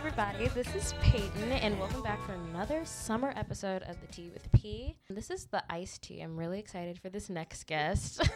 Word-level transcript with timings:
everybody. 0.00 0.48
This 0.48 0.74
is 0.74 0.94
Peyton, 1.02 1.52
and 1.52 1.78
welcome 1.78 2.02
back 2.02 2.24
for 2.24 2.32
another 2.32 2.86
summer 2.86 3.34
episode 3.36 3.82
of 3.82 4.00
the 4.00 4.06
Tea 4.06 4.30
with 4.30 4.50
P. 4.52 4.96
This 5.10 5.28
is 5.28 5.44
the 5.44 5.62
iced 5.70 6.00
tea. 6.00 6.22
I'm 6.22 6.38
really 6.38 6.58
excited 6.58 6.98
for 6.98 7.10
this 7.10 7.28
next 7.28 7.66
guest. 7.66 8.26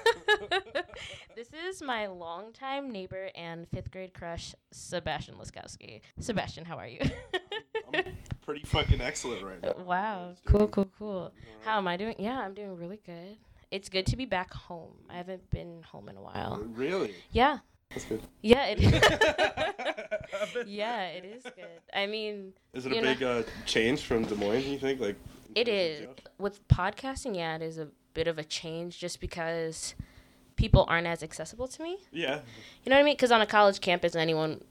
this 1.34 1.48
is 1.66 1.80
my 1.80 2.06
longtime 2.06 2.90
neighbor 2.90 3.30
and 3.34 3.66
fifth 3.70 3.90
grade 3.90 4.12
crush, 4.12 4.54
Sebastian 4.72 5.36
Laskowski. 5.36 6.02
Sebastian, 6.20 6.66
how 6.66 6.76
are 6.76 6.86
you? 6.86 7.00
I'm 7.94 8.04
pretty 8.44 8.66
fucking 8.66 9.00
excellent 9.00 9.42
right 9.42 9.62
now. 9.62 9.72
wow, 9.86 10.34
cool, 10.44 10.68
cool, 10.68 10.90
cool. 10.98 11.32
How 11.64 11.78
am 11.78 11.88
I 11.88 11.96
doing? 11.96 12.16
Yeah, 12.18 12.40
I'm 12.40 12.52
doing 12.52 12.76
really 12.76 13.00
good. 13.06 13.38
It's 13.70 13.88
good 13.88 14.04
to 14.08 14.16
be 14.16 14.26
back 14.26 14.52
home. 14.52 14.96
I 15.08 15.16
haven't 15.16 15.48
been 15.48 15.82
home 15.82 16.10
in 16.10 16.18
a 16.18 16.22
while. 16.22 16.62
Really? 16.74 17.14
Yeah, 17.32 17.60
That's 17.94 18.04
good. 18.06 18.22
yeah, 18.42 18.66
it 18.66 18.80
yeah, 20.66 21.06
it 21.08 21.24
is 21.24 21.42
good. 21.44 21.80
I 21.94 22.06
mean, 22.06 22.52
Is 22.72 22.86
it 22.86 22.92
a 22.92 23.00
big 23.00 23.22
uh, 23.22 23.42
change 23.66 24.02
from 24.02 24.24
Des 24.24 24.34
Moines? 24.34 24.66
You 24.66 24.78
think 24.78 25.00
like? 25.00 25.16
in 25.54 25.62
It 25.62 25.64
terms 25.66 25.68
of 25.68 25.74
is. 25.76 26.00
jobs? 26.06 26.22
With 26.38 26.68
podcasting, 26.68 27.36
yeah, 27.36 27.56
it 27.56 27.62
is 27.62 27.78
a 27.78 27.88
bit 28.14 28.26
of 28.26 28.38
a 28.38 28.44
change 28.44 28.98
just 28.98 29.20
because 29.20 29.94
people 30.56 30.84
aren't 30.88 31.06
as 31.06 31.22
accessible 31.22 31.68
to 31.68 31.82
me. 31.82 31.98
Yeah. 32.12 32.40
You 32.84 32.90
know 32.90 32.96
what 32.96 33.00
I 33.00 33.04
mean? 33.04 33.14
Because 33.14 33.32
on 33.32 33.40
a 33.40 33.46
college 33.46 33.80
campus, 33.80 34.14
anyone 34.16 34.62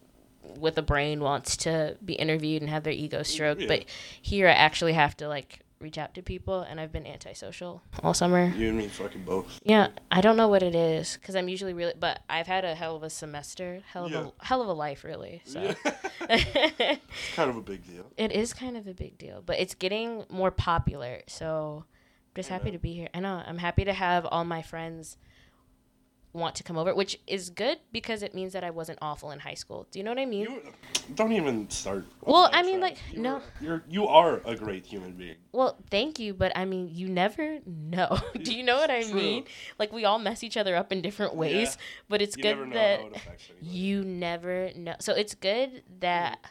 with 0.57 0.77
a 0.77 0.81
brain 0.81 1.21
wants 1.21 1.55
to 1.57 1.97
be 2.03 2.13
interviewed 2.13 2.61
and 2.61 2.69
have 2.69 2.83
their 2.83 2.93
ego 2.93 3.23
stroked. 3.23 3.61
Yeah. 3.61 3.67
But 3.67 3.85
here, 4.21 4.47
I 4.47 4.51
actually 4.53 4.93
have 4.93 5.15
to 5.17 5.27
like 5.29 5.59
reach 5.83 5.97
out 5.97 6.13
to 6.15 6.21
people, 6.23 6.61
and 6.61 6.79
I've 6.79 6.91
been 6.91 7.05
antisocial 7.05 7.83
all 8.01 8.13
summer. 8.13 8.51
You 8.55 8.69
and 8.69 8.77
me 8.77 8.87
fucking 8.87 9.23
both. 9.23 9.59
Yeah, 9.63 9.89
I 10.09 10.21
don't 10.21 10.37
know 10.37 10.47
what 10.47 10.63
it 10.63 10.73
is 10.73 11.17
because 11.17 11.35
I'm 11.35 11.47
usually 11.49 11.73
really, 11.73 11.93
but 11.99 12.21
I've 12.29 12.47
had 12.47 12.65
a 12.65 12.73
hell 12.73 12.95
of 12.95 13.03
a 13.03 13.09
semester, 13.09 13.81
hell 13.91 14.05
of 14.05 14.11
Yeah. 14.11 14.27
a 14.39 14.45
hell 14.45 14.61
of 14.61 14.67
a 14.69 14.73
life, 14.73 15.03
really. 15.03 15.41
So. 15.45 15.61
Yeah. 15.61 15.73
it's 16.29 17.35
kind 17.35 17.49
of 17.49 17.57
a 17.57 17.61
big 17.61 17.85
deal. 17.85 18.05
It 18.17 18.31
is 18.31 18.53
kind 18.53 18.77
of 18.77 18.87
a 18.87 18.93
big 18.93 19.17
deal, 19.17 19.43
but 19.45 19.59
it's 19.59 19.75
getting 19.75 20.25
more 20.29 20.51
popular. 20.51 21.21
So 21.27 21.83
I'm 21.85 22.35
just 22.35 22.49
happy 22.49 22.71
to 22.71 22.79
be 22.79 22.93
here. 22.93 23.09
I 23.13 23.19
know. 23.19 23.43
I'm 23.45 23.57
happy 23.59 23.83
to 23.85 23.93
have 23.93 24.25
all 24.25 24.45
my 24.45 24.61
friends 24.61 25.17
want 26.33 26.55
to 26.55 26.63
come 26.63 26.77
over, 26.77 26.93
which 26.95 27.19
is 27.27 27.49
good 27.51 27.77
because 27.91 28.23
it 28.23 28.33
means 28.33 28.53
that 28.53 28.63
I 28.63 28.71
wasn't 28.71 28.97
awful 29.01 29.29
in 29.31 29.39
high 29.39 29.53
school. 29.53 29.87
Do 29.91 29.99
you 29.99 30.03
know 30.03 30.11
what 30.11 30.19
I 30.19 30.25
mean? 30.25 30.41
You 30.43 30.61
don't 31.15 31.31
even 31.31 31.69
start. 31.69 32.05
Well, 32.21 32.49
I 32.51 32.63
mean, 32.63 32.79
track. 32.79 32.93
like, 32.93 33.13
You 33.15 33.21
no. 33.21 33.35
are- 33.35 33.41
You're 33.61 33.83
you 33.87 34.07
are 34.07 34.41
a 34.45 34.55
great 34.55 34.85
human 34.85 35.13
being. 35.13 35.35
well, 35.51 35.77
thank 35.91 36.17
you, 36.19 36.33
but 36.33 36.51
I 36.55 36.65
mean, 36.65 36.89
you 36.91 37.07
never 37.07 37.59
know. 37.65 38.17
Do 38.41 38.53
you 38.53 38.63
know 38.63 38.77
what 38.77 38.89
I 38.89 39.03
True. 39.03 39.13
mean? 39.13 39.43
Like 39.77 39.93
we 39.93 40.05
all 40.05 40.17
mess 40.19 40.43
each 40.43 40.57
other 40.57 40.75
up 40.75 40.91
in 40.91 41.01
different 41.01 41.35
ways, 41.35 41.77
Yeah. 41.77 41.81
but 42.09 42.21
it's 42.21 42.35
you 42.35 42.43
good 42.43 42.55
never 42.57 42.65
know 42.65 42.73
that 42.75 42.99
it 43.01 43.41
you 43.61 44.03
never 44.03 44.71
know. 44.75 44.95
So 44.99 45.13
it's 45.13 45.35
good 45.35 45.83
that 45.99 46.39
mm. 46.41 46.49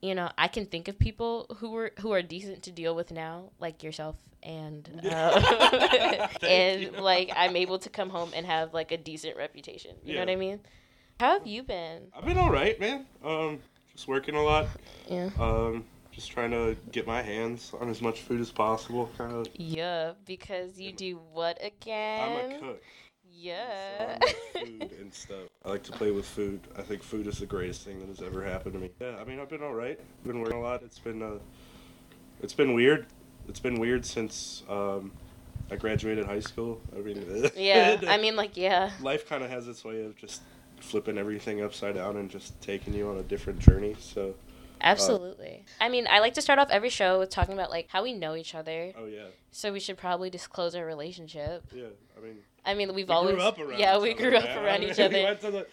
You 0.00 0.14
know 0.14 0.30
I 0.36 0.48
can 0.48 0.66
think 0.66 0.88
of 0.88 0.98
people 0.98 1.46
who 1.58 1.70
were 1.70 1.92
who 2.00 2.12
are 2.12 2.22
decent 2.22 2.62
to 2.64 2.70
deal 2.70 2.94
with 2.94 3.10
now, 3.10 3.50
like 3.58 3.82
yourself, 3.82 4.16
and 4.42 4.88
uh, 5.10 6.28
and 6.42 6.82
you. 6.82 6.90
like 6.90 7.30
I'm 7.34 7.56
able 7.56 7.78
to 7.80 7.88
come 7.88 8.10
home 8.10 8.30
and 8.34 8.46
have 8.46 8.74
like 8.74 8.92
a 8.92 8.96
decent 8.96 9.36
reputation. 9.36 9.96
You 10.04 10.14
know 10.14 10.20
what 10.20 10.30
I 10.30 10.36
mean? 10.36 10.60
How 11.18 11.32
have 11.38 11.46
you 11.46 11.62
been? 11.62 12.08
I've 12.16 12.26
been 12.26 12.36
all 12.38 12.50
right, 12.50 12.78
man. 12.78 13.06
Um, 13.24 13.60
just 13.92 14.06
working 14.06 14.34
a 14.34 14.42
lot. 14.42 14.66
Yeah. 15.08 15.30
Um, 15.38 15.84
just 16.12 16.30
trying 16.30 16.50
to 16.50 16.76
get 16.92 17.06
my 17.06 17.22
hands 17.22 17.72
on 17.78 17.88
as 17.88 18.00
much 18.00 18.20
food 18.20 18.40
as 18.40 18.50
possible. 18.50 19.10
Kind 19.16 19.32
of. 19.32 19.46
Yeah, 19.54 20.12
because 20.24 20.78
you 20.78 20.92
do 20.92 21.20
what 21.32 21.58
again? 21.64 22.20
I'm 22.20 22.50
a 22.52 22.58
cook. 22.58 22.82
Yeah. 23.38 24.18
I 24.20 24.24
like 24.24 24.36
food 24.66 24.92
and 25.00 25.12
stuff. 25.14 25.48
I 25.64 25.70
like 25.70 25.82
to 25.84 25.92
play 25.92 26.10
with 26.10 26.26
food. 26.26 26.60
I 26.76 26.82
think 26.82 27.02
food 27.02 27.26
is 27.26 27.38
the 27.38 27.46
greatest 27.46 27.82
thing 27.82 27.98
that 28.00 28.08
has 28.08 28.22
ever 28.22 28.42
happened 28.44 28.74
to 28.74 28.80
me. 28.80 28.90
Yeah, 29.00 29.16
I 29.20 29.24
mean, 29.24 29.40
I've 29.40 29.48
been 29.50 29.62
all 29.62 29.74
right. 29.74 29.98
I've 30.00 30.24
Been 30.26 30.40
working 30.40 30.58
a 30.58 30.62
lot. 30.62 30.82
It's 30.82 30.98
been 30.98 31.22
uh, 31.22 31.38
it's 32.42 32.54
been 32.54 32.74
weird. 32.74 33.06
It's 33.48 33.60
been 33.60 33.78
weird 33.78 34.04
since 34.04 34.62
um, 34.68 35.12
I 35.70 35.76
graduated 35.76 36.26
high 36.26 36.40
school. 36.40 36.80
I 36.96 37.00
mean, 37.00 37.50
yeah. 37.56 38.00
I 38.08 38.16
mean, 38.20 38.36
like, 38.36 38.56
yeah. 38.56 38.90
life 39.00 39.28
kind 39.28 39.42
of 39.44 39.50
has 39.50 39.68
its 39.68 39.84
way 39.84 40.02
of 40.02 40.16
just 40.16 40.42
flipping 40.80 41.16
everything 41.18 41.62
upside 41.62 41.94
down 41.94 42.16
and 42.16 42.30
just 42.30 42.60
taking 42.60 42.92
you 42.94 43.08
on 43.08 43.18
a 43.18 43.22
different 43.22 43.58
journey. 43.60 43.94
So, 43.98 44.34
Absolutely. 44.80 45.64
I 45.80 45.88
mean, 45.88 46.06
I 46.10 46.18
like 46.20 46.34
to 46.34 46.42
start 46.42 46.58
off 46.58 46.68
every 46.70 46.90
show 46.90 47.18
with 47.20 47.30
talking 47.30 47.54
about 47.54 47.70
like 47.70 47.88
how 47.88 48.02
we 48.02 48.12
know 48.12 48.34
each 48.36 48.54
other. 48.54 48.92
oh 48.98 49.06
yeah, 49.06 49.26
So 49.50 49.72
we 49.72 49.80
should 49.80 49.96
probably 49.96 50.28
disclose 50.28 50.74
our 50.74 50.84
relationship. 50.84 51.64
yeah. 51.74 51.86
I 52.16 52.20
mean, 52.20 52.36
I 52.66 52.74
mean, 52.74 52.94
we've 52.94 53.08
we 53.08 53.14
always 53.14 53.34
grew 53.34 53.42
up 53.44 53.58
around. 53.58 53.78
yeah, 53.78 53.98
we 53.98 54.12
other, 54.12 54.18
grew 54.30 54.36
up 54.36 54.44
man. 54.44 54.64
around 54.64 54.82
each 54.90 54.98
other. 54.98 55.16
We 55.16 55.24
went 55.24 55.40
to 55.42 55.50
the 55.50 55.66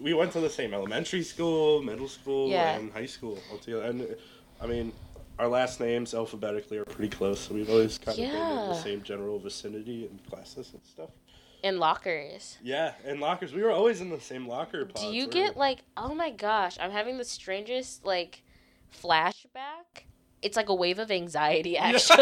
we 0.00 0.14
went 0.14 0.32
to 0.32 0.40
the 0.40 0.48
same 0.50 0.72
elementary 0.72 1.22
school, 1.22 1.82
middle 1.82 2.08
school, 2.08 2.48
Yeah. 2.48 2.76
and 2.76 2.90
high 2.92 3.06
school 3.06 3.38
all 3.52 3.58
together. 3.58 3.82
And 3.82 4.16
I 4.60 4.66
mean, 4.66 4.92
our 5.38 5.48
last 5.48 5.80
names 5.80 6.14
alphabetically 6.14 6.78
are 6.78 6.84
pretty 6.86 7.14
close, 7.14 7.40
so 7.40 7.54
we've 7.54 7.68
always 7.68 7.98
kind 7.98 8.18
of 8.18 8.24
been 8.24 8.34
in 8.34 8.68
the 8.68 8.74
same 8.74 9.02
general 9.02 9.38
vicinity 9.38 10.06
and 10.06 10.24
classes 10.30 10.72
and 10.72 10.82
stuff. 10.84 11.10
in 11.62 11.78
lockers. 11.78 12.56
Yeah, 12.62 12.92
in 13.04 13.20
lockers. 13.20 13.52
We 13.52 13.62
were 13.62 13.70
always 13.70 14.00
in 14.00 14.08
the 14.08 14.20
same 14.20 14.48
locker 14.48 14.86
pods. 14.86 15.02
Do 15.02 15.08
you 15.14 15.26
get 15.26 15.56
like, 15.58 15.80
oh 15.96 16.14
my 16.14 16.30
gosh, 16.30 16.78
I'm 16.80 16.90
having 16.90 17.18
the 17.18 17.24
strangest 17.24 18.04
like 18.06 18.42
flashback. 19.02 20.04
It's 20.42 20.56
like 20.56 20.68
a 20.68 20.74
wave 20.74 20.98
of 20.98 21.10
anxiety 21.10 21.76
actually. 21.78 22.18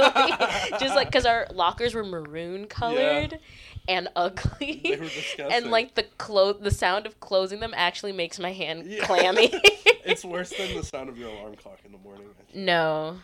Just 0.80 0.94
like 0.94 1.10
cuz 1.12 1.26
our 1.26 1.46
lockers 1.52 1.94
were 1.94 2.04
maroon 2.04 2.66
colored 2.66 3.38
and 3.86 4.06
They 4.06 4.10
ugly. 4.16 4.80
were 4.90 4.96
disgusting. 5.04 5.52
and 5.52 5.70
like 5.70 5.94
the 5.94 6.04
clo- 6.16 6.52
the 6.54 6.70
sound 6.70 7.06
of 7.06 7.20
closing 7.20 7.60
them 7.60 7.74
actually 7.76 8.12
makes 8.12 8.38
my 8.38 8.52
hand 8.52 8.86
Yeah. 8.86 9.04
clammy. 9.04 9.50
it's 10.04 10.24
worse 10.24 10.50
than 10.50 10.74
the 10.74 10.82
sound 10.82 11.08
of 11.08 11.18
your 11.18 11.28
alarm 11.30 11.56
clock 11.56 11.78
in 11.84 11.92
the 11.92 11.98
morning. 11.98 12.26
No. 12.54 13.18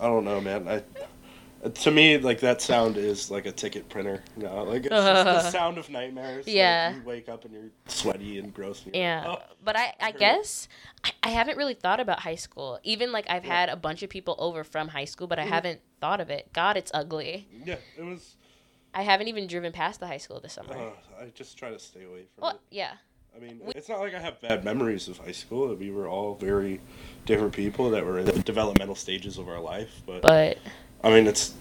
I 0.00 0.06
don't 0.06 0.24
know, 0.24 0.40
man. 0.40 0.68
I 0.68 0.82
to 1.68 1.90
me 1.90 2.18
like 2.18 2.40
that 2.40 2.60
sound 2.62 2.96
is 2.96 3.30
like 3.30 3.46
a 3.46 3.52
ticket 3.52 3.88
printer. 3.88 4.22
You 4.36 4.44
know, 4.44 4.64
like 4.64 4.80
it's 4.86 4.88
just 4.88 5.24
the 5.24 5.50
sound 5.50 5.78
of 5.78 5.88
nightmares. 5.90 6.46
Like, 6.46 6.54
Yeah. 6.54 6.94
you 6.94 7.02
wake 7.02 7.28
up 7.28 7.44
and 7.44 7.54
you're 7.54 7.70
sweaty 7.88 8.38
and 8.38 8.52
gross. 8.52 8.84
And 8.84 8.94
Yeah, 8.94 9.26
like, 9.28 9.38
"Oh." 9.42 9.54
but 9.64 9.76
I, 9.76 9.94
I 10.00 10.12
guess 10.12 10.68
I, 11.04 11.10
I 11.22 11.28
haven't 11.30 11.56
really 11.56 11.74
thought 11.74 12.00
about 12.00 12.20
high 12.20 12.34
school. 12.34 12.78
Even 12.82 13.12
like 13.12 13.26
I've 13.28 13.44
Yeah. 13.44 13.54
had 13.60 13.68
a 13.68 13.76
bunch 13.76 14.02
of 14.02 14.10
people 14.10 14.34
over 14.38 14.64
from 14.64 14.88
high 14.88 15.04
school, 15.04 15.26
but 15.26 15.38
I 15.38 15.44
Mhm. 15.44 15.48
haven't 15.48 15.80
thought 16.00 16.20
of 16.20 16.30
it. 16.30 16.52
God, 16.52 16.76
it's 16.76 16.90
ugly. 16.94 17.48
Yeah, 17.64 17.76
it 17.98 18.02
was. 18.04 18.36
I 18.94 19.02
haven't 19.02 19.28
even 19.28 19.46
driven 19.46 19.72
past 19.72 20.00
the 20.00 20.06
high 20.06 20.16
school 20.18 20.40
this 20.40 20.54
summer. 20.54 20.74
Uh, 20.74 21.22
I 21.22 21.26
just 21.34 21.58
try 21.58 21.70
to 21.70 21.78
stay 21.78 22.04
away 22.04 22.22
from 22.34 22.42
well, 22.42 22.50
it. 22.52 22.60
yeah, 22.70 22.92
I 23.36 23.38
mean, 23.38 23.60
we- 23.62 23.72
it's 23.74 23.90
not 23.90 24.00
like 24.00 24.14
I 24.14 24.20
have 24.20 24.40
bad 24.40 24.64
memories 24.64 25.06
of 25.08 25.18
high 25.18 25.32
school. 25.32 25.74
We 25.74 25.90
were 25.90 26.08
all 26.08 26.34
very 26.34 26.80
different 27.26 27.52
people 27.52 27.90
that 27.90 28.06
were 28.06 28.18
in 28.20 28.24
the 28.24 28.32
developmental 28.42 28.94
stages 28.94 29.36
of 29.36 29.48
our 29.48 29.60
life. 29.60 30.00
But, 30.06 30.22
but 30.22 30.56
I 31.02 31.10
mean, 31.10 31.26
it's 31.26 31.54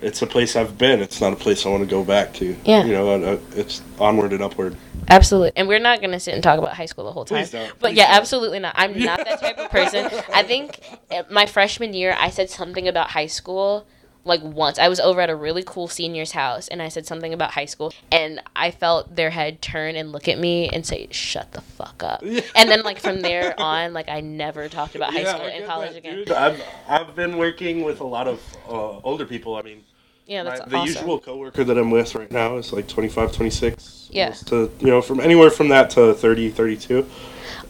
it's 0.00 0.22
a 0.22 0.26
place 0.26 0.54
I've 0.56 0.78
been. 0.78 1.00
It's 1.00 1.20
not 1.20 1.32
a 1.32 1.36
place 1.36 1.66
I 1.66 1.70
want 1.70 1.82
to 1.82 1.90
go 1.90 2.04
back 2.04 2.32
to. 2.34 2.56
Yeah. 2.64 2.84
You 2.84 2.92
know, 2.92 3.10
uh, 3.10 3.38
it's 3.56 3.82
onward 3.98 4.32
and 4.32 4.42
upward. 4.42 4.76
absolutely. 5.08 5.52
And 5.56 5.66
we're 5.68 5.80
not 5.80 6.00
gonna 6.00 6.20
sit 6.20 6.34
and 6.34 6.42
talk 6.42 6.58
about 6.58 6.74
high 6.74 6.86
school 6.86 7.04
the 7.04 7.12
whole 7.12 7.24
time. 7.24 7.38
Please 7.42 7.50
don't. 7.50 7.68
But 7.80 7.88
Please 7.90 7.98
yeah, 7.98 8.06
don't. 8.08 8.16
absolutely 8.16 8.58
not. 8.60 8.74
I'm 8.76 8.98
not 8.98 9.18
that 9.24 9.40
type 9.40 9.58
of 9.58 9.70
person. 9.70 10.06
I 10.32 10.42
think 10.42 10.80
uh, 11.10 11.22
my 11.30 11.46
freshman 11.46 11.94
year, 11.94 12.14
I 12.18 12.30
said 12.30 12.50
something 12.50 12.86
about 12.88 13.10
high 13.10 13.26
school 13.26 13.86
like 14.28 14.42
once. 14.42 14.78
I 14.78 14.88
was 14.88 15.00
over 15.00 15.20
at 15.20 15.30
a 15.30 15.34
really 15.34 15.64
cool 15.66 15.88
senior's 15.88 16.32
house 16.32 16.68
and 16.68 16.80
I 16.80 16.88
said 16.88 17.06
something 17.06 17.32
about 17.34 17.52
high 17.52 17.64
school 17.64 17.92
and 18.12 18.40
I 18.54 18.70
felt 18.70 19.16
their 19.16 19.30
head 19.30 19.60
turn 19.60 19.96
and 19.96 20.12
look 20.12 20.28
at 20.28 20.38
me 20.38 20.68
and 20.68 20.86
say, 20.86 21.08
"Shut 21.10 21.50
the 21.52 21.60
fuck 21.62 22.02
up." 22.04 22.20
Yeah. 22.22 22.42
And 22.54 22.70
then 22.70 22.82
like 22.82 23.00
from 23.00 23.22
there 23.22 23.54
on, 23.60 23.92
like 23.92 24.08
I 24.08 24.20
never 24.20 24.68
talked 24.68 24.94
about 24.94 25.12
high 25.12 25.20
Yeah, 25.22 25.34
school 25.34 25.46
and 25.46 25.64
college 25.66 25.92
that, 25.92 25.98
again. 25.98 26.14
dude. 26.16 26.30
I've 26.30 26.62
I've 26.88 27.16
been 27.16 27.36
working 27.38 27.82
with 27.82 28.00
a 28.00 28.06
lot 28.06 28.28
of 28.28 28.40
uh, 28.68 28.98
older 29.02 29.24
people. 29.26 29.56
I 29.56 29.62
mean, 29.62 29.82
Yeah, 30.26 30.42
that's 30.44 30.60
my, 30.60 30.66
the 30.66 30.76
awesome. 30.76 30.94
usual 30.94 31.18
coworker 31.18 31.64
that 31.64 31.76
I'm 31.78 31.90
with 31.90 32.14
right 32.14 32.30
now 32.30 32.58
is 32.58 32.72
like 32.72 32.86
25, 32.86 33.32
26. 33.32 34.10
Yeah. 34.12 34.30
To 34.30 34.70
you 34.80 34.86
know, 34.88 35.00
from 35.02 35.20
anywhere 35.20 35.50
from 35.50 35.68
that 35.68 35.90
to 35.90 36.14
30, 36.14 36.50
32. 36.50 37.06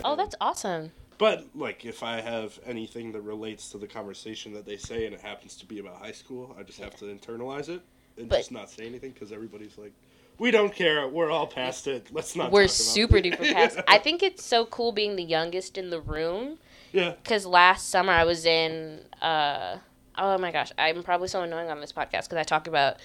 Oh, 0.04 0.16
that's 0.16 0.34
awesome. 0.40 0.92
But 1.18 1.46
like, 1.54 1.84
if 1.84 2.02
I 2.02 2.20
have 2.20 2.58
anything 2.64 3.12
that 3.12 3.20
relates 3.22 3.70
to 3.72 3.78
the 3.78 3.86
conversation 3.88 4.52
that 4.54 4.64
they 4.64 4.76
say, 4.76 5.04
and 5.04 5.14
it 5.14 5.20
happens 5.20 5.56
to 5.56 5.66
be 5.66 5.80
about 5.80 5.96
high 5.96 6.12
school, 6.12 6.54
I 6.58 6.62
just 6.62 6.78
have 6.80 6.94
to 6.96 7.04
internalize 7.06 7.68
it 7.68 7.82
and 8.16 8.28
But- 8.28 8.38
just 8.38 8.52
not 8.52 8.70
say 8.70 8.86
anything 8.86 9.10
because 9.10 9.32
everybody's 9.32 9.76
like, 9.76 9.92
"We 10.38 10.50
don't 10.52 10.72
care. 10.74 11.08
We're 11.08 11.30
all 11.30 11.46
past 11.48 11.86
it. 11.88 12.06
Let's 12.12 12.36
not." 12.36 12.52
We're 12.52 12.62
talk 12.68 12.70
about 12.70 12.70
super 12.70 13.16
it." 13.18 13.24
duper 13.24 13.52
past. 13.52 13.80
I 13.88 13.98
think 13.98 14.22
it's 14.22 14.44
so 14.44 14.64
cool 14.66 14.92
being 14.92 15.16
the 15.16 15.24
youngest 15.24 15.76
in 15.76 15.90
the 15.90 16.00
room 16.00 16.58
yeah. 16.92 17.14
because 17.22 17.44
last 17.46 17.88
summer 17.88 18.12
I 18.12 18.24
was 18.24 18.44
in. 18.46 19.00
Uh, 19.20 19.78
oh 20.16 20.38
my 20.38 20.52
gosh, 20.52 20.70
I'm 20.78 21.02
probably 21.02 21.28
so 21.28 21.42
annoying 21.42 21.68
on 21.70 21.80
this 21.80 21.92
podcast 21.92 22.24
because 22.28 22.38
I 22.38 22.42
talk 22.44 22.66
about 22.68 22.96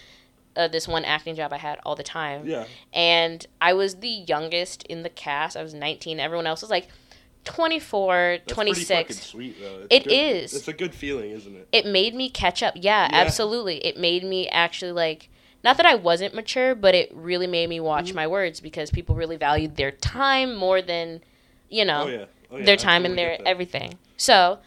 uh, 0.55 0.67
this 0.67 0.87
one 0.87 1.03
acting 1.03 1.35
job 1.35 1.51
I 1.51 1.57
had 1.57 1.79
all 1.83 1.95
the 1.95 2.03
time, 2.03 2.45
Yeah. 2.47 2.65
and 2.93 3.43
I 3.59 3.73
was 3.73 3.95
the 3.95 4.07
youngest 4.07 4.83
in 4.83 5.01
the 5.01 5.09
cast. 5.09 5.57
I 5.57 5.63
was 5.63 5.73
19. 5.73 6.19
Everyone 6.19 6.45
else 6.45 6.61
was 6.61 6.69
like 6.69 6.89
24, 7.45 8.37
That's 8.45 8.53
26. 8.53 8.87
Pretty 8.87 9.03
fucking 9.03 9.15
sweet 9.15 9.61
though. 9.61 9.77
It's 9.81 9.87
It 9.89 10.03
good. 10.05 10.11
is. 10.13 10.53
It's 10.53 10.67
a 10.67 10.73
good 10.73 10.93
feeling, 10.93 11.31
isn't 11.31 11.55
it? 11.55 11.67
it 11.71 11.85
made 11.85 12.13
me 12.15 12.29
catch 12.29 12.61
up. 12.63 12.73
Yeah, 12.75 13.07
Yeah. 13.11 13.17
absolutely. 13.19 13.77
It 13.85 13.97
made 13.97 14.23
me 14.23 14.47
actually 14.49 14.91
like 14.91 15.29
not 15.63 15.77
that 15.77 15.85
I 15.85 15.95
wasn't 15.95 16.33
mature, 16.33 16.75
but 16.75 16.93
it 16.93 17.09
really 17.13 17.47
made 17.47 17.69
me 17.69 17.79
watch 17.79 18.11
Mhm. 18.11 18.15
my 18.15 18.27
words 18.27 18.59
because 18.59 18.91
people 18.91 19.15
really 19.15 19.37
valued 19.37 19.77
their 19.77 19.91
time 19.91 20.55
more 20.55 20.81
than 20.81 21.21
you 21.69 21.85
know 21.85 22.03
Oh 22.03 22.07
yeah. 22.07 22.25
Oh, 22.51 22.57
yeah, 22.57 22.65
their 22.65 22.77
time 22.77 23.05
and 23.05 23.17
their 23.17 23.37
everything. 23.47 23.97
So, 24.17 24.59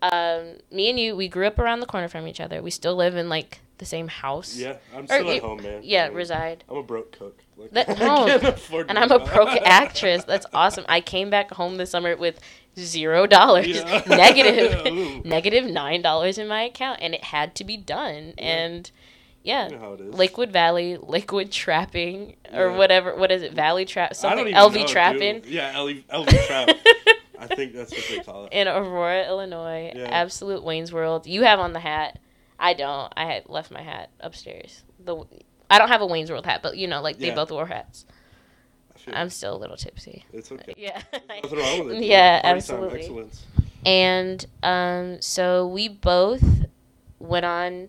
um, 0.00 0.54
me 0.70 0.88
and 0.90 0.98
you, 0.98 1.14
we 1.16 1.28
grew 1.28 1.46
up 1.46 1.58
around 1.58 1.80
the 1.80 1.86
corner 1.86 2.08
from 2.08 2.26
each 2.28 2.40
other. 2.40 2.62
We 2.62 2.70
still 2.70 2.94
live 2.96 3.16
in 3.16 3.28
like 3.28 3.60
the 3.78 3.84
same 3.84 4.08
house. 4.08 4.56
Yeah, 4.56 4.76
I'm 4.96 5.04
Or 5.04 5.06
still 5.08 5.24
you- 5.26 5.32
at 5.34 5.42
home, 5.42 5.62
man. 5.62 5.80
Yeah, 5.82 6.04
I 6.04 6.08
mean, 6.08 6.16
reside. 6.16 6.64
I'm 6.70 6.76
a 6.78 6.82
broke 6.82 7.12
cook. 7.12 7.38
Like, 7.56 7.70
That- 7.72 7.98
no, 7.98 8.84
And 8.88 8.98
I'm 8.98 9.10
a 9.10 9.18
broke 9.18 9.48
actress. 9.64 10.24
That's 10.24 10.46
awesome. 10.52 10.84
I 10.88 11.00
came 11.00 11.30
back 11.30 11.50
home 11.52 11.76
this 11.76 11.90
summer 11.90 12.16
with 12.16 12.40
zero 12.78 13.26
dollars, 13.26 13.68
Yeah. 13.68 14.02
negative 15.24 15.64
nine 15.70 16.02
dollars 16.02 16.38
in 16.38 16.48
my 16.48 16.62
account, 16.62 16.98
and 17.02 17.14
it 17.14 17.24
had 17.24 17.54
to 17.56 17.64
be 17.64 17.76
done. 17.76 18.34
Yeah. 18.36 18.44
And 18.44 18.90
yeah, 19.42 19.68
You 19.68 19.76
know 19.76 19.80
how 19.80 19.92
it 19.92 20.00
is. 20.00 20.14
Lakewood 20.14 20.50
Valley, 20.50 20.96
Liquid 20.96 21.52
Trapping, 21.52 22.36
or 22.52 22.68
Yeah. 22.70 22.76
whatever. 22.76 23.14
What 23.14 23.30
is 23.30 23.42
it? 23.42 23.52
Valley 23.52 23.84
Trap? 23.84 24.06
I 24.06 24.08
don't 24.08 24.16
Something 24.16 24.54
LV 24.54 24.74
know, 24.74 24.86
Trapping 24.86 25.40
dude. 25.40 25.46
Yeah, 25.52 25.74
LV, 25.74 26.04
LV 26.06 26.28
Trap. 26.46 26.68
I 27.38 27.46
think 27.54 27.74
that's 27.74 27.92
what 27.92 28.04
they 28.08 28.18
call 28.20 28.46
it. 28.46 28.52
in 28.52 28.68
Aurora, 28.68 29.26
Illinois. 29.28 29.92
Absolute 29.96 30.62
Wayne's 30.64 30.92
World. 30.92 31.26
You 31.26 31.42
have 31.42 31.58
on 31.60 31.72
the 31.74 31.80
hat. 31.80 32.18
I 32.58 32.72
don't. 32.72 33.12
I 33.16 33.26
had 33.26 33.48
left 33.48 33.70
my 33.70 33.82
hat 33.82 34.08
upstairs. 34.20 34.82
The 35.04 35.16
I 35.74 35.78
don't 35.78 35.88
have 35.88 36.00
a 36.02 36.06
Wayne's 36.06 36.30
World 36.30 36.46
hat, 36.46 36.60
but 36.62 36.76
you 36.76 36.86
know, 36.86 37.02
like 37.02 37.18
they 37.18 37.28
Yeah. 37.28 37.34
both 37.34 37.50
wore 37.50 37.66
hats. 37.66 38.06
I'm 39.12 39.28
still 39.28 39.54
a 39.56 39.58
little 39.58 39.76
tipsy. 39.76 40.24
it's 40.32 40.50
okay. 40.50 40.74
Yeah. 40.78 41.02
Nothing 41.42 41.58
wrong 41.58 41.84
with 41.86 41.96
it. 41.96 42.04
Yeah, 42.04 42.40
Party 42.40 42.42
time 42.42 42.56
absolutely. 42.56 43.00
excellence. 43.00 43.44
And 43.84 44.46
um, 44.62 45.20
so 45.20 45.66
we 45.66 45.88
both 45.88 46.42
went 47.18 47.44
on 47.44 47.88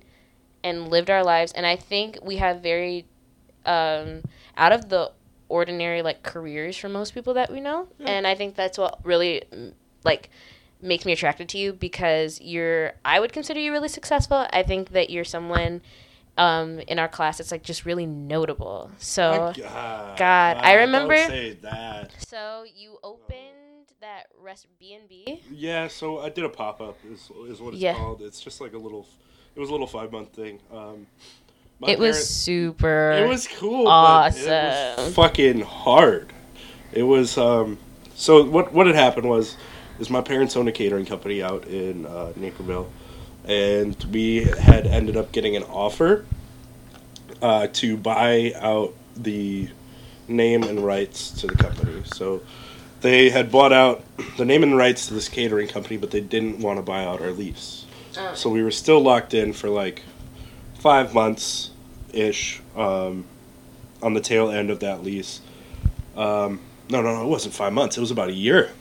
and 0.64 0.90
lived 0.90 1.10
our 1.10 1.24
lives, 1.24 1.52
and 1.54 1.66
I 1.66 1.76
think 1.78 2.18
we 2.22 2.36
have 2.38 2.62
very 2.62 3.06
um, 3.66 4.24
out 4.58 4.72
of 4.74 4.90
the 4.90 5.12
ordinary 5.48 6.02
like 6.02 6.24
careers 6.24 6.76
for 6.76 6.90
most 6.90 7.14
people 7.14 7.36
that 7.36 7.52
we 7.52 7.62
know, 7.62 7.88
Yeah. 8.00 8.08
and 8.10 8.28
I 8.28 8.36
think 8.36 8.56
that's 8.56 8.78
what 8.78 9.00
really 9.06 9.44
mm, 9.54 9.74
like 10.04 10.30
makes 10.82 11.06
me 11.06 11.14
attracted 11.14 11.48
to 11.50 11.58
you 11.58 11.72
because 11.72 12.42
you're 12.42 12.94
I 13.06 13.20
would 13.22 13.32
consider 13.32 13.60
you 13.60 13.72
really 13.72 13.88
successful. 13.88 14.48
I 14.52 14.64
think 14.64 14.90
that 14.90 15.10
you're 15.12 15.24
someone 15.24 15.82
um, 16.38 16.80
in 16.80 17.00
our 17.00 17.08
class 17.08 17.38
that's 17.38 17.52
like 17.52 17.64
just 17.64 17.86
really 17.86 18.06
notable. 18.06 18.92
So. 18.98 19.54
My 19.58 19.62
God, 19.64 20.18
God, 20.18 20.58
I 20.58 20.74
remember- 20.74 21.16
Don't 21.16 21.30
say 21.30 21.54
that. 21.62 22.12
So 22.28 22.66
you 22.76 22.98
opened 23.04 23.40
that 24.02 24.28
rest 24.40 24.68
B 24.80 24.94
and 24.94 25.08
B. 25.10 25.42
Yeah, 25.50 25.88
so 25.88 26.20
I 26.20 26.30
did 26.30 26.44
a 26.44 26.50
pop 26.50 26.82
up. 26.82 26.98
Is, 27.12 27.30
is 27.50 27.60
what 27.62 27.74
it's 27.74 27.82
Yeah. 27.82 27.96
called. 27.96 28.22
It's 28.22 28.40
just 28.42 28.62
like 28.62 28.74
a 28.74 28.78
little. 28.78 29.08
It 29.56 29.60
was 29.60 29.70
a 29.70 29.72
little 29.72 29.88
five 29.88 30.12
month 30.12 30.30
thing. 30.34 30.60
Um, 30.72 31.08
my 31.80 31.90
It 31.90 31.98
was 32.00 32.28
super. 32.30 33.12
It 33.14 33.28
was 33.28 33.48
cool. 33.48 33.86
But 33.86 34.36
it 34.38 34.50
awesome. 34.50 35.06
was 35.06 35.16
fucking 35.16 35.62
hard. 35.62 36.32
It 36.92 37.04
was. 37.04 37.38
Um, 37.38 37.78
so 38.16 38.44
what 38.44 38.74
what 38.74 38.86
had 38.88 38.96
happened 38.96 39.28
was, 39.30 39.58
is 40.00 40.10
my 40.10 40.22
parents 40.22 40.56
owned 40.56 40.70
a 40.70 40.72
catering 40.72 41.06
company 41.06 41.42
out 41.42 41.66
in 41.68 42.06
uh, 42.06 42.32
Naperville, 42.36 42.90
and 43.48 43.96
we 44.12 44.44
had 44.44 44.88
ended 44.88 45.18
up 45.18 45.32
getting 45.32 45.56
an 45.56 45.64
offer 45.64 46.26
uh, 47.42 47.68
to 47.74 47.98
buy 47.98 48.54
out 48.56 48.94
the 49.16 49.70
name 50.28 50.64
and 50.64 50.80
rights 50.80 51.32
to 51.42 51.48
the 51.48 51.56
company. 51.56 52.02
So 52.06 52.42
they 53.02 53.30
had 53.30 53.52
bought 53.52 53.72
out 53.72 54.04
the 54.38 54.46
name 54.46 54.64
and 54.64 54.76
rights 54.76 55.08
to 55.08 55.14
this 55.14 55.30
catering 55.30 55.68
company, 55.68 55.98
but 55.98 56.12
they 56.12 56.22
didn't 56.22 56.60
want 56.60 56.78
to 56.78 56.84
buy 56.84 57.04
out 57.06 57.22
our 57.22 57.32
lease. 57.32 57.86
Oh. 58.18 58.34
So 58.34 58.50
we 58.50 58.64
were 58.64 58.72
still 58.72 59.00
locked 59.02 59.34
in 59.34 59.54
for 59.54 59.70
like 59.70 60.02
five 60.80 61.14
months 61.14 61.72
ish 62.14 62.62
um, 62.76 63.26
on 64.02 64.14
the 64.14 64.22
tail 64.22 64.50
end 64.50 64.70
of 64.70 64.80
that 64.80 65.04
lease. 65.04 65.42
Um, 66.16 66.62
no, 66.90 67.02
no, 67.02 67.14
no, 67.16 67.24
it 67.24 67.28
wasn't 67.28 67.54
five 67.54 67.74
months. 67.74 67.98
It 67.98 68.02
was 68.02 68.12
about 68.12 68.30
a 68.30 68.34
year. 68.34 68.72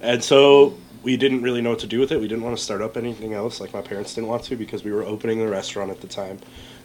And 0.00 0.22
so 0.22 0.76
we 1.04 1.16
didn't 1.16 1.42
really 1.42 1.60
know 1.60 1.70
what 1.70 1.78
to 1.80 1.86
do 1.86 2.00
with 2.00 2.10
it. 2.10 2.20
We 2.20 2.26
didn't 2.26 2.42
want 2.44 2.56
to 2.56 2.62
start 2.62 2.80
up 2.82 2.96
anything 2.96 3.34
else, 3.34 3.60
like 3.60 3.72
my 3.72 3.82
parents 3.82 4.14
didn't 4.14 4.28
want 4.28 4.42
to, 4.44 4.56
because 4.56 4.82
we 4.82 4.90
were 4.90 5.04
opening 5.04 5.38
the 5.38 5.46
restaurant 5.48 5.90
at 5.90 6.00
the 6.00 6.06
time, 6.08 6.38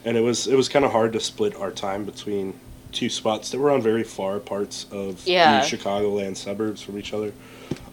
and 0.05 0.17
it 0.17 0.21
was 0.21 0.45
it 0.47 0.55
was 0.55 0.67
kind 0.69 0.85
of 0.85 0.91
hard 0.91 1.13
to 1.13 1.19
split 1.19 1.55
our 1.55 1.71
time 1.71 2.03
between 2.05 2.59
two 2.91 3.09
spots 3.09 3.49
that 3.51 3.59
were 3.59 3.71
on 3.71 3.81
very 3.81 4.03
far 4.03 4.39
parts 4.39 4.85
of 4.91 5.25
Yeah. 5.25 5.61
the 5.61 5.65
Chicagoland 5.77 6.35
suburbs 6.37 6.81
from 6.81 6.97
each 6.97 7.13
other. 7.13 7.31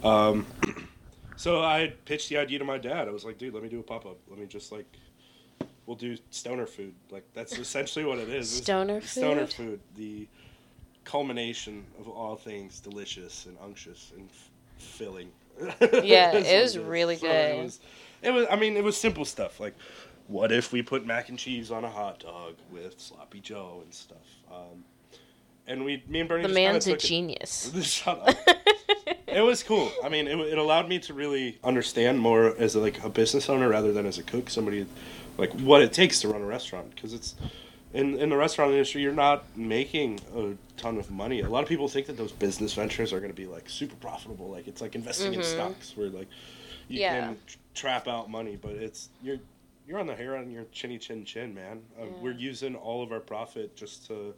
Um, 0.02 0.46
so 1.36 1.62
I 1.62 1.92
pitched 2.06 2.28
the 2.30 2.38
idea 2.38 2.58
to 2.58 2.64
my 2.64 2.78
dad. 2.78 3.06
I 3.06 3.10
was 3.10 3.24
like, 3.24 3.36
dude, 3.38 3.54
let 3.54 3.62
me 3.62 3.68
do 3.68 3.78
a 3.80 3.82
pop 3.82 4.06
up. 4.06 4.16
Let 4.28 4.38
me 4.38 4.46
just 4.46 4.72
like, 4.72 4.86
we'll 5.84 5.96
do 5.98 6.16
stoner 6.30 6.66
food. 6.66 6.94
Like 7.10 7.24
that's 7.34 7.58
essentially 7.58 8.04
what 8.04 8.18
it 8.18 8.28
is. 8.30 8.50
It's 8.52 8.62
Stoner 8.64 9.00
Stoner 9.02 9.46
food? 9.46 9.52
food. 9.54 9.80
The 9.96 10.26
culmination 11.04 11.84
of 12.00 12.08
all 12.08 12.34
things 12.36 12.80
delicious 12.80 13.46
and 13.46 13.56
unctuous 13.62 14.12
and 14.16 14.28
f- 14.30 14.50
filling. 14.78 15.30
Yeah, 16.02 16.32
it 16.32 16.62
was 16.62 16.78
really 16.78 17.16
So 17.16 17.26
good. 17.26 17.58
It 17.58 17.62
was, 17.62 17.80
it 18.22 18.30
was. 18.30 18.46
I 18.50 18.56
mean, 18.56 18.76
it 18.76 18.84
was 18.84 18.96
simple 18.96 19.24
stuff 19.24 19.60
like, 19.60 19.74
what 20.28 20.52
if 20.52 20.72
we 20.72 20.82
put 20.82 21.06
mac 21.06 21.28
and 21.28 21.38
cheese 21.38 21.70
on 21.70 21.84
a 21.84 21.90
hot 21.90 22.20
dog 22.20 22.54
with 22.70 23.00
sloppy 23.00 23.40
Joe 23.40 23.80
and 23.84 23.94
stuff. 23.94 24.18
Um, 24.50 24.84
and 25.68 25.84
we, 25.84 26.02
me 26.08 26.20
and 26.20 26.28
Bernie. 26.28 26.46
The 26.46 26.52
man's 26.54 26.86
a 26.86 26.92
took 26.92 27.04
it- 27.04 27.06
genius. 27.06 27.72
Shut 27.82 28.28
up. 28.28 28.36
it 29.26 29.40
was 29.40 29.62
cool. 29.62 29.90
I 30.04 30.08
mean, 30.08 30.28
it, 30.28 30.38
it 30.38 30.58
allowed 30.58 30.88
me 30.88 30.98
to 31.00 31.14
really 31.14 31.58
understand 31.64 32.20
more 32.20 32.54
as 32.58 32.74
a, 32.74 32.80
like 32.80 33.02
a 33.04 33.08
business 33.08 33.48
owner 33.48 33.68
rather 33.68 33.92
than 33.92 34.06
as 34.06 34.18
a 34.18 34.22
cook. 34.22 34.48
Somebody, 34.50 34.86
like 35.38 35.52
what 35.60 35.82
it 35.82 35.92
takes 35.92 36.20
to 36.20 36.28
run 36.28 36.42
a 36.42 36.46
restaurant 36.46 36.94
because 36.94 37.12
it's 37.12 37.34
in 37.96 38.18
in 38.18 38.28
the 38.28 38.36
restaurant 38.36 38.72
industry. 38.72 39.02
You're 39.02 39.12
not 39.12 39.44
making 39.56 40.20
a 40.36 40.54
ton 40.76 40.98
of 40.98 41.10
money. 41.10 41.40
A 41.40 41.48
lot 41.48 41.62
of 41.62 41.68
people 41.68 41.88
think 41.88 42.06
that 42.06 42.16
those 42.16 42.32
business 42.32 42.74
ventures 42.74 43.12
are 43.12 43.20
going 43.20 43.32
to 43.32 43.36
be 43.36 43.46
like 43.46 43.68
super 43.68 43.96
profitable. 43.96 44.50
Like 44.50 44.68
it's 44.68 44.80
like 44.80 44.94
investing 44.94 45.34
in 45.34 45.40
Mhm. 45.40 45.44
stocks 45.44 45.96
where 45.96 46.08
like 46.08 46.28
you 46.88 47.00
Yeah. 47.00 47.20
can 47.20 47.38
trap 47.74 48.06
out 48.06 48.30
money, 48.30 48.56
but 48.56 48.72
it's 48.72 49.08
you're 49.22 49.38
you're 49.88 49.98
on 50.00 50.06
the 50.06 50.14
hair 50.16 50.36
on 50.36 50.50
your 50.50 50.64
chinny 50.72 50.98
chin 50.98 51.24
chin, 51.24 51.54
man. 51.54 51.82
Uh, 51.98 52.04
Yeah. 52.04 52.10
We're 52.20 52.32
using 52.32 52.74
all 52.74 53.02
of 53.02 53.12
our 53.12 53.20
profit 53.20 53.76
just 53.76 54.06
to 54.08 54.34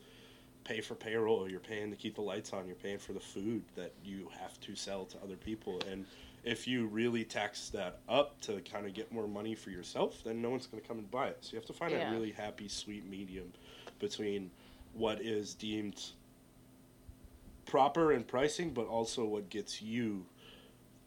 pay 0.65 0.81
for 0.83 0.95
payroll. 0.95 1.49
You're 1.51 1.61
paying 1.61 1.91
to 1.91 1.97
keep 1.97 2.15
the 2.15 2.21
lights 2.23 2.53
on. 2.53 2.67
You're 2.67 2.77
paying 2.77 2.99
for 2.99 3.15
the 3.15 3.21
food 3.21 3.63
that 3.75 3.93
you 4.05 4.29
have 4.39 4.61
to 4.61 4.77
sell 4.77 5.07
to 5.07 5.19
other 5.23 5.37
people. 5.37 5.81
And 5.91 6.05
if 6.45 6.67
you 6.69 6.87
really 6.87 7.25
tax 7.25 7.69
that 7.71 7.99
up 8.09 8.41
to 8.43 8.61
kind 8.61 8.87
of 8.87 8.95
get 8.95 9.11
more 9.13 9.27
money 9.29 9.55
for 9.55 9.71
yourself, 9.71 10.23
then 10.25 10.41
no 10.41 10.51
one's 10.51 10.67
going 10.67 10.81
to 10.83 10.87
come 10.89 10.99
and 10.99 11.11
buy 11.11 11.29
it. 11.29 11.39
So 11.41 11.53
you 11.53 11.59
have 11.59 11.67
to 11.67 11.73
find 11.73 11.93
Yeah. 11.93 12.11
a 12.11 12.13
really 12.13 12.31
happy, 12.33 12.69
sweet 12.69 13.05
medium 13.09 13.53
between 13.99 14.51
what 14.95 15.21
is 15.21 15.55
deemed 15.55 16.03
proper 17.67 18.13
in 18.13 18.25
pricing, 18.25 18.71
but 18.71 18.87
also 18.87 19.25
what 19.25 19.51
gets 19.51 19.83
you 19.83 20.25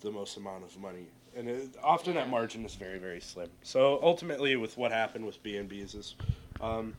the 0.02 0.12
most 0.12 0.38
amount 0.38 0.64
of 0.64 0.78
money. 0.80 1.08
And 1.36 1.48
it, 1.48 1.70
often 1.82 2.14
that 2.16 2.30
margin 2.30 2.66
is 2.66 2.76
very, 2.76 3.00
very 3.00 3.22
slim. 3.22 3.50
So 3.64 4.00
ultimately, 4.04 4.56
with 4.58 4.78
what 4.78 4.92
happened 4.92 5.26
with 5.26 5.42
B 5.42 5.56
and 5.58 5.70
B's 5.70 5.96
is, 5.96 6.16
um, 6.60 6.94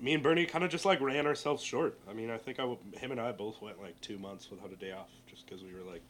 me 0.00 0.14
and 0.14 0.22
Bernie 0.22 0.44
kind 0.44 0.64
of 0.64 0.70
just 0.70 0.84
like 0.84 1.00
ran 1.00 1.26
ourselves 1.26 1.62
short. 1.62 1.98
I 2.10 2.12
mean, 2.14 2.30
I 2.30 2.36
think 2.38 2.58
I, 2.58 2.62
w- 2.62 2.78
him 2.98 3.12
and 3.12 3.20
I 3.20 3.30
both 3.30 3.62
went 3.62 3.80
like 3.80 3.98
two 4.00 4.18
months 4.18 4.50
without 4.50 4.72
a 4.72 4.76
day 4.76 4.90
off, 4.92 5.08
just 5.28 5.46
because 5.46 5.62
we 5.62 5.72
were 5.72 5.88
like. 5.88 6.02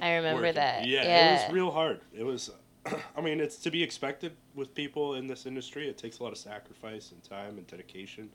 I 0.00 0.14
remember 0.14 0.42
working. 0.42 0.54
that. 0.56 0.86
Yeah, 0.86 1.04
Yeah. 1.04 1.28
it 1.28 1.46
was 1.46 1.54
real 1.54 1.70
hard. 1.70 2.00
It 2.16 2.24
was. 2.24 2.50
I 3.16 3.20
mean, 3.20 3.40
it's 3.40 3.56
to 3.58 3.70
be 3.70 3.82
expected 3.82 4.32
with 4.54 4.74
people 4.74 5.14
in 5.14 5.26
this 5.26 5.46
industry. 5.46 5.88
It 5.88 5.98
takes 5.98 6.18
a 6.20 6.22
lot 6.22 6.32
of 6.32 6.38
sacrifice 6.38 7.10
and 7.12 7.22
time 7.24 7.58
and 7.58 7.66
dedication, 7.66 8.30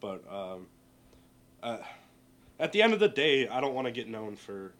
but 0.00 0.22
um, 0.30 0.66
uh, 1.62 1.78
at 2.60 2.72
the 2.72 2.82
end 2.82 2.92
of 2.92 3.00
the 3.00 3.08
day, 3.08 3.48
I 3.48 3.60
don't 3.60 3.74
want 3.74 3.86
to 3.86 3.92
get 3.92 4.08
known 4.08 4.36
for 4.36 4.72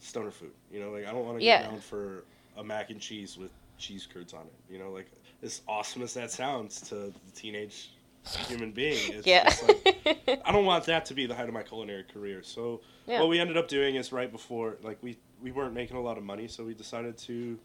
stoner 0.00 0.30
food. 0.30 0.52
You 0.72 0.80
know, 0.80 0.90
like 0.90 1.06
I 1.06 1.12
don't 1.12 1.24
want 1.26 1.38
to 1.38 1.44
Yeah. 1.44 1.62
get 1.62 1.70
known 1.70 1.80
for 1.80 2.24
a 2.56 2.64
mac 2.64 2.90
and 2.90 3.00
cheese 3.00 3.36
with 3.38 3.50
cheese 3.78 4.06
curds 4.12 4.32
on 4.34 4.42
it. 4.42 4.72
You 4.72 4.78
know, 4.78 4.90
like 4.90 5.06
as 5.42 5.62
awesome 5.68 6.02
as 6.02 6.14
that 6.14 6.30
sounds 6.30 6.80
to 6.88 6.94
the 6.96 7.30
teenage 7.34 7.90
human 8.36 8.72
being, 8.72 9.12
it's 9.12 9.26
yeah. 9.26 9.52
like, 9.66 10.40
I 10.44 10.52
don't 10.52 10.64
want 10.64 10.84
that 10.84 11.06
to 11.06 11.14
be 11.14 11.26
the 11.26 11.34
height 11.34 11.48
of 11.48 11.54
my 11.54 11.62
culinary 11.62 12.04
career. 12.04 12.42
So 12.42 12.80
Yeah. 13.06 13.20
what 13.20 13.28
we 13.28 13.38
ended 13.40 13.56
up 13.56 13.68
doing 13.68 13.94
is 13.96 14.12
right 14.12 14.30
before, 14.30 14.76
like 14.82 14.98
we 15.02 15.18
we 15.40 15.52
weren't 15.52 15.72
making 15.74 15.96
a 15.96 16.00
lot 16.00 16.18
of 16.18 16.24
money, 16.24 16.48
so 16.48 16.64
we 16.64 16.74
decided 16.74 17.16
to 17.18 17.58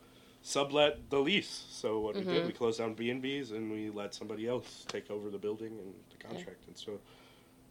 sublet 0.44 1.10
the 1.10 1.20
lease. 1.20 1.66
So 1.72 2.00
what 2.00 2.16
we 2.16 2.22
Mhm. 2.22 2.30
did, 2.30 2.46
we 2.46 2.54
closed 2.54 2.78
down 2.80 2.94
B 2.94 3.10
and 3.10 3.22
B's 3.22 3.52
and 3.52 3.72
we 3.72 3.90
let 3.90 4.14
somebody 4.14 4.48
else 4.48 4.86
take 4.88 5.10
over 5.10 5.30
the 5.32 5.38
building 5.40 5.80
and 5.80 5.94
the 6.12 6.18
contract. 6.28 6.68
And 6.68 6.78
so 6.78 7.00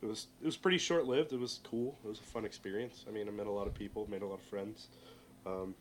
it 0.02 0.06
was 0.06 0.26
it 0.40 0.46
was 0.46 0.56
pretty 0.56 0.78
short 0.78 1.06
lived. 1.06 1.32
It 1.32 1.38
was 1.38 1.60
cool. 1.62 1.98
It 2.04 2.08
was 2.08 2.18
a 2.18 2.22
fun 2.24 2.44
experience. 2.44 3.04
I 3.08 3.12
mean, 3.12 3.28
I 3.28 3.30
met 3.30 3.46
a 3.46 3.50
lot 3.52 3.66
of 3.68 3.74
people, 3.74 4.08
made 4.10 4.22
a 4.22 4.26
lot 4.26 4.34
of 4.40 4.42
friends. 4.42 4.88
Um, 5.46 5.74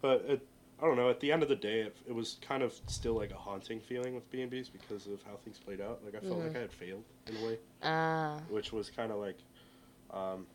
but 0.00 0.24
it, 0.26 0.46
I 0.82 0.86
don't 0.86 0.96
know. 0.96 1.08
At 1.08 1.20
the 1.20 1.30
end 1.30 1.44
of 1.44 1.48
the 1.48 1.54
day, 1.54 1.80
it, 1.82 1.96
it 2.08 2.12
was 2.14 2.38
kind 2.46 2.60
of 2.62 2.74
still 2.88 3.14
like 3.14 3.30
a 3.30 3.36
haunting 3.36 3.78
feeling 3.80 4.14
with 4.16 4.28
B 4.32 4.42
and 4.42 4.50
B's 4.50 4.68
because 4.68 5.06
of 5.06 5.22
how 5.22 5.36
things 5.44 5.58
played 5.58 5.80
out. 5.80 6.00
Like 6.04 6.16
I 6.16 6.18
felt 6.18 6.40
Mhm. 6.40 6.46
like 6.48 6.56
I 6.56 6.60
had 6.60 6.72
failed 6.72 7.04
in 7.28 7.36
a 7.36 7.46
way 7.46 7.58
Ah, 7.82 8.40
which 8.48 8.72
was 8.72 8.90
kind 8.90 9.12
of 9.12 9.18
like 9.18 9.38
um, 10.10 10.46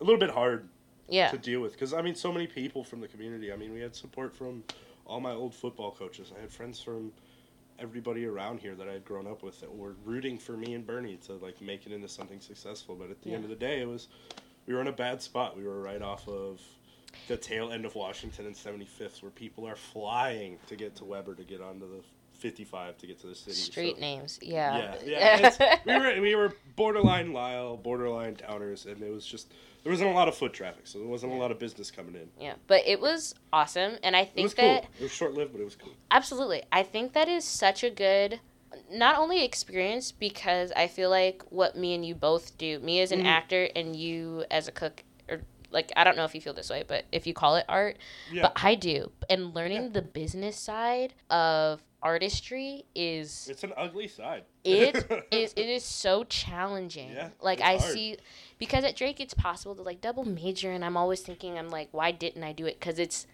a 0.00 0.04
little 0.04 0.18
bit 0.18 0.30
hard 0.30 0.68
yeah. 1.08 1.30
to 1.30 1.36
deal 1.38 1.60
with 1.60 1.72
because 1.72 1.92
I 1.92 2.00
mean, 2.00 2.14
so 2.14 2.32
many 2.32 2.46
people 2.46 2.82
from 2.82 3.00
the 3.00 3.08
community. 3.08 3.52
I 3.52 3.56
mean, 3.56 3.72
we 3.72 3.80
had 3.80 3.94
support 3.94 4.34
from 4.34 4.64
all 5.06 5.20
my 5.20 5.32
old 5.32 5.54
football 5.54 5.90
coaches. 5.92 6.32
I 6.36 6.40
had 6.40 6.50
friends 6.50 6.80
from 6.80 7.12
everybody 7.78 8.24
around 8.24 8.60
here 8.60 8.74
that 8.76 8.88
I 8.88 8.92
had 8.92 9.04
grown 9.04 9.26
up 9.26 9.42
with 9.42 9.60
that 9.60 9.74
were 9.74 9.94
rooting 10.04 10.38
for 10.38 10.56
me 10.56 10.72
and 10.74 10.86
Bernie 10.86 11.16
to 11.26 11.34
like 11.34 11.60
make 11.60 11.84
it 11.86 11.92
into 11.92 12.08
something 12.08 12.40
successful. 12.40 12.94
But 12.94 13.10
at 13.10 13.20
the 13.22 13.34
end 13.34 13.44
of 13.44 13.50
the 13.50 13.56
day, 13.56 13.82
it 13.82 13.88
was 13.88 14.08
we 14.66 14.72
were 14.72 14.80
in 14.80 14.86
a 14.88 14.92
bad 14.92 15.20
spot. 15.20 15.54
We 15.56 15.64
were 15.64 15.82
right 15.82 16.00
off 16.00 16.26
of 16.28 16.60
the 17.28 17.36
tail 17.36 17.72
end 17.72 17.84
of 17.84 17.94
Washington 17.94 18.46
and 18.46 18.54
75th, 18.54 19.22
where 19.22 19.30
people 19.30 19.66
are 19.66 19.76
flying 19.76 20.58
to 20.68 20.76
get 20.76 20.96
to 20.96 21.04
Weber 21.04 21.34
to 21.34 21.44
get 21.44 21.60
onto 21.60 21.88
the 21.88 22.02
55 22.38 22.98
to 22.98 23.06
get 23.06 23.20
to 23.20 23.26
the 23.28 23.34
city. 23.34 23.56
Street 23.56 23.94
so- 23.96 24.00
names, 24.00 24.38
yeah. 24.42 24.96
Yeah, 25.04 25.50
yeah. 25.60 25.76
we 25.86 25.98
were 25.98 26.20
we 26.20 26.34
were 26.34 26.52
borderline 26.76 27.32
Lisle, 27.32 27.76
borderline 27.76 28.34
towners, 28.36 28.86
and 28.86 29.00
it 29.02 29.10
was 29.10 29.24
just 29.24 29.52
there 29.82 29.90
wasn't 29.92 30.10
a 30.10 30.14
lot 30.14 30.28
of 30.28 30.34
foot 30.34 30.52
traffic, 30.52 30.86
so 30.86 30.98
there 30.98 31.06
wasn't 31.08 31.32
a 31.32 31.36
lot 31.36 31.50
of 31.50 31.58
business 31.58 31.90
coming 31.90 32.14
in. 32.14 32.28
yeah, 32.40 32.54
but 32.66 32.82
it 32.86 33.00
was 33.00 33.34
awesome, 33.52 33.98
and 34.02 34.16
I 34.16 34.20
It 34.22 34.32
think 34.34 34.44
was 34.46 34.54
cool. 34.54 34.74
that 34.74 34.84
It 34.98 35.02
was 35.02 35.12
short 35.12 35.34
lived, 35.34 35.52
but 35.52 35.60
it 35.60 35.64
was 35.64 35.76
cool. 35.76 35.92
absolutely, 36.10 36.62
I 36.72 36.82
think 36.82 37.12
that 37.12 37.28
is 37.28 37.44
such 37.44 37.84
a 37.84 37.90
good, 37.90 38.40
not 38.90 39.18
only 39.18 39.44
experience 39.44 40.10
because 40.10 40.72
I 40.74 40.86
feel 40.88 41.10
like 41.10 41.42
what 41.50 41.76
me 41.76 41.94
and 41.94 42.04
you 42.04 42.14
both 42.14 42.56
do, 42.58 42.78
me 42.80 43.00
as 43.00 43.12
an 43.12 43.20
Mhm. 43.22 43.26
actor 43.26 43.68
and 43.76 43.94
you 43.94 44.44
as 44.50 44.66
a 44.68 44.72
cook, 44.72 45.04
like 45.74 45.92
I 45.96 46.04
don't 46.04 46.16
know 46.16 46.24
if 46.24 46.34
you 46.34 46.40
feel 46.40 46.54
this 46.54 46.70
way, 46.70 46.84
but 46.86 47.04
if 47.12 47.26
you 47.26 47.34
call 47.34 47.56
it 47.56 47.66
art, 47.68 47.98
Yeah, 48.32 48.42
but 48.42 48.52
I 48.64 48.74
do, 48.76 49.12
and 49.28 49.54
learning 49.54 49.82
Yeah. 49.82 49.88
the 49.90 50.02
business 50.02 50.56
side 50.56 51.12
of 51.28 51.82
artistry 52.02 52.84
is 52.94 53.48
it's 53.50 53.64
an 53.64 53.72
ugly 53.76 54.06
side. 54.08 54.44
it 54.62 54.94
is 55.32 55.52
it 55.56 55.68
is 55.68 55.84
so 55.84 56.24
challenging. 56.24 57.10
Yeah, 57.12 57.28
like 57.42 57.60
I 57.60 57.76
hard. 57.78 57.92
see 57.92 58.16
because 58.58 58.84
at 58.84 58.94
Drake 58.96 59.20
it's 59.20 59.34
possible 59.34 59.74
to 59.74 59.82
like 59.82 60.00
double 60.00 60.24
major 60.24 60.70
and 60.70 60.84
I'm 60.84 60.96
always 60.96 61.20
thinking 61.20 61.58
I'm 61.58 61.68
like 61.70 61.88
why 61.92 62.10
didn't 62.12 62.44
I 62.44 62.52
do 62.52 62.66
it 62.66 62.80
cuz 62.80 62.98
it's 62.98 63.26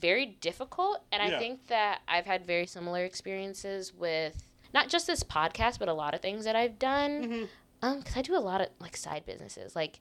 very 0.00 0.26
difficult 0.26 1.02
and 1.12 1.22
I 1.22 1.38
think 1.38 1.68
that 1.68 2.00
I've 2.08 2.26
had 2.26 2.44
very 2.46 2.66
similar 2.66 3.04
experiences 3.04 3.94
with 3.94 4.50
not 4.74 4.88
just 4.88 5.06
this 5.06 5.22
podcast 5.22 5.78
but 5.78 5.88
a 5.88 5.94
lot 5.94 6.14
of 6.14 6.20
things 6.20 6.44
that 6.44 6.56
I've 6.56 6.78
done 6.78 7.12
Mhm. 7.24 7.48
um 7.82 8.02
cuz 8.02 8.16
I 8.16 8.22
do 8.22 8.34
a 8.36 8.44
lot 8.50 8.60
of 8.60 8.68
like 8.80 8.96
side 8.96 9.24
businesses 9.26 9.76
like 9.76 10.00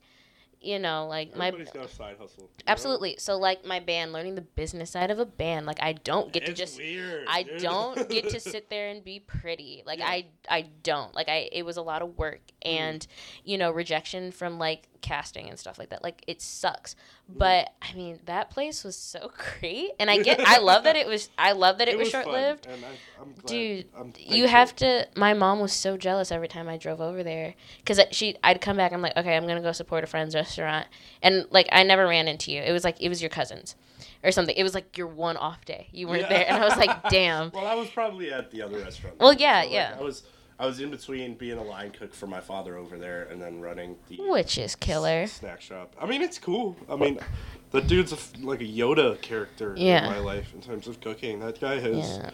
you 0.65 0.79
know 0.79 1.07
like 1.07 1.35
my 1.35 1.47
Everybody's 1.47 1.71
got 1.73 1.85
a 1.85 1.87
side 1.87 2.15
hustle. 2.19 2.43
you 2.43 2.47
know? 2.65 2.71
absolutely 2.71 3.15
so 3.19 3.37
like 3.37 3.65
my 3.65 3.79
band 3.79 4.11
learning 4.13 4.35
the 4.35 4.41
business 4.41 4.89
side 4.91 5.11
of 5.11 5.19
a 5.19 5.25
band 5.25 5.65
like 5.65 5.81
I 5.81 5.93
don't 5.93 6.31
get 6.33 6.45
to 6.45 6.51
It's 6.51 6.59
just 6.59 6.77
weird. 6.77 7.25
I 7.29 7.43
dude. 7.43 7.61
don't 7.61 8.09
get 8.09 8.29
to 8.29 8.39
sit 8.51 8.69
there 8.69 8.89
and 8.89 9.03
be 9.03 9.19
pretty. 9.19 9.83
Like 9.85 9.99
Yeah. 9.99 10.07
I 10.07 10.25
I 10.49 10.61
don't. 10.83 11.13
Like 11.13 11.29
I 11.29 11.49
it 11.51 11.63
was 11.63 11.77
a 11.77 11.81
lot 11.81 12.01
of 12.01 12.17
work 12.17 12.41
Mm-hmm. 12.65 12.83
and 12.83 13.07
you 13.43 13.57
know, 13.59 13.69
rejection 13.69 14.31
from 14.31 14.57
like 14.57 14.87
casting 15.05 15.47
and 15.49 15.57
stuff 15.59 15.77
like 15.77 15.89
that. 15.89 16.03
Like 16.03 16.23
it 16.27 16.41
sucks. 16.41 16.95
Mm-hmm. 17.29 17.37
But 17.39 17.69
I 17.81 17.93
mean, 17.93 18.19
that 18.25 18.49
place 18.49 18.83
was 18.83 18.95
so 18.97 19.31
great. 19.59 19.91
And 19.99 20.09
I 20.09 20.17
get 20.17 20.39
I 20.39 20.57
love 20.57 20.83
that 20.85 20.95
it 20.95 21.07
was 21.07 21.29
I 21.37 21.51
love 21.51 21.77
that 21.77 21.87
it, 21.89 21.97
was, 21.97 22.11
fun, 22.11 22.23
short 22.23 22.33
lived. 22.33 22.65
and 22.65 22.83
I, 22.83 23.21
I'm 23.21 23.33
glad. 23.33 23.45
Dude, 23.45 23.85
I'm 23.97 24.13
You 24.17 24.47
have 24.47 24.75
to. 24.77 25.07
My 25.15 25.33
mom 25.33 25.59
was 25.59 25.71
so 25.73 25.95
jealous 25.97 26.31
every 26.31 26.47
time 26.47 26.67
I 26.67 26.77
drove 26.77 26.99
over 27.01 27.23
there, 27.23 27.53
because 27.77 27.99
she, 28.11 28.35
I'd 28.43 28.59
come 28.61 28.77
back. 28.77 28.91
I'm 28.91 29.01
like, 29.01 29.15
okay, 29.15 29.37
I'm 29.37 29.47
gonna 29.47 29.61
go 29.61 29.71
support 29.71 30.03
a 30.03 30.07
friend's 30.07 30.33
restaurant, 30.35 30.87
and 31.21 31.45
like 31.51 31.69
I 31.71 31.83
never 31.83 32.07
ran 32.07 32.27
into 32.27 32.51
you. 32.51 32.61
It 32.61 32.71
was 32.71 32.83
like 32.83 32.99
it 33.01 33.09
was 33.09 33.21
your 33.21 33.29
cousins, 33.29 33.75
or 34.23 34.31
something. 34.31 34.55
It 34.55 34.63
was 34.63 34.73
like 34.73 34.97
your 34.97 35.07
one 35.07 35.37
off 35.37 35.63
day. 35.65 35.87
You 35.91 36.07
weren't 36.07 36.21
Yeah. 36.23 36.29
there, 36.29 36.45
and 36.49 36.57
I 36.63 36.65
was 36.65 36.77
like, 36.77 37.03
damn. 37.09 37.51
Well, 37.51 37.67
I 37.67 37.75
was 37.75 37.89
probably 37.89 38.31
at 38.33 38.49
the 38.51 38.61
other 38.63 38.79
restaurant. 38.79 39.19
Well, 39.19 39.33
yeah, 39.33 39.59
like, 39.61 39.71
yeah. 39.71 39.95
I 39.99 40.03
was. 40.03 40.23
I 40.57 40.65
was 40.65 40.79
in 40.79 40.89
between 40.89 41.33
being 41.35 41.57
a 41.57 41.63
line 41.63 41.91
cook 41.91 42.13
for 42.13 42.27
my 42.27 42.39
father 42.39 42.77
over 42.77 42.97
there 42.97 43.23
and 43.23 43.41
then 43.41 43.59
running 43.59 43.97
the 44.07 44.17
Which 44.21 44.57
is 44.57 44.75
killer. 44.75 45.23
s- 45.23 45.33
snack 45.33 45.61
shop. 45.61 45.93
I 45.99 46.05
mean, 46.05 46.21
it's 46.21 46.39
cool. 46.39 46.77
I 46.89 46.95
mean, 46.95 47.19
the 47.71 47.81
dude's 47.81 48.13
a 48.13 48.15
f 48.15 48.31
like 48.41 48.61
a 48.61 48.65
Yoda 48.65 49.19
character 49.21 49.73
Yeah. 49.77 50.05
in 50.05 50.11
my 50.11 50.19
life 50.19 50.53
in 50.53 50.61
terms 50.61 50.87
of 50.87 51.01
cooking. 51.01 51.39
That 51.41 51.59
guy 51.59 51.79
has 51.79 52.17
Yeah. 52.19 52.31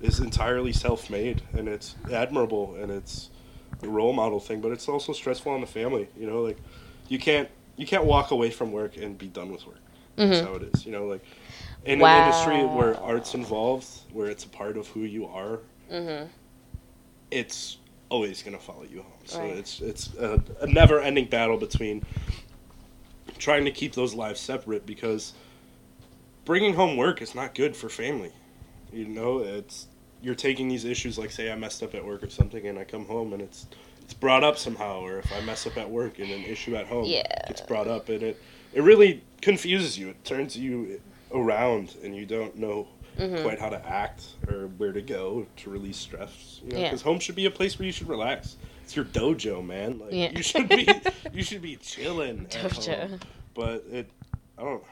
is 0.00 0.20
entirely 0.20 0.72
self-made, 0.72 1.40
and 1.54 1.66
it's 1.68 1.94
admirable, 2.12 2.74
and 2.74 2.90
it's 2.92 3.30
a 3.82 3.88
role 3.88 4.12
model 4.12 4.38
thing. 4.38 4.60
But 4.60 4.72
it's 4.72 4.86
also 4.88 5.12
stressful 5.14 5.50
on 5.52 5.62
the 5.62 5.66
family. 5.66 6.08
You 6.18 6.26
know, 6.26 6.42
like 6.42 6.58
you 7.08 7.18
can't 7.18 7.48
you 7.76 7.86
can't 7.86 8.04
walk 8.04 8.32
away 8.32 8.50
from 8.50 8.70
work 8.70 8.98
and 8.98 9.16
be 9.16 9.28
done 9.28 9.50
with 9.50 9.66
work. 9.66 9.80
That's 10.16 10.40
Mhm. 10.40 10.44
how 10.44 10.54
it 10.56 10.62
is. 10.74 10.84
You 10.84 10.92
know, 10.92 11.06
like 11.06 11.24
in 11.86 12.02
an 12.02 12.22
industry 12.26 12.66
where 12.66 13.00
art's 13.00 13.32
involved, 13.34 13.88
where 14.12 14.28
it's 14.28 14.44
a 14.44 14.48
part 14.48 14.76
of 14.76 14.88
who 14.88 15.00
you 15.00 15.26
are, 15.26 15.60
Mhm. 15.90 16.28
It's 17.32 17.78
always 18.08 18.42
gonna 18.42 18.58
follow 18.58 18.84
you 18.84 19.02
home. 19.02 19.12
So 19.24 19.38
Right. 19.40 19.56
it's 19.56 19.80
it's 19.80 20.14
a, 20.16 20.40
a 20.60 20.66
never-ending 20.66 21.26
battle 21.26 21.56
between 21.56 22.02
trying 23.38 23.64
to 23.64 23.70
keep 23.70 23.94
those 23.94 24.14
lives 24.14 24.38
separate 24.40 24.84
because 24.86 25.32
bringing 26.44 26.74
home 26.74 26.96
work 26.96 27.22
is 27.22 27.34
not 27.34 27.54
good 27.54 27.74
for 27.74 27.88
family. 27.88 28.32
You 28.92 29.06
know, 29.06 29.38
it's 29.40 29.86
you're 30.20 30.34
taking 30.34 30.68
these 30.68 30.84
issues 30.84 31.18
like 31.18 31.30
say 31.32 31.50
I 31.50 31.56
messed 31.56 31.82
up 31.82 31.94
at 31.94 32.04
work 32.04 32.22
or 32.22 32.30
something, 32.30 32.66
and 32.66 32.78
I 32.78 32.84
come 32.84 33.06
home 33.06 33.32
and 33.32 33.40
it's 33.42 33.66
it's 34.02 34.14
brought 34.14 34.44
up 34.44 34.58
somehow, 34.58 35.00
or 35.00 35.18
if 35.18 35.32
I 35.32 35.40
mess 35.40 35.66
up 35.66 35.76
at 35.78 35.88
work 35.88 36.18
and 36.18 36.30
an 36.30 36.44
issue 36.44 36.76
at 36.76 36.86
home 36.86 37.06
Yeah. 37.06 37.22
gets 37.48 37.60
brought 37.62 37.88
up, 37.88 38.08
and 38.10 38.22
it 38.22 38.42
it 38.74 38.82
really 38.82 39.22
confuses 39.40 39.98
you. 39.98 40.10
It 40.10 40.24
turns 40.24 40.56
you 40.56 41.00
around, 41.34 41.96
and 42.04 42.14
you 42.14 42.26
don't 42.26 42.56
know 42.56 42.88
Mhm. 43.18 43.42
quite 43.42 43.58
how 43.60 43.68
to 43.68 43.84
act 43.86 44.24
or 44.48 44.68
where 44.78 44.92
to 44.92 45.02
go 45.02 45.46
to 45.58 45.70
release 45.70 45.96
stress. 45.98 46.60
You 46.64 46.70
know, 46.72 46.78
Yeah. 46.78 46.84
because 46.88 47.02
home 47.02 47.18
should 47.20 47.34
be 47.36 47.46
a 47.46 47.50
place 47.50 47.78
where 47.78 47.86
you 47.86 47.92
should 47.92 48.08
relax. 48.08 48.56
It's 48.84 48.96
your 48.96 49.04
dojo, 49.04 49.64
man. 49.64 49.98
Like 49.98 50.12
Yeah. 50.12 50.30
you 50.36 50.42
should 50.42 50.68
be 50.68 50.88
you 51.32 51.42
should 51.42 51.62
be 51.62 51.76
chilling. 51.76 52.46
Dojo. 52.46 53.08
home. 53.10 53.20
But 53.54 53.84
it, 53.90 54.08
I 54.58 54.62
don't. 54.62 54.82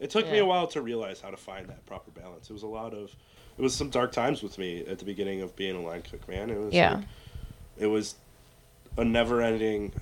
It 0.00 0.10
took 0.10 0.30
me 0.30 0.38
a 0.38 0.44
while 0.46 0.66
to 0.68 0.80
realize 0.82 1.20
how 1.20 1.30
to 1.30 1.36
find 1.36 1.66
that 1.68 1.84
proper 1.86 2.10
balance. 2.12 2.48
It 2.50 2.52
was 2.52 2.62
a 2.62 2.68
lot 2.68 2.94
of, 2.94 3.10
it 3.56 3.62
was 3.62 3.74
some 3.74 3.90
dark 3.90 4.12
times 4.12 4.42
with 4.44 4.56
me 4.56 4.84
at 4.86 4.98
the 5.00 5.04
beginning 5.04 5.40
of 5.42 5.56
being 5.56 5.74
a 5.74 5.80
line 5.80 6.02
cook, 6.02 6.28
man. 6.28 6.50
It 6.50 6.58
was 6.58 6.72
Yeah. 6.72 6.94
like, 6.96 7.04
it 7.78 7.86
was 7.86 8.14
a 8.96 9.04
never-ending 9.04 9.92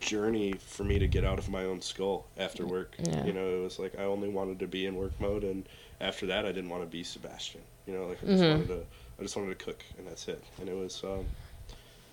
journey 0.00 0.54
for 0.58 0.84
me 0.84 0.98
to 0.98 1.06
get 1.06 1.24
out 1.24 1.38
of 1.38 1.48
my 1.50 1.64
own 1.64 1.80
skull 1.80 2.26
after 2.36 2.66
work. 2.66 2.94
Yeah. 2.98 3.24
You 3.24 3.32
know, 3.32 3.46
it 3.58 3.62
was 3.62 3.78
like 3.78 3.98
I 3.98 4.04
only 4.04 4.28
wanted 4.28 4.58
to 4.60 4.66
be 4.66 4.86
in 4.86 4.96
work 4.96 5.18
mode, 5.20 5.44
and 5.44 5.68
after 6.00 6.26
that, 6.26 6.44
I 6.44 6.52
didn't 6.52 6.70
want 6.70 6.82
to 6.82 6.88
be 6.88 7.02
Sebastian. 7.02 7.60
You 7.86 7.94
know, 7.94 8.06
like 8.06 8.18
I 8.22 8.26
just 8.26 8.42
Mhm. 8.42 8.50
wanted 8.50 8.68
to, 8.68 8.80
I 9.18 9.22
just 9.22 9.36
wanted 9.36 9.58
to 9.58 9.64
cook, 9.64 9.82
and 9.98 10.06
that's 10.06 10.28
it. 10.28 10.42
And 10.60 10.68
it 10.68 10.74
was, 10.74 11.02
um, 11.04 11.26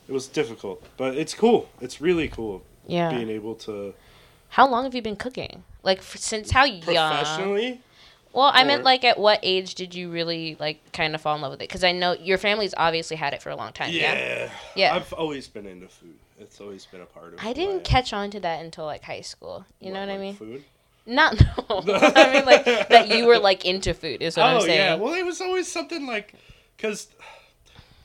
it 0.08 0.12
was 0.12 0.28
difficult, 0.28 0.84
but 0.98 1.16
it's 1.16 1.34
cool. 1.34 1.70
It's 1.82 2.00
really 2.02 2.28
cool 2.28 2.64
Yeah. 2.88 3.10
being 3.12 3.30
able 3.30 3.56
to 3.56 3.94
How 4.50 4.68
long 4.70 4.84
have 4.86 4.96
you 4.96 5.02
been 5.02 5.16
cooking? 5.18 5.64
Like 5.84 5.98
f- 6.00 6.16
since 6.18 6.52
how 6.52 6.64
young? 6.64 6.84
professionally. 7.18 7.82
Well, 8.32 8.52
I 8.54 8.62
or- 8.62 8.66
meant 8.66 8.84
like 8.84 9.04
at 9.04 9.18
what 9.18 9.40
age 9.44 9.76
did 9.76 9.94
you 9.96 10.10
really 10.10 10.56
like 10.60 10.92
kind 10.94 11.14
of 11.16 11.22
fall 11.22 11.36
in 11.36 11.42
love 11.42 11.52
with 11.52 11.62
it? 11.62 11.68
Because 11.68 11.84
I 11.84 11.92
know 11.92 12.14
your 12.14 12.38
family's 12.38 12.74
obviously 12.78 13.18
had 13.18 13.34
it 13.34 13.42
for 13.42 13.50
a 13.50 13.56
long 13.56 13.74
time. 13.74 13.92
Yeah. 13.92 14.14
Yeah. 14.14 14.52
Yeah. 14.76 14.96
I've 14.96 15.12
always 15.14 15.48
been 15.48 15.66
into 15.66 15.88
food. 15.90 16.16
It's 16.40 16.60
always 16.62 16.86
been 16.86 17.02
a 17.02 17.06
part 17.06 17.34
of. 17.34 17.40
I 17.44 17.54
didn't 17.54 17.84
catch 17.84 18.14
on 18.14 18.30
to 18.32 18.40
that 18.42 18.64
until 18.64 18.86
like 18.86 19.04
high 19.04 19.22
school. 19.22 19.66
You 19.80 19.92
know 19.92 20.00
what 20.00 20.10
I 20.10 20.18
mean? 20.18 20.36
Food. 20.36 20.64
Not 21.06 21.40
no. 21.70 21.84
I 21.88 22.34
mean 22.34 22.46
like 22.46 22.66
that 22.66 23.10
you 23.10 23.26
were 23.28 23.38
like 23.40 23.66
into 23.66 23.94
food 23.94 24.22
is 24.22 24.38
what 24.38 24.44
oh 24.44 24.56
I'm 24.56 24.62
saying. 24.62 24.78
yeah. 24.78 24.96
Well, 24.96 25.14
it 25.14 25.26
was 25.26 25.40
always 25.42 25.72
something 25.72 26.08
like, 26.08 26.34
because 26.78 27.08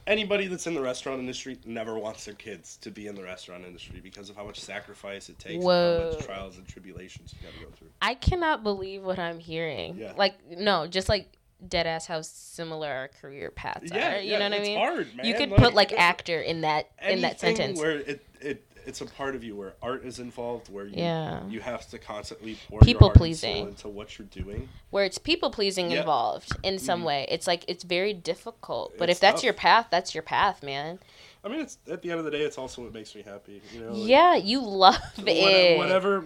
anybody 0.07 0.47
that's 0.47 0.67
in 0.67 0.75
the 0.75 0.81
restaurant 0.81 1.21
industry 1.21 1.59
never 1.65 1.99
wants 1.99 2.25
their 2.25 2.35
kids 2.35 2.77
to 2.79 2.91
be 2.91 3.07
in 3.07 3.15
the 3.15 3.23
restaurant 3.23 3.65
industry 3.65 4.01
because 4.03 4.29
of 4.31 4.37
how 4.37 4.45
much 4.45 4.61
sacrifice 4.61 5.29
it 5.29 5.39
takes, 5.39 5.55
and 5.55 5.63
how 5.63 5.69
Whoa. 5.69 6.13
much 6.17 6.25
trials 6.27 6.57
and 6.59 6.67
tribulations 6.67 7.35
you 7.39 7.47
got 7.47 7.57
to 7.59 7.65
go 7.65 7.71
through. 7.77 7.89
I 8.03 8.15
cannot 8.15 8.63
believe 8.63 9.03
what 9.03 9.19
I'm 9.19 9.39
hearing. 9.39 9.97
Yeah. 9.97 10.13
Like 10.17 10.35
no, 10.59 10.87
just 10.87 11.09
like 11.09 11.37
dead 11.69 11.87
ass 11.87 12.07
how 12.07 12.23
similar 12.23 12.89
our 12.89 13.09
career 13.09 13.51
paths 13.51 13.91
Yeah, 13.93 14.17
are. 14.17 14.21
You 14.21 14.33
yeah, 14.33 14.39
know 14.39 14.49
what 14.51 14.61
I 14.61 14.63
mean? 14.63 14.79
hard, 14.79 15.15
man. 15.15 15.27
You 15.27 15.35
could 15.35 15.51
Like, 15.51 15.61
put 15.61 15.75
like 15.75 15.93
actor 15.93 16.41
in 16.41 16.63
that 16.63 16.91
in 17.07 17.21
that 17.23 17.39
sentence. 17.41 17.79
where 17.79 17.99
it, 17.99 18.27
it 18.41 18.67
it's 18.87 19.01
a 19.01 19.07
part 19.07 19.35
of 19.35 19.43
you 19.45 19.55
where 19.57 19.75
art 19.83 20.05
is 20.05 20.19
involved, 20.19 20.69
where 20.73 20.87
you 20.87 20.95
Yeah. 20.97 21.47
you 21.49 21.61
have 21.61 21.89
to 21.91 21.99
constantly 21.99 22.57
pour 22.69 22.81
People 22.81 22.93
your 22.93 23.01
heart 23.11 23.15
and 23.17 23.21
pleasing. 23.21 23.69
into 23.69 23.89
what 23.89 24.19
you're 24.19 24.27
doing. 24.29 24.69
where 24.91 25.05
it's 25.05 25.19
people 25.19 25.51
pleasing 25.51 25.91
Yeah. 25.91 26.01
involved 26.01 26.53
in 26.63 26.79
some 26.79 27.03
Mhm. 27.03 27.07
way. 27.07 27.27
It's 27.29 27.47
like 27.47 27.65
it's 27.69 27.85
very 27.85 28.13
difficult. 28.13 28.93
But 28.99 29.09
It's 29.09 29.19
if 29.19 29.21
that's 29.21 29.37
tough. 29.37 29.45
your 29.45 29.53
path, 29.55 29.87
that's 29.91 30.15
your 30.15 30.23
path, 30.23 30.63
man. 30.63 30.99
I 31.45 31.49
mean, 31.49 31.61
it's 31.61 31.79
at 31.89 32.03
the 32.03 32.11
end 32.11 32.19
of 32.19 32.25
the 32.25 32.31
day, 32.31 32.43
it's 32.43 32.59
also 32.59 32.83
what 32.83 32.93
makes 32.93 33.15
me 33.15 33.23
happy. 33.23 33.63
You 33.73 33.81
know, 33.81 33.93
like, 33.93 34.09
yeah, 34.09 34.35
you 34.37 34.61
love 34.61 34.99
it. 35.27 35.79
whatever. 35.79 36.25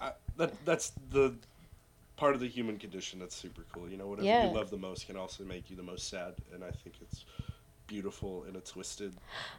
I, 0.00 0.12
that 0.36 0.64
that's 0.64 0.92
the 1.10 1.34
part 2.16 2.34
of 2.34 2.40
the 2.40 2.48
human 2.48 2.78
condition 2.78 3.18
that's 3.18 3.34
super 3.34 3.64
cool. 3.72 3.88
You 3.88 3.96
know, 3.96 4.06
whatever 4.06 4.26
Yeah. 4.26 4.48
you 4.48 4.54
love 4.54 4.70
the 4.70 4.78
most 4.78 5.06
can 5.06 5.16
also 5.16 5.44
make 5.44 5.68
you 5.70 5.76
the 5.76 5.82
most 5.82 6.08
sad, 6.08 6.34
and 6.52 6.62
I 6.62 6.70
think 6.70 6.96
it's 7.00 7.24
beautiful 7.92 8.44
in 8.48 8.56
a 8.56 8.60
twisted, 8.60 9.12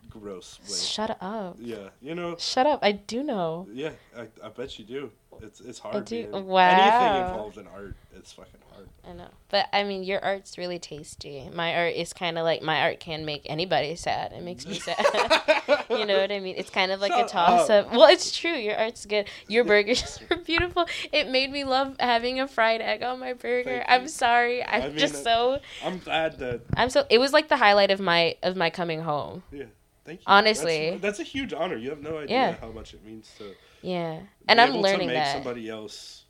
gross 0.09 0.59
way. 0.67 0.75
Shut 0.75 1.17
up. 1.21 1.55
Yeah, 1.59 1.89
you 2.01 2.15
know. 2.15 2.35
Shut 2.39 2.65
up. 2.65 2.79
I 2.81 2.93
do 2.93 3.21
know. 3.21 3.67
Yeah, 3.71 3.91
I, 4.17 4.25
I 4.43 4.49
bet 4.49 4.79
you 4.79 4.85
do. 4.85 5.11
It's 5.41 5.59
it's 5.61 5.79
hard. 5.79 6.05
do- 6.05 6.29
wow. 6.31 6.69
Anything 6.69 7.31
involved 7.31 7.57
in 7.57 7.67
art, 7.67 7.95
it's 8.15 8.31
fucking 8.33 8.59
hard. 8.71 8.87
I 9.07 9.13
know. 9.13 9.27
But 9.49 9.67
I 9.73 9.83
mean, 9.83 10.03
your 10.03 10.23
art's 10.23 10.57
really 10.57 10.79
tasty. 10.79 11.49
My 11.53 11.75
art 11.75 11.95
is 11.95 12.13
kind 12.13 12.37
of 12.37 12.43
like 12.45 12.61
my 12.61 12.81
art 12.81 12.99
can 12.99 13.25
make 13.25 13.41
anybody 13.45 13.95
sad. 13.95 14.31
It 14.31 14.43
makes 14.43 14.65
me 14.65 14.75
sad. 14.79 14.97
you 15.89 16.05
know 16.05 16.19
what 16.19 16.31
I 16.31 16.39
mean? 16.39 16.55
It's 16.57 16.69
kind 16.69 16.91
of 16.91 17.01
like 17.01 17.11
Shut 17.11 17.25
a 17.25 17.29
toss 17.29 17.69
up. 17.69 17.87
up. 17.87 17.91
Well, 17.93 18.07
it's 18.07 18.35
true. 18.35 18.51
Your 18.53 18.75
art's 18.77 19.05
good. 19.05 19.27
Your 19.47 19.63
burgers 19.65 20.19
are 20.31 20.37
beautiful. 20.37 20.85
It 21.11 21.29
made 21.29 21.51
me 21.51 21.63
love 21.65 21.95
having 21.99 22.39
a 22.39 22.47
fried 22.47 22.81
egg 22.81 23.03
on 23.03 23.19
my 23.19 23.33
burger. 23.33 23.83
I'm 23.87 24.07
sorry. 24.07 24.63
I'm 24.63 24.81
I 24.83 24.87
mean, 24.89 24.97
just 24.97 25.15
uh, 25.15 25.23
so 25.23 25.59
I'm 25.83 25.99
glad 25.99 26.39
that. 26.39 26.61
I'm 26.77 26.89
so 26.89 27.05
it 27.09 27.17
was 27.19 27.33
like 27.33 27.49
the 27.49 27.57
highlight 27.57 27.91
of 27.91 27.99
my 27.99 28.35
of 28.41 28.55
my 28.55 28.69
coming 28.69 29.01
home. 29.01 29.43
Yeah, 29.51 29.65
thank 30.05 30.19
you. 30.21 30.23
Honestly. 30.27 30.91
that's, 30.91 31.01
that's 31.01 31.19
a 31.19 31.23
huge 31.23 31.53
honor. 31.53 31.75
You 31.75 31.89
have 31.89 32.01
no 32.01 32.17
idea 32.19 32.35
Yeah. 32.37 32.55
how 32.61 32.71
much 32.71 32.93
it 32.93 33.03
means 33.05 33.29
to 33.39 33.53
Yeah. 33.83 34.21
And 34.47 34.59
I'm 34.59 34.69
able 34.69 34.83
to 34.83 34.97
make 34.97 35.09
that. 35.09 35.33
somebody 35.33 35.69
else 35.69 36.23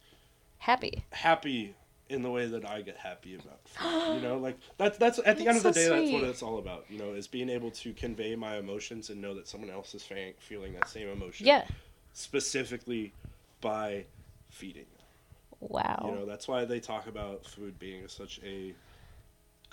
Happy. 0.57 1.03
happy 1.11 1.75
in 2.09 2.21
the 2.21 2.29
way 2.29 2.47
that 2.47 2.67
I 2.67 2.81
get 2.81 2.97
happy 2.97 3.35
about 3.35 3.59
food. 3.65 4.15
you 4.15 4.21
know, 4.21 4.37
like 4.37 4.57
that's 4.77 4.97
that's 4.97 5.19
at 5.25 5.37
the 5.37 5.47
end 5.47 5.57
of 5.57 5.63
That's 5.63 5.77
the 5.77 5.81
day 5.81 5.87
so 5.87 5.95
that's 5.95 6.11
what 6.11 6.23
it's 6.23 6.43
all 6.43 6.57
about. 6.57 6.85
You 6.89 6.99
know, 6.99 7.13
is 7.13 7.27
being 7.27 7.49
able 7.49 7.71
to 7.71 7.93
convey 7.93 8.35
my 8.35 8.57
emotions 8.57 9.09
and 9.09 9.21
know 9.21 9.35
that 9.35 9.47
someone 9.47 9.69
else 9.69 9.93
is 9.93 10.03
feeling 10.39 10.73
that 10.73 10.89
same 10.89 11.07
emotion. 11.09 11.45
Yeah. 11.47 11.65
Specifically 12.13 13.13
by 13.61 14.05
feeding. 14.49 14.85
Wow. 15.59 16.07
You 16.09 16.19
know, 16.19 16.25
that's 16.25 16.47
why 16.47 16.65
they 16.65 16.79
talk 16.79 17.07
about 17.07 17.45
food 17.45 17.79
being 17.79 18.07
such 18.07 18.39
a 18.43 18.73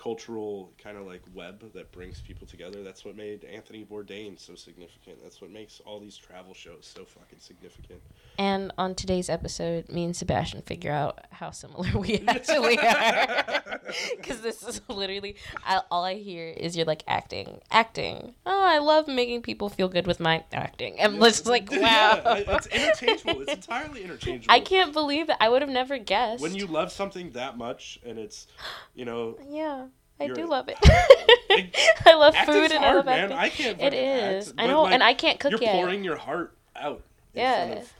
cultural 0.00 0.72
kind 0.82 0.96
of 0.96 1.06
like 1.06 1.20
web 1.34 1.62
that 1.74 1.92
brings 1.92 2.20
people 2.22 2.46
together. 2.46 2.82
That's 2.82 3.04
what 3.04 3.16
made 3.16 3.44
Anthony 3.44 3.84
Bourdain 3.84 4.38
so 4.38 4.54
significant. 4.54 5.22
That's 5.22 5.42
what 5.42 5.50
makes 5.50 5.80
all 5.84 6.00
these 6.00 6.16
travel 6.16 6.54
shows 6.54 6.90
so 6.94 7.04
fucking 7.04 7.38
significant. 7.38 8.00
And 8.38 8.72
on 8.78 8.94
today's 8.94 9.28
episode, 9.28 9.90
me 9.90 10.04
and 10.04 10.16
Sebastian 10.16 10.62
figure 10.62 10.92
out 10.92 11.26
how 11.30 11.50
similar 11.50 11.90
we 11.98 12.24
actually 12.26 12.78
are. 12.78 13.64
Because 14.16 14.40
this 14.40 14.62
is 14.62 14.80
literally 14.88 15.34
I, 15.64 15.82
all 15.90 16.04
I 16.04 16.14
hear 16.14 16.48
is 16.48 16.76
you're 16.76 16.86
like 16.86 17.02
acting, 17.08 17.60
acting. 17.72 18.34
Oh, 18.46 18.64
I 18.64 18.78
love 18.78 19.08
making 19.08 19.42
people 19.42 19.68
feel 19.68 19.88
good 19.88 20.06
with 20.06 20.20
my 20.20 20.44
acting. 20.52 20.96
I'm 21.00 21.18
just 21.18 21.46
like, 21.46 21.68
wow. 21.72 22.20
Yeah, 22.24 22.44
it's 22.46 22.66
interchangeable. 22.68 23.42
It's 23.42 23.66
entirely 23.66 24.04
interchangeable. 24.04 24.54
I 24.54 24.60
can't 24.60 24.92
believe 24.92 25.26
that. 25.26 25.38
I 25.40 25.48
would 25.48 25.62
have 25.62 25.70
never 25.70 25.98
guessed. 25.98 26.40
When 26.40 26.54
you 26.54 26.68
love 26.68 26.92
something 26.92 27.32
that 27.32 27.58
much 27.58 27.98
and 28.06 28.16
it's, 28.16 28.46
you 28.94 29.04
know, 29.04 29.36
yeah, 29.48 29.86
I 30.20 30.24
You're- 30.24 30.42
do 30.42 30.48
love 30.48 30.68
it. 30.68 30.76
It- 30.82 31.74
I 32.06 32.14
love 32.14 32.36
food 32.36 32.70
and 32.72 32.84
I 32.84 32.94
love 32.94 33.06
man. 33.06 33.32
acting. 33.32 33.38
I 33.38 33.48
can't. 33.48 33.80
It 33.80 33.94
is. 33.94 34.52
I 34.58 34.66
know, 34.66 34.82
like, 34.82 34.92
and 34.94 35.02
I 35.02 35.14
can't 35.14 35.40
cook 35.40 35.52
it. 35.52 35.60
You're 35.62 35.70
yet. 35.70 35.74
pouring 35.76 36.04
your 36.04 36.16
heart 36.16 36.52
out. 36.76 37.02
In 37.34 37.40
Yeah. 37.40 37.66
Front 37.66 37.80
of 37.80 37.92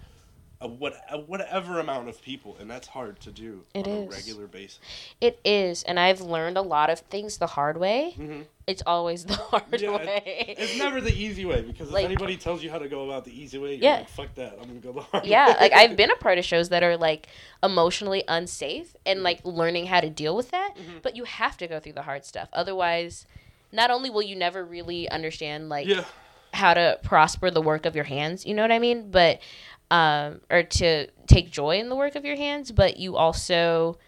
a 0.62 0.69
what 0.69 0.95
a 1.11 1.19
whatever 1.19 1.81
amount 1.81 2.09
of 2.09 2.21
people, 2.21 2.57
and 2.61 2.71
that's 2.71 2.88
hard 2.88 3.19
to 3.21 3.31
do 3.31 3.64
It 3.73 3.87
on 3.88 3.93
is. 3.95 4.07
a 4.09 4.11
regular 4.17 4.47
basis. 4.47 4.79
It 5.21 5.40
is, 5.45 5.83
and 5.85 5.99
I've 5.99 6.21
learned 6.21 6.59
a 6.59 6.62
lot 6.62 6.90
of 6.90 7.00
things 7.00 7.38
the 7.38 7.47
hard 7.47 7.79
way. 7.79 8.14
Mhm. 8.19 8.45
It's 8.67 8.83
always 8.87 9.25
the 9.25 9.37
hard 9.37 9.81
Yeah, 9.81 9.97
way. 9.97 10.55
It's 10.59 10.76
never 10.79 11.00
the 11.00 11.12
easy 11.14 11.45
way 11.47 11.62
because 11.62 11.88
if 11.88 11.95
anybody 11.97 12.37
tells 12.37 12.62
you 12.62 12.71
how 12.71 12.79
to 12.79 12.88
go 12.88 13.07
about 13.07 13.25
the 13.25 13.33
easy 13.33 13.57
way, 13.59 13.75
you're 13.76 13.85
Yeah. 13.85 13.97
like, 14.00 14.09
fuck 14.11 14.35
that. 14.35 14.59
I'm 14.61 14.69
gonna 14.69 14.81
go 14.81 14.93
the 14.93 15.00
hard 15.00 15.25
way. 15.25 15.31
yeah, 15.31 15.49
way. 15.49 15.57
like 15.61 15.73
I've 15.73 15.97
been 15.97 16.11
a 16.11 16.17
part 16.26 16.38
of 16.38 16.45
shows 16.45 16.69
that 16.69 16.83
are 16.83 16.97
like 16.99 17.26
emotionally 17.62 18.23
unsafe 18.29 18.95
and 19.07 19.23
like 19.23 19.40
learning 19.45 19.87
how 19.87 20.00
to 20.00 20.11
deal 20.11 20.37
with 20.37 20.50
that, 20.50 20.75
Mhm. 20.76 21.00
but 21.02 21.17
you 21.17 21.25
have 21.25 21.57
to 21.57 21.67
go 21.67 21.81
through 21.81 21.95
the 21.95 22.02
hard 22.02 22.25
stuff. 22.26 22.49
Otherwise, 22.52 23.26
not 23.73 23.90
only 23.90 24.11
will 24.11 24.23
you 24.23 24.37
never 24.37 24.62
really 24.64 25.09
understand 25.09 25.69
like 25.71 25.87
yeah. 25.87 26.05
how 26.52 26.75
to 26.75 26.99
prosper 27.02 27.50
the 27.50 27.62
work 27.62 27.87
of 27.87 27.95
your 27.95 28.05
hands, 28.05 28.45
you 28.45 28.52
know 28.55 28.62
what 28.62 28.73
I 28.73 28.79
mean? 28.79 29.11
But 29.11 29.40
um 29.90 30.40
or 30.50 30.62
to 30.62 31.09
take 31.26 31.50
joy 31.50 31.78
in 31.78 31.88
the 31.88 31.97
work 31.97 32.14
of 32.14 32.25
your 32.25 32.37
hands, 32.37 32.70
but 32.73 32.97
you 32.99 33.16
also 33.16 33.99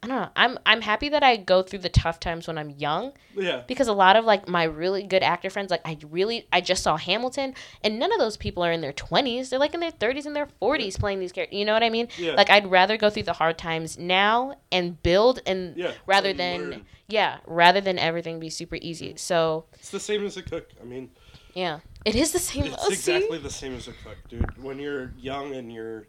I 0.00 0.06
don't 0.06 0.16
know. 0.20 0.28
I'm 0.36 0.58
I'm 0.64 0.80
happy 0.80 1.08
that 1.08 1.24
I 1.24 1.36
go 1.36 1.60
through 1.62 1.80
the 1.80 1.88
tough 1.88 2.20
times 2.20 2.46
when 2.46 2.56
I'm 2.56 2.70
young 2.70 3.12
Yeah. 3.34 3.62
because 3.66 3.88
a 3.88 3.92
lot 3.92 4.14
of 4.14 4.24
like 4.24 4.46
my 4.48 4.62
really 4.62 5.02
good 5.02 5.24
actor 5.24 5.50
friends 5.50 5.72
like 5.72 5.80
I 5.84 5.98
really 6.08 6.46
I 6.52 6.60
just 6.60 6.84
saw 6.84 6.96
Hamilton 6.96 7.54
and 7.82 7.98
none 7.98 8.12
of 8.12 8.20
those 8.20 8.36
people 8.36 8.62
are 8.62 8.70
in 8.70 8.80
their 8.80 8.92
20s. 8.92 9.48
They're 9.50 9.58
like 9.58 9.74
in 9.74 9.80
their 9.80 9.90
30s 9.90 10.24
and 10.24 10.36
their 10.36 10.46
40s 10.62 11.00
playing 11.00 11.18
these 11.18 11.32
characters. 11.32 11.58
You 11.58 11.64
know 11.64 11.72
what 11.72 11.82
I 11.82 11.90
mean? 11.90 12.06
Yeah. 12.16 12.34
Like 12.34 12.48
I'd 12.48 12.70
rather 12.70 12.96
go 12.96 13.10
through 13.10 13.24
the 13.24 13.32
hard 13.32 13.58
times 13.58 13.98
now 13.98 14.54
and 14.70 15.02
build 15.02 15.40
and 15.46 15.76
Yeah. 15.76 15.90
rather 16.06 16.28
you 16.28 16.34
than 16.34 16.70
learn. 16.70 16.86
yeah, 17.08 17.38
rather 17.44 17.80
than 17.80 17.98
everything 17.98 18.38
be 18.38 18.50
super 18.50 18.76
easy. 18.80 19.14
So, 19.16 19.64
It's 19.74 19.90
the 19.90 19.98
same 19.98 20.24
as 20.24 20.36
a 20.36 20.42
cook. 20.42 20.68
I 20.80 20.84
mean, 20.84 21.10
yeah. 21.54 21.80
It 22.08 22.16
is 22.16 22.32
the 22.32 22.38
same. 22.38 22.64
It's 22.64 22.88
exactly 22.88 23.36
the 23.38 23.50
same 23.50 23.74
as 23.74 23.86
a 23.86 23.92
cook, 23.92 24.16
dude. 24.30 24.62
When 24.62 24.78
you're 24.78 25.12
young 25.18 25.54
and 25.54 25.70
you're 25.70 26.06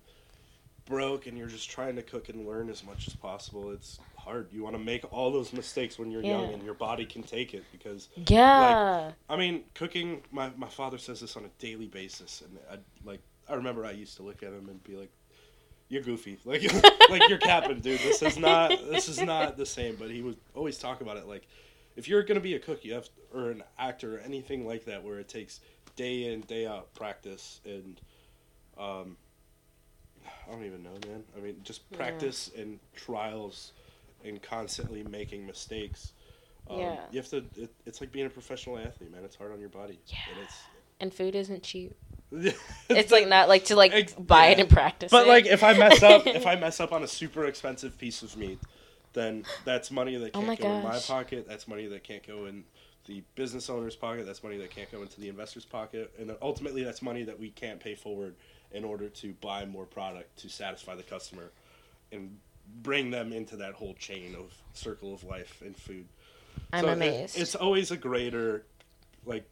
broke 0.86 1.27
and 1.27 1.38
you're 1.38 1.48
just 1.48 1.70
trying 1.70 1.96
to 1.98 2.01
cook 2.01 2.29
and 2.29 2.48
learn 2.48 2.70
as 2.70 2.86
much 2.86 3.08
as 3.08 3.15
possible, 3.15 3.72
it's 3.72 4.00
hard. 4.15 4.48
You 4.51 4.63
want 4.63 4.75
to 4.75 4.82
make 4.82 5.12
all 5.13 5.29
those 5.29 5.51
mistakes 5.51 6.00
when 6.00 6.09
you're 6.09 6.24
young 6.24 6.53
and 6.53 6.64
your 6.64 6.74
body 6.74 7.05
can 7.05 7.22
take 7.24 7.53
it 7.53 7.64
because 7.72 8.07
Yeah. 8.16 9.12
I 9.29 9.35
mean, 9.35 9.66
cooking. 9.75 10.22
My 10.31 10.51
my 10.55 10.70
father 10.70 10.98
says 10.98 11.20
this 11.20 11.35
on 11.35 11.44
a 11.44 11.50
daily 11.59 11.88
basis, 11.88 12.42
and 12.42 12.57
I 12.72 12.77
like. 13.03 13.20
I 13.50 13.55
remember 13.55 13.85
I 13.85 13.92
used 13.92 14.16
to 14.18 14.24
look 14.24 14.42
at 14.44 14.53
him 14.53 14.70
and 14.70 14.81
be 14.83 14.96
like, 14.96 15.12
"You're 15.90 16.03
goofy, 16.03 16.38
like 16.46 16.64
like 17.09 17.27
you're 17.27 17.40
capping, 17.40 17.81
dude. 17.81 18.00
This 18.00 18.22
is 18.22 18.38
not 18.38 18.70
this 18.90 19.09
is 19.09 19.22
not 19.22 19.57
the 19.57 19.66
same." 19.66 19.98
But 19.98 20.12
he 20.12 20.22
would 20.22 20.38
always 20.55 20.77
talk 20.77 21.01
about 21.01 21.18
it 21.18 21.27
like, 21.27 21.46
if 21.96 22.07
you're 22.07 22.24
gonna 22.24 22.40
be 22.40 22.53
a 22.55 22.59
cook, 22.59 22.85
you 22.85 22.94
have 22.94 23.09
or 23.33 23.51
an 23.51 23.64
actor 23.77 24.18
or 24.18 24.20
anything 24.20 24.66
like 24.66 24.85
that, 24.85 25.03
where 25.03 25.20
it 25.20 25.27
takes 25.27 25.59
day 26.00 26.31
in 26.33 26.42
day 26.42 26.66
out 26.66 26.94
practice 26.94 27.59
and, 27.66 28.00
um, 28.77 29.18
I 30.48 30.51
don't 30.51 30.64
even 30.64 30.81
know, 30.83 30.98
man. 31.07 31.24
I 31.35 31.42
mean, 31.42 31.57
just 31.64 31.81
Yeah. 31.92 31.98
practice 31.98 32.50
and 32.57 32.79
trials, 32.96 33.74
and 34.24 34.42
constantly 34.42 35.03
making 35.03 35.46
mistakes. 35.46 36.14
Um, 36.70 36.79
Yeah. 36.79 37.00
You 37.12 37.20
have 37.20 37.29
to. 37.29 37.38
It, 37.55 37.72
it's 37.85 38.00
like 38.01 38.12
being 38.12 38.25
a 38.25 38.29
professional 38.29 38.77
athlete, 38.77 39.12
man. 39.12 39.24
It's 39.25 39.35
hard 39.35 39.51
on 39.51 39.59
your 39.59 39.70
body. 39.70 40.00
Yeah. 40.07 40.18
And 40.38 40.48
And 41.01 41.14
food 41.14 41.35
isn't 41.35 41.64
cheap. 41.64 41.96
it's, 42.31 43.12
like 43.12 43.27
not 43.27 43.48
like 43.50 43.66
to 43.66 43.75
like 43.75 43.92
Ex- 43.94 44.14
buy 44.14 44.48
it 44.48 44.57
yeah. 44.57 44.64
and 44.66 44.70
practice 44.70 45.12
But 45.12 45.25
it. 45.25 45.29
like, 45.29 45.46
if 45.48 45.64
I 45.64 45.74
mess 45.74 46.03
up, 46.03 46.27
if 46.27 46.46
I 46.46 46.55
mess 46.66 46.79
up 46.79 46.92
on 46.92 47.01
a 47.03 47.07
super 47.07 47.46
expensive 47.46 47.98
piece 47.98 48.22
of 48.22 48.38
meat, 48.38 48.59
then 49.14 49.46
that's 49.66 49.90
money 49.90 50.16
that 50.18 50.31
Oh 50.35 50.40
can't 50.44 50.48
my 50.48 50.55
go 50.55 50.72
in 50.77 50.83
my 50.83 51.00
pocket. 51.00 51.48
That's 51.48 51.68
money 51.68 51.88
that 51.88 52.03
can't 52.03 52.25
go 52.25 52.46
in 52.46 52.66
the 53.09 53.24
business 53.33 53.69
owner's 53.72 53.95
pocket. 53.95 54.25
That's 54.27 54.43
money 54.43 54.57
that 54.57 54.69
can't 54.69 54.89
go 54.91 55.01
into 55.01 55.19
the 55.19 55.27
investor's 55.29 55.65
pocket, 55.65 56.13
and 56.19 56.29
then 56.29 56.37
ultimately, 56.41 56.83
that's 56.83 57.01
money 57.01 57.24
that 57.24 57.39
we 57.39 57.50
can't 57.50 57.79
pay 57.79 57.95
forward 57.95 58.35
in 58.72 58.85
order 58.85 59.09
to 59.09 59.33
buy 59.41 59.65
more 59.65 59.85
product 59.85 60.37
to 60.37 60.48
satisfy 60.50 60.95
the 60.95 61.01
customer, 61.03 61.50
and 62.11 62.37
bring 62.83 63.09
them 63.09 63.33
into 63.33 63.55
that 63.57 63.74
whole 63.74 63.95
chain 63.95 64.35
of 64.35 64.53
circle 64.74 65.11
of 65.11 65.24
life 65.24 65.61
and 65.65 65.75
food. 65.75 66.05
I'm 66.72 66.83
So 66.83 66.89
it- 66.89 66.93
amazed. 66.93 67.37
it's 67.39 67.55
always 67.55 67.89
a 67.89 67.98
greater, 67.98 68.63
like, 69.25 69.43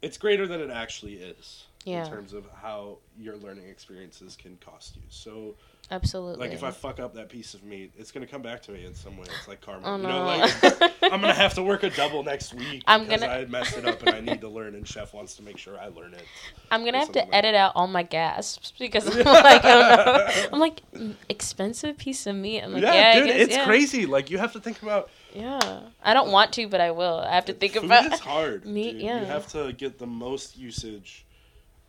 it's 0.00 0.16
greater 0.16 0.46
than 0.46 0.60
it 0.60 0.70
actually 0.70 1.14
is 1.14 1.64
Yeah. 1.86 2.04
in 2.04 2.10
terms 2.10 2.32
of 2.32 2.46
how 2.62 2.98
your 3.16 3.36
learning 3.36 3.68
experiences 3.68 4.36
can 4.36 4.56
cost 4.56 4.96
you. 4.96 5.02
So, 5.08 5.54
Absolutely. 5.88 6.44
like, 6.44 6.52
if 6.52 6.64
I 6.64 6.72
fuck 6.72 6.98
up 6.98 7.14
that 7.14 7.28
piece 7.28 7.54
of 7.54 7.62
meat, 7.62 7.92
it's 7.96 8.10
gonna 8.10 8.26
come 8.26 8.42
back 8.42 8.60
to 8.62 8.72
me 8.72 8.84
in 8.84 8.92
some 8.92 9.16
way. 9.16 9.26
It's 9.38 9.46
like 9.46 9.60
karma. 9.60 9.82
Oh, 9.86 9.96
you 9.96 10.02
know, 10.02 10.24
like 10.26 10.52
I'm 11.04 11.20
gonna 11.20 11.32
have 11.32 11.54
to 11.54 11.62
work 11.62 11.84
a 11.84 11.90
double 11.90 12.24
next 12.24 12.52
week 12.54 12.82
I'm 12.88 13.04
because 13.04 13.20
gonna- 13.20 13.32
I 13.32 13.44
messed 13.44 13.78
it 13.78 13.86
up 13.86 14.02
and 14.04 14.16
I 14.16 14.20
need 14.20 14.40
to 14.40 14.48
learn, 14.48 14.74
and 14.74 14.86
chef 14.86 15.14
wants 15.14 15.36
to 15.36 15.44
make 15.44 15.58
sure 15.58 15.78
I 15.78 15.86
learn 15.86 16.12
it. 16.12 16.24
I'm 16.72 16.84
gonna 16.84 16.98
have 16.98 17.12
to 17.12 17.20
like 17.20 17.28
edit 17.32 17.54
out 17.54 17.70
all 17.76 17.86
my 17.86 18.02
gasps 18.02 18.72
because 18.76 19.06
I'm 19.16 19.24
like, 19.24 19.64
oh 19.64 19.68
no. 20.06 20.48
I'm 20.54 20.58
like, 20.58 20.82
"Mm, 20.92 21.14
expensive 21.28 21.96
piece 21.96 22.26
of 22.26 22.34
meat. 22.34 22.62
I'm 22.62 22.72
like, 22.72 22.82
yeah, 22.82 22.92
yeah, 22.92 23.18
dude, 23.20 23.28
guess, 23.28 23.40
it's 23.42 23.54
yeah. 23.54 23.64
crazy. 23.64 24.06
Like 24.06 24.28
you 24.28 24.38
have 24.38 24.54
to 24.54 24.60
think 24.60 24.82
about 24.82 25.08
Yeah, 25.34 25.82
I 26.02 26.14
don't 26.14 26.32
want 26.32 26.52
to, 26.54 26.66
but 26.66 26.80
I 26.80 26.90
will. 26.90 27.18
I 27.20 27.32
have 27.36 27.44
to 27.44 27.52
think 27.52 27.74
food 27.74 27.84
about. 27.84 28.12
is 28.12 28.18
hard. 28.18 28.66
meat, 28.66 28.94
dude. 28.94 29.02
yeah. 29.02 29.20
You 29.20 29.26
have 29.26 29.46
to 29.52 29.72
get 29.72 30.00
the 30.00 30.06
most 30.08 30.58
usage 30.58 31.25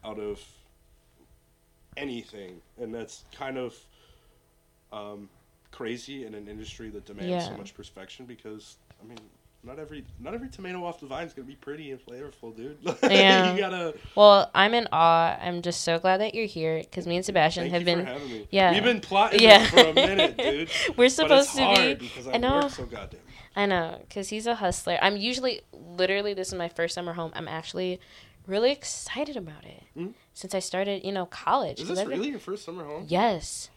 out 0.08 0.20
of 0.20 0.40
anything, 1.96 2.62
and 2.80 2.94
that's 2.94 3.26
kind 3.36 3.58
of 3.58 3.76
um, 4.94 5.30
crazy 5.72 6.26
in 6.26 6.34
an 6.34 6.48
industry 6.48 6.90
that 6.90 7.06
demands 7.06 7.46
so 7.46 7.58
much 7.58 7.74
perfection. 7.76 8.26
Because 8.26 8.78
I 9.02 9.08
mean, 9.08 9.18
not 9.64 9.80
every 9.80 10.06
not 10.20 10.34
every 10.34 10.50
tomato 10.50 10.84
off 10.86 11.00
the 11.00 11.08
vine 11.08 11.28
is 11.28 11.34
gonna 11.34 11.48
be 11.48 11.56
pretty 11.56 11.92
and 11.92 12.00
flavorful, 12.06 12.56
dude. 12.56 12.78
Yeah. 13.04 13.54
you 13.54 13.60
gotta. 13.60 13.96
Well, 14.16 14.50
I'm 14.56 14.74
in 14.74 14.88
awe. 14.92 15.38
I'm 15.42 15.62
just 15.62 15.82
so 15.82 16.00
glad 16.00 16.22
that 16.22 16.34
you're 16.36 16.46
here 16.46 16.80
because 16.80 17.06
me 17.08 17.16
and 17.18 17.26
Sebastian 17.26 17.64
Thank 17.64 17.74
have 17.74 17.86
been. 17.86 18.00
for 18.00 18.06
having 18.06 18.30
me. 18.32 18.48
yeah. 18.52 18.74
we've 18.74 18.84
been 18.84 19.02
plotting 19.02 19.42
Yeah. 19.42 19.66
for 19.68 19.80
a 19.80 19.94
minute, 19.94 20.38
dude. 20.40 20.70
We're 20.96 21.10
supposed 21.10 21.52
to 21.56 21.74
be. 21.76 21.94
because 21.96 22.28
I 22.28 22.34
I, 22.34 22.38
know. 22.38 22.68
so 22.70 22.86
goddamn. 22.86 23.20
I 23.56 23.66
know, 23.66 23.98
because 24.08 24.30
he's 24.30 24.46
a 24.46 24.54
hustler. 24.54 25.00
I'm 25.02 25.18
usually, 25.18 25.62
literally, 25.74 26.36
this 26.36 26.50
is 26.50 26.54
my 26.54 26.70
first 26.70 26.94
summer 26.94 27.14
home. 27.14 27.32
I'm 27.36 27.48
actually 27.48 28.00
really 28.48 28.72
excited 28.72 29.38
about 29.38 29.66
it 29.66 29.84
Mm. 29.96 30.14
since 30.34 30.56
I 30.56 30.60
started, 30.60 31.04
you 31.06 31.12
know, 31.12 31.26
college. 31.28 31.80
Is 31.82 31.88
this 31.90 32.00
I've 32.00 32.08
been- 32.08 32.18
really 32.20 32.32
your 32.32 32.40
first 32.40 32.64
summer 32.66 32.84
home? 32.86 33.06
Yes. 33.08 33.70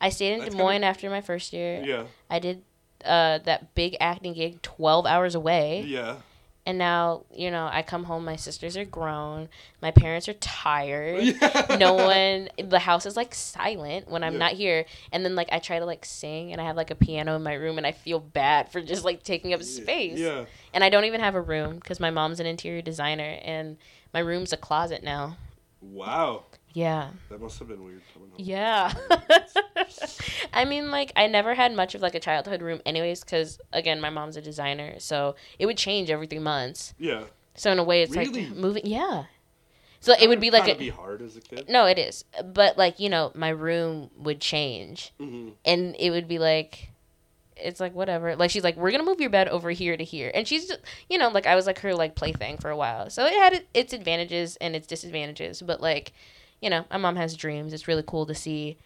I 0.00 0.08
stayed 0.10 0.32
in 0.34 0.38
That's 0.40 0.50
Des 0.50 0.56
kinda- 0.56 0.64
Moines 0.64 0.84
after 0.84 1.10
my 1.10 1.20
first 1.20 1.52
year. 1.52 1.82
Yeah. 1.84 2.04
I 2.30 2.38
did 2.38 2.62
uh, 3.04 3.36
that 3.44 3.74
big 3.74 3.96
acting 4.00 4.32
gig 4.32 4.62
12 4.62 5.04
hours 5.04 5.34
away. 5.34 5.82
Yeah. 5.86 6.16
And 6.66 6.78
now, 6.78 7.24
you 7.30 7.50
know, 7.50 7.68
I 7.70 7.82
come 7.82 8.04
home, 8.04 8.24
my 8.24 8.36
sisters 8.36 8.74
are 8.78 8.86
grown, 8.86 9.50
my 9.82 9.90
parents 9.90 10.28
are 10.28 10.34
tired. 10.34 11.24
Yeah. 11.44 11.76
no 11.78 11.94
one 11.94 12.48
the 12.70 12.78
house 12.78 13.06
is 13.06 13.16
like 13.16 13.34
silent 13.34 14.08
when 14.08 14.22
i'm 14.24 14.34
Yeah. 14.34 14.38
not 14.38 14.52
here 14.52 14.84
and 15.12 15.24
then 15.24 15.34
like 15.34 15.48
i 15.52 15.58
try 15.58 15.78
to 15.78 15.84
like 15.84 16.04
sing 16.04 16.52
and 16.52 16.60
i 16.60 16.64
have 16.64 16.76
like 16.76 16.90
a 16.90 16.94
piano 16.94 17.36
in 17.36 17.42
my 17.42 17.54
room 17.54 17.78
and 17.78 17.86
i 17.86 17.92
feel 17.92 18.18
bad 18.20 18.70
for 18.72 18.80
just 18.80 19.04
like 19.04 19.22
taking 19.22 19.52
up 19.52 19.62
space 19.62 20.18
Yeah. 20.18 20.44
and 20.72 20.82
i 20.84 20.88
don't 20.88 21.04
even 21.04 21.20
have 21.20 21.34
a 21.34 21.40
room 21.40 21.76
because 21.76 22.00
my 22.00 22.10
mom's 22.10 22.40
an 22.40 22.46
interior 22.46 22.82
designer 22.82 23.38
and 23.42 23.76
my 24.12 24.20
room's 24.20 24.52
a 24.52 24.56
closet 24.56 25.02
now 25.02 25.36
Wow. 25.80 26.44
Yeah 26.74 27.10
That 27.30 27.40
must 27.40 27.58
have 27.60 27.68
been 27.68 27.82
weird 27.82 28.02
yeah 28.36 28.92
i 30.52 30.64
mean 30.64 30.90
like 30.90 31.12
i 31.16 31.26
never 31.26 31.54
had 31.54 31.72
much 31.74 31.94
of 31.94 32.02
like 32.02 32.14
a 32.14 32.20
childhood 32.20 32.60
room 32.62 32.80
anyways 32.84 33.22
because 33.24 33.58
again 33.72 34.00
my 34.00 34.10
mom's 34.10 34.36
a 34.36 34.42
designer 34.42 34.98
so 34.98 35.36
it 35.58 35.66
would 35.66 35.76
change 35.78 36.10
every 36.10 36.26
three 36.26 36.38
months 36.40 36.92
Yeah. 36.98 37.24
so 37.54 37.70
in 37.72 37.78
a 37.78 37.84
way 37.84 38.02
it's 38.02 38.14
Really? 38.14 38.46
like 38.46 38.56
moving 38.56 38.82
yeah 38.86 39.24
So 40.00 40.12
it 40.20 40.28
would 40.28 40.40
be 40.40 40.50
like 40.50 40.68
a, 40.68 40.74
be 40.74 40.90
hard 40.90 41.22
as 41.22 41.36
a 41.36 41.40
kid. 41.40 41.64
no, 41.70 41.86
it 41.86 41.98
is. 41.98 42.24
But 42.44 42.76
like 42.76 43.00
you 43.00 43.08
know, 43.08 43.32
my 43.34 43.48
room 43.48 44.10
would 44.18 44.38
change, 44.38 45.14
hmm 45.18 45.50
and 45.64 45.96
it 45.98 46.10
would 46.10 46.28
be 46.28 46.38
like, 46.38 46.90
it's 47.56 47.80
like 47.80 47.94
whatever. 47.94 48.36
Like 48.36 48.50
she's 48.50 48.64
like, 48.64 48.76
we're 48.76 48.90
gonna 48.90 49.08
move 49.10 49.18
your 49.20 49.30
bed 49.30 49.48
over 49.48 49.70
here 49.70 49.96
to 49.96 50.04
here, 50.04 50.30
and 50.34 50.46
she's 50.46 50.66
just, 50.68 50.80
you 51.08 51.16
know, 51.16 51.30
like 51.30 51.46
I 51.46 51.54
was 51.56 51.64
like 51.66 51.78
her 51.80 51.94
like 51.94 52.16
plaything 52.16 52.58
for 52.58 52.68
a 52.68 52.76
while. 52.76 53.08
So 53.08 53.24
it 53.24 53.32
had 53.32 53.64
its 53.72 53.94
advantages 53.94 54.56
and 54.60 54.76
its 54.76 54.86
disadvantages. 54.86 55.62
But 55.62 55.80
like, 55.80 56.12
you 56.60 56.70
know, 56.70 56.84
my 56.90 56.96
mom 56.98 57.16
has 57.16 57.36
dreams. 57.36 57.72
It's 57.72 57.88
really 57.88 58.04
cool 58.06 58.26
to 58.26 58.34
see 58.34 58.78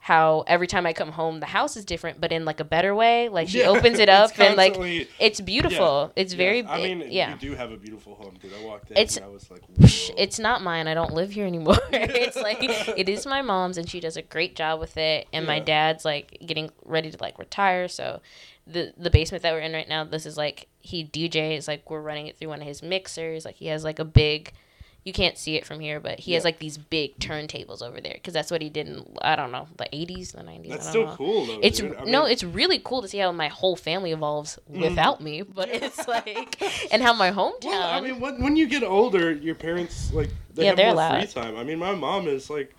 how 0.00 0.44
every 0.46 0.68
time 0.68 0.86
I 0.86 0.92
come 0.92 1.10
home, 1.12 1.40
the 1.40 1.46
house 1.46 1.76
is 1.76 1.84
different, 1.84 2.20
but 2.20 2.30
in 2.30 2.44
like 2.44 2.60
a 2.60 2.64
better 2.64 2.94
way. 2.94 3.28
Like 3.28 3.48
she 3.48 3.58
Yeah, 3.60 3.66
opens 3.66 3.98
it 3.98 4.08
up 4.20 4.38
and 4.38 4.56
like 4.56 4.76
it's 5.18 5.40
beautiful. 5.40 6.12
It's 6.14 6.32
yeah, 6.32 6.36
very, 6.38 6.64
I 6.66 6.78
mean, 6.94 7.04
yeah. 7.10 7.32
you 7.34 7.36
do 7.50 7.54
have 7.56 7.72
a 7.72 7.76
beautiful 7.76 8.14
home, 8.14 8.36
dude. 8.40 8.52
I 8.54 8.64
walked 8.64 8.90
in 8.92 8.96
It's- 8.96 9.16
and 9.16 9.26
I 9.26 9.28
was 9.28 9.50
like, 9.50 9.60
whoa. 9.66 10.14
it's 10.16 10.38
not 10.38 10.62
mine. 10.62 10.86
I 10.86 10.94
don't 10.94 11.12
live 11.12 11.32
here 11.32 11.46
anymore. 11.46 11.78
it's 11.92 12.36
like 12.48 12.58
it 12.62 13.08
is 13.08 13.26
my 13.26 13.42
mom's, 13.42 13.76
and 13.76 13.88
she 13.90 13.98
does 13.98 14.16
a 14.16 14.22
great 14.22 14.54
job 14.54 14.78
with 14.78 14.96
it. 14.96 15.26
And 15.32 15.46
my 15.46 15.58
dad's 15.58 16.04
like 16.04 16.38
getting 16.46 16.70
ready 16.84 17.10
to 17.10 17.18
like 17.20 17.38
retire, 17.38 17.88
so 17.88 18.20
the 18.68 18.92
the 18.96 19.10
basement 19.10 19.42
that 19.42 19.52
we're 19.52 19.60
in 19.60 19.72
right 19.72 19.88
now, 19.88 20.04
this 20.04 20.26
is 20.26 20.36
like 20.36 20.68
he 20.78 21.04
DJs. 21.04 21.66
Like 21.66 21.90
we're 21.90 22.00
running 22.02 22.28
it 22.28 22.38
through 22.38 22.50
one 22.50 22.60
of 22.60 22.68
his 22.68 22.82
mixers. 22.84 23.44
Like 23.44 23.56
he 23.56 23.66
has 23.66 23.82
like 23.82 23.98
a 23.98 24.04
big. 24.04 24.52
You 25.08 25.14
can't 25.14 25.38
see 25.38 25.56
it 25.56 25.64
from 25.64 25.80
here, 25.80 26.00
but 26.00 26.20
he 26.20 26.34
has 26.34 26.44
like 26.44 26.58
these 26.58 26.76
big 26.76 27.18
turntables 27.18 27.80
over 27.80 27.98
there 27.98 28.12
because 28.12 28.34
that's 28.34 28.50
what 28.50 28.60
he 28.60 28.68
did 28.68 28.88
in 28.88 29.06
I 29.22 29.36
don't 29.36 29.50
know 29.50 29.66
the 29.78 29.88
eighties, 29.96 30.32
the 30.32 30.42
nineties. 30.42 30.72
That's 30.72 30.86
I 30.86 30.90
still 30.90 31.02
don't 31.04 31.10
know. 31.12 31.16
cool 31.16 31.46
though. 31.46 31.60
It's. 31.62 31.80
I 31.80 32.04
no, 32.04 32.22
mean, 32.24 32.32
it's 32.32 32.44
really 32.44 32.78
cool 32.84 33.00
to 33.00 33.08
see 33.08 33.16
how 33.16 33.32
my 33.32 33.48
whole 33.48 33.74
family 33.74 34.12
evolves 34.12 34.58
Mhm. 34.70 34.80
without 34.82 35.22
me. 35.22 35.40
But 35.40 35.70
it's 35.70 36.06
like, 36.16 36.60
and 36.92 37.02
how 37.02 37.14
my 37.14 37.30
hometown. 37.30 37.64
Well, 37.64 37.88
I 37.90 38.00
mean, 38.02 38.20
when, 38.20 38.42
when 38.42 38.54
you 38.56 38.66
get 38.68 38.82
older, 38.82 39.32
your 39.32 39.54
parents 39.54 40.12
like 40.12 40.28
they 40.54 40.64
Yeah, 40.64 40.68
have 40.68 40.76
they're 40.76 40.86
more 40.88 40.94
allowed. 40.96 41.24
free 41.32 41.42
time. 41.42 41.56
I 41.56 41.64
mean, 41.64 41.78
my 41.78 41.94
mom 41.94 42.28
is 42.28 42.50
like 42.50 42.74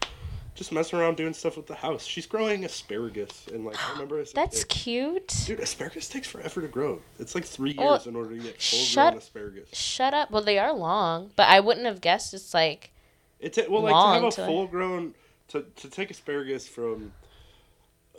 just 0.59 0.71
messing 0.73 0.99
around 0.99 1.15
doing 1.17 1.33
stuff 1.33 1.55
with 1.57 1.65
the 1.67 1.73
house. 1.75 2.05
She's 2.05 2.25
growing 2.27 2.63
asparagus, 2.65 3.47
and 3.51 3.65
like 3.65 3.77
I 3.83 3.91
remember 3.93 4.19
a 4.21 4.25
that's 4.35 4.63
cute. 4.65 5.33
dude, 5.47 5.59
asparagus 5.61 6.07
takes 6.09 6.27
forever 6.27 6.61
to 6.61 6.67
grow. 6.67 7.01
It's 7.17 7.33
like 7.33 7.45
three 7.45 7.69
years 7.71 7.77
Well, 7.79 8.01
in 8.05 8.15
order 8.15 8.35
to 8.35 8.43
get 8.43 8.61
full 8.61 8.79
shut- 8.79 9.13
grown 9.13 9.17
asparagus. 9.21 9.69
Shut 9.73 10.13
up. 10.13 10.29
Well, 10.31 10.43
they 10.43 10.59
are 10.59 10.73
long, 10.73 11.31
but 11.35 11.47
I 11.47 11.61
wouldn't 11.61 11.85
have 11.87 12.01
guessed 12.01 12.33
it's 12.33 12.53
like 12.53 12.91
It's 13.39 13.57
ta- 13.57 13.63
well, 13.69 13.81
like 13.83 13.93
to 13.93 14.13
have 14.21 14.23
a 14.25 14.31
to- 14.35 14.45
full 14.45 14.67
grown 14.67 15.15
to 15.49 15.63
to 15.77 15.89
take 15.89 16.11
asparagus 16.11 16.67
from 16.67 17.13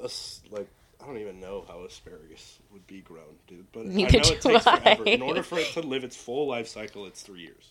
us 0.02 0.40
like. 0.50 0.68
I 1.02 1.06
don't 1.06 1.16
even 1.16 1.40
know 1.40 1.64
how 1.66 1.82
asparagus 1.84 2.58
would 2.72 2.86
be 2.86 3.00
grown, 3.00 3.38
dude. 3.46 3.64
But 3.72 3.80
I 3.86 3.88
know 3.88 4.04
it 4.06 4.40
takes 4.42 4.64
forever. 4.64 5.04
In 5.04 5.22
order 5.22 5.42
for 5.42 5.58
it 5.58 5.66
to 5.72 5.80
live 5.80 6.04
its 6.04 6.14
full 6.14 6.46
life 6.46 6.68
cycle, 6.68 7.06
it's 7.06 7.22
three 7.22 7.40
years. 7.40 7.70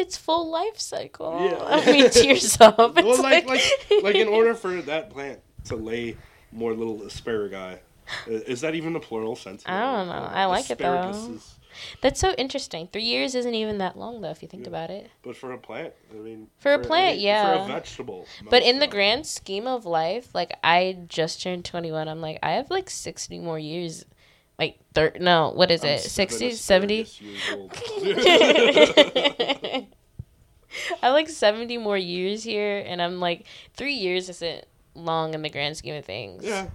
Its 0.00 0.16
full 0.16 0.50
life 0.50 0.78
cycle. 0.78 1.38
Yeah. 1.50 1.58
I 1.66 1.86
mean, 1.92 2.10
to 2.10 2.26
yourself. 2.26 2.76
well, 2.78 2.92
it's 2.96 3.20
like, 3.20 3.46
like, 3.46 3.62
like, 4.02 4.14
in 4.16 4.28
order 4.28 4.54
for 4.54 4.80
that 4.82 5.10
plant 5.10 5.40
to 5.66 5.76
lay 5.76 6.16
more 6.52 6.72
little 6.74 6.98
asparagi, 7.00 7.78
is 8.26 8.62
that 8.62 8.74
even 8.74 8.96
a 8.96 9.00
plural 9.00 9.36
sense? 9.36 9.62
I 9.66 9.80
don't 9.80 10.08
know. 10.08 10.12
I 10.14 10.46
like 10.46 10.70
it, 10.70 10.78
though. 10.78 10.84
asparaguses. 10.86 11.54
That's 12.02 12.18
so 12.18 12.32
interesting. 12.32 12.88
Three 12.92 13.04
years 13.04 13.34
isn't 13.36 13.54
even 13.54 13.78
that 13.78 13.96
long, 13.96 14.20
though, 14.20 14.30
if 14.30 14.42
you 14.42 14.48
think 14.48 14.64
Yeah. 14.64 14.70
about 14.70 14.90
it. 14.90 15.08
But 15.22 15.36
for 15.36 15.52
a 15.52 15.58
plant, 15.58 15.92
I 16.10 16.16
mean, 16.16 16.48
For 16.58 16.72
a 16.74 16.78
plant, 16.80 17.14
any- 17.14 17.22
yeah. 17.24 17.58
For 17.58 17.62
a 17.72 17.74
vegetable, 17.74 18.26
But 18.50 18.62
in 18.64 18.80
the 18.80 18.88
grand 18.88 19.26
scheme 19.26 19.66
of 19.68 19.86
life, 19.86 20.34
like 20.34 20.52
I 20.64 20.98
just 21.08 21.40
turned 21.40 21.64
21. 21.64 22.08
I'm 22.08 22.20
like, 22.20 22.38
I 22.42 22.52
have 22.52 22.70
like 22.70 22.90
60 22.90 23.38
more 23.38 23.58
years. 23.58 24.04
Like, 24.60 24.78
thir- 24.94 25.14
no, 25.18 25.50
what 25.54 25.70
is 25.70 25.82
it? 25.82 26.00
seven 26.00 26.28
60, 26.30 26.50
70? 26.52 27.00
asparagus 27.00 27.20
years 27.22 27.40
old. 27.54 27.72
I 31.02 31.06
have 31.06 31.14
like 31.14 31.28
70 31.30 31.78
more 31.78 31.96
years 31.96 32.44
here, 32.44 32.84
and 32.86 33.00
I'm 33.02 33.18
like, 33.20 33.46
three 33.74 33.94
years 33.94 34.28
isn't 34.28 34.64
long 34.94 35.32
in 35.34 35.40
the 35.42 35.48
grand 35.48 35.76
scheme 35.78 35.94
of 35.94 36.04
things. 36.04 36.44
yeah, 36.44 36.66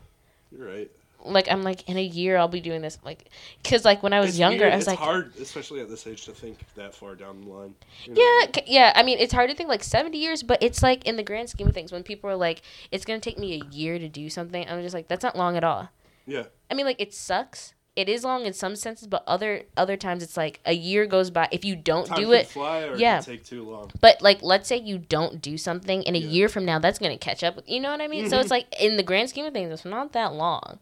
you're 0.52 0.67
right. 0.67 0.89
Like, 1.24 1.48
I'm 1.50 1.63
like, 1.63 1.88
in 1.89 1.98
a 1.98 2.04
year, 2.04 2.38
I'll 2.38 2.48
be 2.48 2.62
doing 2.62 2.82
this. 2.82 2.98
Like, 3.04 3.30
because 3.63 3.84
like 3.86 4.04
when 4.04 4.13
I 4.13 4.19
was 4.19 4.30
It's 4.32 4.39
younger, 4.39 4.65
weird. 4.65 4.74
I 4.74 4.76
was 4.76 4.84
it's 4.84 4.88
like, 4.88 5.00
hard, 5.00 5.34
especially 5.39 5.80
at 5.82 5.89
this 5.89 6.06
age, 6.06 6.26
to 6.26 6.32
think 6.32 6.60
that 6.76 6.93
far 6.93 7.15
down 7.15 7.41
the 7.41 7.48
line. 7.50 7.74
You 8.06 8.13
know? 8.13 8.21
Yeah, 8.21 8.45
yeah. 8.67 8.93
I 8.95 9.02
mean, 9.04 9.17
it's 9.19 9.34
hard 9.34 9.50
to 9.50 9.56
think 9.56 9.69
like 9.69 9.84
seventy 9.84 10.17
years, 10.19 10.43
but 10.43 10.62
it's 10.62 10.84
like 10.84 11.04
in 11.06 11.15
the 11.15 11.24
grand 11.24 11.50
scheme 11.50 11.67
of 11.67 11.74
things, 11.74 11.91
when 11.91 12.04
people 12.04 12.30
are 12.30 12.36
like, 12.36 12.62
"It's 12.91 13.06
gonna 13.06 13.19
take 13.19 13.39
me 13.39 13.60
a 13.62 13.65
year 13.74 13.98
to 13.98 14.08
do 14.10 14.30
something," 14.30 14.67
I'm 14.69 14.82
just 14.84 14.93
like, 14.93 15.08
"That's 15.08 15.24
not 15.24 15.36
long 15.36 15.58
at 15.58 15.63
all." 15.63 15.89
Yeah. 16.28 16.44
I 16.70 16.74
mean, 16.74 16.86
like 16.86 17.00
it 17.02 17.14
sucks. 17.14 17.74
It 17.96 18.10
is 18.10 18.26
long 18.26 18.46
in 18.46 18.52
some 18.52 18.76
senses, 18.76 19.08
but 19.08 19.24
other 19.26 19.64
other 19.78 19.96
times 19.96 20.22
it's 20.22 20.36
like 20.36 20.60
a 20.66 20.74
year 20.74 21.06
goes 21.06 21.30
by 21.30 21.48
if 21.52 21.64
you 21.64 21.78
don't 21.78 22.08
Time 22.08 22.20
do 22.20 22.34
it. 22.34 22.48
fly 22.48 22.82
or 22.84 22.96
yeah. 22.98 23.20
it 23.20 23.24
can 23.26 23.34
take 23.36 23.46
too 23.46 23.64
long. 23.64 23.90
But 24.02 24.22
like, 24.22 24.42
let's 24.44 24.68
say 24.68 24.76
you 24.78 24.98
don't 24.98 25.42
do 25.42 25.58
something, 25.58 26.04
in 26.04 26.14
a 26.14 26.18
Yeah. 26.20 26.28
year 26.28 26.50
from 26.50 26.66
now, 26.66 26.78
that's 26.80 27.00
gonna 27.00 27.18
catch 27.18 27.42
up. 27.42 27.56
with 27.56 27.70
You 27.70 27.80
know 27.80 27.92
what 27.92 28.02
I 28.02 28.08
mean? 28.10 28.30
So 28.30 28.38
it's 28.40 28.48
Mhm. 28.48 28.52
like 28.52 28.82
in 28.82 28.98
the 28.98 29.04
grand 29.04 29.30
scheme 29.30 29.46
of 29.46 29.54
things, 29.54 29.72
it's 29.72 29.86
not 29.86 30.12
that 30.12 30.34
long. 30.34 30.80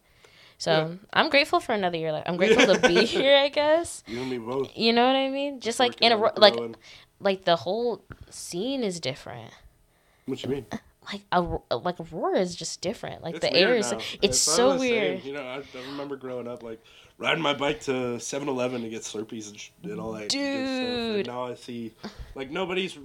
So 0.58 0.72
Yeah. 0.72 0.88
I'm 1.12 1.30
grateful 1.30 1.60
for 1.60 1.72
another 1.72 1.98
year. 1.98 2.10
Like 2.10 2.28
I'm 2.28 2.36
grateful 2.42 2.74
to 2.74 2.80
be 2.88 3.04
here. 3.04 3.36
I 3.36 3.48
guess. 3.48 4.02
You 4.08 4.20
and 4.20 4.30
me 4.30 4.38
both. 4.38 4.70
You 4.76 4.92
know 4.92 5.06
what 5.06 5.14
I 5.16 5.28
mean? 5.30 5.60
Just 5.60 5.78
like 5.78 6.00
in 6.00 6.10
a 6.10 6.16
ro- 6.16 6.32
like 6.36 6.56
like 7.20 7.44
the 7.44 7.56
whole 7.56 8.02
scene 8.28 8.82
is 8.82 8.98
different. 8.98 9.52
What 10.26 10.42
you 10.42 10.48
mean? 10.48 10.66
Like 11.12 11.22
a 11.32 11.58
uh, 11.70 11.76
like 11.78 11.96
Aurora 12.00 12.38
is 12.40 12.54
just 12.54 12.80
different. 12.80 13.22
Like 13.22 13.36
It's 13.36 13.44
the 13.46 13.54
air 13.54 13.74
is 13.74 13.92
now. 13.92 13.98
it's 14.22 14.46
what 14.46 14.56
so 14.56 14.78
weird. 14.78 15.24
You 15.24 15.32
know, 15.34 15.42
I, 15.42 15.56
I 15.58 15.82
remember 15.90 16.16
growing 16.16 16.48
up 16.48 16.62
like 16.62 16.82
riding 17.18 17.42
my 17.42 17.54
bike 17.54 17.80
to 17.82 17.92
7-Eleven 17.92 18.82
to 18.82 18.88
get 18.88 19.02
Slurpees 19.02 19.48
and, 19.50 19.58
sh- 19.60 19.70
and 19.84 20.00
all 20.00 20.12
that. 20.12 20.28
Dude. 20.30 21.16
And 21.18 21.26
now 21.26 21.44
I 21.44 21.54
see 21.54 21.92
like 22.34 22.50
nobody's. 22.50 22.98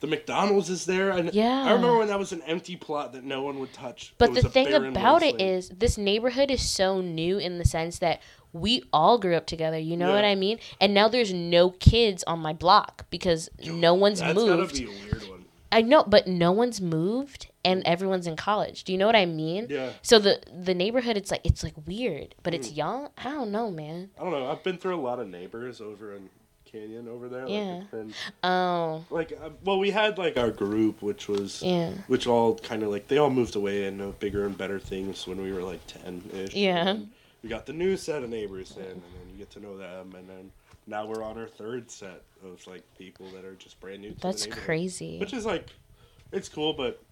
The 0.00 0.08
McDonald's 0.08 0.68
is 0.68 0.84
there, 0.84 1.10
and 1.10 1.32
Yeah. 1.32 1.62
I 1.62 1.70
remember 1.74 1.98
when 1.98 2.08
that 2.08 2.18
was 2.18 2.32
an 2.32 2.42
empty 2.42 2.74
plot 2.74 3.12
that 3.12 3.22
no 3.22 3.42
one 3.42 3.60
would 3.60 3.72
touch. 3.72 4.14
But 4.18 4.34
the 4.34 4.42
thing 4.42 4.72
about 4.74 5.22
it 5.22 5.40
is, 5.40 5.68
this 5.68 5.96
neighborhood 5.96 6.50
is 6.50 6.68
so 6.68 7.00
new 7.00 7.38
in 7.38 7.58
the 7.58 7.64
sense 7.64 8.00
that 8.00 8.20
we 8.52 8.82
all 8.92 9.16
grew 9.16 9.36
up 9.36 9.46
together, 9.46 9.78
you 9.78 9.96
know 9.96 10.08
Yeah. 10.08 10.16
what 10.16 10.24
I 10.24 10.34
mean? 10.34 10.58
And 10.80 10.92
now 10.92 11.06
there's 11.06 11.32
no 11.32 11.70
kids 11.70 12.24
on 12.26 12.40
my 12.40 12.52
block 12.52 13.06
because 13.10 13.48
no 13.64 13.94
one's 13.94 14.18
That's 14.18 14.34
moved. 14.34 14.82
Gotta 15.72 15.84
be 15.84 15.92
a 15.92 15.96
weird 15.96 15.96
one. 15.96 16.00
I 16.00 16.04
know, 16.04 16.04
but 16.08 16.26
no 16.26 16.52
one's 16.52 16.80
moved 16.80 17.48
and 17.64 17.82
everyone's 17.86 18.26
in 18.26 18.36
college. 18.36 18.84
Do 18.84 18.92
you 18.92 18.98
know 18.98 19.06
what 19.06 19.16
I 19.16 19.26
mean? 19.26 19.66
Yeah, 19.70 19.90
So 20.02 20.18
the 20.18 20.40
the 20.52 20.74
neighborhood 20.74 21.16
it's 21.16 21.30
like 21.30 21.42
it's 21.44 21.62
like 21.62 21.74
weird, 21.86 22.34
but 22.42 22.54
it's 22.54 22.68
Mm. 22.70 22.76
young. 22.76 23.08
I 23.18 23.24
don't 23.30 23.50
know, 23.52 23.70
man. 23.70 24.10
I 24.18 24.22
don't 24.22 24.32
know. 24.32 24.50
I've 24.50 24.62
been 24.62 24.78
through 24.78 24.96
a 24.96 25.00
lot 25.00 25.18
of 25.18 25.28
neighbors 25.28 25.80
over 25.80 26.14
in 26.16 26.28
Canyon 26.64 27.06
over 27.06 27.28
there. 27.28 27.42
Like, 27.42 27.50
Yeah. 27.50 27.80
it's 27.82 27.90
been, 27.90 28.14
Oh, 28.42 29.04
like 29.10 29.32
uh, 29.32 29.50
well, 29.62 29.78
we 29.78 29.90
had 29.90 30.16
like 30.18 30.36
our 30.38 30.50
group, 30.50 31.02
which 31.02 31.28
was 31.28 31.62
yeah. 31.62 31.92
which 32.06 32.26
all 32.26 32.54
kind 32.56 32.82
of 32.82 32.88
like 32.90 33.08
they 33.08 33.18
all 33.18 33.30
moved 33.30 33.56
away 33.56 33.84
into 33.86 34.06
bigger 34.18 34.46
and 34.46 34.56
better 34.56 34.78
things 34.78 35.26
when 35.26 35.40
we 35.42 35.52
were 35.52 35.62
like 35.62 35.80
10 35.86 36.22
ish. 36.32 36.54
Yeah. 36.54 36.96
We 37.42 37.48
got 37.48 37.66
the 37.66 37.72
new 37.72 37.96
set 37.96 38.22
of 38.22 38.30
neighbors 38.30 38.74
in, 38.76 38.84
and 38.84 39.02
then 39.02 39.31
get 39.42 39.50
to 39.50 39.60
know 39.60 39.76
them, 39.76 40.14
and 40.16 40.28
then 40.28 40.50
now 40.86 41.04
we're 41.04 41.22
on 41.22 41.36
our 41.36 41.48
third 41.48 41.90
set 41.90 42.22
of 42.44 42.64
like 42.68 42.82
people 42.96 43.26
that 43.34 43.44
are 43.44 43.54
just 43.56 43.78
brand 43.80 44.00
new 44.02 44.12
to 44.12 44.20
That's 44.20 44.46
crazy. 44.46 45.18
Which 45.18 45.32
is 45.32 45.44
like, 45.44 45.68
it's 46.30 46.48
cool, 46.48 46.72
but 46.74 47.02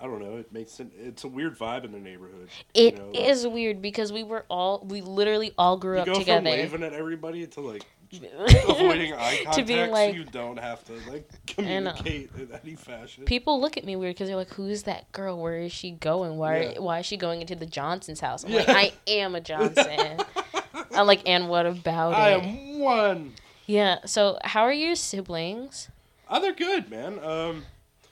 I 0.00 0.04
don't 0.04 0.20
know. 0.22 0.36
It 0.36 0.52
makes 0.52 0.78
it, 0.78 0.88
it's 0.96 1.24
a 1.24 1.28
weird 1.28 1.58
vibe 1.58 1.84
in 1.84 1.90
the 1.92 1.98
neighborhood. 1.98 2.48
It 2.74 2.96
you 2.98 3.10
is 3.20 3.42
know, 3.42 3.48
like, 3.50 3.54
weird 3.56 3.82
because 3.82 4.12
we 4.12 4.22
were 4.22 4.44
all 4.48 4.86
we 4.88 5.00
literally 5.00 5.52
all 5.58 5.76
grew 5.76 5.98
up 5.98 6.06
go 6.06 6.14
from 6.14 6.20
together. 6.22 6.44
waving 6.50 6.82
at 6.84 6.92
everybody 6.92 7.46
to 7.48 7.60
like 7.60 7.84
avoiding 8.68 9.14
eye 9.14 9.36
contact 9.42 9.56
To 9.56 9.64
being 9.64 9.90
like- 9.90 10.10
so 10.10 10.16
you 10.18 10.24
don't 10.24 10.58
have 10.58 10.84
to 10.84 10.92
like 11.10 11.28
communicate 11.46 12.30
in 12.38 12.48
any 12.62 12.76
fashion. 12.76 13.24
People 13.24 13.60
look 13.60 13.76
at 13.76 13.84
me 13.84 13.96
weird 13.96 14.14
because 14.14 14.28
they're 14.28 14.36
like, 14.36 14.50
"Who's 14.52 14.82
that 14.84 15.10
girl? 15.12 15.40
Where 15.40 15.58
is 15.60 15.72
she 15.72 15.90
going? 15.92 16.36
Why? 16.36 16.72
Yeah. 16.74 16.78
Why 16.80 16.98
is 17.00 17.06
she 17.06 17.16
going 17.16 17.40
into 17.40 17.56
the 17.56 17.64
Johnson's 17.66 18.20
house?" 18.20 18.44
I'm 18.44 18.50
Yeah. 18.50 18.58
like, 18.58 18.68
"I 18.68 18.92
am 19.08 19.34
a 19.34 19.40
Johnson." 19.40 20.18
I'm 20.94 21.06
like, 21.06 21.22
"And 21.26 21.48
what 21.48 21.66
about 21.66 22.14
I 22.14 22.30
it?" 22.32 22.42
am 22.44 22.78
one. 22.80 23.32
Yeah. 23.66 23.98
So, 24.06 24.38
how 24.44 24.62
are 24.62 24.72
your 24.72 24.94
siblings? 24.94 25.88
Oh, 26.28 26.40
they're 26.40 26.52
good, 26.54 26.90
man. 26.90 27.18
Um, 27.24 27.64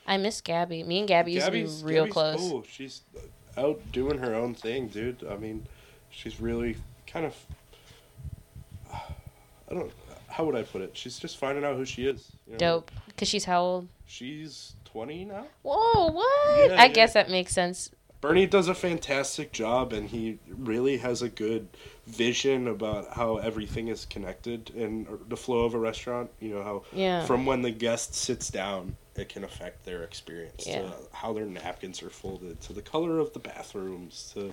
I 0.07 0.16
miss 0.16 0.40
Gabby. 0.40 0.83
Me 0.85 0.99
and 1.01 1.09
Gabby 1.09 1.33
used 1.33 1.47
Gabby's, 1.47 1.81
to 1.81 1.85
be 1.87 1.93
real 1.93 2.03
Gabby's 2.05 2.12
close. 2.12 2.38
Cool. 2.40 2.64
She's 2.71 3.03
out 3.57 3.81
doing 3.93 4.19
her 4.19 4.35
own 4.35 4.55
thing, 4.55 4.88
dude. 4.88 5.25
I 5.29 5.37
mean, 5.37 5.66
she's 6.11 6.40
really 6.40 6.77
kind 7.07 7.27
of. 7.27 7.35
I 8.93 9.75
don't. 9.75 9.90
How 10.29 10.45
would 10.45 10.55
I 10.55 10.62
put 10.62 10.81
it? 10.83 10.97
She's 10.97 11.19
just 11.19 11.38
finding 11.38 11.64
out 11.64 11.77
who 11.77 11.85
she 11.85 12.07
is. 12.07 12.31
you 12.47 12.53
know? 12.53 12.59
Dope. 12.59 12.90
Cause 13.16 13.29
she's 13.29 13.45
how 13.45 13.61
old? 13.62 13.88
She's 14.07 14.75
twenty 14.85 15.25
now. 15.25 15.47
Whoa, 15.62 16.11
what? 16.12 16.71
Yeah, 16.71 16.77
I 16.77 16.85
yeah. 16.85 16.88
guess 16.88 17.12
that 17.14 17.31
makes 17.31 17.53
sense. 17.53 17.90
Bernie 18.20 18.46
does 18.46 18.68
a 18.68 18.74
fantastic 18.74 19.50
job, 19.50 19.92
and 19.94 20.09
he 20.11 20.38
really 20.48 20.98
has 20.98 21.22
a 21.22 21.28
good 21.28 21.68
vision 22.06 22.68
about 22.68 23.14
how 23.14 23.38
everything 23.38 23.88
is 23.88 24.04
connected 24.04 24.70
in 24.70 25.06
the 25.28 25.37
flow 25.37 25.64
of 25.64 25.72
a 25.72 25.78
restaurant. 25.78 26.30
You 26.38 26.50
know 26.50 26.62
how 26.62 26.83
Yeah. 26.92 27.24
from 27.24 27.46
when 27.46 27.62
the 27.62 27.70
guest 27.70 28.14
sits 28.14 28.50
down, 28.50 28.96
it 29.16 29.30
can 29.30 29.42
affect 29.42 29.85
their 29.85 30.02
experience. 30.02 30.66
Yeah. 30.66 30.83
To 30.83 30.92
how 31.12 31.33
their 31.33 31.46
napkins 31.46 32.02
are 32.02 32.11
folded, 32.11 32.61
to 32.62 32.74
the 32.74 32.83
color 32.83 33.18
of 33.18 33.33
the 33.33 33.38
bathrooms, 33.38 34.30
to 34.35 34.52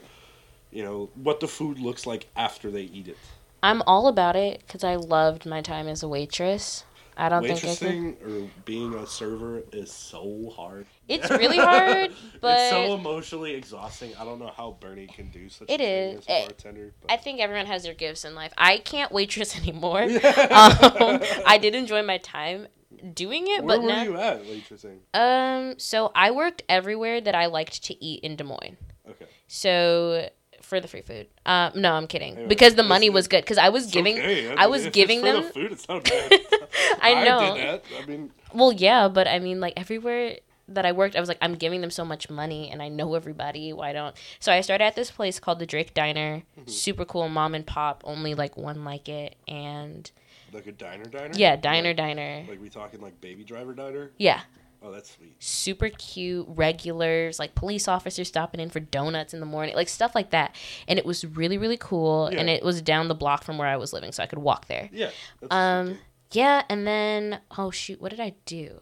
you 0.72 0.84
know 0.84 1.10
what 1.16 1.40
the 1.42 1.48
food 1.48 1.80
looks 1.80 2.06
like 2.06 2.28
after 2.36 2.72
they 2.72 2.84
eat 2.84 3.10
it. 3.10 3.18
I'm 3.64 3.82
all 3.88 4.08
about 4.08 4.36
it 4.38 4.62
because 4.66 4.84
I 4.84 4.96
loved 4.96 5.46
my 5.46 5.62
time 5.62 5.88
as 5.88 6.04
a 6.04 6.08
waitress. 6.08 6.84
I 7.20 7.30
don't 7.30 7.42
think 7.44 7.64
I 7.66 7.76
could. 7.76 8.18
Or 8.24 8.50
being 8.64 8.94
a 8.94 9.08
server 9.08 9.64
is 9.72 9.92
so 9.92 10.54
hard. 10.56 10.86
It's 11.08 11.30
really 11.32 11.58
hard, 11.58 12.14
but 12.42 12.60
it's 12.60 12.70
so 12.70 12.94
emotionally 12.94 13.56
exhausting. 13.56 14.14
I 14.20 14.24
don't 14.24 14.38
know 14.40 14.52
how 14.56 14.78
Bernie 14.80 15.08
can 15.08 15.30
do 15.32 15.50
such 15.50 15.68
It 15.70 15.82
a 15.82 15.84
thing 15.84 16.18
as 16.20 16.26
a 16.28 16.32
Eh, 16.32 16.46
bartender. 16.46 16.94
I 17.10 17.18
think 17.18 17.40
everyone 17.40 17.66
has 17.66 17.84
their 17.84 17.96
gifts 17.96 18.24
in 18.24 18.36
life. 18.36 18.54
I 18.58 18.78
can't 18.78 19.12
waitress 19.12 19.58
anymore. 19.62 20.04
um, 20.04 21.20
I 21.46 21.58
did 21.60 21.74
enjoy 21.74 22.04
my 22.04 22.20
time 22.20 22.68
doing 23.14 23.46
it, 23.48 23.64
Where 23.64 23.78
but 23.78 23.82
were 23.84 23.90
now. 23.90 24.04
you 24.04 24.18
at 24.18 24.44
waitressing? 24.44 25.00
Um, 25.14 25.80
so 25.80 26.12
I 26.14 26.32
worked 26.32 26.64
everywhere 26.70 27.20
that 27.20 27.34
I 27.34 27.48
liked 27.48 27.84
to 27.86 28.04
eat 28.04 28.24
in 28.24 28.36
Des 28.36 28.44
Moines. 28.44 28.78
Okay. 29.10 29.26
So 29.48 30.30
for 30.68 30.80
the 30.82 30.88
free 30.88 31.02
food. 31.02 31.28
Um, 31.46 31.72
no, 31.76 31.94
I'm 31.94 32.08
kidding. 32.08 32.34
Anyway, 32.34 32.48
because 32.50 32.76
the 32.76 32.84
money 32.84 33.10
was 33.10 33.28
good. 33.28 33.42
Because 33.44 33.58
I 33.58 33.70
was 33.70 33.88
giving. 33.88 34.18
okay. 34.20 34.54
I 34.56 34.68
was 34.68 34.88
giving 34.88 35.22
them- 35.22 35.44
the 35.44 35.50
food. 35.50 35.72
It's 35.72 35.88
not 35.88 36.04
bad. 36.10 36.32
I 37.02 37.24
know. 37.26 37.56
did 37.56 37.64
that. 37.68 37.84
I 38.02 38.06
mean, 38.06 38.32
Well, 38.54 38.72
yeah, 38.74 39.08
but 39.08 39.28
I 39.28 39.40
mean, 39.40 39.60
like 39.60 39.74
everywhere 39.78 40.38
that 40.70 40.86
I 40.86 40.92
worked, 40.92 41.16
I 41.16 41.22
was 41.22 41.30
like, 41.30 41.38
I'm 41.42 41.56
giving 41.56 41.80
them 41.80 41.90
so 41.92 42.04
much 42.04 42.30
money, 42.30 42.70
and 42.70 42.82
I 42.82 42.90
know 42.90 43.16
everybody. 43.16 43.72
Why 43.72 43.94
don't? 43.94 44.14
So 44.40 44.52
I 44.52 44.60
started 44.62 44.84
at 44.84 44.96
this 44.96 45.10
place 45.12 45.40
called 45.40 45.60
the 45.60 45.66
Drake 45.66 45.94
Diner. 45.94 46.44
Mm-hmm. 46.60 46.70
Super 46.70 47.06
cool, 47.06 47.30
mom 47.30 47.56
and 47.56 47.66
pop. 47.66 48.02
Only 48.06 48.36
like 48.36 48.58
one 48.58 48.84
like 48.84 49.08
it, 49.08 49.36
and 49.48 50.12
like 50.52 50.68
a 50.68 50.74
diner, 50.74 51.06
diner. 51.06 51.32
yeah, 51.36 51.56
diner, 51.56 51.90
Like, 51.90 51.98
diner. 51.98 52.46
like 52.50 52.62
we 52.62 52.70
talking 52.70 53.00
like 53.02 53.20
baby 53.22 53.44
driver 53.46 53.74
diner. 53.74 54.12
Yeah, 54.18 54.42
Oh, 54.82 54.92
that's 54.92 55.16
sweet. 55.16 55.36
super 55.40 55.90
cute 55.90 56.46
regulars 56.48 57.40
like 57.40 57.56
police 57.56 57.88
officers 57.88 58.28
stopping 58.28 58.60
in 58.60 58.70
for 58.70 58.80
donuts 58.80 59.34
in 59.34 59.40
the 59.40 59.46
morning 59.46 59.76
like 59.76 59.90
stuff 59.90 60.14
like 60.16 60.30
that 60.30 60.56
and 60.88 61.00
it 61.00 61.06
was 61.06 61.26
really 61.26 61.58
really 61.58 61.78
cool 61.78 62.28
and 62.28 62.48
it 62.50 62.64
was 62.64 62.82
down 62.82 63.08
the 63.08 63.16
block 63.16 63.44
from 63.44 63.58
where 63.58 63.68
i 63.68 63.76
was 63.76 63.92
living 63.92 64.12
so 64.12 64.22
i 64.22 64.28
could 64.28 64.40
walk 64.40 64.68
there 64.68 64.88
Yeah. 64.94 65.10
Um 65.50 65.88
sweet. 65.88 66.00
yeah 66.34 66.62
and 66.70 66.86
then 66.88 67.40
oh 67.58 67.72
shoot 67.72 68.00
what 68.00 68.12
did 68.12 68.20
i 68.20 68.36
do 68.46 68.82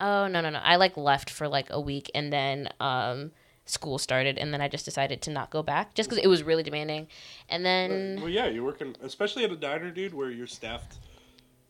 oh 0.00 0.28
no 0.28 0.40
no 0.40 0.48
no 0.48 0.60
i 0.62 0.76
like 0.76 0.96
left 0.96 1.28
for 1.28 1.48
like 1.48 1.66
a 1.70 1.80
week 1.80 2.08
and 2.14 2.32
then 2.32 2.68
um 2.78 3.32
school 3.66 3.98
started 3.98 4.38
and 4.38 4.52
then 4.54 4.60
i 4.60 4.68
just 4.68 4.84
decided 4.84 5.20
to 5.22 5.30
not 5.30 5.50
go 5.50 5.62
back 5.62 5.94
just 5.94 6.08
because 6.08 6.22
it 6.24 6.28
was 6.28 6.42
really 6.42 6.62
demanding 6.62 7.06
and 7.48 7.64
then 7.66 8.16
well, 8.20 8.28
yeah, 8.28 8.46
you're 8.46 8.64
working, 8.64 8.94
especially 9.02 9.44
at 9.44 9.50
a 9.50 9.56
diner, 9.56 9.90
dude, 9.90 10.14
where 10.14 10.30
you're 10.30 10.46
staffed 10.46 10.98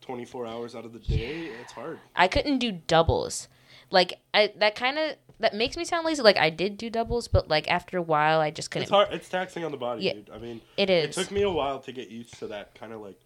24 0.01 0.45
hours 0.47 0.75
out 0.75 0.85
of 0.85 0.93
the 0.93 0.99
day. 0.99 1.49
It's 1.61 1.73
hard. 1.73 1.99
I 2.15 2.27
couldn't 2.27 2.59
do 2.59 2.71
doubles. 2.71 3.47
Like 3.89 4.19
I 4.33 4.53
that 4.57 4.75
kind 4.75 4.97
of 4.97 5.15
that 5.39 5.53
makes 5.55 5.75
me 5.75 5.83
sound 5.85 6.05
lazy. 6.05 6.21
Like 6.21 6.37
I 6.37 6.49
did 6.49 6.77
do 6.77 6.89
doubles, 6.89 7.27
but 7.27 7.47
like 7.47 7.69
after 7.69 7.97
a 7.97 8.01
while, 8.01 8.39
I 8.39 8.51
just 8.51 8.71
couldn't. 8.71 8.83
It's 8.83 8.91
hard. 8.91 9.09
It's 9.11 9.27
taxing 9.29 9.63
on 9.65 9.71
the 9.71 9.77
body, 9.77 10.03
Yeah. 10.03 10.13
dude. 10.13 10.29
I 10.33 10.37
mean, 10.37 10.61
it 10.77 10.89
is. 10.89 11.17
It 11.17 11.21
took 11.21 11.31
me 11.31 11.41
a 11.41 11.49
while 11.49 11.79
to 11.79 11.91
get 11.91 12.09
used 12.09 12.37
to 12.39 12.47
that 12.47 12.75
kind 12.75 12.93
of 12.93 13.01
like. 13.01 13.19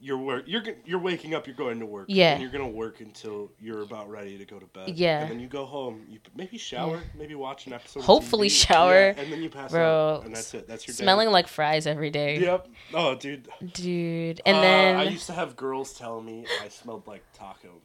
You're 0.00 0.18
work. 0.18 0.44
You're 0.46 0.62
you're 0.84 1.00
waking 1.00 1.34
up. 1.34 1.46
You're 1.46 1.56
going 1.56 1.80
to 1.80 1.86
work. 1.86 2.06
Yeah. 2.08 2.32
And 2.34 2.42
you're 2.42 2.50
gonna 2.52 2.68
work 2.68 3.00
until 3.00 3.50
you're 3.60 3.82
about 3.82 4.08
ready 4.08 4.38
to 4.38 4.44
go 4.44 4.58
to 4.58 4.66
bed. 4.66 4.90
Yeah. 4.90 5.22
And 5.22 5.30
then 5.30 5.40
you 5.40 5.48
go 5.48 5.64
home. 5.64 6.06
You 6.08 6.20
maybe 6.36 6.56
shower. 6.56 7.02
Maybe 7.18 7.34
watch 7.34 7.66
an 7.66 7.72
episode. 7.72 8.04
Hopefully 8.04 8.48
shower. 8.48 8.92
Yeah, 8.92 9.14
and 9.18 9.32
then 9.32 9.42
you 9.42 9.50
pass 9.50 9.72
Bro, 9.72 10.16
out. 10.18 10.24
And 10.26 10.36
that's 10.36 10.54
it. 10.54 10.68
That's 10.68 10.86
your 10.86 10.94
day. 10.94 11.02
Smelling 11.02 11.30
like 11.30 11.48
fries 11.48 11.86
every 11.86 12.10
day, 12.10 12.38
Yep. 12.38 12.68
Oh, 12.94 13.14
dude. 13.16 13.48
dude. 13.72 14.40
And 14.46 14.56
Uh, 14.56 14.60
then 14.60 14.96
I 14.96 15.02
used 15.04 15.26
to 15.26 15.32
have 15.32 15.56
girls 15.56 15.92
tell 15.94 16.20
me 16.20 16.44
I 16.62 16.68
smelled 16.68 17.06
like 17.08 17.24
tacos. 17.36 17.80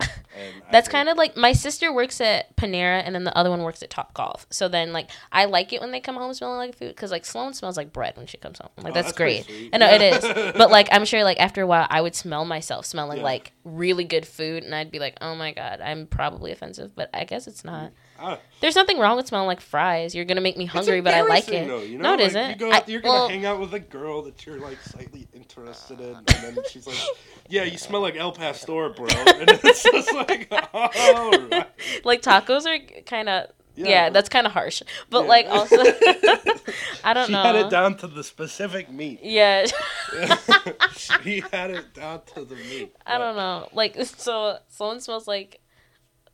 That's 0.70 0.88
kind 0.88 1.08
of 1.08 1.16
like 1.16 1.36
my 1.36 1.52
sister 1.52 1.92
works 1.92 2.20
at 2.20 2.54
Panera 2.56 3.02
and 3.04 3.14
then 3.14 3.24
the 3.24 3.36
other 3.36 3.50
one 3.50 3.62
works 3.62 3.82
at 3.82 3.90
Top 3.90 4.14
Golf. 4.14 4.46
So 4.50 4.68
then 4.68 4.92
like 4.92 5.10
I 5.32 5.46
like 5.46 5.72
it 5.72 5.80
when 5.80 5.90
they 5.90 6.00
come 6.00 6.14
home 6.14 6.32
smelling 6.34 6.58
like 6.58 6.76
food 6.76 6.88
because 6.88 7.10
like 7.10 7.24
Sloan 7.24 7.54
smells 7.54 7.76
like 7.76 7.92
bread 7.92 8.16
when 8.16 8.26
she 8.26 8.36
comes 8.36 8.58
home. 8.58 8.70
Like 8.76 8.92
Oh, 8.92 8.94
that's, 8.94 9.08
that's 9.08 9.16
great. 9.16 9.50
I 9.72 9.78
know 9.78 9.88
it 9.90 10.02
is, 10.02 10.52
but 10.56 10.70
like 10.70 10.88
I'm 10.92 11.04
sure 11.04 11.24
like 11.24 11.40
after 11.40 11.62
a 11.62 11.66
while 11.66 11.86
I 11.90 12.00
would 12.00 12.14
smell 12.14 12.44
myself 12.44 12.84
smelling 12.86 13.18
Yeah. 13.18 13.24
like 13.24 13.52
really 13.64 14.04
good 14.04 14.26
food 14.26 14.62
and 14.62 14.74
I'd 14.74 14.90
be 14.90 14.98
like, 14.98 15.16
oh 15.20 15.34
my 15.34 15.52
god, 15.52 15.80
I'm 15.80 16.06
probably 16.06 16.52
offensive, 16.52 16.94
but 16.94 17.10
I 17.14 17.24
guess 17.24 17.46
it's 17.46 17.64
not. 17.64 17.92
Ah, 18.20 18.38
There's 18.60 18.74
nothing 18.74 18.98
wrong 18.98 19.16
with 19.16 19.28
smelling 19.28 19.46
like 19.46 19.60
fries. 19.60 20.14
You're 20.14 20.24
gonna 20.24 20.40
make 20.40 20.56
me 20.56 20.66
hungry, 20.66 21.00
but 21.00 21.14
I 21.14 21.20
like 21.22 21.48
it. 21.48 21.68
Though, 21.68 21.80
you 21.82 21.98
know? 21.98 22.02
No, 22.02 22.14
it 22.14 22.18
like, 22.18 22.26
isn't. 22.28 22.50
You 22.50 22.56
go, 22.56 22.70
I- 22.72 22.82
you're 22.86 23.00
gonna 23.00 23.14
well- 23.20 23.28
hang 23.28 23.46
out 23.46 23.60
with 23.60 23.72
a 23.74 23.78
girl 23.80 24.22
that 24.22 24.44
you're 24.44 24.58
like 24.58 24.80
slightly 24.82 25.28
interested 25.32 26.00
in, 26.00 26.14
and 26.16 26.26
then 26.26 26.56
she's 26.70 26.86
like, 26.86 26.96
"Yeah, 27.48 27.62
you 27.64 27.78
smell 27.78 28.00
like 28.00 28.16
El 28.16 28.32
Pastor, 28.32 28.88
bro," 28.90 29.06
and 29.08 29.48
it's 29.64 29.82
just 29.84 30.12
like, 30.14 30.48
"Oh, 30.74 31.48
right. 31.52 31.66
Like 32.04 32.22
tacos 32.22 32.66
are 32.66 33.02
kind 33.02 33.28
of 33.28 33.50
Yeah, 33.76 33.86
yeah, 33.88 34.06
but- 34.08 34.14
that's 34.14 34.28
kind 34.28 34.46
of 34.46 34.52
harsh. 34.52 34.82
But 35.10 35.22
Yeah. 35.22 35.28
like 35.28 35.46
also, 35.48 35.76
I 37.04 37.12
don't 37.14 37.26
she 37.26 37.32
know. 37.32 37.42
had 37.42 37.54
it 37.54 37.70
down 37.70 37.96
to 37.98 38.08
the 38.08 38.24
specific 38.24 38.90
meat. 38.90 39.20
Yeah. 39.22 39.66
she 40.96 41.40
had 41.52 41.70
it 41.70 41.94
down 41.94 42.22
to 42.34 42.44
the 42.44 42.56
meat. 42.56 42.94
I 43.06 43.18
don't 43.18 43.36
know. 43.36 43.68
Like 43.72 43.96
so, 44.04 44.58
someone 44.68 45.00
smells 45.00 45.28
like 45.28 45.60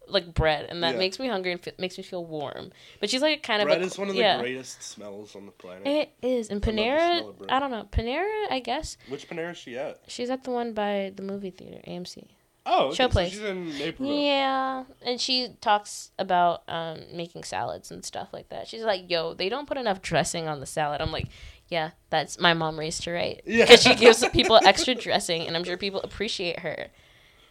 like 0.09 0.35
bread, 0.35 0.67
and 0.69 0.83
that 0.83 0.93
Yeah. 0.95 0.99
makes 0.99 1.19
me 1.19 1.29
hungry 1.29 1.53
and 1.53 1.67
f- 1.67 1.79
makes 1.79 1.97
me 1.99 2.05
feel 2.05 2.25
warm. 2.25 2.71
But 3.01 3.11
she's 3.11 3.23
like 3.23 3.43
kind 3.43 3.63
of 3.63 3.67
Bread 3.69 3.83
a, 3.83 3.85
is 3.85 3.99
one 3.99 4.09
of 4.09 4.15
the 4.15 4.21
yeah. 4.21 4.41
greatest 4.41 4.83
smells 4.83 5.35
on 5.37 5.47
the 5.47 5.53
planet. 5.53 5.87
It 5.87 6.11
is, 6.27 6.49
and 6.51 6.65
I 6.65 6.69
love 6.69 6.77
the 6.77 6.83
Panera. 6.83 7.19
smell 7.19 7.29
of 7.31 7.39
bread. 7.39 7.51
I 7.51 7.59
don't 7.61 7.71
know 7.71 7.89
Panera. 7.91 8.47
I 8.51 8.61
guess 8.61 8.97
Which 9.09 9.29
Panera 9.29 9.53
is 9.53 9.59
she 9.59 9.77
at? 9.79 10.01
she's 10.07 10.31
at 10.31 10.45
the 10.45 10.51
one 10.51 10.73
by 10.73 11.13
the 11.15 11.23
movie 11.23 11.51
theater, 11.51 11.81
AMC. 11.87 12.27
Oh, 12.67 12.87
okay, 12.87 12.97
so 12.97 13.09
Showplace. 13.09 13.29
she's 13.31 13.41
in 13.43 13.77
Naperville. 13.79 14.17
Yeah, 14.23 14.85
and 15.05 15.21
she 15.21 15.49
talks 15.61 16.13
about 16.19 16.63
um, 16.67 17.01
making 17.13 17.45
salads 17.45 17.91
and 17.91 18.03
stuff 18.03 18.29
like 18.33 18.49
that. 18.49 18.69
She's 18.69 18.81
like, 18.83 19.11
"Yo, 19.11 19.35
they 19.35 19.51
don't 19.51 19.67
put 19.69 19.77
enough 19.77 20.01
dressing 20.01 20.49
on 20.49 20.61
the 20.61 20.67
salad." 20.67 21.03
I'm 21.03 21.13
like, 21.13 21.27
"Yeah, 21.69 21.91
that's 22.09 22.41
my 22.41 22.55
mom 22.55 22.79
raised 22.79 23.05
her 23.05 23.13
right." 23.13 23.43
Yeah. 23.45 23.65
because 23.67 23.83
she 23.83 23.95
gives 23.95 24.27
people 24.33 24.59
extra 24.65 24.95
dressing, 24.95 25.47
and 25.47 25.57
I'm 25.59 25.65
sure 25.65 25.77
people 25.77 26.01
appreciate 26.01 26.61
her. 26.61 26.87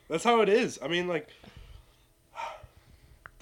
That's 0.10 0.24
how 0.24 0.42
it 0.42 0.50
is. 0.50 0.80
I 0.82 0.88
mean, 0.88 1.08
like, 1.08 1.30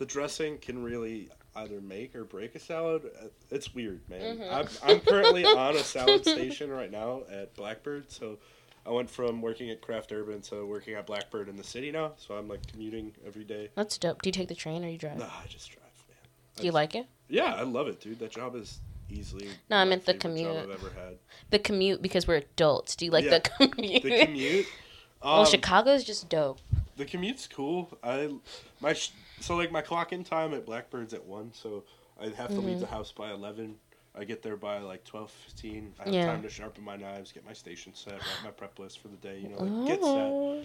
the 0.02 0.06
dressing 0.08 0.58
can 0.58 0.82
really 0.82 1.30
either 1.56 1.80
make 1.80 2.16
or 2.16 2.24
break 2.24 2.56
a 2.56 2.60
salad. 2.60 3.04
Uh, 3.22 3.28
It's 3.52 3.72
weird, 3.76 4.02
man. 4.10 4.40
Mhm. 4.40 4.52
I'm, 4.52 4.68
I'm 4.84 5.00
currently 5.02 5.46
on 5.46 5.76
a 5.76 5.84
salad 5.84 6.24
station 6.26 6.72
right 6.72 6.90
now 6.90 7.22
at 7.32 7.54
Blackbird, 7.56 8.12
so 8.12 8.40
I 8.84 8.90
went 8.90 9.12
from 9.12 9.44
working 9.44 9.70
at 9.70 9.80
Craft 9.80 10.12
Urban 10.12 10.42
to 10.44 10.66
working 10.66 10.96
at 10.96 11.06
Blackbird 11.06 11.50
in 11.50 11.56
the 11.56 11.64
city 11.64 11.92
now. 11.92 12.14
So 12.18 12.34
I'm 12.34 12.48
like 12.48 12.66
commuting 12.66 13.12
every 13.28 13.44
day. 13.44 13.70
That's 13.76 13.96
dope. 14.00 14.24
Do 14.24 14.30
you 14.30 14.32
take 14.32 14.48
the 14.48 14.56
train 14.56 14.84
or 14.84 14.90
you 14.90 14.98
drive? 14.98 15.20
Nah, 15.20 15.26
I 15.26 15.46
just 15.48 15.70
drive, 15.70 15.84
man. 16.10 16.18
Do 16.56 16.64
you 16.64 16.72
I 16.72 16.74
like 16.74 16.96
it? 16.96 17.06
Yeah, 17.30 17.54
I 17.54 17.62
love 17.62 17.88
it, 17.88 18.02
dude. 18.02 18.18
That 18.18 18.32
job 18.32 18.56
is 18.56 18.80
easily. 19.08 19.50
No, 19.70 19.78
I 19.78 19.86
meant 19.86 20.06
the 20.08 20.16
commute. 20.16 20.50
I've 20.50 20.72
ever 20.72 20.90
had. 20.96 21.20
The 21.52 21.60
commute 21.60 22.02
because 22.02 22.28
we're 22.28 22.38
adults. 22.38 22.96
Do 22.96 23.06
you 23.06 23.12
like 23.12 23.26
Yeah. 23.26 23.38
the 23.38 23.42
commute? 23.68 24.02
The 24.02 24.26
commute. 24.26 24.66
well, 25.24 25.42
um, 25.42 25.46
Chicago's 25.46 26.04
just 26.04 26.28
dope. 26.28 26.58
The 26.98 27.06
commute's 27.06 27.46
cool. 27.48 27.96
I 28.04 28.32
my 28.80 28.96
so 29.42 29.56
like 29.56 29.72
my 29.72 29.82
clock 29.82 30.14
in 30.14 30.24
time 30.24 30.54
at 30.54 30.66
Blackbird's 30.66 31.14
at 31.14 31.26
one, 31.26 31.52
so 31.54 31.84
I 32.20 32.30
have 32.30 32.50
to 32.50 32.60
leave 32.62 32.78
Mhm. 32.78 32.82
the 32.82 32.88
house 32.88 33.12
by 33.12 33.32
eleven. 33.32 33.78
I 34.14 34.24
get 34.26 34.42
there 34.44 34.58
by 34.58 34.80
like 34.80 35.04
twelve 35.06 35.32
fifteen. 35.32 35.94
I 36.00 36.04
have 36.06 36.14
Yeah. 36.14 36.26
time 36.26 36.42
to 36.44 36.50
sharpen 36.50 36.84
my 36.84 36.96
knives, 36.98 37.32
get 37.32 37.46
my 37.46 37.54
station 37.54 37.94
set, 37.96 38.14
write 38.14 38.44
my 38.44 38.52
prep 38.52 38.78
list 38.80 39.00
for 39.00 39.08
the 39.08 39.18
day. 39.18 39.40
You 39.40 39.50
know, 39.50 39.58
like, 39.64 39.88
get 39.88 40.00
set. 40.04 40.08
Oh. 40.08 40.64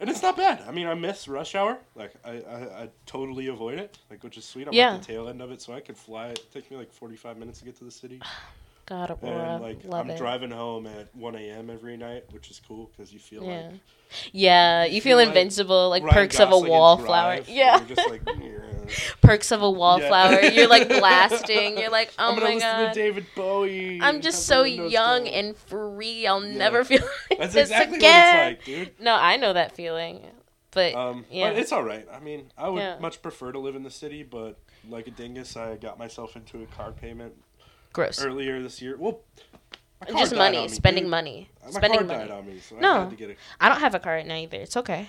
And 0.00 0.10
it's 0.10 0.22
not 0.22 0.36
bad. 0.36 0.60
I 0.66 0.72
mean, 0.72 0.88
I 0.88 0.94
miss 0.94 1.28
rush 1.28 1.54
hour. 1.54 1.78
Like 1.94 2.12
I, 2.24 2.40
I, 2.42 2.82
I 2.84 2.88
totally 3.06 3.46
avoid 3.46 3.78
it. 3.78 3.98
Like 4.10 4.24
which 4.24 4.36
is 4.36 4.44
sweet. 4.44 4.66
I'm 4.66 4.74
Yeah. 4.74 4.94
at 4.94 5.00
the 5.00 5.06
tail 5.06 5.28
end 5.28 5.40
of 5.40 5.52
it, 5.52 5.62
so 5.62 5.72
I 5.72 5.80
could 5.80 5.96
fly. 5.96 6.28
It 6.30 6.52
takes 6.52 6.68
me 6.70 6.76
like 6.76 6.92
forty 6.92 7.14
five 7.16 7.36
minutes 7.36 7.60
to 7.60 7.64
get 7.64 7.76
to 7.78 7.84
the 7.84 7.90
city. 7.92 8.20
God, 8.86 9.10
Aurora, 9.22 9.54
And 9.54 9.62
like 9.62 9.84
love 9.84 10.04
I'm 10.06 10.10
it. 10.10 10.18
driving 10.18 10.50
home 10.50 10.86
at 10.86 11.14
one 11.16 11.34
a.m. 11.36 11.70
every 11.70 11.96
night, 11.96 12.24
which 12.32 12.50
is 12.50 12.60
cool 12.66 12.90
because 12.96 13.12
you 13.12 13.18
feel 13.18 13.44
Yeah, 13.44 13.66
like 13.68 13.80
yeah. 14.32 14.84
you 14.84 14.94
You 14.96 15.00
feel 15.00 15.18
feel 15.18 15.26
invincible, 15.28 15.88
like 15.90 16.02
Ryan 16.02 16.14
perks 16.14 16.40
of 16.40 16.52
a 16.52 16.58
wallflower. 16.58 17.40
Yeah, 17.46 17.78
You're 17.78 17.96
just 17.96 18.10
like. 18.10 18.22
"Yeah." 18.40 18.60
perks 19.22 19.50
of 19.50 19.62
a 19.62 19.70
wallflower. 19.70 20.40
Yeah. 20.42 20.50
You're 20.50 20.68
like 20.68 20.88
blasting. 21.00 21.78
You're 21.78 21.90
like, 21.90 22.12
oh 22.18 22.36
my 22.36 22.58
god. 22.58 22.92
David 22.92 23.26
Bowie. 23.34 23.98
I'm 24.02 24.20
just 24.20 24.46
so 24.46 24.62
young 24.64 25.24
down. 25.24 25.32
and 25.32 25.56
free. 25.56 26.26
I'll 26.26 26.44
Yeah. 26.44 26.58
never 26.58 26.84
feel 26.84 27.00
like 27.30 27.38
That's 27.38 27.54
this 27.54 27.70
exactly 27.70 27.96
again. 27.98 28.46
like, 28.48 28.64
dude. 28.64 29.00
No, 29.00 29.14
I 29.14 29.36
know 29.38 29.54
that 29.54 29.74
feeling, 29.74 30.20
but 30.72 30.94
Um, 30.94 31.24
Yeah. 31.30 31.48
but 31.50 31.58
it's 31.58 31.72
all 31.72 31.82
right. 31.82 32.06
I 32.12 32.20
mean, 32.20 32.50
I 32.58 32.68
would 32.68 33.00
much 33.00 33.22
prefer 33.22 33.52
to 33.52 33.58
live 33.58 33.74
in 33.76 33.82
the 33.84 33.90
city, 33.90 34.22
but 34.22 34.58
like 34.88 35.06
a 35.06 35.10
dingus, 35.12 35.56
I 35.56 35.76
got 35.76 35.98
myself 35.98 36.36
into 36.36 36.62
a 36.62 36.66
car 36.66 36.92
payment 36.92 37.32
gross. 37.94 38.22
earlier 38.22 38.62
this 38.62 38.82
year. 38.82 38.96
Well, 38.98 39.20
my 40.02 40.08
car 40.08 40.18
Just 40.18 40.32
died 40.32 40.38
money, 40.38 40.56
on 40.58 40.62
me, 40.64 40.68
spending 40.68 41.04
dude. 41.04 41.10
money, 41.10 41.50
My 41.64 41.70
spending 41.70 41.98
car 42.00 42.06
money. 42.06 42.18
died 42.28 42.30
on 42.30 42.46
me, 42.46 42.58
so 42.60 42.76
No. 42.76 42.92
I 42.96 43.00
had 43.00 43.10
to 43.10 43.16
get 43.16 43.30
a 43.30 43.36
I 43.58 43.68
don't 43.70 43.80
have 43.80 43.94
a 43.94 43.98
car 43.98 44.12
right 44.14 44.26
now 44.26 44.36
either. 44.36 44.58
It's 44.58 44.76
okay. 44.76 45.08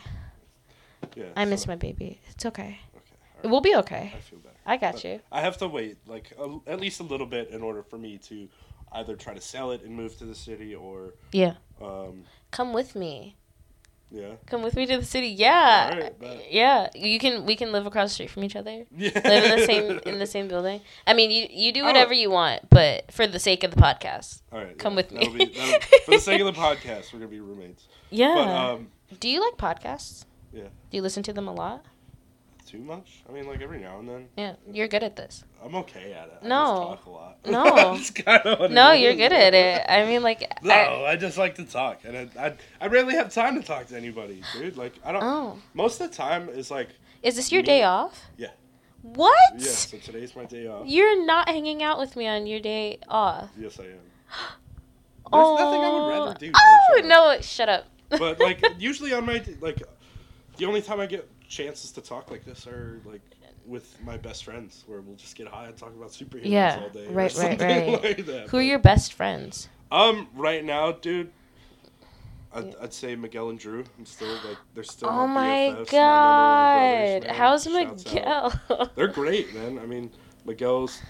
yeah. 1.15 1.25
I 1.35 1.43
miss 1.45 1.63
so- 1.63 1.67
my 1.69 1.75
baby. 1.75 2.21
It's 2.29 2.45
okay. 2.45 2.61
Okay, 2.63 2.79
all 2.93 2.99
It 2.99 3.43
right, 3.43 3.51
will 3.51 3.61
be 3.61 3.75
okay. 3.75 4.13
I 4.15 4.19
feel 4.21 4.39
better. 4.39 4.55
I 4.65 4.77
got 4.77 4.93
But 4.93 5.03
you. 5.03 5.19
I 5.31 5.41
have 5.41 5.57
to 5.57 5.67
wait 5.67 5.97
like 6.07 6.31
a, 6.39 6.57
at 6.67 6.79
least 6.79 6.99
a 7.01 7.03
little 7.03 7.27
bit 7.27 7.49
in 7.49 7.61
order 7.61 7.83
for 7.83 7.97
me 7.97 8.17
to 8.29 8.47
either 8.93 9.15
try 9.17 9.33
to 9.33 9.41
sell 9.41 9.71
it 9.71 9.81
and 9.83 9.93
move 9.93 10.17
to 10.19 10.25
the 10.25 10.35
city 10.35 10.73
or 10.73 11.15
Yeah. 11.33 11.55
um, 11.81 12.23
Come 12.51 12.71
with 12.71 12.95
me. 12.95 13.35
Yeah. 14.11 14.35
Come 14.47 14.61
with 14.63 14.75
me 14.75 14.85
to 14.85 14.97
the 14.97 15.03
city. 15.05 15.27
Yeah. 15.27 15.89
Alright, 15.93 16.19
bet. 16.19 16.51
yeah. 16.51 16.87
You 16.95 17.19
can 17.19 17.45
we 17.45 17.55
can 17.55 17.71
live 17.71 17.85
across 17.85 18.09
the 18.09 18.13
street 18.13 18.29
from 18.29 18.43
each 18.43 18.55
other. 18.55 18.85
Yeah. 18.95 19.11
Live 19.25 19.43
in 19.43 19.59
the 19.59 19.65
same 19.65 19.99
in 20.05 20.19
the 20.19 20.27
same 20.27 20.47
building. 20.47 20.81
I 21.05 21.13
mean, 21.13 21.31
you 21.31 21.47
you 21.49 21.73
do 21.73 21.81
Oh. 21.81 21.85
whatever 21.85 22.13
you 22.13 22.29
want, 22.29 22.69
but 22.69 23.11
for 23.11 23.27
the 23.27 23.39
sake 23.39 23.63
of 23.63 23.71
the 23.71 23.81
podcast. 23.81 24.41
All 24.53 24.59
right. 24.59 24.77
Come 24.77 24.93
yeah, 24.93 24.97
with 24.97 25.11
me. 25.11 25.19
that'll 25.19 25.33
Be, 25.37 25.45
that'll- 25.45 25.79
for 26.05 26.11
the 26.11 26.19
sake 26.19 26.39
of 26.41 26.45
the 26.53 26.59
podcast, 26.67 27.11
we're 27.13 27.19
gonna 27.19 27.27
be 27.31 27.39
roommates. 27.39 27.87
Yeah. 28.09 28.35
But 28.35 28.47
um, 28.47 28.87
do 29.19 29.27
you 29.27 29.41
like 29.43 29.57
podcasts? 29.57 30.25
Yeah. 30.53 30.63
Do 30.89 30.97
you 30.97 31.01
listen 31.01 31.23
to 31.23 31.33
them 31.33 31.47
a 31.47 31.53
lot? 31.53 31.83
Too 32.65 32.79
much. 32.79 33.23
I 33.29 33.31
mean, 33.31 33.47
like 33.47 33.61
every 33.61 33.79
now 33.79 33.99
and 33.99 34.09
then. 34.09 34.27
Yeah. 34.37 34.55
You're 34.71 34.87
good 34.87 35.03
at 35.03 35.15
this. 35.15 35.43
I'm 35.63 35.75
okay 35.75 36.13
at 36.13 36.27
it. 36.27 36.39
I 36.43 36.47
No. 36.47 36.65
just 36.65 37.03
talk 37.03 37.05
a 37.05 37.09
lot. 37.09 37.37
No. 37.45 37.75
That's 37.95 38.09
kinda 38.11 38.55
what 38.59 38.71
it 38.71 38.73
No, 38.73 38.91
you're 38.91 39.15
good 39.15 39.33
at 39.33 39.53
it. 39.53 39.85
I 39.87 40.05
mean, 40.05 40.23
like. 40.23 40.41
No, 40.63 40.73
I, 40.73 41.11
I, 41.11 41.15
just 41.15 41.37
like 41.37 41.55
to 41.55 41.65
talk, 41.65 42.01
and 42.03 42.17
I, 42.17 42.45
I 42.47 42.53
I 42.81 42.87
rarely 42.87 43.15
have 43.15 43.33
time 43.33 43.59
to 43.59 43.65
talk 43.65 43.87
to 43.87 43.97
anybody, 43.97 44.41
dude. 44.53 44.77
Like 44.77 44.93
I 45.03 45.11
don't. 45.11 45.23
oh, 45.23 45.57
Most 45.73 46.01
of 46.01 46.09
the 46.09 46.15
time 46.15 46.49
is 46.49 46.69
like 46.71 46.89
is 47.25 47.35
this 47.35 47.51
your 47.51 47.63
Me- 47.63 47.67
day 47.67 47.83
off? 47.83 48.21
Yeah. 48.37 48.51
What? 49.01 49.33
yeah. 49.57 49.67
So 49.67 49.97
today's 49.97 50.35
my 50.35 50.45
day 50.45 50.67
off. 50.67 50.87
You're 50.87 51.25
not 51.25 51.49
hanging 51.49 51.81
out 51.81 51.97
with 51.97 52.15
me 52.15 52.27
on 52.27 52.45
your 52.45 52.59
day 52.59 52.99
off. 53.07 53.49
Yes, 53.57 53.79
I 53.79 53.83
am. 53.83 53.89
There's 55.31 55.33
oh. 55.33 55.55
nothing 55.55 55.81
I 55.81 55.89
would 55.89 55.99
oh. 55.99 56.25
rather 56.25 56.39
do. 56.39 56.51
Oh 56.55 56.93
Shut 56.95 57.05
no! 57.05 57.37
Shut 57.41 57.69
up. 57.69 57.85
But 58.09 58.39
like 58.39 58.63
usually 58.77 59.11
on 59.13 59.25
my 59.25 59.43
like, 59.59 59.81
the 60.57 60.65
only 60.65 60.83
time 60.83 60.99
I 60.99 61.07
get 61.07 61.27
chances 61.47 61.91
to 61.93 62.01
talk 62.01 62.31
like 62.31 62.45
this 62.45 62.67
are 62.67 63.01
like 63.05 63.21
with 63.65 63.97
my 64.03 64.15
best 64.17 64.43
friends, 64.45 64.83
where 64.87 65.01
we'll 65.01 65.15
just 65.15 65.35
get 65.35 65.47
high 65.47 65.65
and 65.65 65.75
talk 65.77 65.93
about 65.95 66.09
superheroes 66.11 66.41
Yeah, 66.45 66.79
all 66.83 66.89
day. 66.89 67.07
or 67.07 67.11
right, 67.13 67.35
right, 67.35 67.59
right. 67.61 67.87
Like 68.03 68.25
that. 68.27 68.49
Who 68.49 68.57
are 68.57 68.61
your 68.61 68.79
best 68.79 69.13
friends? 69.13 69.69
Um, 69.91 70.27
right 70.35 70.63
now, 70.63 70.91
dude. 70.91 71.31
I'd, 72.53 72.67
Yeah. 72.67 72.73
I'd 72.81 72.93
say 72.93 73.15
Miguel 73.15 73.49
and 73.49 73.59
Drew. 73.59 73.83
I'm 73.97 74.05
still 74.05 74.31
like 74.47 74.57
they're 74.73 74.83
still. 74.83 75.09
Oh 75.09 75.27
my 75.27 75.73
BFFs, 75.77 75.91
god! 75.91 77.21
brothers. 77.21 77.37
How's 77.37 77.63
Shouts 77.65 78.05
out. 78.15 78.53
Miguel? 78.69 78.91
They're 78.95 79.07
great, 79.07 79.53
man. 79.55 79.77
I 79.79 79.85
mean, 79.85 80.11
Miguel's 80.45 81.01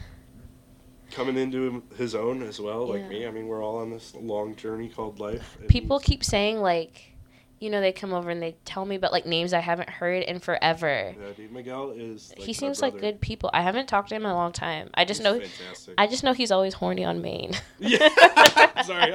coming 1.11 1.37
into 1.37 1.83
his 1.97 2.15
own 2.15 2.41
as 2.41 2.59
well, 2.59 2.87
like 2.87 3.01
Yeah. 3.01 3.09
me. 3.09 3.27
I 3.27 3.31
mean, 3.31 3.47
we're 3.47 3.63
all 3.63 3.77
on 3.77 3.91
this 3.91 4.15
long 4.15 4.55
journey 4.55 4.89
called 4.89 5.19
life. 5.19 5.57
People 5.67 5.99
keep 5.99 6.23
saying 6.23 6.59
like, 6.61 7.14
you 7.59 7.69
know, 7.69 7.79
they 7.81 7.91
come 7.91 8.13
over 8.13 8.29
and 8.29 8.41
they 8.41 8.55
tell 8.65 8.85
me 8.85 8.95
about 8.95 9.11
like 9.11 9.25
names 9.25 9.53
I 9.53 9.59
haven't 9.59 9.89
heard 9.89 10.23
in 10.23 10.39
forever. 10.39 11.15
Yeah, 11.17 11.33
dude, 11.35 11.51
Miguel 11.51 11.91
is. 11.91 12.33
Like 12.37 12.45
he 12.45 12.53
seems 12.53 12.81
like 12.81 12.99
good 12.99 13.21
people. 13.21 13.49
I 13.53 13.61
haven't 13.61 13.87
talked 13.87 14.09
to 14.09 14.15
him 14.15 14.25
in 14.25 14.31
a 14.31 14.35
long 14.35 14.51
time. 14.51 14.89
I 14.93 15.05
just 15.05 15.19
He's 15.19 15.23
know. 15.25 15.39
Fantastic. 15.39 15.93
I 15.97 16.07
just 16.07 16.23
know 16.23 16.33
he's 16.33 16.51
always 16.51 16.73
horny 16.73 17.05
on 17.05 17.21
main. 17.21 17.53
yeah. 17.79 18.09
Sorry. 18.83 19.13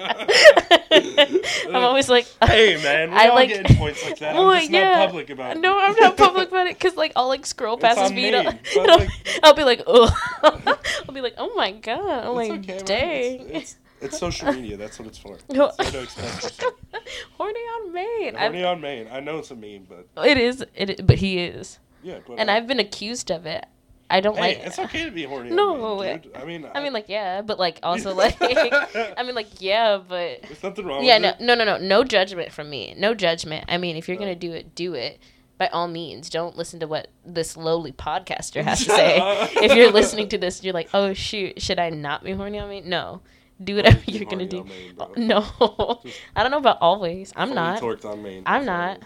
I'm 1.68 1.85
always 1.85 2.09
like, 2.09 2.26
hey, 2.44 2.83
man. 2.83 3.11
We 3.11 3.16
I 3.16 3.29
all 3.29 3.35
like- 3.35 3.48
getting 3.50 3.76
points 3.76 4.05
like 4.05 4.18
that. 4.18 4.35
Well, 4.35 4.50
I'm 4.50 4.61
just 4.61 4.70
yeah. 4.70 4.98
not 4.98 5.07
public 5.07 5.31
about 5.31 5.57
it. 5.57 5.61
No, 5.61 5.79
I'm 5.79 5.94
not 5.96 6.16
public 6.16 6.48
about 6.48 6.66
it 6.66 6.79
because 6.79 6.96
like 6.96 7.12
I'll 7.16 7.29
like 7.29 7.46
scroll 7.46 7.74
It's 7.74 7.83
past 7.83 8.00
his 8.00 8.11
on 8.11 8.16
feed. 8.16 8.35
I'll, 8.35 8.46
I'll, 8.79 8.98
like- 8.98 9.11
I'll 9.42 9.55
be 9.55 9.64
like, 9.64 9.83
oh, 9.87 10.11
I'll 10.42 11.14
be 11.14 11.20
like, 11.20 11.35
oh 11.38 11.53
my 11.55 11.72
god, 11.72 12.00
I'm 12.24 12.38
It's 12.38 12.50
like, 12.50 12.61
okay, 12.61 12.83
dang, 12.85 13.50
It's, 13.50 13.76
it's, 14.00 14.18
social 14.18 14.52
media. 14.54 14.76
That's 14.76 14.98
what 14.98 15.08
it's 15.08 15.18
for. 15.18 15.36
No. 15.48 15.72
It's 15.78 15.94
express 15.94 16.58
horny 17.36 17.60
on 17.60 17.92
main. 17.92 18.34
Horny 18.34 18.58
I've- 18.58 18.64
on 18.64 18.80
main. 18.80 19.08
I 19.10 19.20
know 19.20 19.38
it's 19.38 19.50
a 19.50 19.56
meme, 19.56 19.86
but 19.88 20.26
It 20.26 20.38
is, 20.38 20.64
it, 20.74 21.06
but 21.06 21.16
he 21.18 21.38
is, 21.38 21.78
yeah. 22.02 22.18
But, 22.26 22.38
and 22.38 22.50
uh, 22.50 22.54
I've 22.54 22.66
been 22.66 22.80
accused 22.80 23.30
of 23.30 23.46
it. 23.46 23.66
I 24.12 24.20
don't 24.20 24.34
Hey, 24.34 24.56
like. 24.56 24.58
it's 24.66 24.78
okay 24.78 25.04
to 25.04 25.10
be 25.12 25.22
horny. 25.22 25.50
No, 25.50 25.80
on 25.84 26.00
main. 26.04 26.22
I 26.34 26.44
mean, 26.44 26.66
I 26.74 26.82
mean, 26.82 26.92
like, 26.92 27.08
yeah, 27.08 27.42
but 27.42 27.60
like 27.60 27.78
also 27.84 28.12
like, 28.12 28.36
I 28.40 29.22
mean, 29.24 29.34
like, 29.36 29.60
yeah, 29.60 29.98
but 29.98 30.42
there's 30.42 30.62
nothing 30.64 30.84
wrong. 30.86 31.04
yeah, 31.04 31.14
with 31.18 31.22
no, 31.22 31.28
it. 31.28 31.40
no, 31.40 31.54
no, 31.54 31.64
no, 31.64 31.78
no 31.78 32.02
judgment 32.04 32.50
from 32.52 32.68
me. 32.70 32.94
No 32.98 33.14
judgment. 33.14 33.66
I 33.68 33.78
mean, 33.78 33.96
if 33.96 34.08
you're 34.08 34.16
gonna 34.16 34.34
do 34.34 34.52
it, 34.52 34.74
do 34.74 34.94
it. 34.94 35.20
By 35.58 35.68
all 35.68 35.88
means, 35.88 36.30
don't 36.30 36.56
listen 36.56 36.80
to 36.80 36.86
what 36.88 37.08
this 37.24 37.54
lowly 37.54 37.92
podcaster 37.92 38.64
has 38.64 38.78
to 38.84 38.90
say. 38.90 39.18
if 39.62 39.74
you're 39.76 39.92
listening 39.92 40.26
to 40.30 40.38
this, 40.38 40.64
you're 40.64 40.72
like, 40.74 40.88
oh 40.94 41.12
shoot, 41.12 41.60
should 41.62 41.78
I 41.78 41.90
not 41.90 42.24
be 42.24 42.32
horny 42.32 42.58
on 42.58 42.68
me? 42.70 42.80
No, 42.80 43.20
do 43.62 43.77
whatever 43.77 44.01
you're 44.07 44.25
gonna 44.25 44.46
do. 44.46 44.64
bro. 44.96 45.12
No, 45.16 46.01
Just 46.05 46.18
I 46.37 46.42
don't 46.42 46.51
know 46.51 46.59
about 46.59 46.79
always. 46.81 47.33
I'm 47.37 47.55
not. 47.55 47.81
Torqued 47.81 48.05
on 48.05 48.23
main. 48.23 48.42
I'm 48.46 48.64
not. 48.64 49.01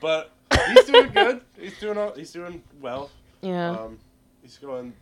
But 0.00 0.30
he's 0.68 0.84
doing 0.84 1.10
good. 1.12 1.40
He's 1.58 1.78
doing 1.80 1.98
all, 1.98 2.12
he's 2.14 2.32
doing 2.32 2.62
well. 2.80 3.10
Yeah. 3.42 3.70
Um, 3.70 3.98
he's 4.42 4.56
going. 4.58 4.92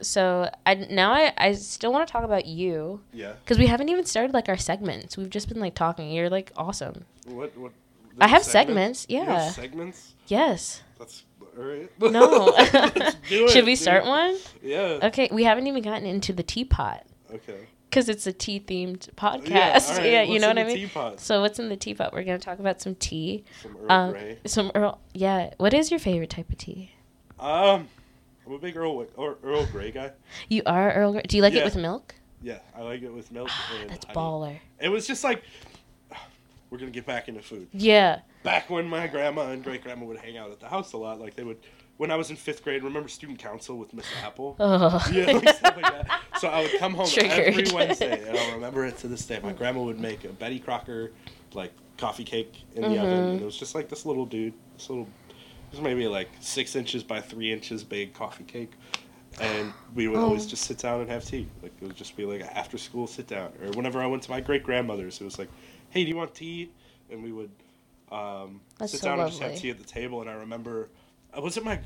so 0.00 0.50
I 0.66 0.74
now 0.74 1.12
I 1.12 1.32
I 1.38 1.52
still 1.52 1.92
want 1.92 2.06
to 2.06 2.12
talk 2.12 2.24
about 2.24 2.44
you 2.46 3.00
Yeah. 3.12 3.34
because 3.44 3.58
we 3.58 3.66
haven't 3.66 3.88
even 3.88 4.04
started 4.04 4.34
like 4.34 4.48
our 4.48 4.56
segments. 4.56 5.16
We've 5.16 5.30
just 5.30 5.48
been 5.48 5.60
like 5.60 5.74
talking. 5.74 6.10
You're 6.10 6.28
like 6.30 6.52
awesome. 6.56 7.04
What? 7.26 7.56
What? 7.56 7.72
I 8.20 8.28
have 8.28 8.42
segments. 8.42 9.00
segments. 9.02 9.06
You 9.08 9.18
have 9.20 9.42
Yeah. 9.44 9.50
segments. 9.50 10.14
Yes. 10.26 10.82
That's 10.98 11.24
all 11.56 11.64
right. 11.64 11.90
No. 12.00 12.52
Do 13.28 13.48
Should 13.48 13.56
it, 13.58 13.64
we 13.64 13.76
start 13.76 14.04
one? 14.06 14.36
Yeah. 14.62 14.98
Okay. 15.04 15.28
We 15.30 15.44
haven't 15.44 15.66
even 15.68 15.82
gotten 15.82 16.06
into 16.06 16.32
the 16.32 16.42
teapot 16.42 17.04
Okay. 17.32 17.66
Because 17.96 18.10
it's 18.10 18.26
a 18.26 18.32
tea 18.32 18.60
themed 18.60 19.08
podcast. 19.14 19.48
Yeah, 19.48 20.04
Yeah, 20.04 20.22
you 20.22 20.38
know 20.38 20.48
what 20.48 20.58
I 20.58 20.64
mean. 20.64 20.76
Teapot? 20.76 21.18
So 21.18 21.40
what's 21.40 21.58
in 21.58 21.70
the 21.70 21.76
teapot? 21.78 22.12
We're 22.12 22.24
gonna 22.24 22.38
talk 22.38 22.58
about 22.58 22.82
some 22.82 22.94
tea. 22.94 23.42
Some 23.62 23.74
Earl 23.78 23.90
Um, 23.92 24.10
Grey. 24.12 24.38
some 24.44 24.70
Earl. 24.74 25.00
Yeah. 25.14 25.54
What 25.56 25.72
is 25.72 25.90
your 25.90 25.98
favorite 25.98 26.28
type 26.28 26.50
of 26.50 26.58
tea? 26.58 26.90
Um, 27.40 27.88
I'm 28.46 28.52
a 28.52 28.58
big 28.58 28.76
Earl 28.76 29.06
or 29.16 29.38
Earl 29.42 29.64
Grey 29.72 29.92
guy. 29.92 30.10
You 30.50 30.60
are 30.66 30.92
Earl. 30.92 31.12
Grey. 31.12 31.22
Do 31.22 31.38
you 31.38 31.42
like 31.42 31.54
Yeah. 31.54 31.62
it 31.62 31.64
with 31.64 31.76
milk? 31.76 32.14
Yeah, 32.42 32.58
I 32.76 32.82
like 32.82 33.00
it 33.02 33.10
with 33.14 33.32
milk 33.32 33.48
and 33.80 33.88
That's 33.88 34.04
honey. 34.04 34.14
baller. 34.18 34.58
It 34.78 34.90
was 34.90 35.06
just 35.06 35.24
like 35.24 35.42
we're 36.70 36.76
gonna 36.78 36.90
get 36.90 37.06
back 37.06 37.28
into 37.28 37.40
food. 37.40 37.66
Yeah. 37.72 38.20
Back 38.42 38.68
when 38.68 38.86
my 38.88 39.06
grandma 39.06 39.50
and 39.52 39.64
great 39.64 39.82
grandma 39.82 40.04
would 40.04 40.18
hang 40.18 40.36
out 40.36 40.50
at 40.50 40.60
the 40.60 40.68
house 40.68 40.92
a 40.92 40.98
lot, 40.98 41.18
like 41.18 41.34
they 41.34 41.44
would. 41.44 41.56
When 41.96 42.10
I 42.10 42.16
was 42.16 42.28
in 42.30 42.36
fifth 42.36 42.62
grade, 42.62 42.82
remember 42.82 43.08
student 43.08 43.38
council 43.38 43.78
with 43.78 43.94
Miss 43.94 44.06
Apple? 44.22 44.56
Oh. 44.60 45.04
Yeah, 45.12 45.32
like 45.32 45.48
stuff 45.56 45.76
like 45.76 45.82
that. 45.82 46.20
So 46.38 46.48
I 46.48 46.62
would 46.62 46.78
come 46.78 46.94
home 46.94 47.08
every 47.18 47.64
Wednesday, 47.74 48.28
and 48.28 48.36
I'll 48.38 48.52
remember 48.54 48.84
it 48.84 48.98
to 48.98 49.08
this 49.08 49.24
day. 49.24 49.40
My 49.42 49.52
grandma 49.52 49.82
would 49.82 49.98
make 50.00 50.24
a 50.24 50.28
Betty 50.28 50.58
Crocker, 50.58 51.12
like 51.54 51.72
coffee 51.96 52.24
cake 52.24 52.64
in 52.74 52.82
the 52.82 52.98
oven, 52.98 53.04
Mhm. 53.24 53.30
and 53.32 53.40
it 53.40 53.44
was 53.44 53.56
just 53.56 53.74
like 53.74 53.88
this 53.88 54.04
little 54.04 54.26
dude, 54.26 54.52
this 54.76 54.90
little, 54.90 55.08
this 55.70 55.80
was 55.80 55.80
maybe 55.80 56.06
like 56.06 56.28
six 56.40 56.76
inches 56.76 57.02
by 57.02 57.20
three 57.20 57.50
inches 57.50 57.82
big 57.82 58.12
coffee 58.12 58.44
cake, 58.44 58.72
and 59.40 59.72
we 59.94 60.08
would 60.08 60.18
always 60.18 60.44
Oh. 60.44 60.48
just 60.50 60.64
sit 60.64 60.76
down 60.78 61.00
and 61.00 61.08
have 61.08 61.24
tea. 61.24 61.48
Like 61.62 61.72
it 61.80 61.86
would 61.86 61.96
just 61.96 62.14
be 62.16 62.26
like 62.26 62.42
an 62.42 62.48
after 62.48 62.76
school 62.76 63.06
sit 63.06 63.26
down, 63.26 63.52
or 63.62 63.68
whenever 63.70 64.02
I 64.02 64.06
went 64.06 64.22
to 64.24 64.30
my 64.30 64.40
great 64.42 64.62
grandmother's, 64.62 65.18
it 65.20 65.24
was 65.24 65.38
like, 65.38 65.48
hey, 65.88 66.04
do 66.04 66.10
you 66.10 66.16
want 66.16 66.34
tea? 66.34 66.70
And 67.10 67.22
we 67.22 67.32
would 67.32 67.50
um, 68.12 68.60
sit 68.80 69.00
so 69.00 69.06
down 69.06 69.20
and 69.20 69.30
just 69.30 69.40
have 69.42 69.56
tea 69.56 69.70
at 69.70 69.78
the 69.78 69.84
table. 69.84 70.20
And 70.20 70.28
I 70.28 70.34
remember, 70.34 70.90
was 71.40 71.56
it 71.56 71.64
my 71.64 71.78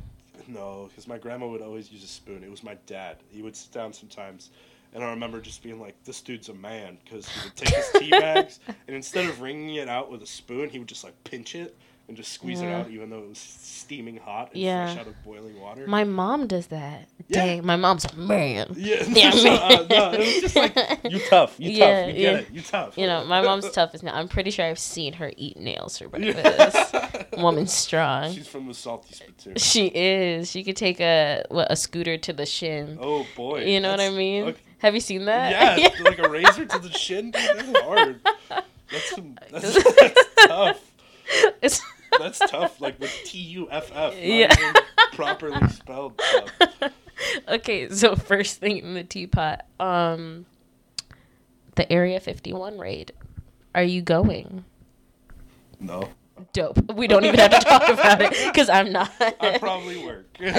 no, 0.48 0.86
because 0.88 1.06
my 1.06 1.18
grandma 1.18 1.46
would 1.48 1.62
always 1.62 1.92
use 1.92 2.02
a 2.02 2.08
spoon. 2.08 2.42
It 2.42 2.50
was 2.50 2.62
my 2.62 2.76
dad. 2.86 3.18
He 3.30 3.42
would 3.42 3.54
sit 3.54 3.72
down 3.72 3.92
sometimes, 3.92 4.50
and 4.94 5.04
I 5.04 5.10
remember 5.10 5.40
just 5.40 5.62
being 5.62 5.80
like, 5.80 5.94
"This 6.04 6.20
dude's 6.20 6.48
a 6.48 6.54
man," 6.54 6.98
because 7.04 7.28
he 7.28 7.40
would 7.44 7.56
take 7.56 7.74
his 7.74 7.90
tea 7.98 8.10
bags 8.10 8.58
and 8.86 8.96
instead 8.96 9.26
of 9.26 9.40
wringing 9.40 9.76
it 9.76 9.88
out 9.88 10.10
with 10.10 10.22
a 10.22 10.26
spoon, 10.26 10.68
he 10.70 10.78
would 10.78 10.88
just 10.88 11.04
like 11.04 11.14
pinch 11.24 11.54
it 11.54 11.76
and 12.08 12.16
just 12.16 12.32
squeeze 12.32 12.60
it 12.60 12.66
out, 12.66 12.90
even 12.90 13.08
though 13.08 13.20
it 13.22 13.28
was 13.28 13.38
steaming 13.38 14.16
hot 14.16 14.50
and 14.52 14.60
Yeah. 14.60 14.86
fresh 14.86 14.98
out 14.98 15.06
of 15.06 15.22
boiling 15.22 15.60
water. 15.60 15.86
My 15.86 16.02
mom 16.02 16.48
does 16.48 16.66
that. 16.68 17.06
Yeah. 17.28 17.44
Dang, 17.46 17.64
my 17.64 17.76
mom's 17.76 18.04
a 18.04 18.16
man. 18.16 18.72
yeah, 18.76 19.04
Yeah, 19.08 19.30
so, 19.30 19.48
uh, 19.52 19.86
no, 19.88 20.12
it 20.14 20.18
was 20.18 20.40
just 20.40 20.56
like 20.56 20.74
you 21.08 21.20
tough, 21.28 21.54
you 21.60 21.70
Yeah, 21.70 22.00
tough, 22.00 22.06
you 22.08 22.12
get 22.14 22.20
yeah. 22.20 22.38
it, 22.40 22.50
you 22.50 22.62
tough. 22.62 22.98
You 22.98 23.06
know, 23.06 23.24
my 23.26 23.42
mom's 23.42 23.70
tough 23.70 23.90
as 23.94 24.02
now. 24.02 24.16
I'm 24.16 24.26
pretty 24.26 24.50
sure 24.50 24.64
I've 24.64 24.80
seen 24.80 25.12
her 25.14 25.32
eat 25.36 25.56
nails 25.56 25.98
for 25.98 26.08
breakfast. 26.08 26.94
Woman's 27.36 27.72
strong. 27.72 28.32
She's 28.32 28.48
from 28.48 28.66
the 28.66 28.74
salty 28.74 29.14
spittoon. 29.14 29.56
She 29.56 29.86
is. 29.86 30.50
She 30.50 30.64
could 30.64 30.76
take 30.76 31.00
a 31.00 31.44
what, 31.48 31.70
a 31.70 31.76
scooter 31.76 32.16
to 32.18 32.32
the 32.32 32.46
shin. 32.46 32.98
Oh 33.00 33.26
boy, 33.36 33.64
you 33.64 33.80
know 33.80 33.90
what 33.90 34.00
I 34.00 34.10
mean? 34.10 34.44
okay. 34.44 34.60
Have 34.78 34.94
you 34.94 35.00
seen 35.00 35.26
that? 35.26 35.78
Yeah, 35.78 35.88
like 36.02 36.18
a 36.18 36.28
razor 36.28 36.64
to 36.64 36.78
the 36.78 36.90
shin. 36.90 37.30
Dude, 37.32 37.42
that's 37.56 37.80
hard. 37.80 38.20
That's 38.48 39.10
some. 39.10 39.36
That's, 39.50 39.84
that's 40.00 40.46
tough. 40.46 40.92
It's 41.62 41.82
That's 42.18 42.38
tough. 42.38 42.80
Like 42.80 42.98
with 42.98 43.12
T 43.24 43.38
U 43.38 43.68
F 43.70 43.90
F. 43.94 44.14
Yeah. 44.18 44.54
Properly 45.12 45.68
spelled. 45.68 46.18
Tough. 46.18 46.92
okay, 47.48 47.88
so 47.90 48.16
first 48.16 48.58
thing 48.58 48.78
in 48.78 48.94
the 48.94 49.04
teapot, 49.04 49.66
um, 49.78 50.46
the 51.76 51.90
Area 51.92 52.20
51 52.20 52.78
raid. 52.78 53.12
Are 53.74 53.82
you 53.82 54.02
going? 54.02 54.64
No, 55.78 56.08
Dope. 56.52 56.92
We 56.94 57.06
don't 57.06 57.24
even 57.24 57.38
have 57.40 57.50
to 57.50 57.60
talk 57.60 57.88
about 57.88 58.20
it 58.20 58.30
because 58.52 58.68
I'm 58.68 58.92
not. 58.92 59.10
I 59.40 59.58
probably 59.58 60.04
work. 60.04 60.26
No. 60.40 60.54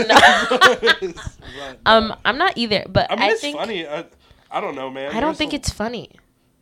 But, 0.59 1.79
um, 1.85 2.15
I'm 2.25 2.37
not 2.37 2.57
either. 2.57 2.85
But 2.87 3.11
I 3.11 3.15
I, 3.15 3.31
it's 3.31 3.41
think 3.41 3.57
funny. 3.57 3.87
I, 3.87 4.05
I 4.49 4.61
don't 4.61 4.75
know, 4.75 4.89
man. 4.89 5.09
I 5.11 5.19
don't 5.19 5.29
There's 5.29 5.37
think 5.37 5.53
a- 5.53 5.57
it's 5.57 5.69
funny. 5.71 6.11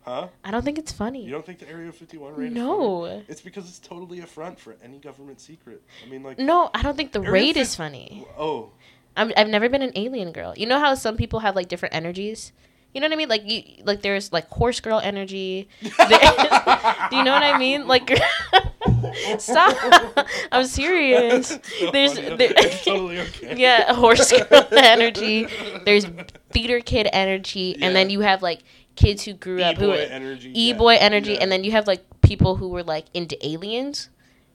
Huh? 0.02 0.28
I 0.42 0.50
don't 0.50 0.64
think 0.64 0.78
it's 0.78 0.92
funny. 0.92 1.24
You 1.24 1.30
don't 1.30 1.44
think 1.44 1.58
the 1.58 1.68
Area 1.68 1.92
51 1.92 2.34
raid? 2.34 2.52
Is 2.52 2.58
funny? 2.58 2.66
no, 2.66 3.22
It's 3.28 3.42
because 3.42 3.68
it's 3.68 3.78
totally 3.78 4.20
a 4.20 4.26
front 4.26 4.58
for 4.58 4.74
any 4.82 4.98
government 4.98 5.40
secret. 5.40 5.82
I 6.04 6.08
mean, 6.10 6.22
like. 6.22 6.38
no, 6.38 6.70
I 6.74 6.82
don't 6.82 6.96
think 6.96 7.12
the 7.12 7.20
Area 7.20 7.30
raid 7.32 7.56
is 7.58 7.76
funny. 7.76 8.26
Oh, 8.38 8.70
I'm, 9.16 9.32
I've 9.36 9.48
never 9.48 9.68
been 9.68 9.82
an 9.82 9.92
alien 9.96 10.32
girl. 10.32 10.54
You 10.56 10.66
know 10.66 10.78
how 10.78 10.94
some 10.94 11.16
people 11.16 11.40
have 11.40 11.54
like 11.54 11.68
different 11.68 11.94
energies. 11.94 12.52
You 12.92 13.00
know 13.00 13.06
what 13.06 13.12
I 13.12 13.16
mean? 13.16 13.28
Like 13.28 13.42
you, 13.48 13.62
like 13.84 14.02
there's 14.02 14.32
like 14.32 14.48
horse 14.48 14.80
girl 14.80 14.98
energy. 15.02 15.68
Do 15.80 15.88
you 15.88 17.22
know 17.24 17.32
what 17.32 17.42
I 17.44 17.56
mean? 17.58 17.86
Like, 17.86 18.10
Stop. 19.38 19.76
I'm 20.52 20.64
serious. 20.66 21.48
So 21.48 21.90
There's 21.92 22.14
there, 22.14 22.52
totally 22.84 23.20
okay. 23.20 23.56
yeah, 23.56 23.92
horse 23.94 24.32
girl 24.32 24.66
energy. 24.72 25.46
There's 25.84 26.06
theater 26.50 26.80
kid 26.80 27.08
energy, 27.12 27.76
and 27.80 27.94
then 27.94 28.10
you 28.10 28.20
have 28.20 28.42
like 28.42 28.60
kids 28.96 29.24
who 29.24 29.34
grew 29.34 29.62
up 29.62 29.76
who 29.76 29.92
E-boy 29.92 30.06
energy. 30.10 30.52
e 30.54 30.68
yeah. 30.70 30.74
energy, 31.00 31.32
Yeah. 31.32 31.38
and 31.42 31.52
then 31.52 31.64
you 31.64 31.70
have 31.72 31.86
like 31.86 32.02
people 32.22 32.56
who 32.56 32.68
were 32.68 32.82
like 32.82 33.06
into 33.14 33.36
aliens 33.46 34.08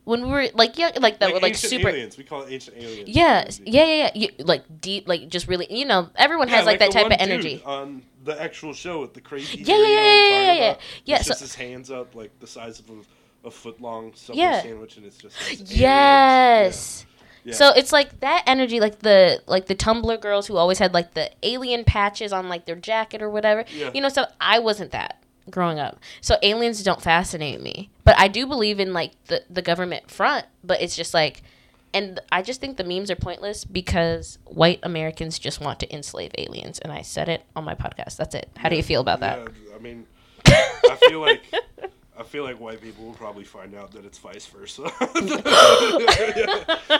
when 0.05 0.21
we 0.21 0.29
were 0.29 0.47
like 0.53 0.77
young, 0.77 0.91
like 0.99 1.19
that 1.19 1.29
were 1.33 1.39
like 1.39 1.53
ancient 1.53 1.69
super. 1.69 1.89
aliens. 1.89 2.17
We 2.17 2.23
call 2.23 2.43
it 2.43 2.51
ancient 2.53 2.77
aliens. 2.77 3.09
Yeah, 3.09 3.47
yeah, 3.65 3.85
yeah, 3.85 3.95
yeah. 3.95 4.11
You, 4.15 4.45
like 4.45 4.63
deep, 4.79 5.07
like 5.07 5.27
just 5.29 5.47
really, 5.47 5.67
you 5.69 5.85
know, 5.85 6.09
everyone 6.15 6.47
Yeah, 6.47 6.55
has 6.57 6.65
like, 6.65 6.79
that 6.79 6.91
type 6.91 7.07
of 7.07 7.17
energy. 7.19 7.61
on 7.65 8.03
the 8.23 8.39
actual 8.41 8.73
show 8.73 9.01
with 9.01 9.13
the 9.13 9.21
crazy. 9.21 9.59
Yeah, 9.59 9.75
yeah, 9.75 9.75
you 9.75 9.83
know 9.83 9.91
what 9.91 9.99
I'm 9.99 10.05
yeah, 10.05 10.41
yeah, 10.43 10.53
yeah, 10.53 10.75
yeah. 11.05 11.17
So- 11.21 11.29
just 11.29 11.41
his 11.41 11.55
hands 11.55 11.91
up 11.91 12.15
like 12.15 12.39
the 12.39 12.47
size 12.47 12.79
of 12.79 12.89
a, 12.89 13.47
a 13.47 13.51
foot 13.51 13.81
long 13.81 14.13
subway 14.15 14.41
Yeah. 14.43 14.61
sandwich, 14.61 14.97
and 14.97 15.05
it's 15.05 15.17
just. 15.17 15.35
Yes. 15.71 17.05
Yeah. 17.43 17.53
So 17.53 17.69
it's 17.75 17.91
like 17.93 18.21
that 18.21 18.43
energy, 18.47 18.79
like 18.79 18.99
the 18.99 19.41
like 19.45 19.67
the 19.67 19.75
Tumblr 19.75 20.19
girls 20.19 20.47
who 20.47 20.57
always 20.57 20.79
had 20.79 20.93
like 20.95 21.13
the 21.13 21.29
alien 21.43 21.83
patches 21.83 22.33
on 22.33 22.49
like 22.49 22.65
their 22.65 22.75
jacket 22.75 23.21
or 23.21 23.29
whatever. 23.29 23.65
Yeah. 23.75 23.91
You 23.93 24.01
know, 24.01 24.09
so 24.09 24.25
I 24.41 24.57
wasn't 24.59 24.91
that 24.91 25.21
growing 25.49 25.79
up. 25.79 25.99
So 26.21 26.37
aliens 26.41 26.81
don't 26.83 27.01
fascinate 27.01 27.61
me. 27.61 27.89
But 28.03 28.17
I 28.17 28.27
do 28.27 28.45
believe 28.45 28.79
in 28.79 28.93
like 28.93 29.11
the 29.25 29.43
the 29.49 29.61
government 29.61 30.09
front, 30.09 30.45
but 30.63 30.81
it's 30.81 30.95
just 30.95 31.13
like 31.13 31.43
and 31.93 32.19
I 32.29 32.41
just 32.41 32.59
think 32.59 32.75
the 32.75 32.83
memes 32.83 33.09
are 33.09 33.15
pointless 33.15 33.63
because 33.63 34.37
white 34.43 34.79
Americans 34.83 35.39
just 35.39 35.61
want 35.61 35.79
to 35.79 35.95
enslave 35.95 36.31
aliens 36.37 36.77
and 36.79 36.91
I 36.91 37.01
said 37.01 37.29
it 37.29 37.43
on 37.55 37.63
my 37.63 37.73
podcast. 37.73 38.17
That's 38.17 38.35
it. 38.35 38.49
How 38.57 38.67
do 38.67 38.75
you 38.75 38.83
feel 38.83 38.99
about 38.99 39.21
that? 39.21 39.39
Yeah, 39.39 39.75
I 39.75 39.79
mean, 39.79 40.05
I 40.45 40.97
feel 41.07 41.21
like 41.21 41.41
I 42.17 42.23
feel 42.23 42.43
like 42.43 42.59
white 42.59 42.81
people 42.81 43.05
will 43.05 43.13
probably 43.13 43.45
find 43.45 43.75
out 43.75 43.91
that 43.91 44.05
it's 44.05 44.17
vice 44.17 44.45
versa. 44.45 44.91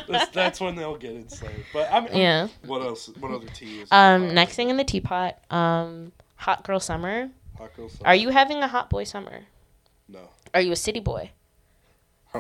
that's, 0.08 0.32
that's 0.32 0.62
when 0.62 0.76
they'll 0.76 0.98
get 0.98 1.12
enslaved. 1.12 1.66
But 1.74 1.91
I 1.91 2.02
mean, 2.02 2.16
Yeah. 2.16 2.48
What 2.66 2.82
else? 2.82 3.10
What 3.20 3.32
other 3.32 3.48
tea 3.48 3.82
is? 3.82 3.91
Um 3.91 4.34
next 4.34 4.56
thing 4.56 4.70
in 4.70 4.78
the 4.78 4.84
teapot, 4.84 5.38
um 5.52 6.12
hot 6.36 6.64
girl 6.64 6.80
summer. 6.80 7.30
Hot 7.58 7.76
girl 7.76 7.89
summer? 7.89 8.08
Are 8.08 8.16
you 8.16 8.30
having 8.30 8.58
a 8.58 8.68
hot 8.68 8.89
boy 8.89 9.03
summer? 9.03 9.45
No. 10.08 10.30
Are 10.53 10.62
you 10.62 10.72
a 10.72 10.76
city 10.76 10.99
boy? 10.99 11.32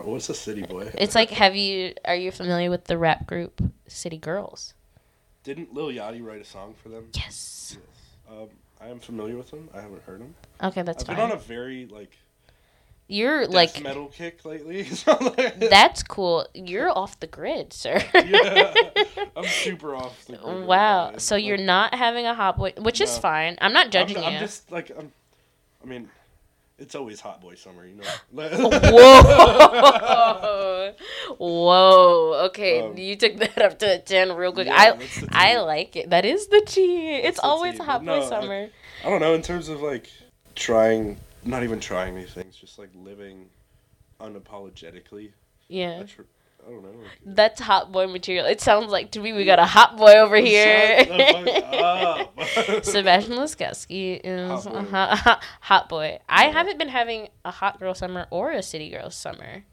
What's 0.03 0.29
a 0.29 0.33
city 0.33 0.61
boy? 0.63 0.91
It's 0.95 1.15
like, 1.15 1.29
have 1.29 1.55
you? 1.55 1.93
Are 2.03 2.15
you 2.15 2.31
familiar 2.31 2.69
with 2.69 2.85
the 2.85 2.97
rap 2.97 3.25
group 3.25 3.61
City 3.87 4.17
Girls? 4.17 4.73
Didn't 5.43 5.73
Lil 5.73 5.87
Yachty 5.87 6.25
write 6.25 6.41
a 6.41 6.45
song 6.45 6.75
for 6.81 6.89
them? 6.89 7.07
Yes. 7.13 7.77
Yes. 7.77 8.29
Um, 8.29 8.49
I 8.81 8.89
am 8.89 8.99
familiar 8.99 9.37
with 9.37 9.51
them. 9.51 9.69
I 9.73 9.81
haven't 9.81 10.03
heard 10.03 10.19
them. 10.19 10.35
Okay, 10.61 10.81
that's 10.81 11.03
fine. 11.03 11.15
I've 11.15 11.21
fine. 11.21 11.29
been 11.29 11.37
on 11.37 11.43
a 11.43 11.47
very 11.47 11.85
like 11.85 12.11
You're 13.07 13.41
death 13.41 13.53
like, 13.53 13.83
metal 13.83 14.07
kick 14.07 14.45
lately. 14.45 14.83
that's 15.57 16.01
cool. 16.03 16.47
You're 16.53 16.89
off 16.89 17.19
the 17.19 17.27
grid, 17.27 17.71
sir. 17.71 18.03
yeah, 18.15 18.73
I'm 19.35 19.45
super 19.45 19.95
off 19.95 20.25
the 20.25 20.37
grid 20.37 20.65
wow. 20.65 21.11
now. 21.11 21.17
So 21.17 21.35
Like, 21.35 21.45
you're 21.45 21.57
not 21.57 21.93
having 21.93 22.25
a 22.25 22.33
hot 22.33 22.57
boy, 22.57 22.73
which 22.77 23.01
is 23.01 23.17
fine. 23.17 23.57
I'm 23.61 23.73
not 23.73 23.91
judging 23.91 24.17
I'm, 24.17 24.23
you. 24.23 24.29
I'm 24.29 24.39
just 24.39 24.71
like 24.71 24.91
I'm. 24.97 25.11
I 25.83 25.87
mean, 25.87 26.09
it's 26.77 26.93
always 26.93 27.21
hot 27.21 27.41
boy 27.41 27.55
summer, 27.55 27.85
you 27.85 27.95
know. 27.95 28.03
Whoa. 28.31 28.49
Whoa. 31.37 32.33
Okay, 32.47 32.81
Um, 32.81 32.97
you 32.97 33.15
took 33.15 33.37
that 33.37 33.61
up 33.61 33.79
to 33.79 33.95
a 33.95 33.99
10 33.99 34.33
real 34.33 34.51
quick. 34.51 34.67
Yeah, 34.67 34.97
I 35.31 35.53
I 35.53 35.61
like 35.61 35.95
it. 35.95 36.09
That 36.09 36.25
is 36.25 36.47
the 36.47 36.61
tea. 36.65 37.15
It's 37.15 37.39
always 37.39 37.79
hot 37.79 38.03
boy 38.03 38.19
no, 38.19 38.27
summer. 38.27 38.67
I 39.03 39.09
don't 39.09 39.21
know 39.21 39.33
in 39.33 39.41
terms 39.41 39.69
of 39.69 39.81
like 39.81 40.09
trying, 40.55 41.17
not 41.45 41.63
even 41.63 41.79
trying 41.79 42.15
new 42.15 42.25
things, 42.27 42.55
just 42.55 42.77
like 42.79 42.89
living 42.95 43.47
unapologetically. 44.19 45.31
yeah. 45.67 45.99
I, 46.01 46.03
tr- 46.03 46.21
I 46.65 46.71
don't 46.71 46.81
know. 46.83 46.89
Like, 46.89 47.19
That's 47.25 47.61
hot 47.61 47.91
boy 47.91 48.07
material. 48.07 48.45
It 48.47 48.59
sounds 48.59 48.91
like 48.91 49.11
to 49.11 49.19
me 49.19 49.33
we 49.33 49.45
got 49.45 49.59
a 49.59 49.65
hot 49.65 49.97
boy 49.97 50.13
over 50.17 50.35
here. 50.37 51.05
Shut 51.05 51.45
the 51.45 51.61
fuck 51.61 51.73
up. 52.77 52.85
Sebastian 52.85 53.33
Laskowski 53.33 54.19
is 54.23 54.49
Hot 54.63 54.65
a 54.65 54.69
boy. 54.83 54.89
hot, 54.89 55.17
hot, 55.19 55.43
hot 55.61 55.89
boy. 55.89 56.19
I 56.27 56.45
haven't 56.45 56.79
been 56.79 56.89
having 56.89 57.27
a 57.43 57.51
hot 57.51 57.79
girl 57.79 57.93
summer 57.93 58.25
or 58.31 58.51
a 58.51 58.63
city 58.63 58.89
girl 58.89 59.11
summer. 59.11 59.63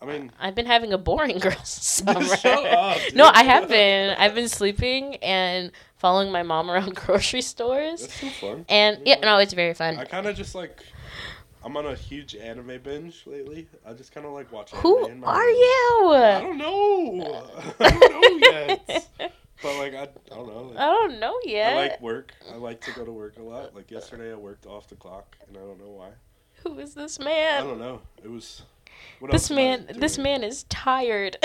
I 0.00 0.06
mean, 0.06 0.30
I've 0.38 0.54
been 0.54 0.66
having 0.66 0.92
a 0.92 0.98
boring 0.98 1.38
girl 1.40 1.58
summer. 1.64 2.22
Shut 2.22 2.64
up, 2.66 2.98
no. 3.14 3.24
I 3.34 3.42
have 3.42 3.68
been. 3.68 4.14
I've 4.16 4.36
been 4.36 4.48
sleeping 4.48 5.16
and 5.16 5.72
following 5.98 6.32
my 6.32 6.42
mom 6.42 6.70
around 6.70 6.94
grocery 7.06 7.42
stores. 7.42 8.00
that's 8.00 8.20
so 8.20 8.28
fun. 8.30 8.64
And 8.68 9.00
yeah, 9.04 9.20
no, 9.20 9.38
it's 9.38 9.52
very 9.52 9.74
fun. 9.74 9.98
I 9.98 10.04
kind 10.04 10.26
of 10.26 10.36
just 10.36 10.54
like. 10.54 10.82
I'm 11.64 11.76
on 11.76 11.86
a 11.86 11.94
huge 11.96 12.36
anime 12.36 12.80
binge 12.82 13.24
lately. 13.26 13.66
I 13.84 13.92
just 13.92 14.12
kind 14.12 14.24
of 14.24 14.32
like 14.32 14.50
watch 14.52 14.72
anime. 14.72 14.82
Who 14.82 14.98
are 14.98 15.08
room. 15.08 15.24
I 15.24 16.40
don't 16.40 16.56
know. 16.58 17.50
I 17.80 17.90
don't 17.90 18.40
know 18.40 18.48
yet. 18.50 19.08
But 19.60 19.76
like 19.76 19.92
I, 19.92 20.02
I 20.02 20.36
don't 20.36 20.46
know. 20.46 20.72
I 20.76 20.86
don't 20.86 21.18
know 21.18 21.36
yet. 21.44 21.72
I 21.72 21.88
like 21.88 22.00
work. 22.00 22.32
I 22.52 22.56
like 22.56 22.80
to 22.82 22.92
go 22.92 23.04
to 23.04 23.10
work 23.10 23.38
a 23.38 23.42
lot. 23.42 23.74
Like 23.74 23.90
yesterday, 23.90 24.30
I 24.30 24.36
worked 24.36 24.66
off 24.66 24.86
the 24.88 24.94
clock, 24.94 25.36
and 25.48 25.56
I 25.56 25.60
don't 25.60 25.80
know 25.80 25.90
why. 25.90 26.10
Who 26.62 26.78
is 26.78 26.94
this 26.94 27.18
man? 27.18 27.64
I 27.64 27.66
don't 27.66 27.80
know. 27.80 28.00
It 28.22 28.30
was. 28.30 28.62
What 29.18 29.32
This 29.32 29.50
man, 29.50 29.86
this 29.96 30.16
man 30.16 30.44
is 30.44 30.62
tired. 30.64 31.38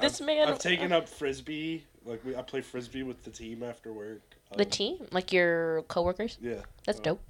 this 0.00 0.20
I've, 0.20 0.26
man. 0.26 0.48
I've 0.48 0.58
taken 0.58 0.92
up 0.92 1.08
frisbee. 1.08 1.84
Like 2.04 2.24
we, 2.24 2.36
I 2.36 2.42
play 2.42 2.60
frisbee 2.60 3.02
with 3.02 3.24
the 3.24 3.30
team 3.30 3.62
after 3.62 3.92
work. 3.92 4.20
the 4.56 4.64
Um, 4.64 4.70
team, 4.70 5.06
like 5.10 5.32
your 5.32 5.82
coworkers. 5.82 6.38
Yeah. 6.40 6.60
That's 6.84 6.98
uh, 7.00 7.02
dope. 7.02 7.22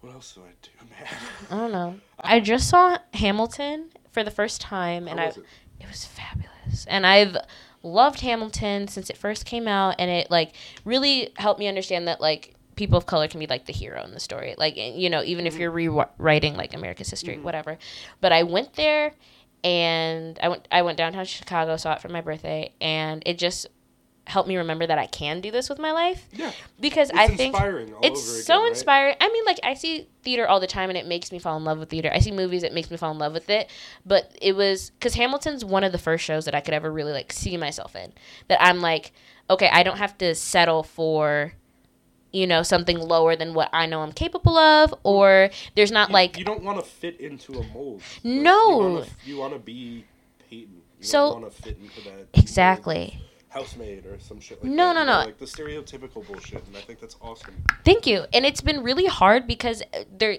What 0.00 0.12
else 0.14 0.34
do 0.34 0.42
I 0.42 0.52
do, 0.62 0.70
man? 0.90 1.08
I 1.50 1.54
don't 1.56 1.72
know. 1.72 2.00
I 2.20 2.40
just 2.40 2.68
saw 2.68 2.98
Hamilton 3.14 3.90
for 4.12 4.22
the 4.24 4.30
first 4.30 4.60
time, 4.60 5.08
and 5.08 5.20
I 5.20 5.26
it? 5.26 5.38
it 5.80 5.88
was 5.88 6.04
fabulous. 6.04 6.86
And 6.86 7.06
I've 7.06 7.36
loved 7.82 8.20
Hamilton 8.20 8.88
since 8.88 9.10
it 9.10 9.16
first 9.16 9.44
came 9.44 9.68
out, 9.68 9.96
and 9.98 10.10
it 10.10 10.30
like 10.30 10.52
really 10.84 11.30
helped 11.36 11.60
me 11.60 11.66
understand 11.68 12.08
that 12.08 12.20
like 12.20 12.54
people 12.76 12.98
of 12.98 13.06
color 13.06 13.26
can 13.26 13.40
be 13.40 13.46
like 13.46 13.66
the 13.66 13.72
hero 13.72 14.02
in 14.04 14.12
the 14.12 14.20
story. 14.20 14.54
Like 14.56 14.76
you 14.76 15.10
know, 15.10 15.22
even 15.22 15.46
if 15.46 15.54
Mhm. 15.54 15.58
you're 15.60 15.70
rewriting 15.70 16.56
like 16.56 16.74
America's 16.74 17.10
history, 17.10 17.36
Mhm. 17.36 17.42
whatever. 17.42 17.78
But 18.20 18.32
I 18.32 18.42
went 18.44 18.74
there, 18.74 19.12
and 19.66 20.38
I 20.42 20.48
went 20.48 20.68
I 20.70 20.82
went 20.82 20.96
downtown 20.96 21.24
Chicago, 21.24 21.76
saw 21.76 21.94
it 21.94 22.00
for 22.00 22.08
my 22.08 22.20
birthday, 22.20 22.72
and 22.80 23.22
it 23.26 23.36
just 23.38 23.66
helped 24.28 24.48
me 24.48 24.56
remember 24.56 24.84
that 24.84 24.98
I 24.98 25.06
can 25.06 25.40
do 25.40 25.52
this 25.52 25.68
with 25.68 25.78
my 25.78 25.92
life 25.92 26.26
Yeah. 26.32 26.50
because 26.80 27.10
It's 27.10 27.18
I 27.18 27.28
think 27.28 27.54
inspiring 27.54 27.94
all 27.94 28.00
it's 28.02 28.20
over 28.22 28.32
again, 28.34 28.44
so 28.44 28.58
right? 28.62 28.68
inspiring. 28.70 29.16
I 29.20 29.28
mean, 29.28 29.44
like 29.44 29.58
I 29.62 29.74
see 29.74 30.08
theater 30.24 30.46
all 30.48 30.58
the 30.60 30.66
time, 30.66 30.88
and 30.90 30.96
it 30.98 31.06
makes 31.06 31.30
me 31.30 31.38
fall 31.38 31.56
in 31.56 31.64
love 31.64 31.78
with 31.78 31.90
theater. 31.90 32.10
I 32.12 32.18
see 32.20 32.32
movies, 32.32 32.62
it 32.64 32.72
makes 32.72 32.90
me 32.90 32.96
fall 32.96 33.12
in 33.12 33.18
love 33.18 33.32
with 33.32 33.48
it. 33.50 33.70
But 34.04 34.36
it 34.42 34.54
was 34.56 34.90
because 34.90 35.14
Hamilton's 35.14 35.64
one 35.64 35.84
of 35.84 35.92
the 35.92 35.98
first 35.98 36.24
shows 36.24 36.44
that 36.46 36.54
I 36.54 36.60
could 36.60 36.74
ever 36.74 36.90
really 36.90 37.12
like 37.12 37.32
see 37.32 37.56
myself 37.56 37.94
in. 37.94 38.12
That 38.48 38.60
I'm 38.60 38.80
like, 38.80 39.12
okay, 39.48 39.68
I 39.72 39.82
don't 39.84 39.98
have 39.98 40.16
to 40.18 40.34
settle 40.34 40.82
for, 40.82 41.52
you 42.32 42.46
know, 42.46 42.62
something 42.62 42.98
lower 42.98 43.36
than 43.36 43.54
what 43.54 43.70
I 43.72 43.86
know 43.86 44.02
I'm 44.02 44.12
capable 44.12 44.56
of, 44.58 44.94
or 45.04 45.50
there's 45.74 45.90
not 45.92 46.08
You- 46.10 46.14
like 46.14 46.38
you 46.38 46.44
don't 46.44 46.62
want 46.62 46.78
to 46.78 46.84
fit 46.84 47.20
into 47.20 47.52
a 47.58 47.62
mold. 47.72 48.02
Like, 48.22 48.24
No. 48.24 49.04
You 49.24 49.36
want 49.38 49.52
to 49.52 49.58
be 49.58 50.04
Peyton. 50.50 50.82
You 51.00 51.06
So- 51.06 51.32
want 51.32 51.44
to 51.54 51.62
fit 51.62 51.78
into 51.80 52.00
that. 52.10 52.26
exactly. 52.34 53.20
Housemaid 53.48 54.04
or 54.04 54.18
some 54.20 54.38
shit 54.38 54.62
like 54.62 54.70
No, 54.70 54.88
that. 54.88 54.94
no, 54.94 55.04
know, 55.04 55.20
no. 55.20 55.24
Like 55.26 55.38
the 55.38 55.46
stereotypical 55.46 56.26
bullshit, 56.26 56.66
and 56.66 56.76
I 56.76 56.80
think 56.80 57.00
that's 57.00 57.16
awesome. 57.22 57.54
Thank 57.86 58.06
you. 58.06 58.26
And 58.34 58.44
it's 58.44 58.60
been 58.60 58.82
really 58.82 59.06
hard 59.06 59.46
because 59.46 59.82
uh, 59.94 60.04
there 60.14 60.38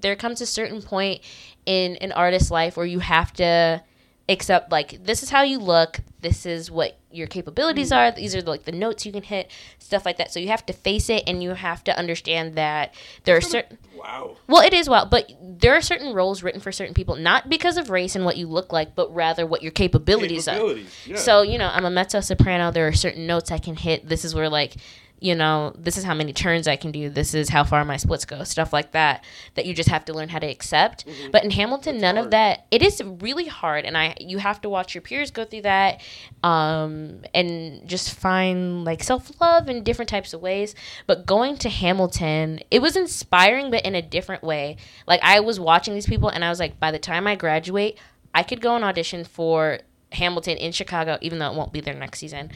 there 0.00 0.16
comes 0.16 0.40
a 0.40 0.46
certain 0.46 0.82
point 0.82 1.20
in 1.66 1.96
an 1.96 2.10
artist's 2.12 2.50
life 2.50 2.76
where 2.76 2.86
you 2.86 2.98
have 3.00 3.32
to 3.34 3.82
accept 4.28 4.70
like 4.70 5.04
this 5.04 5.22
is 5.22 5.30
how 5.30 5.42
you 5.42 5.58
look, 5.58 6.00
this 6.20 6.44
is 6.44 6.70
what 6.70 6.98
your 7.10 7.26
capabilities 7.26 7.90
are, 7.90 8.10
these 8.10 8.34
are 8.34 8.42
like 8.42 8.64
the 8.64 8.72
notes 8.72 9.06
you 9.06 9.12
can 9.12 9.22
hit, 9.22 9.50
stuff 9.78 10.04
like 10.04 10.18
that. 10.18 10.30
So 10.32 10.38
you 10.38 10.48
have 10.48 10.66
to 10.66 10.72
face 10.72 11.08
it 11.08 11.24
and 11.26 11.42
you 11.42 11.50
have 11.50 11.82
to 11.84 11.98
understand 11.98 12.54
that 12.56 12.94
there 13.24 13.36
are 13.36 13.40
certain 13.40 13.78
Wow. 13.96 14.36
well, 14.46 14.62
it 14.62 14.74
is 14.74 14.88
well, 14.88 15.06
but 15.06 15.32
there 15.42 15.74
are 15.74 15.80
certain 15.80 16.12
roles 16.14 16.42
written 16.42 16.60
for 16.60 16.70
certain 16.70 16.94
people, 16.94 17.16
not 17.16 17.48
because 17.48 17.76
of 17.76 17.90
race 17.90 18.14
and 18.14 18.24
what 18.24 18.36
you 18.36 18.46
look 18.46 18.72
like, 18.72 18.94
but 18.94 19.12
rather 19.14 19.46
what 19.46 19.62
your 19.62 19.72
capabilities, 19.72 20.46
are. 20.46 20.76
Yeah. 21.04 21.16
So, 21.16 21.42
you 21.42 21.58
know, 21.58 21.68
I'm 21.72 21.84
a 21.84 21.90
mezzo 21.90 22.20
soprano. 22.20 22.70
There 22.70 22.86
are 22.86 22.92
certain 22.92 23.26
notes 23.26 23.50
I 23.50 23.58
can 23.58 23.74
hit. 23.74 24.08
This 24.08 24.24
is 24.24 24.34
where, 24.34 24.48
like, 24.48 24.76
you 25.20 25.34
know, 25.34 25.72
this 25.76 25.96
is 25.96 26.04
how 26.04 26.14
many 26.14 26.32
turns 26.32 26.68
I 26.68 26.76
can 26.76 26.92
do. 26.92 27.10
This 27.10 27.34
is 27.34 27.48
how 27.48 27.64
far 27.64 27.84
my 27.84 27.96
splits 27.96 28.24
go. 28.24 28.44
Stuff 28.44 28.72
like 28.72 28.92
that, 28.92 29.24
that 29.54 29.66
you 29.66 29.74
just 29.74 29.88
have 29.88 30.04
to 30.04 30.12
learn 30.12 30.28
how 30.28 30.38
to 30.38 30.46
accept. 30.46 31.06
Mhm. 31.06 31.32
But 31.32 31.44
in 31.44 31.50
Hamilton, 31.50 31.96
That's 31.96 32.02
none 32.02 32.18
of 32.18 32.30
that. 32.30 32.66
It 32.70 32.82
is 32.82 33.02
really 33.04 33.46
hard. 33.46 33.84
And 33.84 33.96
I, 33.98 34.14
you 34.20 34.38
have 34.38 34.60
to 34.60 34.68
watch 34.68 34.94
your 34.94 35.02
peers 35.02 35.30
go 35.30 35.44
through 35.44 35.62
that 35.62 36.00
um, 36.42 37.22
and 37.34 37.86
just 37.88 38.14
find, 38.14 38.84
like, 38.84 39.02
self 39.02 39.40
love 39.40 39.68
in 39.68 39.82
different 39.82 40.08
types 40.08 40.32
of 40.32 40.40
ways. 40.40 40.74
But 41.06 41.26
going 41.26 41.56
to 41.58 41.68
Hamilton, 41.68 42.60
it 42.70 42.80
was 42.80 42.96
inspiring, 42.96 43.70
but 43.70 43.84
in 43.84 43.94
a 43.94 44.02
different 44.02 44.42
way. 44.44 44.76
Like, 45.06 45.20
I 45.22 45.40
was 45.40 45.58
watching 45.58 45.94
these 45.94 46.06
people, 46.06 46.28
and 46.28 46.44
I 46.44 46.50
was 46.50 46.60
like, 46.60 46.78
by 46.78 46.90
the 46.90 46.98
time 46.98 47.26
I 47.26 47.34
graduate, 47.34 47.98
I 48.34 48.42
could 48.44 48.60
go 48.60 48.76
and 48.76 48.84
audition 48.84 49.24
for 49.24 49.80
Hamilton 50.12 50.56
in 50.58 50.72
Chicago, 50.72 51.18
even 51.20 51.38
though 51.38 51.50
it 51.50 51.56
won't 51.56 51.72
be 51.72 51.80
there 51.80 51.94
next 51.94 52.18
season, 52.18 52.50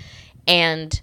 and 0.46 1.00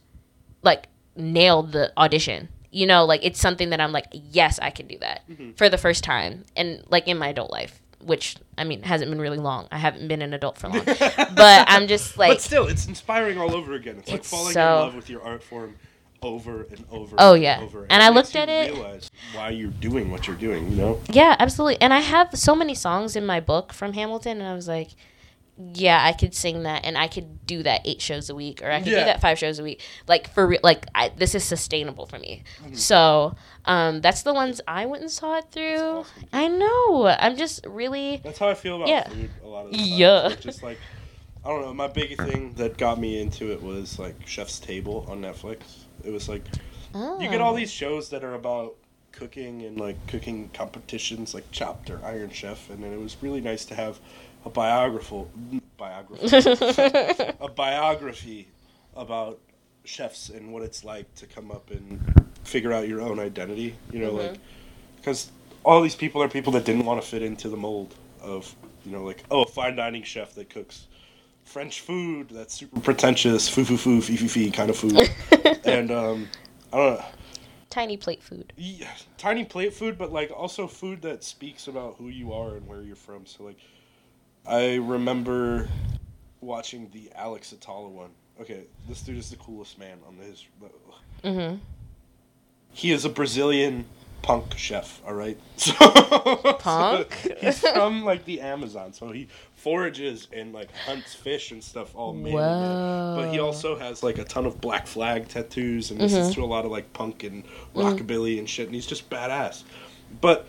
like 0.63 0.87
nailed 1.15 1.71
the 1.71 1.91
audition. 1.97 2.49
You 2.71 2.85
know, 2.85 3.03
like 3.05 3.25
it's 3.25 3.39
something 3.39 3.71
that 3.71 3.81
I'm 3.81 3.91
like, 3.91 4.05
yes, 4.11 4.59
I 4.61 4.69
can 4.69 4.87
do 4.87 4.97
that 4.99 5.21
Mhm. 5.29 5.57
for 5.57 5.69
the 5.69 5.77
first 5.77 6.03
time, 6.03 6.45
and 6.55 6.83
like 6.89 7.07
in 7.07 7.17
my 7.17 7.29
adult 7.29 7.51
life. 7.51 7.81
which 8.01 8.37
I 8.57 8.63
mean 8.63 8.81
hasn't 8.83 9.11
been 9.11 9.19
really 9.19 9.37
long. 9.39 9.67
I 9.73 9.77
haven't 9.77 10.07
been 10.07 10.21
an 10.21 10.33
adult 10.33 10.57
for 10.57 10.69
long, 10.69 10.85
but 10.85 11.65
I'm 11.67 11.85
just 11.87 12.17
like, 12.17 12.29
but 12.31 12.39
still, 12.41 12.65
it's 12.67 12.87
inspiring 12.87 13.37
all 13.37 13.53
over 13.53 13.73
again. 13.73 13.97
It's, 13.97 14.09
like 14.09 14.23
falling 14.23 14.53
so- 14.53 14.61
in 14.61 14.79
love 14.85 14.95
with 14.95 15.09
your 15.09 15.21
art 15.21 15.43
form 15.43 15.75
over 16.21 16.63
and 16.63 16.85
over. 16.89 17.17
Oh, 17.19 17.33
and 17.33 17.43
yeah. 17.43 17.59
over. 17.61 17.85
And 17.89 18.01
I 18.01 18.07
looked 18.07 18.37
at 18.37 18.47
it- 18.47 18.73
Realize 18.73 19.11
why 19.33 19.49
you're 19.49 19.69
doing 19.71 20.11
what 20.11 20.27
you're 20.27 20.37
doing. 20.37 20.69
You 20.71 20.75
know. 20.77 21.01
yeah, 21.11 21.35
absolutely. 21.39 21.81
And 21.81 21.93
I 21.93 21.99
have 21.99 22.29
so 22.39 22.55
many 22.55 22.73
songs 22.73 23.17
in 23.17 23.25
my 23.25 23.41
book 23.41 23.73
from 23.73 23.91
Hamilton, 23.91 24.39
and 24.39 24.47
I 24.47 24.53
was 24.53 24.69
like, 24.69 24.91
yeah, 25.73 26.01
I 26.03 26.13
could 26.13 26.33
sing 26.33 26.63
that, 26.63 26.85
and 26.85 26.97
I 26.97 27.07
could 27.07 27.45
do 27.45 27.63
that 27.63 27.81
eight 27.85 28.01
shows 28.01 28.29
a 28.29 28.35
week, 28.35 28.61
or 28.63 28.71
I 28.71 28.79
could 28.79 28.93
Yeah. 28.93 28.99
do 28.99 29.05
that 29.05 29.19
five 29.21 29.37
shows 29.37 29.59
a 29.59 29.63
week. 29.63 29.81
Like 30.07 30.33
for 30.33 30.47
real, 30.47 30.59
like 30.63 30.85
I, 30.95 31.09
this 31.09 31.35
is 31.35 31.43
sustainable 31.43 32.05
for 32.05 32.17
me. 32.19 32.43
Mm-hmm. 32.63 32.75
So 32.75 33.35
um, 33.65 34.01
that's 34.01 34.21
the 34.23 34.33
ones 34.33 34.61
I 34.67 34.85
went 34.85 35.01
and 35.01 35.11
saw 35.11 35.37
it 35.37 35.45
through. 35.51 35.77
awesome. 35.79 36.25
I 36.31 36.47
know. 36.47 37.07
I'm 37.07 37.35
just 37.35 37.65
really 37.67 38.21
That's 38.23 38.39
how 38.39 38.47
I 38.49 38.53
feel 38.53 38.77
about 38.77 38.87
Yeah. 38.87 39.07
food 39.09 39.29
a 39.43 39.47
lot 39.47 39.65
of 39.65 39.71
the 39.71 39.77
time. 39.77 39.87
Yeah. 39.87 40.35
Just 40.39 40.63
like 40.63 40.77
I 41.43 41.49
don't 41.49 41.61
know. 41.61 41.73
My 41.73 41.87
big 41.87 42.17
thing 42.17 42.53
that 42.55 42.77
got 42.77 42.99
me 42.99 43.19
into 43.21 43.51
it 43.51 43.61
was 43.63 43.97
like 43.99 44.15
Chef's 44.27 44.59
Table 44.59 45.05
on 45.09 45.21
Netflix. 45.21 45.59
It 46.03 46.11
was 46.11 46.27
like 46.29 46.43
you 46.93 47.27
get 47.29 47.41
all 47.41 47.53
Oh. 47.53 47.57
these 47.57 47.71
shows 47.71 48.09
that 48.09 48.23
are 48.23 48.33
about 48.33 48.75
cooking 49.11 49.63
and 49.63 49.79
like 49.79 49.95
cooking 50.07 50.49
competitions, 50.53 51.33
like 51.33 51.49
Chopped 51.51 51.89
or 51.89 51.99
Iron 52.05 52.29
Chef, 52.29 52.69
and 52.69 52.83
then 52.83 52.91
it 52.93 52.99
was 52.99 53.17
really 53.21 53.41
nice 53.41 53.65
to 53.65 53.75
have 53.75 53.99
a 54.45 54.49
biographical 54.49 55.29
biography 55.77 56.37
a 57.39 57.47
biography 57.47 58.47
about 58.95 59.39
chefs 59.85 60.29
and 60.29 60.51
what 60.51 60.61
it's 60.61 60.83
like 60.83 61.13
to 61.15 61.25
come 61.25 61.51
up 61.51 61.71
and 61.71 61.99
figure 62.43 62.73
out 62.73 62.87
your 62.87 63.01
own 63.01 63.19
identity. 63.19 63.75
You 63.91 63.99
know, 63.99 64.11
like 64.11 64.37
because 64.97 65.31
all 65.63 65.81
these 65.81 65.95
people 65.95 66.21
are 66.21 66.27
people 66.29 66.51
that 66.53 66.65
didn't 66.65 66.85
want 66.85 67.01
to 67.01 67.07
fit 67.07 67.23
into 67.23 67.49
the 67.49 67.57
mold 67.57 67.95
of 68.21 68.53
you 68.85 68.91
know 68.91 69.03
like 69.03 69.23
oh 69.31 69.43
a 69.43 69.45
fine 69.45 69.75
dining 69.75 70.03
chef 70.03 70.35
that 70.35 70.49
cooks 70.49 70.87
French 71.45 71.81
food 71.81 72.29
that's 72.29 72.53
super 72.53 72.79
pretentious 72.79 73.47
foo 73.49 73.63
foo 73.63 73.77
foo 73.77 74.01
fee 74.01 74.17
fee 74.17 74.27
fee 74.27 74.51
kind 74.51 74.69
of 74.69 74.77
food 74.77 75.09
and 75.65 75.91
um 75.91 76.27
I 76.71 76.77
don't 76.77 76.99
know 76.99 77.05
Tiny 77.69 77.97
plate 77.97 78.23
food. 78.23 78.51
yeah, 78.57 78.87
tiny 79.19 79.45
plate 79.45 79.73
food, 79.75 79.95
but 79.95 80.11
like 80.11 80.31
also 80.31 80.65
food 80.65 81.03
that 81.03 81.23
speaks 81.23 81.67
about 81.67 81.95
who 81.99 82.07
you 82.07 82.33
are 82.33 82.55
and 82.55 82.65
where 82.67 82.81
you're 82.81 82.95
from. 82.95 83.27
So 83.27 83.43
like, 83.43 83.59
I 84.45 84.75
remember 84.75 85.67
watching 86.41 86.89
the 86.93 87.11
Alex 87.15 87.51
Atala 87.51 87.89
one. 87.89 88.09
Okay, 88.41 88.61
this 88.87 89.01
dude 89.01 89.17
is 89.17 89.29
the 89.29 89.35
coolest 89.35 89.77
man 89.77 89.97
on 90.07 90.15
his. 90.17 90.45
Mm-hmm. 91.23 91.57
He 92.71 92.91
is 92.91 93.03
a 93.03 93.09
Brazilian 93.09 93.85
punk 94.21 94.57
chef. 94.57 95.01
All 95.05 95.13
right, 95.13 95.37
so 95.57 95.73
Punk? 96.59 97.13
he's 97.39 97.59
from 97.59 98.05
like 98.05 98.23
the 98.25 98.39
Amazon, 98.41 98.93
so 98.93 99.11
he 99.11 99.27
forages 99.55 100.29
and 100.31 100.53
like 100.53 100.69
hunts 100.85 101.13
fish 101.13 101.51
and 101.51 101.61
stuff 101.61 101.93
all 101.95 102.13
man. 102.13 102.33
But 102.33 103.31
he 103.31 103.39
also 103.39 103.77
has 103.77 104.03
like 104.03 104.17
a 104.17 104.23
ton 104.23 104.45
of 104.45 104.61
Black 104.61 104.87
Flag 104.87 105.27
tattoos 105.27 105.91
and 105.91 105.99
Mm-hmm. 105.99 106.15
listens 106.15 106.35
to 106.35 106.43
a 106.43 106.45
lot 106.45 106.63
of 106.63 106.71
like 106.71 106.93
punk 106.93 107.23
and 107.25 107.43
rockabilly 107.75 108.39
and 108.39 108.49
shit, 108.49 108.67
and 108.67 108.75
he's 108.75 108.87
just 108.87 109.09
badass. 109.09 109.63
But 110.21 110.47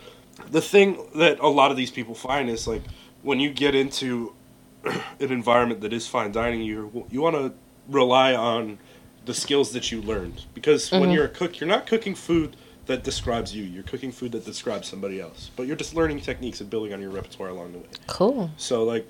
the 0.50 0.60
thing 0.62 1.06
that 1.16 1.40
a 1.40 1.48
lot 1.48 1.70
of 1.72 1.76
these 1.76 1.90
people 1.90 2.14
find 2.14 2.48
is 2.48 2.68
like 2.68 2.82
when 3.22 3.40
you 3.40 3.50
get 3.50 3.74
into 3.74 4.34
an 4.84 4.92
environment 5.32 5.80
that 5.82 5.92
is 5.92 6.06
fine 6.06 6.32
dining, 6.32 6.62
you 6.62 7.06
you 7.10 7.20
want 7.20 7.36
to 7.36 7.52
rely 7.88 8.34
on 8.34 8.78
the 9.26 9.34
skills 9.34 9.72
that 9.72 9.92
you 9.92 10.00
learned 10.00 10.44
because 10.54 10.90
when 10.90 11.02
Mhm. 11.10 11.14
you're 11.14 11.24
a 11.26 11.28
cook, 11.28 11.60
you're 11.60 11.68
not 11.68 11.86
cooking 11.86 12.14
food 12.14 12.56
that 12.86 13.04
describes 13.04 13.54
you. 13.54 13.62
You're 13.62 13.82
cooking 13.84 14.10
food 14.10 14.32
that 14.32 14.44
describes 14.44 14.88
somebody 14.88 15.20
else. 15.20 15.50
But 15.54 15.66
you're 15.66 15.76
just 15.76 15.94
learning 15.94 16.20
techniques 16.20 16.60
and 16.60 16.70
building 16.70 16.92
on 16.92 17.00
your 17.00 17.10
repertoire 17.10 17.50
along 17.50 17.72
the 17.72 17.78
way. 17.78 17.84
Cool. 18.06 18.50
So 18.56 18.84
like, 18.84 19.06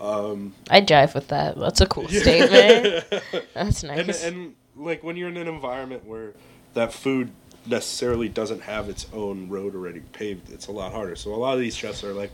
um, 0.00 0.54
I 0.68 0.80
jive 0.82 1.14
with 1.14 1.28
that. 1.28 1.56
That's 1.56 1.80
a 1.80 1.86
cool 1.86 2.08
statement. 2.08 3.04
That's 3.54 3.82
and 3.84 4.06
nice. 4.08 4.24
and 4.24 4.54
like 4.74 5.02
when 5.04 5.16
you're 5.16 5.28
in 5.28 5.36
an 5.36 5.48
environment 5.48 6.04
where 6.04 6.32
that 6.74 6.92
food 6.92 7.30
necessarily 7.66 8.28
doesn't 8.28 8.62
have 8.62 8.88
its 8.88 9.06
own 9.12 9.48
road 9.48 9.74
already 9.74 10.00
paved, 10.12 10.50
it's 10.50 10.66
a 10.66 10.72
lot 10.72 10.92
harder. 10.92 11.16
So 11.16 11.32
a 11.34 11.36
lot 11.36 11.54
of 11.54 11.60
these 11.60 11.74
chefs 11.76 12.04
are 12.04 12.12
like, 12.12 12.30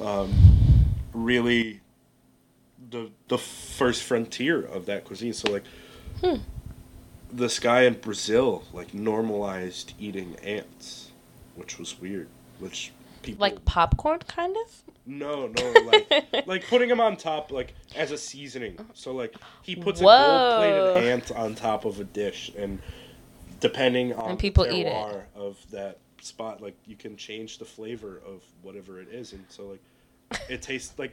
um, 0.00 0.32
really 1.12 1.80
the 2.90 3.10
the 3.28 3.38
first 3.38 4.02
frontier 4.02 4.60
of 4.62 4.86
that 4.86 5.04
cuisine. 5.04 5.32
So 5.32 5.50
like, 5.50 5.64
Hmm. 6.22 6.36
this 7.32 7.58
guy 7.58 7.82
in 7.82 7.94
Brazil 7.94 8.64
like 8.72 8.94
normalized 8.94 9.92
eating 9.98 10.36
ants, 10.42 11.10
which 11.54 11.78
was 11.78 12.00
weird. 12.00 12.28
Which 12.58 12.92
people 13.22 13.40
like 13.42 13.64
popcorn, 13.64 14.20
kind 14.20 14.56
of. 14.56 14.82
no 15.04 15.46
no 15.48 15.72
like 15.84 16.08
like 16.46 16.66
putting 16.68 16.88
them 16.88 17.00
on 17.00 17.16
top 17.16 17.50
like 17.50 17.74
as 17.94 18.12
a 18.12 18.18
seasoning. 18.18 18.78
So 18.94 19.12
like 19.12 19.34
he 19.62 19.76
puts 19.76 20.00
a 20.00 20.04
gold 20.04 20.56
plated 20.56 20.96
ant 21.12 21.32
on 21.32 21.54
top 21.54 21.84
of 21.84 22.00
a 22.00 22.04
dish, 22.04 22.50
and 22.56 22.80
depending 23.60 24.12
on 24.14 24.30
And 24.30 24.38
people 24.38 24.64
the 24.64 24.74
eat 24.74 24.86
it. 24.86 25.24
of 25.34 25.58
that 25.70 25.98
spot, 26.26 26.60
like 26.62 26.76
you 26.86 26.96
can 26.96 27.16
change 27.16 27.58
the 27.58 27.64
flavor 27.64 28.20
of 28.26 28.42
whatever 28.62 29.00
it 29.00 29.08
is, 29.08 29.32
and 29.32 29.44
so 29.48 29.66
like 29.66 30.40
it 30.50 30.62
tastes 30.62 30.98
like. 30.98 31.12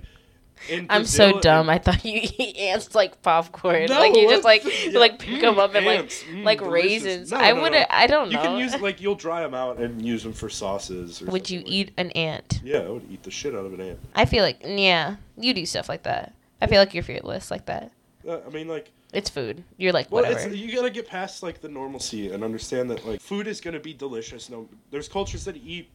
In 0.70 0.86
I'm 0.88 1.04
so 1.06 1.40
dumb. 1.40 1.68
I 1.68 1.80
thought 1.80 2.06
you 2.06 2.22
eat 2.38 2.58
ants 2.58 2.94
like 2.94 3.24
popcorn. 3.24 3.86
No, 3.88 4.00
like 4.00 4.16
you 4.16 4.30
just 4.30 4.44
like 4.44 4.64
Yeah. 4.86 5.00
like 5.00 5.18
pick 5.18 5.42
them 5.42 5.56
Mm, 5.56 5.58
up 5.58 5.74
and 5.74 5.84
like. 5.84 6.02
Mm, 6.10 6.44
like 6.44 6.60
delicious. 6.60 6.84
raisins. 7.04 7.32
No, 7.32 7.38
I 7.40 7.54
no, 7.54 7.62
would. 7.64 7.72
no. 7.72 7.84
I 7.90 8.06
don't 8.06 8.30
know. 8.32 8.40
You 8.40 8.48
can 8.48 8.58
use 8.60 8.80
like 8.80 9.02
you'll 9.02 9.16
dry 9.16 9.42
them 9.42 9.56
out 9.56 9.80
and 9.80 10.00
use 10.06 10.22
them 10.22 10.32
for 10.32 10.50
sauces. 10.50 11.24
Or 11.24 11.26
would 11.32 11.50
you 11.50 11.60
like- 11.62 11.68
eat 11.72 11.92
an 11.98 12.12
ant? 12.12 12.62
Yeah, 12.64 12.82
I 12.82 12.90
would 12.90 13.02
eat 13.12 13.24
the 13.24 13.32
shit 13.32 13.56
out 13.56 13.66
of 13.66 13.74
an 13.74 13.82
ant. 13.82 14.00
I 14.14 14.26
feel 14.26 14.44
like 14.44 14.62
yeah, 14.64 15.16
you 15.38 15.56
do 15.56 15.66
stuff 15.66 15.90
like 15.90 16.04
that. 16.04 16.34
I 16.62 16.68
feel 16.68 16.78
like 16.78 16.94
you're 16.94 17.02
fearless 17.04 17.50
like 17.50 17.66
that. 17.66 17.92
Uh, 18.26 18.38
I 18.46 18.50
mean, 18.52 18.68
like, 18.68 18.92
It's 19.14 19.30
food. 19.30 19.64
You're 19.78 19.94
like 19.94 20.12
well, 20.12 20.24
whatever. 20.24 20.50
it's, 20.50 20.58
you 20.58 20.76
gotta 20.76 20.90
get 20.90 21.08
past 21.08 21.44
like 21.44 21.62
the 21.62 21.70
normalcy 21.70 22.32
and 22.32 22.44
understand 22.44 22.90
that 22.90 23.06
like 23.06 23.22
food 23.22 23.48
is 23.48 23.62
gonna 23.62 23.80
be 23.80 23.94
delicious. 23.94 24.50
No, 24.50 24.68
there's 24.92 25.08
cultures 25.08 25.46
that 25.46 25.56
eat 25.58 25.90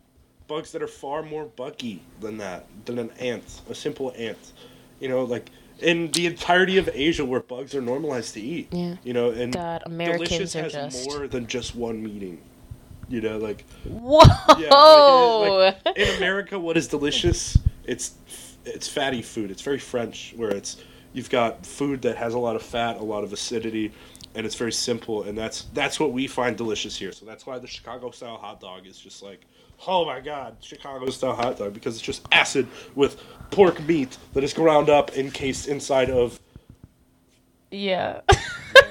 bugs 0.47 0.73
that 0.73 0.83
are 0.83 0.89
far 0.89 1.23
more 1.23 1.45
buggy 1.45 2.03
than 2.21 2.39
that, 2.39 2.67
than 2.87 2.99
an 2.99 3.11
ant, 3.19 3.61
a 3.69 3.75
simple 3.75 4.13
ant. 4.17 4.53
You 5.01 5.09
know, 5.09 5.25
like 5.25 5.51
in 5.81 6.11
the 6.13 6.27
entirety 6.27 6.79
of 6.79 6.89
Asia, 6.93 7.25
where 7.25 7.41
bugs 7.41 7.75
are 7.75 7.81
normalized 7.81 8.35
to 8.35 8.41
eat. 8.41 8.69
Yeah. 8.73 8.97
You 9.05 9.13
know, 9.13 9.31
and 9.31 9.53
God, 9.53 9.83
Americans 9.87 10.29
delicious 10.29 10.53
has 10.55 10.73
just 10.73 11.09
more 11.09 11.29
than 11.29 11.47
just 11.47 11.75
one 11.75 12.03
meaning. 12.03 12.41
You 13.09 13.21
know, 13.21 13.39
like 13.39 13.65
whoa. 13.85 14.21
Yeah, 14.59 14.75
like, 14.75 15.87
like, 15.87 15.99
in 15.99 16.17
America, 16.17 16.59
what 16.59 16.77
is 16.77 16.89
delicious? 16.89 17.57
It's 17.85 18.15
it's 18.65 18.89
fatty 18.89 19.23
food. 19.23 19.51
It's 19.51 19.63
very 19.63 19.79
French, 19.79 20.35
where 20.37 20.51
it's 20.51 20.77
you've 21.13 21.31
got 21.31 21.65
food 21.65 22.03
that 22.03 22.17
has 22.17 22.35
a 22.35 22.39
lot 22.39 22.57
of 22.57 22.63
fat, 22.63 22.99
a 22.99 23.03
lot 23.03 23.25
of 23.25 23.33
acidity, 23.33 23.93
and 24.35 24.47
it's 24.47 24.55
very 24.55 24.73
simple. 24.73 25.23
And 25.25 25.37
that's 25.37 25.63
that's 25.75 25.99
what 25.99 26.13
we 26.13 26.27
find 26.27 26.57
delicious 26.57 26.97
here. 26.97 27.13
So 27.13 27.27
that's 27.27 27.47
why 27.47 27.59
the 27.59 27.67
Chicago 27.67 28.11
style 28.11 28.37
hot 28.37 28.61
dog 28.61 28.87
is 28.87 28.99
just 28.99 29.23
like, 29.23 29.41
oh 29.87 30.05
my 30.05 30.21
god, 30.21 30.57
Chicago 30.61 31.11
style 31.11 31.35
hot 31.35 31.59
dog 31.59 31.75
because 31.75 31.95
it's 31.97 32.05
just 32.05 32.27
acid 32.33 32.67
with 32.95 33.23
pork 33.51 33.81
meat 33.87 34.17
that 34.35 34.45
is 34.45 34.53
ground 34.53 34.89
up, 34.89 35.17
encased 35.17 35.69
inside 35.69 36.11
of 36.11 36.39
yeah. 37.71 38.21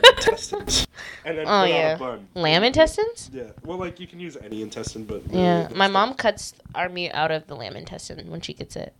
intestines, 0.03 0.87
and 1.25 1.37
then 1.37 1.45
oh 1.47 1.61
put 1.61 1.69
yeah. 1.69 1.89
on 1.89 1.95
a 1.95 1.97
bun. 1.99 2.27
Lamb 2.35 2.63
intestines? 2.63 3.29
Yeah, 3.33 3.51
well, 3.63 3.77
like 3.77 3.99
you 3.99 4.07
can 4.07 4.19
use 4.19 4.37
any 4.37 4.61
intestine, 4.61 5.03
but 5.05 5.23
Yeah. 5.29 5.69
My 5.73 5.87
mom 5.87 6.13
cuts 6.13 6.53
our 6.75 6.89
meat 6.89 7.11
out 7.11 7.31
of 7.31 7.47
the 7.47 7.55
lamb 7.55 7.75
intestine 7.75 8.29
when 8.29 8.41
she 8.41 8.53
gets 8.53 8.75
it. 8.75 8.93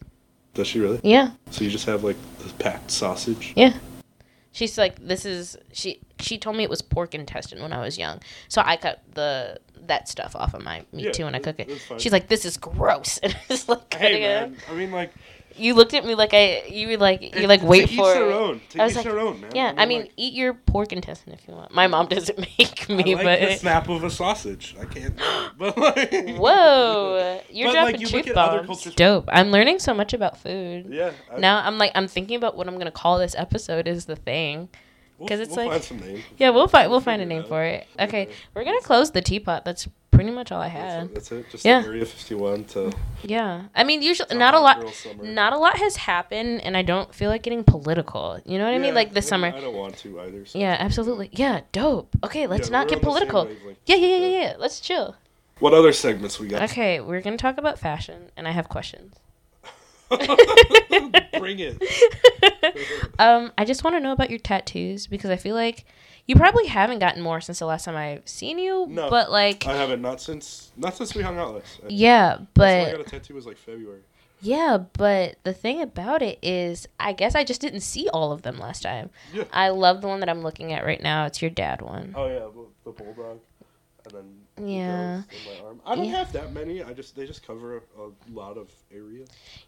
Does 0.58 0.68
she 0.68 0.80
really? 0.80 1.00
Yeah. 1.04 1.32
So 1.52 1.64
you 1.64 1.70
just 1.70 1.86
have 1.86 2.04
like 2.04 2.18
the 2.40 2.52
packed 2.56 2.92
sausage. 2.92 3.54
Yeah. 3.56 3.74
She's 4.52 4.78
like, 4.78 4.96
this 5.00 5.24
is 5.24 5.56
she. 5.72 6.00
She 6.20 6.40
told 6.40 6.56
me 6.58 6.64
it 6.64 6.70
was 6.70 6.82
pork 6.82 7.14
intestine 7.14 7.62
when 7.62 7.72
I 7.72 7.80
was 7.82 7.98
young, 7.98 8.22
so 8.48 8.64
I 8.66 8.76
cut 8.76 9.04
the 9.14 9.60
that 9.86 10.10
stuff 10.10 10.36
off 10.36 10.54
of 10.56 10.64
my 10.64 10.84
meat 10.92 11.06
Yeah, 11.06 11.12
too 11.12 11.24
when 11.26 11.36
I 11.36 11.40
that- 11.40 11.58
cook 11.58 11.60
it. 11.60 11.70
that's 11.70 11.86
fine. 11.86 12.00
She's 12.00 12.12
like, 12.12 12.28
this 12.28 12.44
is 12.44 12.58
gross, 12.58 13.18
and 13.24 13.34
I 13.34 13.40
was 13.50 13.70
like, 13.70 13.94
Hey 13.94 14.00
cutting 14.00 14.24
it. 14.24 14.28
man, 14.52 14.58
I 14.70 14.74
mean 14.74 14.92
like 14.92 15.14
You 15.58 15.74
looked 15.74 15.94
at 15.94 16.06
me 16.06 16.16
like 16.16 16.34
I. 16.34 16.64
You 16.68 16.88
were 16.90 16.98
like, 16.98 17.22
you 17.22 17.30
it- 17.44 17.48
like 17.50 17.62
wait 17.64 17.90
to 17.90 17.96
for 17.96 18.14
their 18.14 18.30
it. 18.30 18.34
own. 18.34 18.62
To 18.70 18.82
I 18.82 18.84
was 18.86 18.92
each 18.94 18.98
like, 18.98 19.06
their 19.06 19.20
own, 19.20 19.42
man. 19.42 19.52
Yeah, 19.56 19.74
I 19.78 19.86
mean, 19.86 20.02
like, 20.02 20.14
eat 20.18 20.34
your 20.34 20.54
pork 20.54 20.92
intestine 20.94 21.34
if 21.34 21.48
you 21.48 21.54
want. 21.54 21.74
My 21.74 21.88
mom 21.88 22.08
doesn't 22.08 22.38
make 22.60 22.90
I 22.90 22.94
me, 22.94 23.16
like 23.16 23.40
the 23.40 23.46
but 23.48 23.60
snap 23.60 23.90
of 23.90 24.04
a 24.04 24.10
sausage. 24.10 24.76
I 24.80 24.86
can't, 24.86 25.18
but 25.58 25.78
like 25.78 26.38
whoa, 26.38 27.42
you're 27.50 27.68
But, 27.70 27.74
dropping 27.74 27.94
like, 27.94 28.00
you 28.02 28.08
truth 28.08 28.28
look 28.28 28.38
at 28.38 28.50
other 28.50 28.64
bombs. 28.68 28.84
Dope. 28.96 29.26
I'm 29.32 29.52
learning 29.52 29.80
so 29.80 29.94
much 29.94 30.14
about 30.14 30.38
food. 30.38 30.88
Yeah. 30.90 31.12
I, 31.34 31.40
Now 31.40 31.62
I'm 31.66 31.78
like 31.78 31.92
I'm 31.96 32.08
thinking 32.08 32.38
about 32.38 32.56
what 32.56 32.68
I'm 32.68 32.78
gonna 32.78 32.92
call 32.92 33.20
this 33.20 33.36
episode. 33.36 33.88
Is 33.88 34.06
the 34.06 34.16
thing. 34.16 34.70
we'll- 35.18 35.28
'cause 35.28 35.40
it's 35.40 35.56
we'll 35.56 35.66
like- 35.68 35.72
find 35.72 35.84
some 35.84 36.00
name. 36.00 36.24
Yeah, 36.38 36.50
we'll 36.52 36.68
find 36.68 36.90
we'll 36.92 37.02
find 37.02 37.22
a 37.22 37.26
name 37.26 37.42
out. 37.44 37.48
for 37.48 37.64
it. 37.64 37.88
Okay, 38.00 38.24
Okay. 38.24 38.34
we're 38.54 38.64
gonna 38.64 38.82
close 38.82 39.12
the 39.12 39.22
teapot. 39.22 39.66
That's 39.66 39.88
pretty 40.18 40.32
much 40.32 40.52
all 40.52 40.60
I 40.60 40.70
That's 40.70 40.94
had. 40.94 41.04
it. 41.04 41.14
That's 41.14 41.32
it. 41.32 41.50
Just 41.52 41.64
Yeah. 41.66 41.84
Area 41.86 42.04
51 42.06 42.64
to. 42.66 42.92
Yeah, 43.22 43.66
I 43.76 43.84
mean, 43.84 44.02
usually 44.02 44.36
not 44.36 44.56
a 44.56 44.60
lot. 44.60 44.84
Not 45.22 45.54
a 45.54 45.58
lot 45.60 45.78
has 45.78 45.96
happened, 45.96 46.62
and 46.64 46.76
I 46.76 46.82
don't 46.82 47.14
feel 47.14 47.30
like 47.30 47.44
getting 47.44 47.64
political. 47.64 48.40
You 48.44 48.58
know 48.58 48.66
what 48.66 48.74
I 48.74 48.80
mean? 48.80 48.96
Like 48.96 49.14
this 49.14 49.26
and 49.26 49.30
summer. 49.30 49.48
I 49.56 49.62
don't 49.62 49.76
want 49.76 49.96
to 50.00 50.20
either. 50.22 50.46
so 50.48 50.58
Yeah, 50.58 50.76
absolutely. 50.80 51.30
Yeah, 51.34 51.62
dope. 51.72 52.16
Okay, 52.24 52.48
let's 52.48 52.70
Yeah, 52.70 52.78
not 52.78 52.88
get 52.88 52.96
on 52.98 53.02
the 53.02 53.20
same 53.20 53.28
political. 53.30 53.48
Yeah, 53.86 53.96
yeah, 53.96 54.08
yeah, 54.08 54.18
Yeah. 54.18 54.28
yeah, 54.28 54.42
yeah. 54.42 54.54
Let's 54.58 54.80
chill. 54.80 55.16
What 55.60 55.74
other 55.74 55.94
segments 55.94 56.40
we 56.40 56.48
got? 56.48 56.64
Okay, 56.64 57.00
we're 57.00 57.22
gonna 57.22 57.38
talk 57.38 57.60
about 57.60 57.78
fashion, 57.78 58.32
and 58.36 58.48
I 58.48 58.52
have 58.52 58.70
questions. 58.70 59.16
Bring 60.10 61.60
it. 61.60 61.78
um, 63.20 63.52
I 63.58 63.66
just 63.66 63.84
want 63.84 63.96
to 63.96 64.00
know 64.00 64.14
about 64.14 64.30
your 64.32 64.40
tattoos 64.40 65.06
because 65.06 65.30
I 65.30 65.36
feel 65.36 65.56
like 65.56 65.86
you 66.28 66.36
probably 66.36 66.68
haven't 66.68 67.00
gotten 67.00 67.22
more 67.22 67.40
since 67.42 67.60
the 67.60 67.66
last 67.66 67.86
time 67.86 67.96
I've 67.96 68.28
seen 68.28 68.60
you. 68.60 68.86
No. 68.90 69.10
But 69.10 69.32
like, 69.32 69.66
I 69.66 69.76
haven't 69.76 70.02
not 70.02 70.22
since 70.22 70.72
not 70.78 70.96
since 70.96 71.16
we 71.16 71.24
hung 71.24 71.38
out 71.38 71.56
last. 71.56 71.80
Yeah, 71.88 72.36
time 72.36 72.42
I 72.42 72.48
but 72.54 72.92
got 72.92 73.02
a 73.02 73.04
tattoo 73.04 73.34
was 73.34 73.46
like 73.46 73.58
February. 73.58 74.02
yeah, 74.42 74.78
but 74.94 75.38
the 75.44 75.54
thing 75.54 75.82
about 75.82 76.22
it 76.22 76.38
is, 76.42 76.88
I 77.00 77.14
guess 77.14 77.34
I 77.34 77.44
just 77.44 77.62
didn't 77.62 77.82
see 77.82 78.10
all 78.10 78.32
of 78.32 78.42
them 78.42 78.60
last 78.60 78.84
time. 78.84 79.10
Yeah. 79.34 79.46
I 79.54 79.70
love 79.70 80.02
the 80.02 80.08
one 80.08 80.20
that 80.20 80.30
I'm 80.30 80.42
looking 80.42 80.74
at 80.74 80.86
right 80.86 81.02
now. 81.02 81.26
It's 81.26 81.42
your 81.42 81.52
dad 81.52 81.82
one. 81.82 82.14
Oh 82.16 82.28
yeah, 82.28 82.46
the, 82.84 82.92
bulldog, 82.92 83.40
and 84.06 84.14
then 84.14 84.24
the 84.24 84.47
Yeah. 84.60 85.22
girls 85.30 85.60
my 85.62 85.66
arm. 85.68 85.82
I 85.86 85.96
don't 85.96 86.06
Yeah. 86.06 86.16
have 86.18 86.34
that 86.34 86.54
many. 86.54 86.82
I 86.84 86.94
just 86.94 87.16
they 87.16 87.26
just 87.28 87.46
cover 87.46 87.78
a, 87.78 87.80
a 88.02 88.10
lot 88.34 88.58
of 88.58 88.70
area. 88.92 89.26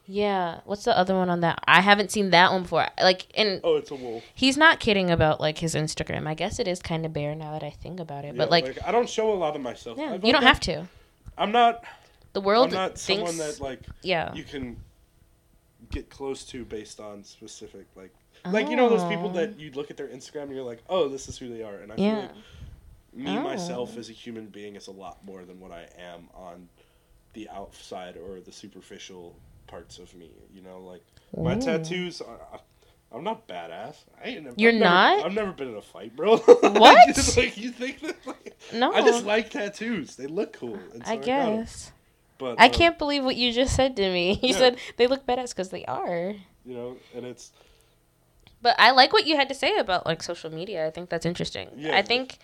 Yeah. 0.07 0.61
What's 0.65 0.83
the 0.85 0.97
other 0.97 1.13
one 1.15 1.29
on 1.29 1.41
that? 1.41 1.59
I 1.67 1.81
haven't 1.81 2.11
seen 2.11 2.31
that 2.31 2.51
one 2.51 2.63
before. 2.63 2.87
Like, 3.01 3.27
and 3.35 3.61
Oh, 3.63 3.75
it's 3.77 3.91
a 3.91 3.95
wolf. 3.95 4.23
he's 4.33 4.57
not 4.57 4.79
kidding 4.79 5.11
about 5.11 5.39
like 5.39 5.57
his 5.59 5.75
Instagram. 5.75 6.27
I 6.27 6.33
guess 6.33 6.59
it 6.59 6.67
is 6.67 6.81
kind 6.81 7.05
of 7.05 7.13
bare 7.13 7.35
now 7.35 7.51
that 7.53 7.63
I 7.63 7.69
think 7.69 7.99
about 7.99 8.25
it. 8.25 8.29
Yeah, 8.29 8.37
but 8.37 8.49
like, 8.49 8.77
I 8.85 8.91
don't 8.91 9.09
show 9.09 9.31
a 9.31 9.35
lot 9.35 9.55
of 9.55 9.61
myself. 9.61 9.97
yeah, 9.97 10.17
you 10.23 10.31
don't 10.33 10.43
have 10.43 10.59
to. 10.61 10.87
I'm 11.37 11.51
not. 11.51 11.83
The 12.33 12.41
world 12.41 12.67
I'm 12.67 12.73
not 12.73 12.97
thinks. 12.97 13.29
someone 13.31 13.37
that 13.37 13.59
like 13.59 13.79
yeah. 14.03 14.33
you 14.33 14.43
can 14.43 14.77
get 15.91 16.09
close 16.09 16.43
to 16.45 16.63
based 16.65 16.99
on 16.99 17.23
specific 17.23 17.85
like 17.95 18.13
like 18.45 18.69
you 18.69 18.75
know 18.75 18.87
those 18.89 19.03
people 19.05 19.29
Oh. 19.29 19.33
that 19.33 19.59
you 19.59 19.71
look 19.71 19.89
at 19.91 19.97
their 19.97 20.07
Instagram 20.07 20.43
and 20.43 20.55
you're 20.55 20.63
like, 20.63 20.83
oh, 20.89 21.07
this 21.09 21.27
is 21.27 21.37
who 21.37 21.49
they 21.49 21.63
are, 21.63 21.75
and 21.79 21.91
I 21.91 21.95
feel 21.95 22.05
Yeah. 22.05 22.17
like 22.19 22.31
me 23.19 23.37
Oh. 23.37 23.41
myself 23.43 23.97
as 23.97 24.09
a 24.09 24.13
human 24.13 24.47
being 24.47 24.75
is 24.75 24.87
a 24.87 24.91
lot 24.91 25.23
more 25.25 25.43
than 25.45 25.59
what 25.59 25.71
I 25.71 25.87
am 25.97 26.29
on 26.33 26.69
the 27.33 27.47
outside 27.49 28.15
or 28.17 28.39
the 28.39 28.51
superficial 28.51 29.35
parts 29.67 29.99
of 29.99 30.13
me. 30.15 30.31
You 30.53 30.61
know, 30.61 30.79
like 30.79 31.03
my 31.37 31.55
Ooh. 31.55 31.61
tattoos. 31.61 32.21
Are, 32.21 32.39
I'm 33.11 33.23
not 33.23 33.47
badass. 33.47 33.95
I 34.23 34.27
ain't 34.29 34.43
never, 34.43 34.55
You're 34.57 34.71
I've 34.71 34.79
never- 34.79 34.93
not? 34.93 35.25
I've 35.25 35.33
never 35.33 35.51
been 35.51 35.69
in 35.69 35.75
a 35.75 35.81
fight, 35.81 36.15
bro. 36.15 36.37
What? 36.61 37.15
Just, 37.15 37.37
like 37.37 37.57
you 37.57 37.71
think 37.71 38.01
that? 38.01 38.15
Like, 38.25 38.55
No. 38.73 38.91
I 38.93 39.01
just 39.01 39.25
like 39.25 39.49
tattoos. 39.49 40.15
They 40.15 40.27
look 40.27 40.53
cool. 40.53 40.79
And 40.93 41.05
so 41.05 41.11
I 41.11 41.15
'em. 41.15 41.21
guess. 41.21 41.91
But 42.37 42.59
I 42.59 42.67
um, 42.67 42.71
can't 42.71 42.97
believe 42.97 43.23
what 43.25 43.35
you 43.35 43.51
just 43.51 43.75
said 43.75 43.95
to 43.97 44.09
me. 44.11 44.33
You 44.43 44.49
Yeah. 44.49 44.57
said 44.57 44.77
they 44.97 45.07
look 45.07 45.25
badass 45.25 45.49
because 45.49 45.69
they 45.69 45.85
are. 45.85 46.35
You 46.65 46.73
know, 46.75 46.97
and 47.15 47.25
it's 47.25 47.51
But 48.61 48.75
I 48.79 48.91
like 48.91 49.11
what 49.11 49.25
you 49.25 49.35
had 49.37 49.49
to 49.49 49.55
say 49.55 49.77
about 49.77 50.05
like 50.05 50.21
social 50.21 50.51
media. 50.51 50.85
I 50.87 50.91
think 50.91 51.09
that's 51.09 51.25
interesting. 51.25 51.69
Yeah. 51.77 51.97
I 51.97 52.01
think, 52.03 52.37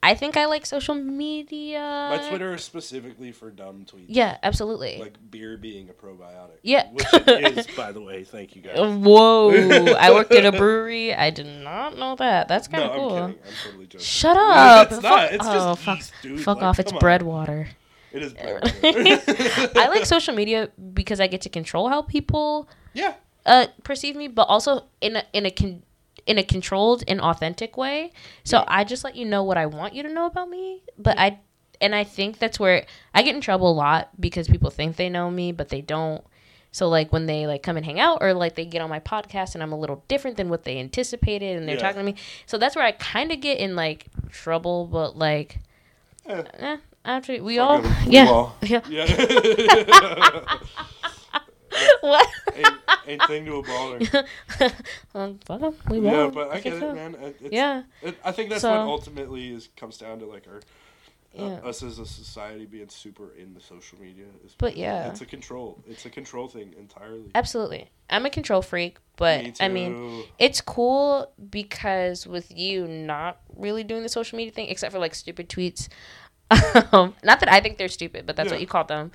I 0.00 0.14
think 0.14 0.36
I 0.36 0.46
like 0.46 0.64
social 0.64 0.94
media. 0.94 1.80
my 1.80 2.28
Twitter 2.28 2.54
is 2.54 2.62
specifically 2.62 3.32
for 3.32 3.50
dumb 3.50 3.84
tweets. 3.84 4.04
Yeah, 4.08 4.38
absolutely. 4.44 4.98
Like 4.98 5.16
beer 5.30 5.56
being 5.56 5.90
a 5.90 5.92
probiotic. 5.92 6.58
Yeah. 6.62 6.88
Which 6.92 7.04
it 7.12 7.58
is, 7.58 7.66
by 7.76 7.90
the 7.90 8.00
way. 8.00 8.22
Thank 8.22 8.54
you 8.54 8.62
guys. 8.62 8.76
Whoa! 8.78 9.50
I 9.98 10.12
worked 10.12 10.32
at 10.32 10.44
a 10.46 10.52
brewery. 10.56 11.12
I 11.14 11.30
did 11.30 11.46
not 11.46 11.98
know 11.98 12.14
that. 12.16 12.46
That's 12.46 12.68
kind 12.68 12.84
no, 12.84 12.90
of 12.90 12.96
cool. 12.96 13.16
I'm 13.16 13.32
kidding. 13.32 13.44
I'm 13.46 13.52
totally 13.64 13.86
joking. 13.86 14.00
Shut 14.04 14.36
up! 14.36 14.86
it's 14.92 15.00
Fuck- 15.00 15.02
not. 15.02 15.32
It's 15.32 15.46
oh, 15.46 15.52
just 15.74 15.80
fuck, 15.84 15.96
yeast, 15.96 16.12
dude. 16.22 16.40
fuck 16.42 16.56
Like, 16.58 16.64
off! 16.66 16.78
It's 16.78 16.92
on. 16.92 16.98
bread 17.00 17.22
water. 17.22 17.68
It 18.12 18.22
is 18.22 18.32
bread 18.34 18.62
water. 18.82 19.70
I 19.80 19.88
like 19.88 20.06
social 20.06 20.34
media 20.34 20.70
because 20.94 21.20
I 21.20 21.26
get 21.26 21.40
to 21.42 21.48
control 21.48 21.88
how 21.88 22.02
people 22.02 22.68
Yeah. 22.94 23.14
uh, 23.44 23.66
perceive 23.82 24.14
me, 24.14 24.28
but 24.28 24.44
also 24.44 24.84
in 25.00 25.16
a 25.16 25.24
in 25.32 25.44
a 25.44 25.50
con- 25.50 25.82
in 26.28 26.38
a 26.38 26.44
controlled 26.44 27.02
and 27.08 27.20
authentic 27.20 27.76
way. 27.76 28.12
So 28.44 28.58
Yeah. 28.58 28.64
I 28.68 28.84
just 28.84 29.02
let 29.02 29.16
you 29.16 29.24
know 29.24 29.42
what 29.42 29.56
I 29.58 29.66
want 29.66 29.94
you 29.94 30.02
to 30.04 30.08
know 30.08 30.26
about 30.26 30.48
me. 30.48 30.82
But 30.96 31.18
I 31.18 31.40
and 31.80 31.94
I 31.94 32.04
think 32.04 32.38
that's 32.38 32.58
where 32.60 32.84
I 33.14 33.22
get 33.22 33.34
in 33.34 33.40
trouble 33.40 33.70
a 33.70 33.74
lot 33.74 34.10
because 34.20 34.46
people 34.48 34.70
think 34.70 34.96
they 34.96 35.08
know 35.08 35.30
me, 35.30 35.52
but 35.52 35.68
they 35.70 35.80
don't. 35.80 36.22
So 36.70 36.88
like 36.88 37.12
when 37.12 37.26
they 37.26 37.46
like 37.46 37.62
come 37.62 37.76
and 37.76 37.86
hang 37.86 37.98
out 37.98 38.18
or 38.20 38.34
like 38.34 38.54
they 38.56 38.66
get 38.66 38.82
on 38.82 38.90
my 38.90 39.00
podcast 39.00 39.54
and 39.54 39.62
I'm 39.62 39.72
a 39.72 39.78
little 39.78 40.04
different 40.08 40.36
than 40.36 40.48
what 40.50 40.64
they 40.64 40.78
anticipated 40.78 41.56
and 41.56 41.66
they're 41.66 41.76
Yeah. 41.76 41.82
talking 41.82 42.00
to 42.00 42.04
me. 42.04 42.16
So 42.46 42.58
that's 42.58 42.76
where 42.76 42.84
I 42.84 42.92
kind 42.92 43.32
of 43.32 43.40
get 43.40 43.58
in 43.58 43.74
like 43.74 44.06
trouble, 44.30 44.86
but 44.86 45.16
like 45.16 45.60
Eh, 46.26 46.42
eh, 46.58 46.76
after 47.06 47.42
we 47.48 47.58
all 47.58 47.82
yeah. 48.06 48.26
all. 48.28 48.54
Yeah. 48.60 48.82
Yeah. 48.88 49.06
what? 52.00 52.28
ain't, 53.06 53.22
thing 53.26 53.44
to 53.46 53.56
a 53.56 53.62
baller. 53.62 54.24
um, 55.14 55.38
fuck 55.44 55.62
'em, 55.62 55.74
we 55.88 56.00
Yeah, 56.00 56.12
won't. 56.12 56.34
but 56.34 56.50
I 56.50 56.60
get 56.60 56.74
it, 56.74 56.94
man. 56.94 57.14
It, 57.14 57.36
Yeah. 57.52 57.82
It, 58.02 58.16
I 58.24 58.32
think 58.32 58.50
that's 58.50 58.62
So- 58.62 58.70
what 58.70 58.80
ultimately 58.88 59.52
is 59.54 59.68
comes 59.76 59.98
down 59.98 60.18
to 60.20 60.26
like 60.26 60.46
our 60.48 60.56
uh, 61.38 61.42
Yeah. 61.44 61.68
us 61.68 61.82
as 61.82 61.98
a 61.98 62.06
society 62.06 62.64
being 62.64 62.88
super 62.88 63.34
in 63.36 63.52
the 63.54 63.60
social 63.60 63.98
media. 64.00 64.24
Is 64.44 64.54
But 64.56 64.76
yeah. 64.76 65.10
it's 65.10 65.20
a 65.20 65.26
control. 65.26 65.82
It's 65.86 66.06
a 66.06 66.10
control 66.10 66.48
thing 66.48 66.74
entirely. 66.78 67.30
Absolutely. 67.34 67.90
I'm 68.10 68.24
a 68.24 68.30
control 68.30 68.62
freak, 68.62 68.96
but 69.16 69.44
Me 69.44 69.52
I 69.60 69.68
mean, 69.68 70.24
it's 70.38 70.60
cool 70.62 71.30
because 71.50 72.26
with 72.26 72.50
you 72.50 72.88
not 72.88 73.40
really 73.54 73.84
doing 73.84 74.02
the 74.02 74.08
social 74.08 74.36
media 74.38 74.52
thing, 74.52 74.68
except 74.68 74.92
for 74.92 74.98
like 74.98 75.14
stupid 75.14 75.48
tweets. 75.50 75.88
um, 76.92 77.14
not 77.22 77.40
that 77.40 77.52
I 77.52 77.60
think 77.60 77.76
they're 77.76 77.88
stupid, 77.88 78.24
but 78.24 78.34
that's 78.34 78.46
Yeah. 78.48 78.54
what 78.54 78.60
you 78.62 78.66
call 78.66 78.84
them. 78.84 79.12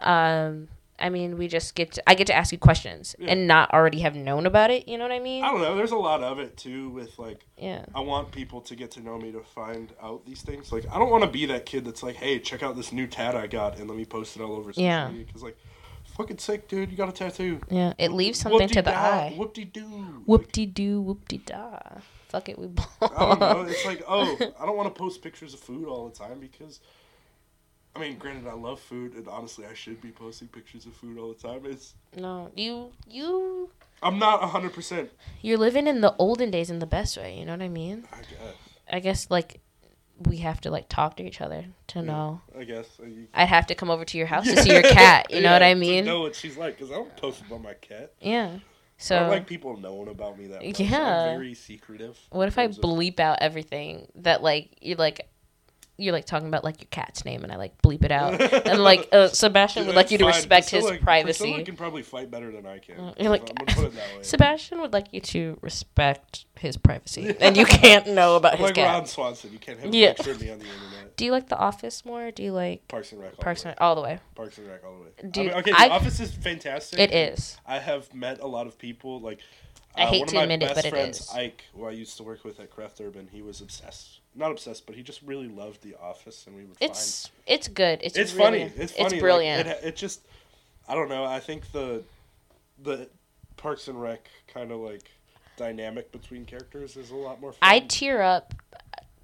Um, 0.00 0.68
I 1.02 1.08
mean, 1.10 1.36
we 1.36 1.48
just 1.48 1.74
get 1.74 1.92
to, 1.92 2.02
I 2.08 2.14
get 2.14 2.26
to 2.28 2.34
ask 2.34 2.52
you 2.52 2.58
questions 2.58 3.14
Yeah. 3.18 3.32
and 3.32 3.46
not 3.46 3.72
already 3.74 4.00
have 4.00 4.14
known 4.14 4.46
about 4.46 4.70
it. 4.70 4.86
You 4.88 4.96
know 4.98 5.04
what 5.04 5.12
I 5.12 5.18
mean? 5.18 5.44
I 5.44 5.50
don't 5.50 5.60
know. 5.60 5.76
There's 5.76 5.90
a 5.90 5.96
lot 5.96 6.22
of 6.22 6.38
it 6.38 6.56
too. 6.56 6.88
With 6.90 7.18
like, 7.18 7.44
Yeah. 7.58 7.84
I 7.94 8.00
want 8.00 8.30
people 8.32 8.60
to 8.62 8.76
get 8.76 8.90
to 8.92 9.00
know 9.00 9.18
me 9.18 9.32
to 9.32 9.40
find 9.40 9.92
out 10.02 10.24
these 10.24 10.42
things. 10.42 10.70
Like, 10.72 10.84
I 10.90 10.98
don't 10.98 11.10
want 11.10 11.24
to 11.24 11.30
be 11.30 11.46
that 11.46 11.66
kid 11.66 11.84
that's 11.84 12.02
like, 12.02 12.16
"Hey, 12.16 12.38
check 12.38 12.62
out 12.62 12.76
this 12.76 12.92
new 12.92 13.06
tat 13.06 13.34
I 13.36 13.46
got, 13.48 13.78
and 13.78 13.88
let 13.88 13.96
me 13.98 14.04
post 14.04 14.36
it 14.36 14.42
all 14.42 14.52
over 14.54 14.72
social 14.72 14.84
Yeah. 14.84 15.08
media." 15.08 15.26
Because 15.26 15.42
like, 15.42 15.56
fucking 16.16 16.38
sick, 16.38 16.68
dude. 16.68 16.90
You 16.90 16.96
got 16.96 17.08
a 17.08 17.12
tattoo. 17.12 17.60
Yeah. 17.70 17.94
It 17.98 18.12
leaves 18.12 18.38
something 18.38 18.68
to 18.68 18.82
the 18.82 18.90
Whoop-de-da, 18.90 19.26
eye. 19.26 19.34
Whoop-de-doo. 19.36 20.22
Whoop 20.26 20.52
de 20.52 20.66
doo, 20.66 21.00
whoop 21.00 21.26
de 21.28 21.38
da. 21.38 21.78
Fuck 22.28 22.48
it, 22.48 22.58
we. 22.58 22.66
Like, 23.00 23.12
I 23.20 23.26
don't 23.28 23.40
know. 23.40 23.62
It's 23.68 23.84
like, 23.84 24.02
oh, 24.08 24.36
I 24.60 24.64
don't 24.66 24.76
want 24.76 24.94
to 24.94 24.98
post 24.98 25.22
pictures 25.22 25.52
of 25.54 25.60
food 25.60 25.86
all 25.88 26.08
the 26.08 26.14
time 26.16 26.38
because. 26.40 26.80
I 27.94 28.00
mean, 28.00 28.16
granted, 28.16 28.46
I 28.46 28.54
love 28.54 28.80
food, 28.80 29.14
and 29.14 29.28
honestly, 29.28 29.66
I 29.66 29.74
should 29.74 30.00
be 30.00 30.10
posting 30.10 30.48
pictures 30.48 30.86
of 30.86 30.94
food 30.94 31.18
all 31.18 31.28
the 31.28 31.34
time. 31.48 31.60
It's 31.66 31.94
no, 32.16 32.50
you, 32.56 32.90
you, 33.06 33.68
I'm 34.02 34.18
not 34.18 34.42
hundred 34.48 34.72
percent. 34.72 35.10
you're 35.42 35.58
living 35.58 35.86
in 35.86 36.00
the 36.00 36.14
olden 36.18 36.50
days 36.50 36.70
in 36.70 36.78
the 36.78 36.86
best 36.86 37.16
way. 37.18 37.38
You 37.38 37.44
know 37.44 37.52
what 37.52 37.62
I 37.62 37.68
mean? 37.68 38.04
I 38.12 38.16
guess. 38.20 38.54
I 38.94 39.00
guess 39.00 39.30
like 39.30 39.60
we 40.26 40.38
have 40.38 40.60
to 40.62 40.70
like 40.70 40.88
talk 40.88 41.16
to 41.16 41.22
each 41.24 41.40
other 41.40 41.66
to 41.88 41.98
Yeah. 41.98 42.04
know. 42.04 42.40
I 42.58 42.64
guess. 42.64 42.86
You- 42.98 43.26
I'd 43.34 43.46
have 43.48 43.66
to 43.66 43.74
come 43.74 43.90
over 43.90 44.04
to 44.06 44.16
your 44.18 44.26
house 44.26 44.44
to 44.46 44.56
see 44.62 44.70
your 44.72 44.82
cat. 44.82 45.26
You 45.30 45.40
know 45.42 45.52
what 45.52 45.62
Yeah, 45.62 45.68
I 45.68 45.74
to 45.74 45.80
mean? 45.80 46.04
know 46.06 46.20
what 46.20 46.34
she's 46.34 46.56
like, 46.56 46.78
because 46.78 46.90
I 46.90 46.94
don't 46.94 47.14
post 47.16 47.42
about 47.46 47.62
my 47.62 47.74
cat. 47.74 48.12
Yeah. 48.20 48.52
I 48.56 48.60
So 48.96 49.18
don't 49.18 49.28
like 49.30 49.46
people 49.46 49.76
knowing 49.76 50.08
about 50.08 50.38
me 50.38 50.46
that 50.46 50.64
much. 50.64 50.80
Yeah. 50.80 50.96
I'm 51.32 51.36
very 51.38 51.54
secretive. 51.54 52.18
what 52.30 52.48
if 52.48 52.56
I 52.58 52.64
terms 52.66 52.78
of- 52.78 52.84
bleep 52.84 53.20
out 53.20 53.38
everything 53.42 54.06
that 54.14 54.42
like 54.42 54.78
you're 54.80 54.96
like 54.96 55.28
you're 55.98 56.12
like 56.12 56.24
talking 56.24 56.48
about 56.48 56.64
like 56.64 56.80
your 56.80 56.88
cat's 56.90 57.24
name 57.24 57.44
and 57.44 57.52
I 57.52 57.56
like 57.56 57.80
bleep 57.82 58.02
it 58.02 58.10
out 58.10 58.40
and 58.66 58.82
like 58.82 59.08
uh, 59.12 59.28
Sebastian 59.32 59.86
would 59.86 59.94
like 59.94 60.10
you 60.10 60.18
to 60.18 60.24
fine. 60.24 60.34
respect 60.34 60.70
his 60.70 60.84
privacy. 61.02 61.44
Priscilla 61.44 61.64
can 61.64 61.76
probably 61.76 62.02
fight 62.02 62.30
better 62.30 62.50
than 62.50 62.66
I 62.66 62.78
can. 62.78 62.98
Uh, 62.98 63.14
you're 63.18 63.30
like, 63.30 63.42
I'm 63.42 63.66
gonna 63.66 63.74
put 63.74 63.84
it 63.92 63.94
that 63.94 64.16
way. 64.16 64.22
Sebastian 64.22 64.80
would 64.80 64.92
like 64.92 65.12
you 65.12 65.20
to 65.20 65.58
respect 65.60 66.46
his 66.58 66.76
privacy, 66.76 67.36
and 67.40 67.56
you 67.56 67.66
can't 67.66 68.08
know 68.08 68.36
about 68.42 68.52
his 68.54 68.62
like 68.62 68.74
cat. 68.74 68.94
Ron 68.94 69.06
Swanson, 69.06 69.52
you 69.52 69.58
can't 69.58 69.78
have 69.80 69.92
a 69.92 69.96
Yeah. 69.96 70.14
picture 70.14 70.30
of 70.32 70.40
me 70.40 70.50
on 70.50 70.58
the 70.60 70.64
internet. 70.64 71.16
Do 71.16 71.24
you 71.26 71.30
like 71.32 71.48
The 71.48 71.58
Office 71.58 72.04
more? 72.04 72.30
Do 72.30 72.42
you 72.42 72.52
like 72.52 72.88
Parks 72.88 73.12
and 73.12 73.20
Rec. 73.20 73.32
All 73.32 73.42
Parks 73.44 73.62
the 73.62 73.68
way. 73.68 73.70
and 73.72 73.80
all 73.80 73.94
the 73.94 74.00
way? 74.02 74.18
Parks 74.34 74.58
and 74.58 74.68
Rec 74.68 74.84
all 74.84 74.96
the 74.96 75.02
way. 75.02 75.30
Dude, 75.30 75.38
I 75.38 75.48
mean, 75.48 75.58
okay, 75.58 75.72
I- 75.76 75.88
The 75.88 75.94
Office 75.94 76.20
is 76.20 76.32
fantastic. 76.32 76.98
It 76.98 77.12
is. 77.12 77.58
I 77.66 77.78
have 77.78 78.12
met 78.14 78.40
a 78.40 78.46
lot 78.46 78.66
of 78.66 78.78
people 78.78 79.20
like. 79.20 79.40
I 79.94 80.04
uh, 80.04 80.06
hate 80.06 80.28
to 80.28 80.38
admit 80.40 80.62
it, 80.62 80.74
but 80.74 80.86
it 80.86 80.90
friends, 80.90 81.20
is. 81.20 81.30
Ike, 81.34 81.64
who 81.74 81.84
I 81.84 81.90
used 81.90 82.16
to 82.16 82.22
work 82.22 82.44
with 82.44 82.58
at 82.60 82.70
Craft 82.70 82.98
Urban, 83.02 83.28
he 83.30 83.42
was 83.42 83.60
obsessed. 83.60 84.20
Not 84.34 84.50
obsessed, 84.50 84.86
but 84.86 84.94
he 84.94 85.02
just 85.02 85.20
really 85.22 85.48
loved 85.48 85.82
The 85.82 85.94
Office, 86.02 86.46
and 86.46 86.56
we 86.56 86.64
would 86.64 86.78
find 86.78 86.90
It's 86.90 87.30
it's 87.46 87.68
good. 87.68 88.00
It's 88.02 88.16
it's 88.16 88.32
really- 88.32 88.44
funny. 88.44 88.62
It's 88.62 88.92
funny. 88.92 89.04
It's 89.04 89.12
like, 89.12 89.20
brilliant. 89.20 89.68
it, 89.68 89.80
it 89.84 89.96
just, 89.96 90.22
I 90.88 90.94
don't 90.94 91.08
know. 91.10 91.24
I 91.24 91.38
think 91.38 91.70
the, 91.72 92.02
the 92.82 93.08
Parks 93.56 93.88
and 93.88 94.00
Rec 94.00 94.28
kind 94.52 94.72
of 94.72 94.80
like 94.80 95.10
dynamic 95.56 96.10
between 96.12 96.46
characters 96.46 96.96
is 96.96 97.10
a 97.10 97.16
lot 97.16 97.40
more. 97.40 97.52
Fun. 97.52 97.58
I 97.62 97.80
tear 97.80 98.22
up 98.22 98.54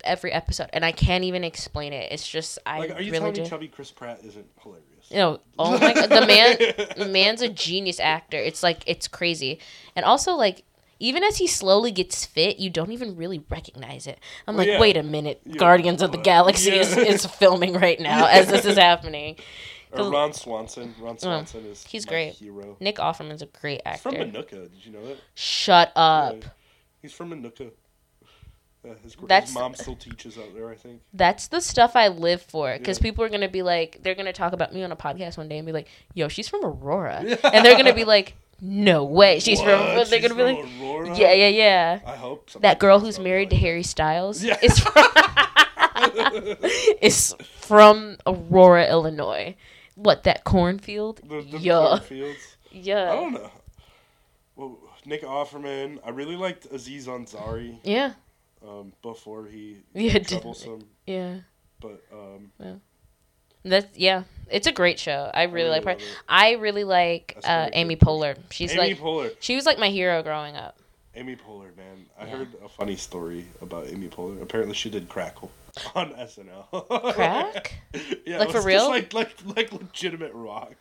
every 0.04 0.32
episode, 0.32 0.68
and 0.72 0.84
I 0.84 0.92
can't 0.92 1.24
even 1.24 1.42
explain 1.42 1.92
it. 1.92 2.12
It's 2.12 2.28
just 2.28 2.58
I 2.66 2.78
like. 2.80 2.90
Are 2.90 3.00
you 3.00 3.12
really 3.12 3.18
telling 3.18 3.34
do. 3.34 3.42
me 3.42 3.48
Chubby 3.48 3.68
Chris 3.68 3.90
Pratt 3.90 4.20
isn't 4.24 4.46
hilarious? 4.62 4.84
You 5.10 5.16
know, 5.16 5.40
oh 5.58 5.78
my 5.78 5.94
god, 5.94 6.10
the 6.10 6.26
man, 6.26 6.56
the 6.98 7.10
man's 7.10 7.40
a 7.40 7.48
genius 7.48 7.98
actor. 7.98 8.36
It's 8.36 8.62
like 8.62 8.82
it's 8.86 9.08
crazy, 9.08 9.58
and 9.96 10.04
also 10.04 10.34
like 10.34 10.64
even 11.00 11.22
as 11.24 11.36
he 11.36 11.46
slowly 11.46 11.90
gets 11.92 12.24
fit, 12.26 12.58
you 12.58 12.70
don't 12.70 12.90
even 12.92 13.16
really 13.16 13.44
recognize 13.50 14.06
it. 14.06 14.18
I'm 14.46 14.56
Well, 14.56 14.66
like, 14.66 14.72
yeah. 14.74 14.80
wait 14.80 14.96
a 14.96 15.02
minute, 15.02 15.40
Yeah, 15.44 15.56
Guardians 15.56 16.02
of 16.02 16.12
the 16.12 16.18
uh, 16.18 16.22
Galaxy 16.22 16.72
is, 16.72 16.94
yeah. 16.96 17.02
is 17.02 17.24
filming 17.26 17.74
right 17.74 18.00
now 18.00 18.26
as 18.30 18.48
this 18.48 18.64
is 18.64 18.76
happening. 18.76 19.36
Or 19.92 20.10
Ron 20.10 20.32
Swanson. 20.34 20.94
Ron 21.00 21.18
Swanson 21.18 21.64
is 21.66 21.82
he's 21.84 22.04
great. 22.04 22.34
Hero. 22.34 22.76
Nick 22.80 22.96
Offerman's 22.96 23.40
a 23.42 23.46
great 23.46 23.80
actor. 23.86 24.10
He's 24.10 24.18
from. 24.18 24.30
Minooka. 24.32 24.50
Did 24.70 24.84
you 24.84 24.92
know 24.92 25.06
that? 25.06 25.16
Shut 25.34 25.92
up. 25.96 26.44
He's 27.00 27.12
from 27.12 27.30
Minooka. 27.30 27.70
Yeah, 28.84 28.92
his, 29.02 29.16
That's- 29.26 29.48
his 29.48 29.54
mom 29.54 29.74
still 29.74 29.96
teaches 29.96 30.38
out 30.38 30.54
there, 30.54 30.70
I 30.70 30.74
think. 30.76 31.00
That's 31.12 31.48
the 31.48 31.60
stuff 31.60 31.96
I 31.96 32.08
live 32.08 32.42
for. 32.42 32.76
Because 32.78 32.98
Yeah. 32.98 33.02
people 33.02 33.24
are 33.24 33.28
gonna 33.28 33.48
be 33.48 33.62
like, 33.62 33.98
they're 34.02 34.14
gonna 34.14 34.32
talk 34.32 34.52
about 34.52 34.72
me 34.74 34.82
on 34.84 34.92
a 34.92 34.96
podcast 34.96 35.36
one 35.38 35.48
day 35.48 35.58
and 35.58 35.66
be 35.66 35.72
like, 35.72 35.88
"Yo, 36.14 36.28
she's 36.28 36.48
from 36.48 36.64
Aurora," 36.64 37.16
and 37.44 37.64
they're 37.64 37.76
gonna 37.76 37.94
be 37.94 38.04
like, 38.04 38.34
no 38.60 39.04
way, 39.04 39.38
she's 39.40 39.60
from. 39.60 39.94
What? 39.96 40.10
They're 40.10 40.20
She's 40.20 40.28
gonna 40.32 40.34
be 40.34 40.62
like, 40.62 40.80
Aurora? 40.80 41.16
yeah, 41.16 41.32
yeah, 41.32 41.48
yeah. 41.48 42.00
I 42.06 42.16
hope 42.16 42.50
so. 42.50 42.58
That 42.58 42.78
girl 42.78 42.98
who's 43.00 43.18
married 43.18 43.50
to 43.50 43.56
Harry 43.56 43.82
Styles 43.82 44.42
Yeah. 44.42 44.56
is 44.62 44.78
from 44.78 45.04
is 47.02 47.34
from 47.60 48.16
Aurora, 48.26 48.88
Illinois. 48.88 49.54
What 49.94 50.24
that 50.24 50.44
cornfield? 50.44 51.20
the, 51.28 51.42
the 51.42 51.58
yeah, 51.58 51.74
cornfields. 51.98 52.56
I 52.72 52.80
don't 52.82 53.32
know. 53.32 53.50
Well, 54.56 54.78
Nick 55.04 55.22
Offerman. 55.22 55.98
I 56.04 56.10
really 56.10 56.36
liked 56.36 56.66
Aziz 56.66 57.06
Ansari 57.06 57.78
yeah, 57.84 58.12
um, 58.66 58.92
before 59.02 59.46
he 59.46 59.78
Yeah, 59.94 60.18
troublesome, 60.18 60.84
yeah. 61.06 61.38
but 61.80 62.02
um, 62.12 62.50
That's 63.64 63.86
yeah. 63.96 64.22
It's 64.50 64.66
a 64.66 64.72
great 64.72 64.98
show. 64.98 65.30
I 65.34 65.42
really 65.44 65.68
like 65.68 65.84
her. 65.84 65.96
I 66.28 66.52
really 66.52 66.84
like 66.84 67.36
uh, 67.44 67.68
Amy. 67.74 67.96
Poehler. 67.96 68.36
She's 68.50 68.72
Amy 68.72 68.80
like 68.94 68.98
Poehler. 68.98 69.34
she 69.40 69.56
was 69.56 69.66
like 69.66 69.78
my 69.78 69.90
hero 69.90 70.22
growing 70.22 70.56
up. 70.56 70.78
Amy 71.14 71.36
Poehler, 71.36 71.76
man. 71.76 72.06
I 72.18 72.24
Yeah. 72.24 72.30
heard 72.38 72.48
a 72.64 72.68
funny 72.68 72.96
story 72.96 73.46
about 73.60 73.88
Amy 73.88 74.08
Poehler. 74.08 74.40
Apparently, 74.40 74.74
she 74.74 74.88
did 74.88 75.08
Crackle 75.08 75.50
on 75.94 76.12
SNL. 76.14 77.12
Crack? 77.14 77.74
yeah, 78.26 78.38
Like 78.38 78.50
for 78.50 78.62
real? 78.62 78.88
Like 78.88 79.12
like 79.12 79.34
like 79.44 79.72
legitimate 79.72 80.32
rock. 80.32 80.74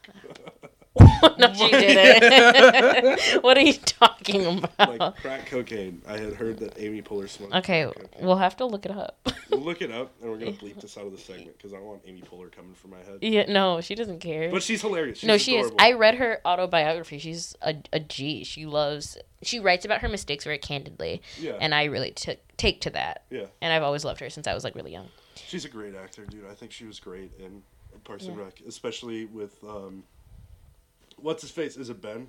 no, 1.37 1.53
she 1.53 1.69
didn't. 1.69 3.43
what 3.43 3.57
are 3.57 3.61
you 3.61 3.73
talking 3.73 4.45
about? 4.63 4.99
like 4.99 5.15
crack 5.17 5.45
cocaine. 5.47 6.01
I 6.07 6.17
had 6.17 6.33
heard 6.33 6.59
that 6.59 6.79
Amy 6.79 7.01
Poehler 7.01 7.29
smoked. 7.29 7.53
okay, 7.55 7.91
we'll 8.19 8.37
have 8.37 8.57
to 8.57 8.65
look 8.65 8.85
it 8.85 8.91
up. 8.91 9.17
We'll 9.49 9.61
look 9.61 9.81
it 9.81 9.91
up, 9.91 10.13
and 10.21 10.29
we're 10.29 10.37
gonna 10.37 10.51
bleep 10.63 10.79
this 10.81 10.97
out 10.97 11.05
of 11.05 11.11
the 11.11 11.17
segment 11.17 11.57
because 11.57 11.73
I 11.73 11.77
don't 11.77 11.85
want 11.85 12.01
Amy 12.05 12.21
Poehler 12.21 12.51
coming 12.51 12.73
from 12.73 12.91
my 12.91 12.97
head. 12.97 13.19
yeah, 13.21 13.45
no, 13.51 13.81
she 13.81 13.95
doesn't 13.95 14.19
care. 14.19 14.49
But 14.51 14.63
she's 14.63 14.81
hilarious. 14.81 15.19
She's 15.19 15.27
no, 15.27 15.37
she 15.37 15.57
adorable. 15.57 15.77
is. 15.77 15.83
I 15.83 15.93
read 15.93 16.15
her 16.15 16.41
autobiography. 16.45 17.19
She's 17.19 17.55
a, 17.61 17.75
a 17.93 17.99
G. 17.99 18.43
She 18.43 18.65
loves. 18.65 19.17
She 19.43 19.59
writes 19.59 19.85
about 19.85 20.01
her 20.01 20.09
mistakes 20.09 20.43
very 20.43 20.57
candidly, 20.57 21.21
Yeah, 21.39 21.53
and 21.59 21.73
I 21.75 21.85
really 21.85 22.11
took 22.11 22.39
take 22.57 22.81
to 22.81 22.89
that. 22.91 23.23
yeah. 23.29 23.45
And 23.61 23.71
I've 23.71 23.83
always 23.83 24.03
loved 24.03 24.19
her 24.19 24.29
since 24.29 24.47
I 24.47 24.53
was 24.53 24.63
like 24.63 24.73
really 24.75 24.91
young. 24.91 25.07
She's 25.35 25.63
a 25.63 25.69
great 25.69 25.93
actor, 25.95 26.25
dude. 26.25 26.45
I 26.49 26.53
think 26.55 26.71
she 26.71 26.85
was 26.85 26.99
great 26.99 27.31
in 27.39 27.61
Parks 28.03 28.25
and 28.25 28.37
Rec, 28.37 28.61
especially 28.67 29.25
with 29.25 29.63
um, 29.63 30.03
what's 31.17 31.41
his 31.41 31.51
face? 31.51 31.77
Is 31.77 31.89
it 31.89 32.01
Ben? 32.01 32.27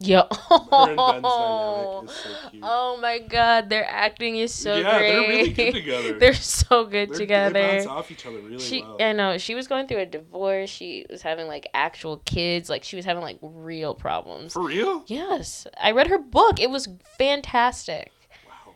Yo. 0.00 0.22
Her 0.30 0.30
and 0.30 0.96
Ben's 0.96 1.22
dynamic 1.22 2.04
is 2.04 2.16
so. 2.16 2.28
Oh 2.62 2.98
my 3.02 3.18
god, 3.18 3.68
their 3.68 3.84
acting 3.84 4.36
is 4.36 4.54
so 4.54 4.76
yeah, 4.76 4.96
great. 4.98 5.10
they're 5.10 5.28
really 5.28 5.50
good 5.52 5.72
together. 5.72 6.18
They're 6.20 6.34
so 6.34 6.84
good 6.84 7.10
They're- 7.10 7.18
together. 7.18 7.52
They 7.54 7.76
bounce 7.78 7.86
off 7.86 8.10
each 8.12 8.24
other 8.24 8.38
really 8.38 8.60
she, 8.60 8.82
well. 8.82 8.96
I 9.00 9.12
know, 9.12 9.38
she 9.38 9.56
was 9.56 9.66
going 9.66 9.88
through 9.88 9.98
a 9.98 10.06
divorce. 10.06 10.70
She 10.70 11.04
was 11.10 11.22
having 11.22 11.48
like 11.48 11.68
actual 11.74 12.18
kids. 12.18 12.70
Like 12.70 12.84
she 12.84 12.94
was 12.94 13.04
having 13.04 13.24
like 13.24 13.38
real 13.42 13.92
problems. 13.92 14.52
For 14.52 14.62
real? 14.62 15.02
Yes, 15.08 15.66
I 15.80 15.90
read 15.90 16.06
her 16.06 16.18
book. 16.18 16.60
It 16.60 16.70
was 16.70 16.88
fantastic. 17.16 18.12
Wow. 18.46 18.74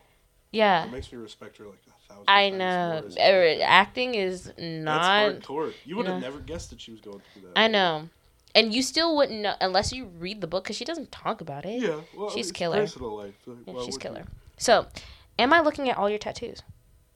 Yeah, 0.51 0.83
It 0.85 0.91
makes 0.91 1.09
me 1.09 1.17
respect 1.19 1.57
her 1.57 1.67
like 1.67 1.79
a 1.87 2.13
thousand. 2.13 2.25
I 2.27 2.49
times 2.49 2.59
know. 2.59 2.99
more 3.23 3.43
as 3.43 3.55
an. 3.55 3.61
Acting 3.61 4.15
is 4.15 4.43
That's 4.43 4.59
not. 4.59 5.31
hardcore. 5.39 5.71
You 5.85 5.95
would 5.95 6.07
have 6.07 6.21
never 6.21 6.39
guessed 6.39 6.69
that 6.71 6.81
she 6.81 6.91
was 6.91 6.99
going 6.99 7.21
through 7.33 7.43
that. 7.43 7.57
I 7.57 7.67
know, 7.69 8.09
and 8.55 8.73
you 8.73 8.81
still 8.81 9.15
wouldn't 9.15 9.41
know 9.41 9.55
unless 9.61 9.91
you 9.93 10.05
read 10.05 10.41
the 10.41 10.47
book 10.47 10.63
because 10.65 10.75
she 10.75 10.85
doesn't 10.85 11.11
talk 11.11 11.41
about 11.41 11.65
it. 11.65 11.81
Yeah, 11.81 12.01
well, 12.15 12.29
She's 12.29 12.49
it's 12.49 12.57
killer. 12.57 12.81
Personal 12.81 13.17
life. 13.17 13.33
Like, 13.45 13.57
Yeah, 13.75 13.83
she's 13.85 13.97
killer. 13.97 14.19
you? 14.21 14.25
So, 14.57 14.87
am 15.39 15.53
I 15.53 15.61
looking 15.61 15.89
at 15.89 15.97
all 15.97 16.09
your 16.09 16.19
tattoos? 16.19 16.61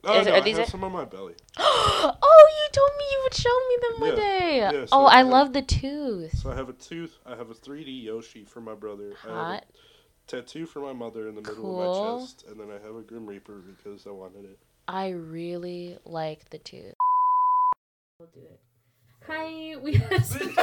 Oh, 0.04 0.20
Is- 0.20 0.28
no, 0.28 0.34
are 0.34 0.38
I 0.38 0.42
these 0.42 0.58
have 0.58 0.68
it? 0.68 0.72
some 0.72 0.84
on 0.84 0.92
my 0.92 1.06
belly. 1.06 1.34
oh, 1.58 2.48
you 2.50 2.72
told 2.72 2.92
me 2.98 3.04
you 3.12 3.20
would 3.24 3.34
show 3.34 3.60
me 3.70 3.78
them 3.82 4.00
one 4.02 4.10
Yeah. 4.10 4.16
day. 4.40 4.58
Yeah, 4.58 4.86
so 4.86 4.88
oh, 4.94 5.06
I 5.06 5.16
I 5.16 5.18
have- 5.18 5.28
love 5.28 5.54
the 5.54 5.62
tooth. 5.64 6.38
So 6.38 6.52
I 6.52 6.56
have 6.56 6.70
a 6.70 6.74
tooth. 6.74 7.18
I 7.26 7.36
have 7.36 7.50
a 7.50 7.54
3D 7.56 8.04
Yoshi 8.04 8.44
for 8.46 8.62
my 8.62 8.74
brother. 8.76 9.14
I 9.24 9.28
have 9.28 9.36
Hot. 9.38 9.64
a 9.66 10.28
tattoo 10.28 10.66
for 10.66 10.80
my 10.82 10.94
mother 10.94 11.28
in 11.28 11.36
the 11.36 11.42
middle 11.42 11.56
Cool. 11.56 11.82
of 11.82 12.20
my 12.20 12.26
chest, 12.26 12.46
and 12.48 12.60
then 12.60 12.68
I 12.70 12.86
have 12.86 12.96
a 12.96 13.02
Grim 13.02 13.26
Reaper 13.26 13.62
because 13.76 14.06
I 14.08 14.12
wanted 14.12 14.46
it. 14.46 14.60
I 14.88 15.10
really 15.10 15.98
like 16.06 16.50
the 16.52 16.60
tooth. 16.60 16.96
We'll 18.20 18.30
do 18.34 18.40
it. 18.42 18.60
Hi, 19.28 19.76
we 19.78 19.96
had 19.96 20.26
some, 20.26 20.56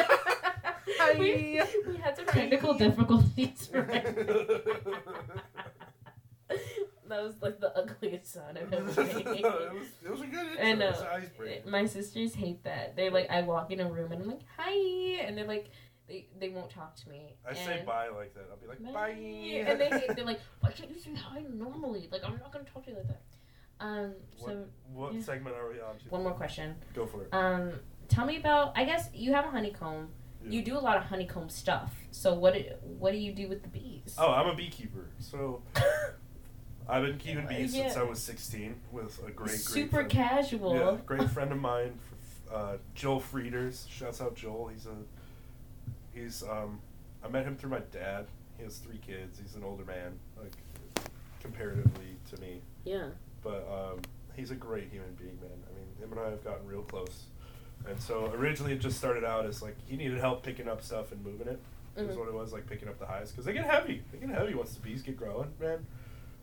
we, 1.19 1.61
we 1.87 1.97
had 1.97 2.17
some 2.17 2.27
technical 2.27 2.75
difficulties. 2.75 3.69
that 7.09 7.23
was 7.23 7.35
like 7.41 7.61
the 7.61 7.77
ugliest 7.77 8.33
sound 8.33 8.59
I've 8.59 8.73
ever 8.73 8.85
made. 9.03 9.27
it, 9.27 9.43
was, 9.43 9.87
it 10.05 10.11
was 10.11 10.21
a 10.21 10.27
good 10.27 10.47
intro. 10.47 10.65
I 10.65 10.73
know. 10.75 10.89
It's 10.89 11.65
an. 11.65 11.71
My 11.71 11.87
sisters 11.87 12.35
hate 12.35 12.65
that. 12.65 12.97
They're 12.97 13.11
like, 13.11 13.31
I 13.31 13.43
walk 13.43 13.71
in 13.71 13.81
a 13.81 13.91
room 13.91 14.13
and 14.13 14.23
I'm 14.23 14.29
like, 14.29 14.43
hi, 14.57 15.23
and 15.23 15.37
they're 15.37 15.47
like, 15.47 15.71
they, 16.09 16.27
they 16.39 16.51
won't 16.51 16.71
talk 16.71 16.97
to 16.97 17.09
me. 17.09 17.37
I 17.49 17.55
say 17.55 17.83
bye 17.87 18.09
like 18.09 18.35
that. 18.35 18.45
I'll 18.51 18.59
be 18.59 18.67
like, 18.67 18.83
Bye. 18.83 18.93
bye. 18.93 19.11
And 19.11 19.81
they 19.81 19.89
hate, 19.89 20.15
they're 20.15 20.25
like, 20.25 20.41
why 20.61 20.71
can't 20.71 20.91
you 20.91 21.01
say 21.01 21.15
hi 21.15 21.43
normally? 21.51 22.09
Like, 22.13 22.23
I'm 22.25 22.39
not 22.39 22.53
gonna 22.53 22.65
talk 22.65 22.85
to 22.85 22.91
you 22.91 22.97
like 22.97 23.09
that. 23.09 23.23
Um, 23.81 24.15
so 24.37 24.47
what 24.47 24.69
what 24.93 25.15
yeah. 25.15 25.23
segment 25.23 25.57
are 25.57 25.69
we 25.69 25.81
on? 25.81 25.97
To? 25.97 26.09
one 26.11 26.23
more 26.23 26.33
question. 26.33 26.75
Go 26.95 27.07
for 27.07 27.23
it. 27.23 27.29
Um, 27.33 27.73
tell 28.09 28.27
me 28.27 28.37
about. 28.37 28.73
I 28.77 28.85
guess 28.85 29.09
you 29.15 29.33
have 29.33 29.45
a 29.45 29.51
honeycomb. 29.51 30.09
Yeah. 30.45 30.51
You 30.59 30.63
do 30.63 30.77
a 30.77 30.81
lot 30.81 30.97
of 30.97 31.05
honeycomb 31.05 31.49
stuff. 31.49 31.95
So 32.11 32.35
what? 32.35 32.55
Do, 32.55 32.65
what 32.99 33.13
do 33.13 33.19
you 33.19 33.33
do 33.33 33.49
with 33.49 33.63
the 33.63 33.69
bees? 33.69 34.15
Oh, 34.19 34.31
I'm 34.31 34.47
a 34.49 34.55
beekeeper. 34.55 35.07
So 35.19 35.63
I've 36.89 37.03
been 37.03 37.19
keeping 37.19 37.47
bees 37.47 37.73
since 37.73 37.97
I 37.97 38.03
was 38.03 38.21
16 38.23 38.75
with 38.93 39.19
a 39.21 39.31
great, 39.31 39.35
great 39.35 39.51
super 39.59 39.97
friend. 39.97 40.11
casual. 40.11 40.75
Yeah, 40.77 40.97
great 41.07 41.31
friend 41.31 41.51
of 41.53 41.59
mine, 41.59 41.99
uh, 42.53 42.77
Joel 42.95 43.21
Frieders. 43.21 43.87
Shouts 43.89 44.21
out 44.21 44.35
Joel. 44.35 44.69
He's 44.69 44.87
a 44.87 44.95
he's 46.13 46.43
um 46.43 46.81
I 47.25 47.29
met 47.29 47.45
him 47.45 47.57
through 47.57 47.71
my 47.71 47.81
dad. 47.91 48.27
He 48.59 48.65
has 48.65 48.79
three 48.79 48.99
kids. 48.99 49.39
He's 49.43 49.55
an 49.55 49.65
older 49.65 49.85
man, 49.85 50.13
like 50.41 50.53
comparatively 51.41 52.17
to 52.31 52.41
me, 52.41 52.61
Yeah. 52.85 53.09
but 53.43 53.67
um, 53.71 54.01
he's 54.37 54.51
a 54.51 54.55
great 54.55 54.89
human 54.91 55.13
being, 55.15 55.39
man. 55.41 55.51
I 55.71 55.75
mean, 55.75 55.87
him 56.01 56.17
and 56.17 56.21
I 56.27 56.31
have 56.31 56.43
gotten 56.45 56.67
real 56.67 56.83
close. 56.83 57.25
And 57.89 58.01
so 58.01 58.27
originally 58.35 58.73
it 58.73 58.79
just 58.81 58.97
started 58.99 59.25
out 59.25 59.45
as 59.47 59.63
like 59.63 59.77
he 59.87 59.97
needed 59.97 60.19
help 60.19 60.43
picking 60.43 60.69
up 60.69 60.83
stuff 60.83 61.13
and 61.13 61.23
moving 61.25 61.49
it. 61.49 61.61
Is 61.97 62.09
Mhm. 62.17 62.19
what 62.19 62.29
it 62.29 62.35
was 62.35 62.53
like 62.53 62.67
picking 62.67 62.89
up 62.89 62.99
the 62.99 63.07
hives 63.07 63.31
because 63.31 63.45
they 63.45 63.53
get 63.53 63.65
heavy. 63.67 64.03
They 64.11 64.19
get 64.19 64.31
heavy 64.31 64.55
once 64.55 64.75
the 64.75 64.81
bees 64.81 65.03
get 65.03 65.17
growing, 65.17 65.53
man. 65.61 65.87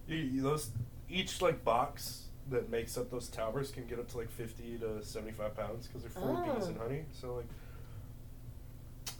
You, 0.07 0.17
you- 0.17 0.41
those 0.41 0.71
each 1.09 1.41
like 1.41 1.63
box 1.65 2.27
that 2.49 2.69
makes 2.69 2.97
up 2.97 3.09
those 3.11 3.27
towers 3.27 3.69
can 3.71 3.85
get 3.85 3.99
up 3.99 4.07
to 4.09 4.17
like 4.17 4.29
fifty 4.31 4.77
to 4.77 5.03
seventy 5.03 5.31
five 5.33 5.55
pounds 5.55 5.87
because 5.87 6.03
they're 6.03 6.11
full 6.11 6.37
of 6.37 6.45
bees 6.45 6.65
Oh. 6.65 6.69
and 6.69 6.77
honey. 6.77 7.05
So 7.11 7.35
like, 7.35 7.45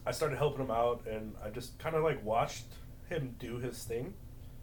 I 0.06 0.10
started 0.10 0.36
helping 0.38 0.64
him 0.64 0.70
out, 0.70 1.06
and 1.06 1.34
I 1.44 1.50
just 1.50 1.78
kind 1.78 1.94
of 1.94 2.02
like 2.02 2.24
watched 2.24 2.64
him 3.08 3.34
do 3.38 3.58
his 3.58 3.84
thing, 3.84 4.14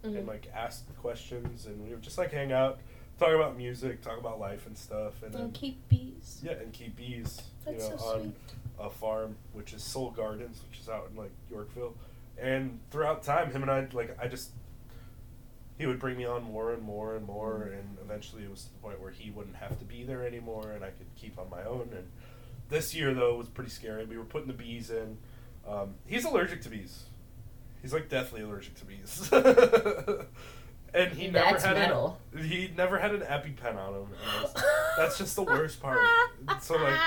Mhm. 0.04 0.18
and 0.18 0.28
like 0.28 0.48
ask 0.54 0.84
questions, 0.98 1.66
and 1.66 1.84
we 1.84 1.90
would 1.92 2.02
just 2.02 2.18
like 2.18 2.32
hang 2.32 2.52
out, 2.52 2.80
talk 3.20 3.34
about 3.36 3.58
music, 3.58 4.02
talk 4.02 4.18
about 4.20 4.40
life 4.40 4.66
and 4.66 4.78
stuff, 4.78 5.22
and 5.24 5.36
And 5.36 5.54
keep 5.54 5.88
bees. 5.90 6.40
yeah, 6.44 6.54
and 6.54 6.72
keep 6.74 6.96
bees, 6.96 7.42
That's 7.66 7.84
you 7.84 7.90
know, 7.92 7.98
so 7.98 8.04
on 8.06 8.22
sweet. 8.22 8.34
a 8.80 8.90
farm 8.90 9.36
which 9.54 9.74
is 9.74 9.84
Soul 9.84 10.12
Gardens, 10.12 10.62
which 10.70 10.80
is 10.80 10.90
out 10.90 11.08
in 11.12 11.18
like 11.18 11.32
Yorkville. 11.50 11.96
And 12.38 12.80
throughout 12.92 13.24
time, 13.24 13.52
him 13.52 13.62
and 13.62 13.70
I 13.72 13.88
like 13.92 14.18
I 14.22 14.28
just 14.28 14.52
he 15.78 15.86
would 15.86 16.00
bring 16.00 16.18
me 16.18 16.26
on 16.26 16.44
more 16.44 16.74
and 16.74 16.82
more 16.84 17.16
and 17.16 17.26
more, 17.26 17.66
Mm-hmm. 17.66 17.74
and 17.80 17.98
eventually 18.04 18.44
it 18.44 18.50
was 18.52 18.64
to 18.64 18.74
the 18.74 18.80
point 18.80 19.00
where 19.02 19.12
he 19.12 19.30
wouldn't 19.32 19.56
have 19.58 19.78
to 19.80 19.86
be 19.86 20.04
there 20.04 20.26
anymore, 20.26 20.72
and 20.72 20.84
I 20.84 20.90
could 20.90 21.08
keep 21.16 21.38
on 21.38 21.50
my 21.50 21.64
own. 21.64 21.90
And 21.96 22.08
this 22.70 22.94
year 22.96 23.14
though 23.14 23.36
was 23.36 23.48
pretty 23.50 23.70
scary. 23.72 24.06
We 24.06 24.18
were 24.18 24.26
putting 24.26 24.48
the 24.48 24.54
bees 24.54 24.90
in. 24.90 25.18
Um, 25.68 25.96
he's 26.06 26.26
allergic 26.26 26.62
to 26.64 26.70
bees. 26.70 27.04
He's 27.82 27.94
like 27.94 28.10
deathly 28.10 28.42
allergic 28.42 28.76
to 28.76 28.86
bees. 28.86 29.30
and 30.94 31.12
he 31.14 31.28
never 31.28 31.52
That's 31.52 31.64
had 31.66 31.78
metal. 31.78 32.20
An, 32.34 32.44
he 32.44 32.72
never 32.76 32.98
had 33.00 33.14
an 33.14 33.22
EpiPen 33.22 33.76
on 33.78 33.94
him. 33.94 34.08
Was- 34.42 34.64
that's 34.98 35.18
just 35.18 35.36
the 35.36 35.44
worst 35.44 35.82
part. 35.82 36.00
So 36.62 36.76
like, 36.78 37.00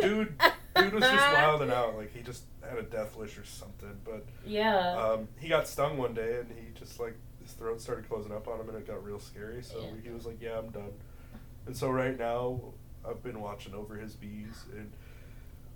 dude, 0.00 0.34
dude 0.76 0.92
was 0.94 1.02
just 1.04 1.32
wilding 1.32 1.70
out. 1.70 1.96
Like 1.96 2.12
he 2.14 2.22
just 2.22 2.44
had 2.68 2.78
a 2.78 2.82
death 2.82 3.16
wish 3.16 3.38
or 3.38 3.44
something. 3.44 3.98
But 4.04 4.24
Yeah. 4.46 4.96
um, 4.96 5.28
he 5.38 5.48
got 5.48 5.66
stung 5.68 5.96
one 5.98 6.14
day, 6.14 6.38
and 6.40 6.50
he 6.50 6.66
just 6.78 6.98
like 7.00 7.16
his 7.42 7.52
throat 7.52 7.80
started 7.80 8.08
closing 8.08 8.32
up 8.32 8.48
on 8.48 8.60
him, 8.60 8.68
and 8.68 8.76
it 8.78 8.86
got 8.86 9.02
real 9.04 9.20
scary. 9.20 9.62
So 9.62 9.78
Yeah. 9.80 9.86
he 10.02 10.10
was 10.10 10.26
like, 10.26 10.40
"Yeah, 10.40 10.58
I'm 10.58 10.70
done." 10.70 10.92
And 11.66 11.76
so 11.76 11.90
right 11.90 12.18
now, 12.18 12.60
I've 13.08 13.22
been 13.22 13.40
watching 13.40 13.74
over 13.74 13.96
his 13.96 14.14
bees, 14.14 14.64
and 14.74 14.92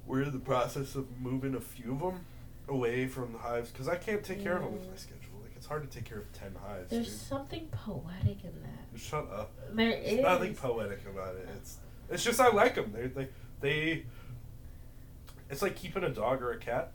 we're 0.06 0.22
in 0.22 0.32
the 0.32 0.38
process 0.38 0.94
of 0.94 1.06
moving 1.20 1.54
a 1.54 1.60
few 1.60 1.92
of 1.92 2.00
them 2.00 2.24
away 2.68 3.06
from 3.06 3.32
the 3.32 3.38
hives 3.38 3.70
because 3.70 3.88
I 3.88 3.96
can't 3.96 4.22
take 4.24 4.42
care 4.42 4.56
of 4.56 4.62
them 4.62 4.72
with 4.72 4.86
my 4.88 4.94
Mm. 4.94 4.98
schedule. 4.98 5.18
Like 5.62 5.66
it's 5.66 5.68
hard 5.68 5.88
to 5.88 5.96
take 5.96 6.08
care 6.08 6.18
of 6.18 6.32
ten 6.32 6.56
hives. 6.66 6.90
There's 6.90 7.06
dude. 7.06 7.16
something 7.16 7.68
poetic 7.70 8.42
in 8.42 8.52
that. 8.62 9.00
Shut 9.00 9.30
up. 9.30 9.52
There 9.72 9.90
There's 9.90 10.14
is. 10.14 10.20
nothing 10.20 10.54
poetic 10.56 11.00
about 11.06 11.36
it. 11.36 11.48
It's 11.56 11.76
it's 12.10 12.24
just 12.24 12.40
I 12.40 12.50
like 12.50 12.74
them. 12.74 12.92
They 12.92 13.06
they 13.06 13.28
they. 13.60 14.04
It's 15.50 15.62
like 15.62 15.76
keeping 15.76 16.02
a 16.02 16.08
dog 16.08 16.42
or 16.42 16.50
a 16.50 16.58
cat. 16.58 16.92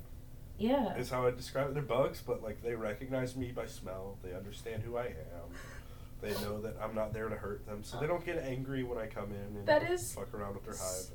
Yeah. 0.58 0.98
Is 0.98 1.10
how 1.10 1.26
I 1.26 1.32
describe 1.32 1.70
it. 1.70 1.76
They're 1.76 1.84
bugs, 1.84 2.22
but 2.26 2.44
like 2.44 2.62
they 2.62 2.76
recognize 2.76 3.38
me 3.38 3.54
by 3.54 3.68
smell. 3.68 4.18
They 4.22 4.34
understand 4.34 4.84
who 4.84 4.98
I 4.98 5.06
am. 5.06 5.14
They 6.20 6.32
know 6.42 6.60
that 6.62 6.76
I'm 6.82 6.94
not 6.94 7.14
there 7.14 7.30
to 7.30 7.36
hurt 7.36 7.66
them, 7.68 7.84
so 7.84 8.00
they 8.00 8.06
ah. 8.06 8.10
don't 8.10 8.26
get 8.26 8.40
angry 8.40 8.84
when 8.84 8.98
I 8.98 9.06
come 9.06 9.32
in 9.32 9.58
and 9.58 9.66
That 9.66 9.90
is 9.90 10.12
fuck 10.12 10.34
around 10.34 10.56
with 10.56 10.66
their 10.66 10.76
hive. 10.76 11.06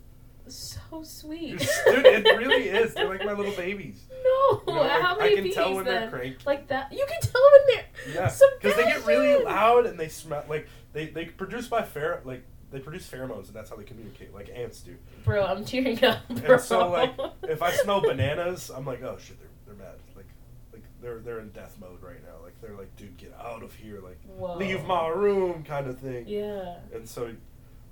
So 0.48 1.02
sweet. 1.02 1.58
Dude, 1.58 2.04
it 2.06 2.24
really 2.36 2.68
is. 2.68 2.94
They're 2.94 3.08
like 3.08 3.24
my 3.24 3.32
little 3.32 3.54
babies. 3.54 4.02
No, 4.22 4.62
You 4.68 4.74
know, 4.74 4.80
like, 4.82 5.02
how 5.02 5.16
I 5.16 5.18
many 5.18 5.34
can 5.34 5.44
bees 5.44 5.54
tell 5.56 5.74
when 5.74 5.84
then? 5.84 6.02
they're 6.02 6.10
cranky. 6.10 6.38
Like 6.46 6.68
that? 6.68 6.92
You 6.92 7.04
can 7.08 7.20
tell 7.20 7.42
when 7.42 7.60
they're. 7.74 8.14
Yeah, 8.14 8.32
because 8.60 8.76
they 8.76 8.84
get 8.84 9.04
really 9.04 9.42
loud 9.42 9.84
and 9.86 9.98
they 9.98 10.06
smell 10.08 10.44
like 10.48 10.68
they 10.92 11.06
they 11.06 11.24
produce 11.24 11.66
by 11.66 11.82
pher 11.82 12.24
like 12.24 12.44
they 12.70 12.78
produce 12.78 13.08
pheromones 13.10 13.46
and 13.48 13.54
that's 13.56 13.68
how 13.68 13.74
they 13.74 13.82
communicate 13.82 14.32
like 14.32 14.48
ants 14.54 14.80
do. 14.80 14.94
Bro, 15.24 15.44
I'm 15.44 15.64
tearing 15.64 16.02
up. 16.04 16.20
Bro. 16.28 16.52
And 16.54 16.60
so 16.62 16.88
like 16.88 17.12
if 17.42 17.62
I 17.62 17.72
smell 17.72 18.00
bananas, 18.08 18.70
I'm 18.72 18.86
like, 18.86 19.02
oh 19.02 19.18
shit, 19.20 19.38
they're 19.40 19.48
they're 19.66 19.84
mad. 19.86 19.96
Like 20.14 20.26
like 20.72 20.84
they're 21.00 21.18
they're 21.18 21.40
in 21.40 21.50
death 21.50 21.76
mode 21.80 22.00
right 22.00 22.22
now. 22.22 22.44
Like 22.44 22.54
they're 22.60 22.76
like, 22.76 22.94
dude, 22.96 23.16
get 23.16 23.34
out 23.40 23.64
of 23.64 23.74
here. 23.74 23.98
Like 24.00 24.20
Whoa. 24.36 24.56
leave 24.56 24.84
my 24.84 25.08
room, 25.08 25.64
kind 25.64 25.88
of 25.88 25.98
thing. 25.98 26.28
Yeah. 26.28 26.76
And 26.94 27.08
so. 27.08 27.32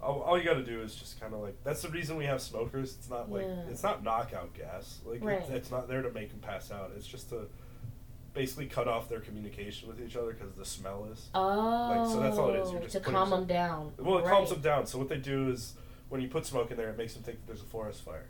All, 0.03 0.20
all 0.22 0.38
you 0.38 0.44
got 0.44 0.55
to 0.55 0.64
do 0.64 0.80
is 0.80 0.94
just 0.94 1.20
kind 1.20 1.34
of 1.34 1.40
like 1.40 1.62
that's 1.62 1.82
the 1.82 1.88
reason 1.88 2.16
we 2.16 2.24
have 2.24 2.40
smokers. 2.40 2.96
It's 2.98 3.11
not 3.11 3.30
like 3.30 3.42
Yeah. 3.42 3.62
it's 3.70 3.82
not 3.82 4.03
knockout 4.03 4.55
gas. 4.55 5.01
Like 5.05 5.22
Right. 5.22 5.40
it's, 5.40 5.51
it's 5.51 5.70
not 5.70 5.88
there 5.88 6.03
to 6.03 6.11
make 6.11 6.30
them 6.30 6.40
pass 6.40 6.70
out. 6.70 6.92
It's 6.96 7.07
just 7.07 7.28
to 7.30 7.48
basically 8.32 8.66
cut 8.66 8.88
off 8.88 9.09
their 9.09 9.20
communication 9.20 9.88
with 9.88 10.01
each 10.01 10.16
other 10.16 10.32
because 10.32 10.55
the 10.55 10.64
smell 10.64 11.09
is. 11.12 11.28
Oh. 11.34 12.11
so 12.11 12.20
that's 12.20 12.38
all 12.38 12.51
it 12.51 12.61
is, 12.61 12.70
you're 12.70 12.80
oh, 12.80 12.82
just 12.84 12.94
to 12.94 13.01
calm 13.01 13.30
them 13.30 13.46
down. 13.46 13.92
Well, 13.98 14.18
it 14.18 14.22
right. 14.22 14.30
calms 14.30 14.51
them 14.51 14.61
down. 14.61 14.86
So 14.86 14.98
what 14.98 15.09
they 15.09 15.18
do 15.18 15.51
is 15.51 15.74
when 16.09 16.20
you 16.20 16.28
put 16.28 16.46
smoke 16.46 16.70
in 16.70 16.76
there, 16.76 16.88
it 16.90 16.96
makes 16.98 17.14
them 17.14 17.22
think 17.22 17.38
that 17.40 17.46
there's 17.46 17.62
a 17.62 17.66
forest 17.66 18.03
fire. 18.05 18.26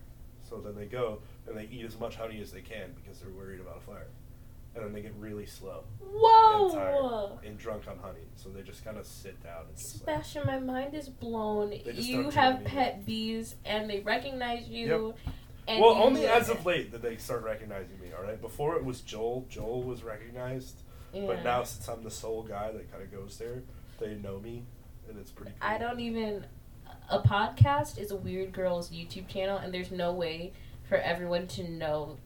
So 0.49 0.61
then 0.61 0.75
they 0.75 0.87
go 0.87 1.21
and 1.47 1.57
they 1.57 1.69
eat 1.71 1.85
as 1.85 1.99
much 1.99 2.17
honey 2.17 2.41
as 2.41 2.51
they 2.51 2.63
can 2.63 2.93
because 3.01 3.21
they're 3.21 3.31
worried 3.31 3.61
about 3.61 3.77
a 3.79 3.81
fire, 3.81 4.07
and 4.75 4.85
then 4.85 4.93
they 4.93 5.03
get 5.03 5.15
really 5.19 5.47
slow 5.47 5.85
and 6.01 6.11
Whoa. 6.13 6.71
tired 6.73 7.47
and 7.47 7.59
drunk 7.59 7.89
on 7.89 7.99
honey. 7.99 8.21
So 8.37 8.49
they 8.51 8.63
just 8.63 8.85
kind 8.85 8.97
of 8.99 9.07
sit 9.07 9.43
down 9.43 9.65
and 9.69 9.77
just 9.77 10.07
like, 10.07 10.25
Sebastian, 10.25 10.47
my 10.47 10.59
mind 10.61 10.95
is 10.95 11.09
blown. 11.09 11.73
just 11.85 11.99
You 12.09 12.23
don't 12.23 12.35
have 12.35 12.61
it 12.61 12.65
pet 12.67 13.05
bees 13.07 13.57
and 13.65 13.91
they 13.91 14.01
recognize 14.01 14.69
you. 14.69 15.15
And 15.67 15.81
well, 15.81 15.95
you- 15.97 16.03
only 16.03 16.27
as 16.27 16.49
of 16.49 16.65
late 16.67 16.91
did 16.93 17.03
they 17.03 17.17
start 17.17 17.43
recognizing 17.43 17.99
me. 18.01 18.09
All 18.17 18.23
right, 18.25 18.41
before 18.41 18.77
it 18.77 18.85
was 18.85 19.01
Joel. 19.01 19.47
Joel 19.49 19.83
was 19.83 20.03
recognized, 20.03 20.83
but 21.13 21.43
now 21.45 21.63
since 21.65 21.89
I'm 21.89 22.03
the 22.03 22.11
sole 22.11 22.43
guy 22.43 22.71
that 22.73 22.91
kind 22.91 23.03
of 23.03 23.11
goes 23.13 23.37
there, 23.39 23.63
they 23.99 24.15
know 24.15 24.39
me, 24.39 24.65
and 25.09 25.19
it's 25.19 25.31
pretty. 25.31 25.53
Cool. 25.61 25.69
I 25.71 25.79
don't 25.79 26.01
even. 26.01 26.47
A 27.11 27.19
podcast 27.21 27.99
is 27.99 28.11
a 28.13 28.17
weird 28.17 28.53
girl's 28.53 28.91
YouTube 28.91 29.29
channel, 29.29 29.59
and 29.59 29.73
there's 29.75 29.91
no 29.91 30.13
way 30.13 30.53
for 30.89 30.97
everyone 30.97 31.47
to 31.49 31.69
know 31.69 32.17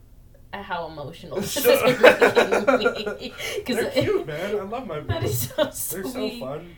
how 0.63 0.87
emotional 0.87 1.37
this 1.41 1.57
is 1.57 1.67
making. 1.67 3.33
They're 3.67 3.91
cute, 3.91 4.27
man. 4.27 4.57
I 4.57 4.63
love 4.63 4.87
my 4.87 5.01
That 5.01 5.25
is 5.25 5.49
so 5.49 5.65
They're 5.65 6.05
so 6.11 6.31
fun. 6.39 6.77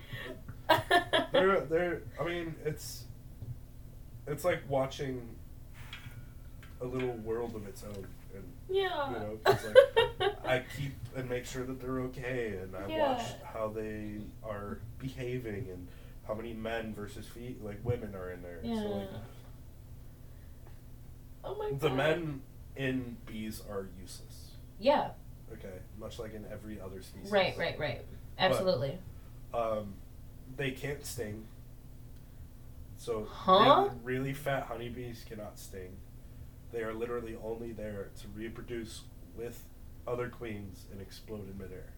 They're 1.33 1.61
they're. 1.61 2.03
I 2.20 2.24
mean, 2.24 2.55
it's 2.64 3.05
it's 4.27 4.45
like 4.45 4.62
watching 4.68 5.22
a 6.81 6.85
little 6.87 7.14
world 7.18 7.55
of 7.55 7.66
its 7.66 7.85
own, 7.85 8.07
and 8.35 8.45
yeah. 8.68 9.09
you 9.12 9.18
know, 9.18 9.39
'cause, 9.45 9.64
like, 10.20 10.45
I 10.45 10.62
keep 10.77 10.93
and 11.14 11.29
make 11.31 11.47
sure 11.47 11.64
that 11.64 11.81
they're 11.81 12.01
okay, 12.01 12.59
and 12.62 12.74
I 12.77 12.87
Yeah. 12.89 13.12
watch 13.12 13.22
how 13.45 13.68
they 13.68 14.18
are 14.45 14.79
behaving 14.99 15.68
and 15.72 15.87
how 16.27 16.35
many 16.35 16.53
men 16.53 16.93
versus 16.95 17.27
fe- 17.27 17.57
like 17.62 17.79
women 17.85 18.14
are 18.16 18.33
in 18.33 18.43
there. 18.43 18.59
yeah. 18.62 18.83
So 18.83 18.89
like 18.89 19.09
oh 21.45 21.55
my 21.57 21.70
god. 21.70 21.81
the 21.81 21.91
men 21.91 22.43
in 22.77 23.16
bees 23.27 23.62
are 23.68 23.89
useless. 24.01 24.53
Yeah. 24.79 25.11
Okay, 25.53 25.79
much 25.99 26.18
like 26.18 26.35
in 26.35 26.45
every 26.51 26.81
other 26.81 27.03
species. 27.03 27.31
Right. 27.31 27.57
Right. 27.57 27.79
Right. 27.79 28.01
Absolutely. 28.39 28.99
Um, 29.55 29.95
they 30.57 30.70
can't 30.72 31.05
sting. 31.05 31.47
So 32.99 33.24
Huh? 33.31 33.89
really, 33.89 33.91
really 34.03 34.35
fat 34.35 34.64
honeybees 34.64 35.24
cannot 35.29 35.59
sting. 35.59 35.97
They 36.72 36.83
are 36.83 36.93
literally 36.93 37.37
only 37.43 37.72
there 37.72 38.09
to 38.20 38.29
reproduce 38.35 39.03
with 39.37 39.64
other 40.07 40.29
queens 40.29 40.87
and 40.91 41.01
explode 41.01 41.49
in 41.49 41.57
midair. 41.59 41.93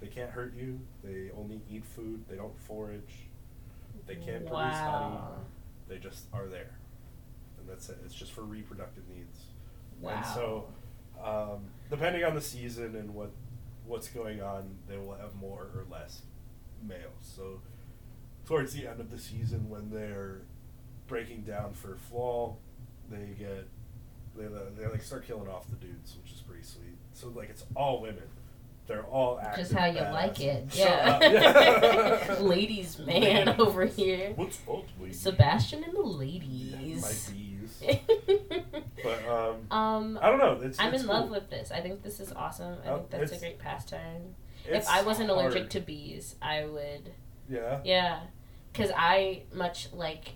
They 0.00 0.08
can't 0.08 0.30
hurt 0.30 0.54
you. 0.54 0.80
They 1.02 1.30
only 1.36 1.62
eat 1.70 1.84
food. 1.84 2.24
They 2.28 2.36
don't 2.36 2.58
forage. 2.58 3.28
They 4.06 4.16
can't 4.16 4.46
produce 4.46 4.76
honey. 4.76 5.16
They 5.88 5.98
just 5.98 6.24
are 6.32 6.46
there, 6.48 6.78
and 7.58 7.68
that's 7.68 7.88
it. 7.88 7.98
It's 8.04 8.14
just 8.14 8.32
for 8.32 8.42
reproductive 8.42 9.04
needs. 9.08 9.44
Wow. 10.02 10.12
And 10.16 10.26
so, 10.26 10.64
um, 11.24 11.60
depending 11.90 12.24
on 12.24 12.34
the 12.34 12.40
season 12.40 12.96
and 12.96 13.14
what 13.14 13.30
what's 13.86 14.08
going 14.08 14.42
on, 14.42 14.76
they 14.88 14.96
will 14.98 15.14
have 15.14 15.34
more 15.34 15.68
or 15.74 15.84
less 15.90 16.22
males. 16.86 17.00
So, 17.20 17.60
towards 18.46 18.72
the 18.74 18.86
end 18.86 19.00
of 19.00 19.10
the 19.10 19.18
season, 19.18 19.68
when 19.70 19.90
they're 19.90 20.42
breaking 21.08 21.42
down 21.42 21.72
for 21.74 21.96
fall, 22.10 22.58
they 23.10 23.34
get 23.38 23.66
they 24.36 24.46
they 24.78 24.86
like 24.88 25.02
start 25.02 25.26
killing 25.26 25.48
off 25.48 25.68
the 25.70 25.76
dudes, 25.76 26.16
which 26.22 26.32
is 26.32 26.40
pretty 26.40 26.62
sweet. 26.64 26.96
So 27.12 27.28
like 27.28 27.50
it's 27.50 27.64
all 27.76 28.00
women. 28.02 28.24
They're 28.88 29.04
all 29.04 29.38
active. 29.38 29.58
Just 29.68 29.72
how 29.78 29.86
you 29.86 30.00
badass. 30.00 30.12
like 30.12 30.40
it. 30.40 30.72
Shut 30.72 30.78
Yeah. 30.78 31.18
Yeah. 32.26 32.38
ladies 32.40 32.98
man 32.98 33.46
Lady. 33.46 33.60
over 33.62 33.84
here. 33.86 34.32
What's 34.34 34.58
up, 34.68 34.84
lady? 35.00 35.12
Sebastian 35.14 35.84
and 35.84 35.92
the 35.94 36.00
Yeah, 36.00 36.16
ladies. 36.16 37.28
bees. 37.28 37.51
But 39.02 39.26
um, 39.28 39.56
um 39.76 40.18
I 40.22 40.28
don't 40.30 40.38
know. 40.38 40.60
It's, 40.62 40.78
I'm 40.78 40.94
it's 40.94 41.02
in 41.02 41.08
love 41.08 41.28
with 41.30 41.50
this. 41.50 41.72
I 41.72 41.80
think 41.80 42.02
this 42.04 42.20
is 42.20 42.32
awesome. 42.32 42.76
I 42.84 42.90
Oh, 42.90 42.96
think 42.98 43.10
that's 43.10 43.32
a 43.32 43.38
great 43.38 43.58
pastime. 43.58 44.36
If 44.64 44.88
I 44.88 45.02
wasn't 45.02 45.28
allergic 45.30 45.62
hard. 45.62 45.70
to 45.72 45.80
bees, 45.80 46.36
I 46.40 46.64
would 46.66 47.10
yeah. 47.48 47.80
Yeah, 47.84 48.20
because 48.72 48.92
I 48.96 49.42
much 49.52 49.88
like 49.92 50.34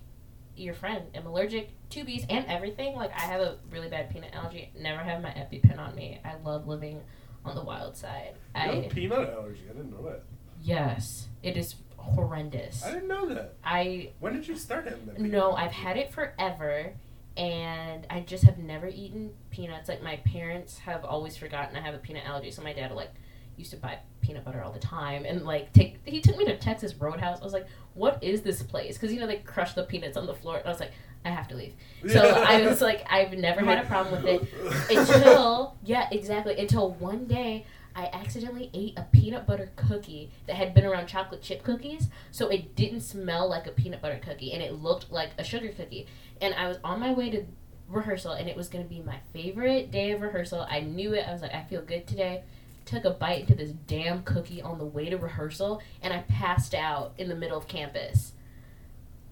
your 0.57 0.75
friend 0.75 1.05
am 1.15 1.27
allergic 1.27 1.71
to 1.91 2.03
bees 2.05 2.27
and 2.29 2.45
everything. 2.47 2.97
Like 2.97 3.13
I 3.17 3.21
have 3.21 3.41
a 3.41 3.59
really 3.71 3.89
bad 3.89 4.11
peanut 4.11 4.35
allergy. 4.35 4.73
Never 4.77 5.01
have 5.01 5.23
my 5.23 5.31
EpiPen 5.31 5.79
on 5.79 5.95
me. 5.95 6.19
I 6.25 6.35
love 6.45 6.67
living 6.67 7.03
on 7.45 7.55
the 7.55 7.63
wild 7.63 7.97
side. 7.97 8.35
You 8.57 8.61
have 8.63 8.75
a 8.75 8.87
I 8.87 8.89
peanut 8.89 9.31
allergy. 9.31 9.63
I 9.71 9.75
didn't 9.75 9.93
know 9.93 10.03
that. 10.11 10.25
yes, 10.61 11.29
it 11.45 11.57
is 11.57 11.77
horrendous. 11.99 12.85
I 12.85 12.91
didn't 12.93 13.09
know 13.09 13.29
that. 13.29 13.55
I 13.63 14.11
When 14.19 14.33
did 14.33 14.49
you 14.49 14.57
start 14.57 14.87
having 14.89 15.07
that? 15.07 15.21
no. 15.21 15.53
I've 15.53 15.71
had 15.73 15.97
it 15.97 16.13
forever. 16.13 16.95
And 17.37 18.07
I 18.09 18.20
just 18.20 18.45
have 18.45 18.59
never 18.59 18.89
eaten 18.89 19.30
peanuts. 19.51 19.89
Like 19.89 20.03
my 20.03 20.16
parents 20.18 20.78
have 20.78 21.05
always 21.05 21.37
forgotten 21.37 21.76
I 21.76 21.80
have 21.80 21.95
a 21.95 21.99
peanut 21.99 22.24
allergy. 22.24 22.51
So 22.51 22.62
my 22.62 22.72
dad 22.72 22.93
like 22.93 23.12
used 23.57 23.70
to 23.70 23.76
buy 23.76 23.99
peanut 24.20 24.45
butter 24.45 24.62
all 24.62 24.72
the 24.72 24.78
time 24.78 25.24
and 25.24 25.45
like 25.45 25.72
take. 25.72 25.99
He 26.05 26.20
took 26.20 26.37
me 26.37 26.45
to 26.47 26.57
Texas 26.57 26.95
Roadhouse. 26.95 27.41
I 27.41 27.45
was 27.45 27.53
like, 27.53 27.66
"What 27.95 28.22
is 28.22 28.43
this 28.43 28.62
place?" 28.62 28.97
Because 28.97 29.12
you 29.12 29.20
know 29.20 29.26
they 29.26 29.39
crush 29.39 29.74
the 29.74 29.82
peanuts 29.84 30.16
on 30.16 30.26
the 30.26 30.34
floor. 30.34 30.57
And 30.59 30.66
I 30.66 30.70
was 30.70 30.80
like, 30.80 30.93
"I 31.24 31.30
have 31.30 31.49
to 31.49 31.55
leave." 31.55 31.74
So 32.09 32.20
I 32.20 32.66
was 32.66 32.80
like, 32.80 33.05
I've 33.11 33.32
never 33.32 33.61
had 33.61 33.84
a 33.84 33.87
problem 33.87 34.22
with 34.22 34.26
it 34.26 34.89
until 34.97 35.76
yeah, 35.84 36.09
exactly. 36.11 36.59
Until 36.59 36.93
one 36.93 37.26
day 37.26 37.66
I 37.97 38.11
accidentally 38.13 38.71
ate 38.75 38.99
a 38.99 39.07
peanut 39.11 39.47
butter 39.47 39.73
cookie 39.75 40.31
that 40.47 40.57
had 40.57 40.75
been 40.75 40.85
around 40.85 41.07
chocolate 41.07 41.41
chip 41.41 41.65
cookies, 41.65 42.11
so 42.31 42.49
it 42.49 42.77
didn't 42.77 43.01
smell 43.01 43.49
like 43.49 43.67
a 43.67 43.71
peanut 43.71 44.03
butter 44.03 44.21
cookie 44.23 44.53
and 44.53 44.63
it 44.63 44.75
looked 44.75 45.11
like 45.11 45.31
a 45.39 45.45
sugar 45.45 45.71
cookie. 45.71 46.07
And 46.43 46.53
I 46.53 46.69
was 46.69 46.77
on 46.85 47.01
my 47.01 47.13
way 47.13 47.31
to 47.31 47.45
rehearsal 47.89 48.33
and 48.33 48.51
it 48.51 48.57
was 48.57 48.69
going 48.69 48.85
to 48.85 48.89
be 48.89 49.01
my 49.01 49.17
favorite 49.33 49.91
day 49.91 50.13
of 50.13 50.21
rehearsal. 50.21 50.67
I 50.69 50.81
knew 50.81 51.15
it. 51.15 51.27
I 51.27 51.33
was 51.33 51.41
like, 51.41 51.55
I 51.55 51.63
feel 51.63 51.81
good 51.81 52.07
today. 52.07 52.43
Took 52.85 53.07
a 53.07 53.11
bite 53.11 53.41
into 53.41 53.55
this 53.55 53.71
damn 53.87 54.23
cookie 54.25 54.61
on 54.61 54.79
the 54.79 54.85
way 54.85 55.09
to 55.09 55.17
rehearsal 55.17 55.81
and 56.03 56.13
I 56.13 56.19
passed 56.29 56.75
out 56.75 57.15
in 57.17 57.29
the 57.29 57.35
middle 57.35 57.57
of 57.57 57.67
campus. 57.67 58.33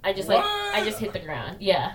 I 0.02 0.14
just 0.14 0.28
like 0.28 0.42
I 0.42 0.82
just 0.84 0.98
hit 0.98 1.12
the 1.12 1.18
ground. 1.18 1.58
Yeah. 1.60 1.94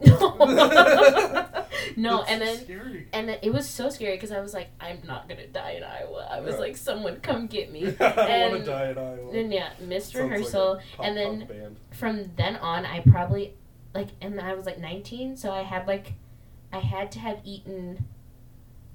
No, 1.96 2.18
That's 2.18 2.30
and 2.30 2.42
then 2.42 2.56
scary. 2.58 3.08
and 3.12 3.28
then 3.28 3.38
it 3.42 3.52
was 3.52 3.68
so 3.68 3.88
scary 3.90 4.14
because 4.16 4.30
I 4.30 4.40
was 4.40 4.54
like, 4.54 4.68
I'm 4.80 5.00
not 5.06 5.28
gonna 5.28 5.46
die 5.48 5.72
in 5.72 5.82
Iowa. 5.82 6.28
I 6.30 6.40
was 6.40 6.54
Yeah. 6.54 6.60
like, 6.60 6.76
someone 6.76 7.18
come 7.20 7.46
get 7.48 7.72
me. 7.72 7.86
I 8.00 8.02
want 8.02 8.14
to 8.16 8.22
and 8.22 8.64
die 8.66 8.90
in 8.90 8.98
Iowa. 8.98 9.32
then 9.32 9.50
yeah, 9.50 9.70
missed 9.80 10.12
Sounds 10.12 10.22
like 10.24 10.30
rehearsal, 10.38 10.80
pop 10.96 11.06
and 11.06 11.16
then 11.16 11.76
from 11.90 12.30
then 12.36 12.56
on, 12.56 12.86
I 12.86 13.00
probably 13.00 13.54
like, 13.94 14.08
and 14.20 14.40
I 14.40 14.54
was 14.54 14.64
like 14.66 14.78
19, 14.78 15.36
so 15.36 15.50
I 15.50 15.62
had 15.62 15.88
like, 15.88 16.12
I 16.72 16.78
had 16.78 17.10
to 17.12 17.18
have 17.20 17.40
eaten 17.42 18.04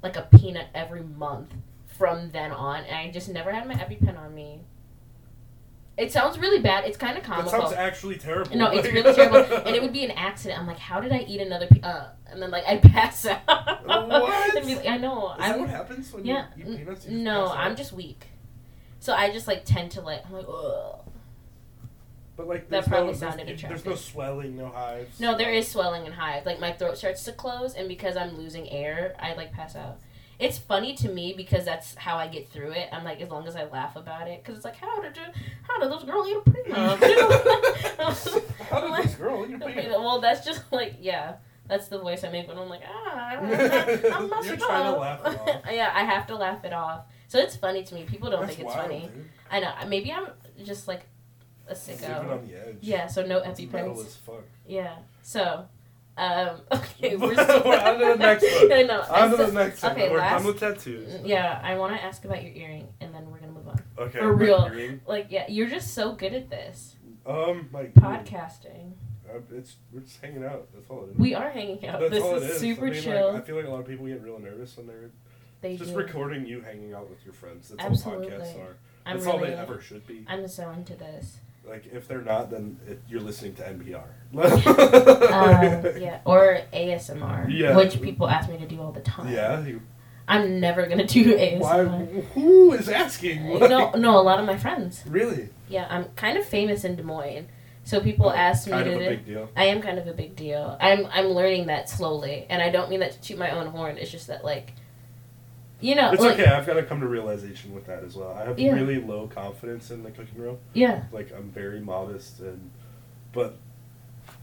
like 0.02 0.16
a 0.16 0.28
peanut 0.38 0.68
every 0.74 1.04
month 1.04 1.54
from 1.88 2.30
then 2.32 2.52
on, 2.52 2.84
and 2.86 2.96
I 2.96 3.12
just 3.12 3.28
never 3.28 3.52
had 3.52 3.68
my 3.68 3.74
EpiPen 3.76 4.18
on 4.18 4.34
me. 4.34 4.62
It 5.96 6.12
sounds 6.12 6.40
really 6.40 6.60
bad. 6.60 6.86
It's 6.86 6.98
kind 6.98 7.18
of 7.18 7.24
That 7.24 7.32
comical. 7.32 7.52
sounds 7.62 7.74
actually 7.74 8.16
terrible. 8.18 8.56
No, 8.58 8.72
it's 8.72 8.88
really 8.92 9.14
terrible, 9.14 9.38
and 9.66 9.76
it 9.76 9.82
would 9.82 9.94
be 9.94 10.04
an 10.04 10.12
accident. 10.12 10.60
I'm 10.60 10.66
like, 10.66 10.80
how 10.80 11.00
did 11.00 11.12
I 11.12 11.20
eat 11.20 11.40
another? 11.40 11.68
Pe- 11.68 11.82
uh, 11.82 12.08
and 12.32 12.42
then 12.42 12.50
like 12.50 12.64
I 12.68 12.78
pass 12.78 13.26
out. 13.26 13.42
What? 13.86 14.66
Like, 14.66 14.88
I 14.88 14.98
know. 14.98 15.34
Is 15.34 15.38
I 15.40 15.50
that 15.50 15.60
what 15.60 15.70
happens 15.70 16.12
when 16.12 16.26
Yeah. 16.26 16.48
you 16.58 16.66
eat 16.74 16.78
peanuts? 16.80 17.06
You 17.06 17.20
No. 17.20 17.48
I'm 17.52 17.76
just 17.76 17.94
weak. 17.94 18.26
So 19.00 19.14
I 19.14 19.32
just 19.32 19.48
like 19.48 19.66
tend 19.66 19.92
to 19.92 20.02
like. 20.02 20.26
I'm 20.26 20.34
like, 20.34 20.48
ugh. 20.48 21.00
But 22.36 22.48
like, 22.48 22.70
That 22.70 22.88
probably 22.88 23.12
no, 23.12 23.18
sounded 23.20 23.48
there's, 23.48 23.62
there's 23.62 23.86
no 23.86 23.94
swelling, 23.94 24.58
no 24.58 24.70
hives. 24.70 25.20
No, 25.20 25.38
there 25.38 25.52
is 25.52 25.68
swelling 25.68 26.06
and 26.06 26.16
hives. 26.16 26.48
Like 26.48 26.60
my 26.60 26.72
throat 26.72 26.98
starts 26.98 27.24
to 27.26 27.32
close, 27.34 27.76
and 27.76 27.88
because 27.88 28.18
I'm 28.18 28.36
losing 28.36 28.68
air, 28.70 29.16
I 29.20 29.34
like 29.36 29.52
pass 29.52 29.76
out. 29.76 30.00
It's 30.44 30.58
funny 30.58 30.94
to 30.96 31.10
me 31.10 31.34
because 31.38 31.64
that's 31.64 31.96
how 31.96 32.18
I 32.18 32.28
get 32.28 32.50
through 32.50 32.72
it. 32.72 32.90
I'm 32.92 33.06
like, 33.06 33.22
as 33.22 33.30
long 33.30 33.48
as 33.48 33.56
I 33.56 33.64
laugh 33.66 33.96
about 33.96 34.28
it, 34.28 34.44
because 34.44 34.58
it's 34.58 34.66
like, 34.66 34.76
how 34.76 35.02
did 35.02 35.16
you, 35.16 35.24
how 35.62 35.80
did 35.80 35.90
this 35.92 36.04
girl 36.04 36.28
eat 36.28 36.36
a 36.36 36.52
peanut? 36.52 36.78
How 38.70 38.82
did 38.82 39.06
this 39.06 39.16
girl 39.16 39.46
eat 39.48 39.56
a 39.56 39.90
well, 40.00 40.20
that's 40.20 40.46
just 40.46 40.72
like 40.72 40.96
yeah. 41.00 41.36
That's 41.68 41.88
the 41.88 41.98
voice 41.98 42.26
I 42.26 42.30
make 42.30 42.48
when 42.50 42.58
I'm 42.58 42.68
like 42.68 42.82
ah. 42.86 43.38
I'm 43.38 43.50
not, 43.50 44.06
I'm 44.14 44.30
not 44.30 44.46
You're 44.46 44.58
trying 44.58 44.94
to 44.94 45.00
laugh 45.00 45.26
it 45.26 45.40
off. 45.40 45.62
yeah, 45.72 45.92
I 45.96 46.04
have 46.04 46.28
to 46.28 46.36
laugh 46.36 46.66
it 46.66 46.74
off. 46.74 47.06
So 47.30 47.40
it's 47.40 47.56
funny 47.56 47.84
to 47.84 47.96
me. 47.96 48.04
People 48.04 48.30
don't 48.30 48.42
That's 48.42 48.56
think 48.58 48.68
it's 48.68 48.76
wild, 48.76 48.90
funny. 48.90 49.10
dude. 49.14 49.30
I 49.50 49.60
know. 49.62 49.74
Maybe 49.88 50.12
I'm 50.12 50.28
just 50.64 50.90
like 50.90 51.06
a 51.68 51.74
sicko. 51.74 52.32
on 52.32 52.48
the 52.48 52.56
edge. 52.56 52.78
Yeah. 52.82 53.08
So 53.08 53.26
no 53.26 53.40
metal 53.40 53.54
EpiPens. 53.54 54.06
as 54.06 54.16
fuck. 54.18 54.44
Yeah. 54.68 54.96
So, 55.22 55.66
um, 56.18 56.62
okay, 56.72 57.16
we're, 57.18 57.34
We're 57.36 57.80
on 57.80 58.00
to 58.00 58.06
the 58.06 58.16
next 58.18 58.44
one. 58.62 58.72
I 58.72 58.84
know. 58.84 59.02
On 59.10 59.32
to 59.32 59.38
the 59.38 59.52
next 59.52 59.82
one. 59.84 59.92
okay, 59.94 60.10
We're 60.10 60.18
last- 60.20 60.38
done 60.44 60.48
with 60.48 60.60
tattoos. 60.60 61.22
Yeah, 61.26 61.60
I 61.64 61.76
want 61.78 61.96
to 61.96 62.04
ask 62.04 62.24
about 62.26 62.44
your 62.44 62.54
earring, 62.54 62.88
and 63.02 63.14
then 63.14 63.30
we're 63.32 63.40
gonna 63.40 63.52
move 63.52 63.68
on. 63.68 63.82
Okay. 63.98 64.20
For 64.20 64.34
real. 64.34 64.68
earring. 64.72 65.02
Like, 65.08 65.28
yeah, 65.30 65.46
you're 65.50 65.70
just 65.70 65.94
so 65.94 66.14
good 66.14 66.34
at 66.34 66.50
this 66.50 66.96
Um, 67.26 67.70
my 67.72 67.86
podcasting. 67.86 68.94
Uh, 69.30 69.40
it's 69.56 69.78
we're 69.92 70.02
just 70.02 70.22
hanging 70.22 70.44
out. 70.44 70.68
That's 70.74 70.88
all 70.90 71.06
it 71.06 71.12
is. 71.12 71.18
We 71.18 71.34
are 71.34 71.50
hanging 71.50 71.86
out. 71.88 72.00
That's 72.02 72.12
this 72.12 72.24
all 72.24 72.36
is 72.36 72.44
it 72.44 72.50
is. 72.52 72.60
super 72.60 72.88
I 72.88 72.90
mean, 72.92 73.02
chill. 73.02 73.34
Like, 73.34 73.42
I 73.44 73.46
feel 73.46 73.56
like 73.56 73.66
a 73.66 73.70
lot 73.70 73.80
of 73.80 73.88
people 73.88 74.06
get 74.06 74.22
real 74.22 74.38
nervous 74.40 74.78
when 74.78 74.86
they're 74.88 75.10
they 75.62 75.78
just 75.78 75.92
do. 75.92 75.98
recording 75.98 76.46
you 76.46 76.62
hanging 76.62 76.94
out 76.94 77.10
with 77.10 77.24
your 77.26 77.34
friends. 77.34 77.70
That's 77.70 77.84
Absolutely. 77.84 78.32
all 78.34 78.40
podcasts 78.40 78.60
are. 78.60 78.76
I'm 79.06 79.16
That's 79.18 79.26
really, 79.26 79.38
all 79.40 79.46
they 79.46 79.54
ever 79.54 79.82
should 79.82 80.06
be. 80.06 80.26
I'm 80.28 80.48
so 80.48 80.70
into 80.72 80.96
this. 80.96 81.38
Like 81.68 81.86
if 81.94 82.08
they're 82.08 82.22
not, 82.22 82.52
then 82.52 82.78
it, 82.88 83.02
you're 83.08 83.22
listening 83.22 83.56
to 83.56 83.64
NPR. 83.64 84.04
Um, 85.32 86.02
yeah, 86.02 86.20
or 86.26 86.60
ASMR, 86.74 87.48
Yeah. 87.50 87.76
which 87.76 88.02
people 88.02 88.28
ask 88.28 88.50
me 88.50 88.58
to 88.58 88.68
do 88.68 88.82
all 88.82 88.92
the 88.92 89.02
time. 89.02 89.32
Yeah. 89.34 89.64
You, 89.66 89.82
I'm 90.28 90.60
never 90.60 90.86
gonna 90.88 91.06
do 91.08 91.36
ASMR. 91.36 91.60
why? 91.60 91.88
Who 92.34 92.72
is 92.74 92.88
asking? 92.90 93.60
no, 93.60 93.92
no, 93.92 94.18
a 94.20 94.24
lot 94.24 94.40
of 94.40 94.46
my 94.46 94.58
friends. 94.58 95.04
Really? 95.08 95.50
Yeah, 95.70 95.88
I'm 95.90 96.06
kind 96.16 96.38
of 96.38 96.46
famous 96.46 96.84
in 96.84 96.96
Des 96.96 97.04
Moines, 97.04 97.48
so 97.84 98.00
people 98.00 98.32
ask 98.32 98.68
me 98.68 98.72
kind 98.74 98.86
to. 98.86 98.92
of 98.96 99.02
a 99.02 99.04
do- 99.04 99.10
big 99.10 99.26
deal. 99.26 99.50
I 99.56 99.66
am 99.66 99.82
kind 99.82 99.98
of 100.00 100.08
a 100.08 100.14
big 100.14 100.36
deal. 100.36 100.78
I'm 100.80 101.06
I'm 101.08 101.28
learning 101.28 101.68
that 101.68 101.90
slowly, 101.90 102.46
and 102.50 102.62
I 102.62 102.70
don't 102.70 102.90
mean 102.90 103.00
that 103.02 103.12
to 103.14 103.22
toot 103.22 103.38
my 103.38 103.52
own 103.52 103.68
horn. 103.68 103.98
It's 103.98 104.12
just 104.12 104.28
that 104.28 104.44
like, 104.46 104.74
you 105.84 105.96
know, 105.96 106.12
It's 106.14 106.22
like, 106.22 106.40
okay. 106.40 106.50
I've 106.50 106.66
got 106.66 106.76
to 106.76 106.84
come 106.84 107.02
to 107.02 107.08
realization 107.08 107.74
with 107.76 107.86
that 107.88 108.04
as 108.04 108.16
well. 108.16 108.32
I 108.32 108.46
have 108.46 108.58
Yeah. 108.58 108.72
really 108.74 109.00
low 109.02 109.28
confidence 109.28 109.92
in 109.92 110.02
the 110.04 110.12
cooking 110.12 110.40
room. 110.40 110.58
Yeah, 110.74 111.04
Like 111.12 111.32
I'm 111.36 111.50
very 111.52 111.80
modest 111.82 112.40
and, 112.40 112.72
but 113.34 113.58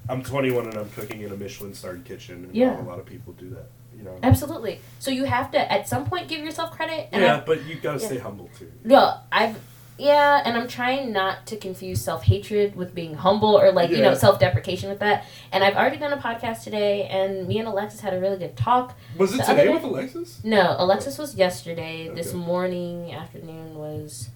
I'm 0.08 0.22
21 0.22 0.66
and 0.66 0.76
I'm 0.76 0.90
cooking 0.90 1.22
in 1.22 1.32
a 1.32 1.36
Michelin-starred 1.36 2.04
kitchen. 2.04 2.44
And 2.44 2.54
Yeah. 2.54 2.80
A 2.80 2.84
lot 2.84 2.98
of 2.98 3.06
people 3.06 3.32
do 3.32 3.48
that. 3.50 3.66
You 3.96 4.04
know. 4.04 4.16
absolutely. 4.22 4.80
So 4.98 5.10
you 5.10 5.24
have 5.24 5.50
to 5.52 5.72
at 5.72 5.86
some 5.88 6.06
point 6.06 6.28
give 6.28 6.40
yourself 6.44 6.70
credit. 6.72 7.08
And 7.12 7.22
yeah, 7.22 7.38
I, 7.38 7.40
but 7.40 7.64
you've 7.66 7.82
gotta 7.82 8.00
Yeah. 8.00 8.06
stay 8.06 8.18
humble 8.18 8.48
too. 8.58 8.70
no, 8.84 9.14
I've 9.32 9.58
yeah, 10.00 10.42
and 10.44 10.56
I'm 10.56 10.66
trying 10.66 11.12
not 11.12 11.46
to 11.48 11.56
confuse 11.56 12.00
self 12.00 12.22
hatred 12.22 12.74
with 12.74 12.94
being 12.94 13.14
humble 13.14 13.58
or 13.58 13.70
like 13.70 13.90
you 13.90 13.98
know 13.98 14.14
self 14.14 14.40
deprecation 14.40 14.88
with 14.88 15.00
that. 15.00 15.24
And 15.52 15.62
I've 15.62 15.76
already 15.76 15.98
done 15.98 16.12
a 16.12 16.16
podcast 16.16 16.64
today, 16.64 17.04
and 17.04 17.46
me 17.46 17.58
and 17.58 17.68
Alexis 17.68 18.00
had 18.00 18.14
a 18.14 18.20
really 18.20 18.38
good 18.38 18.56
talk. 18.56 18.96
Was 19.16 19.34
it 19.34 19.44
today 19.44 19.68
with 19.68 19.84
Alexis? 19.84 20.42
No, 20.42 20.74
Alexis 20.78 21.18
was 21.18 21.34
yesterday. 21.34 22.08
This 22.08 22.32
morning, 22.32 23.12
afternoon 23.12 23.74
was 23.74 24.30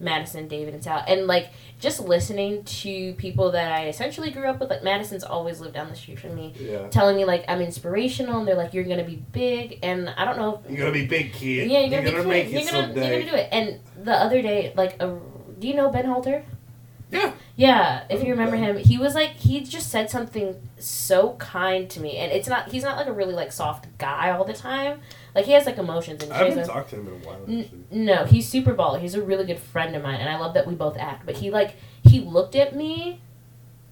Madison, 0.00 0.48
David, 0.48 0.74
and 0.74 0.82
Sal. 0.82 1.04
And 1.06 1.26
like 1.26 1.50
just 1.78 2.00
listening 2.00 2.64
to 2.64 3.12
people 3.14 3.52
that 3.52 3.70
I 3.70 3.88
essentially 3.88 4.30
grew 4.30 4.48
up 4.48 4.58
with. 4.58 4.70
Like 4.70 4.82
Madison's 4.82 5.22
always 5.22 5.60
lived 5.60 5.74
down 5.74 5.88
the 5.90 5.94
street 5.94 6.18
from 6.18 6.34
me, 6.34 6.54
Yeah. 6.58 6.88
telling 6.88 7.16
me 7.16 7.24
like 7.24 7.44
I'm 7.46 7.60
inspirational, 7.60 8.38
and 8.40 8.48
they're 8.48 8.54
like 8.56 8.72
you're 8.74 8.84
gonna 8.84 9.04
be 9.04 9.16
big. 9.32 9.78
And 9.82 10.08
I 10.08 10.24
don't 10.24 10.38
know. 10.38 10.62
You're 10.68 10.78
gonna 10.78 10.92
be 10.92 11.06
big 11.06 11.32
kid. 11.32 11.70
yeah, 11.70 11.80
you're 11.80 12.02
gonna, 12.02 12.22
be 12.22 12.28
make 12.28 12.48
kid. 12.48 12.54
it 12.56 12.62
You're 12.64 12.72
gonna 12.72 12.86
someday. 12.86 13.08
you're 13.10 13.20
gonna 13.20 13.30
do 13.30 13.36
it. 13.36 13.48
And 13.52 13.80
the 14.04 14.12
other 14.14 14.40
day, 14.42 14.72
like, 14.76 15.00
a, 15.00 15.18
do 15.58 15.68
you 15.68 15.74
know 15.74 15.90
Ben 15.90 16.06
Halter? 16.06 16.44
Yeah. 17.10 17.32
Yeah, 17.56 18.04
if 18.08 18.22
you 18.22 18.30
remember 18.30 18.56
him, 18.56 18.78
he 18.78 18.96
was 18.96 19.14
like 19.14 19.30
he 19.32 19.60
just 19.60 19.90
said 19.90 20.08
something 20.08 20.54
so 20.78 21.34
kind 21.34 21.90
to 21.90 22.00
me, 22.00 22.16
and 22.16 22.32
it's 22.32 22.48
not 22.48 22.70
he's 22.70 22.84
not 22.84 22.96
like 22.96 23.06
a 23.08 23.12
really 23.12 23.34
like 23.34 23.52
soft 23.52 23.86
guy 23.98 24.30
all 24.30 24.44
the 24.44 24.54
time. 24.54 25.00
Like 25.34 25.44
he 25.46 25.52
has 25.52 25.66
like 25.66 25.78
emotions 25.78 26.22
and 26.22 26.32
I 26.32 26.38
haven't 26.38 26.66
talked 26.66 26.90
to 26.90 26.96
him 26.96 27.06
in 27.08 27.12
a 27.14 27.16
while. 27.26 27.44
N- 27.48 27.84
No, 27.90 28.24
he's 28.24 28.48
super 28.48 28.74
baller. 28.74 29.00
He's 29.00 29.14
a 29.14 29.22
really 29.22 29.44
good 29.44 29.58
friend 29.60 29.94
of 29.96 30.02
mine, 30.02 30.20
and 30.20 30.28
I 30.28 30.36
love 30.38 30.54
that 30.54 30.66
we 30.66 30.74
both 30.74 30.96
act. 30.98 31.24
But 31.26 31.36
he 31.36 31.50
like 31.50 31.76
he 32.02 32.20
looked 32.20 32.54
at 32.56 32.74
me 32.74 33.20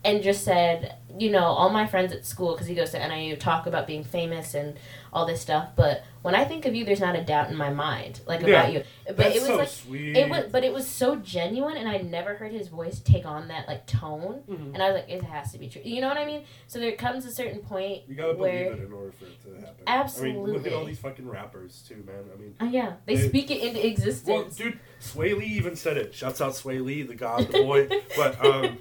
and 0.04 0.22
just 0.22 0.44
said, 0.44 0.96
you 1.18 1.30
know, 1.30 1.44
all 1.44 1.70
my 1.70 1.86
friends 1.86 2.12
at 2.12 2.24
school 2.26 2.52
because 2.52 2.66
he 2.66 2.74
goes 2.74 2.90
to 2.90 2.98
NIU 3.08 3.36
talk 3.36 3.66
about 3.66 3.86
being 3.86 4.04
famous 4.04 4.54
and 4.54 4.76
all 5.12 5.24
this 5.26 5.40
stuff. 5.40 5.70
But 5.74 6.04
when 6.22 6.34
I 6.34 6.44
think 6.44 6.66
of 6.66 6.74
you, 6.74 6.84
there's 6.84 7.00
not 7.00 7.16
a 7.16 7.24
doubt 7.24 7.48
in 7.50 7.56
my 7.56 7.70
mind 7.70 8.20
like 8.26 8.40
Yeah. 8.42 8.48
about 8.48 8.72
you. 8.72 8.82
But 9.06 9.16
That's 9.16 9.36
it 9.36 9.38
was 9.40 9.46
so 9.48 9.56
like 9.56 9.68
sweet. 9.68 10.16
it 10.16 10.28
was, 10.28 10.44
but 10.52 10.64
it 10.64 10.72
was 10.72 10.86
so 10.86 11.16
genuine, 11.16 11.76
and 11.78 11.88
I 11.88 11.98
never 11.98 12.34
heard 12.34 12.52
his 12.52 12.68
voice 12.68 13.00
take 13.00 13.24
on 13.24 13.48
that 13.48 13.66
like 13.66 13.86
tone. 13.86 14.42
Mhm. 14.48 14.74
And 14.74 14.82
I 14.82 14.90
was 14.90 15.00
like, 15.02 15.08
it 15.10 15.22
has 15.24 15.52
to 15.52 15.58
be 15.58 15.68
true. 15.68 15.80
You 15.84 16.00
know 16.02 16.08
what 16.08 16.18
I 16.18 16.26
mean? 16.26 16.42
So 16.66 16.78
there 16.78 16.92
comes 16.92 17.24
a 17.24 17.32
certain 17.32 17.60
point 17.60 18.02
You 18.06 18.14
gotta 18.14 18.34
where, 18.34 18.64
believe 18.70 18.82
it 18.82 18.86
in 18.86 18.92
order 18.92 19.12
for 19.12 19.24
it 19.24 19.42
to 19.44 19.60
happen. 19.66 19.84
I 19.86 20.22
mean, 20.22 20.42
look 20.44 20.66
at 20.66 20.72
all 20.74 20.84
these 20.84 20.98
fucking 20.98 21.26
rappers 21.28 21.82
too, 21.88 22.04
man. 22.06 22.24
I 22.32 22.38
mean, 22.38 22.54
Oh, 22.60 22.66
yeah, 22.66 22.94
they, 23.06 23.16
They- 23.16 23.28
speak 23.28 23.50
it 23.50 23.60
into 23.62 23.78
well, 23.78 23.86
existence. 23.88 24.56
dude, 24.56 24.78
Swae 25.00 25.36
Lee 25.38 25.46
even 25.46 25.74
said 25.76 25.96
it. 25.96 26.14
Shouts 26.14 26.40
out 26.40 26.52
Swae 26.52 26.84
Lee, 26.84 27.02
the 27.02 27.14
god, 27.14 27.46
the 27.50 27.62
boy. 27.62 27.88
but 28.16 28.44
um, 28.44 28.78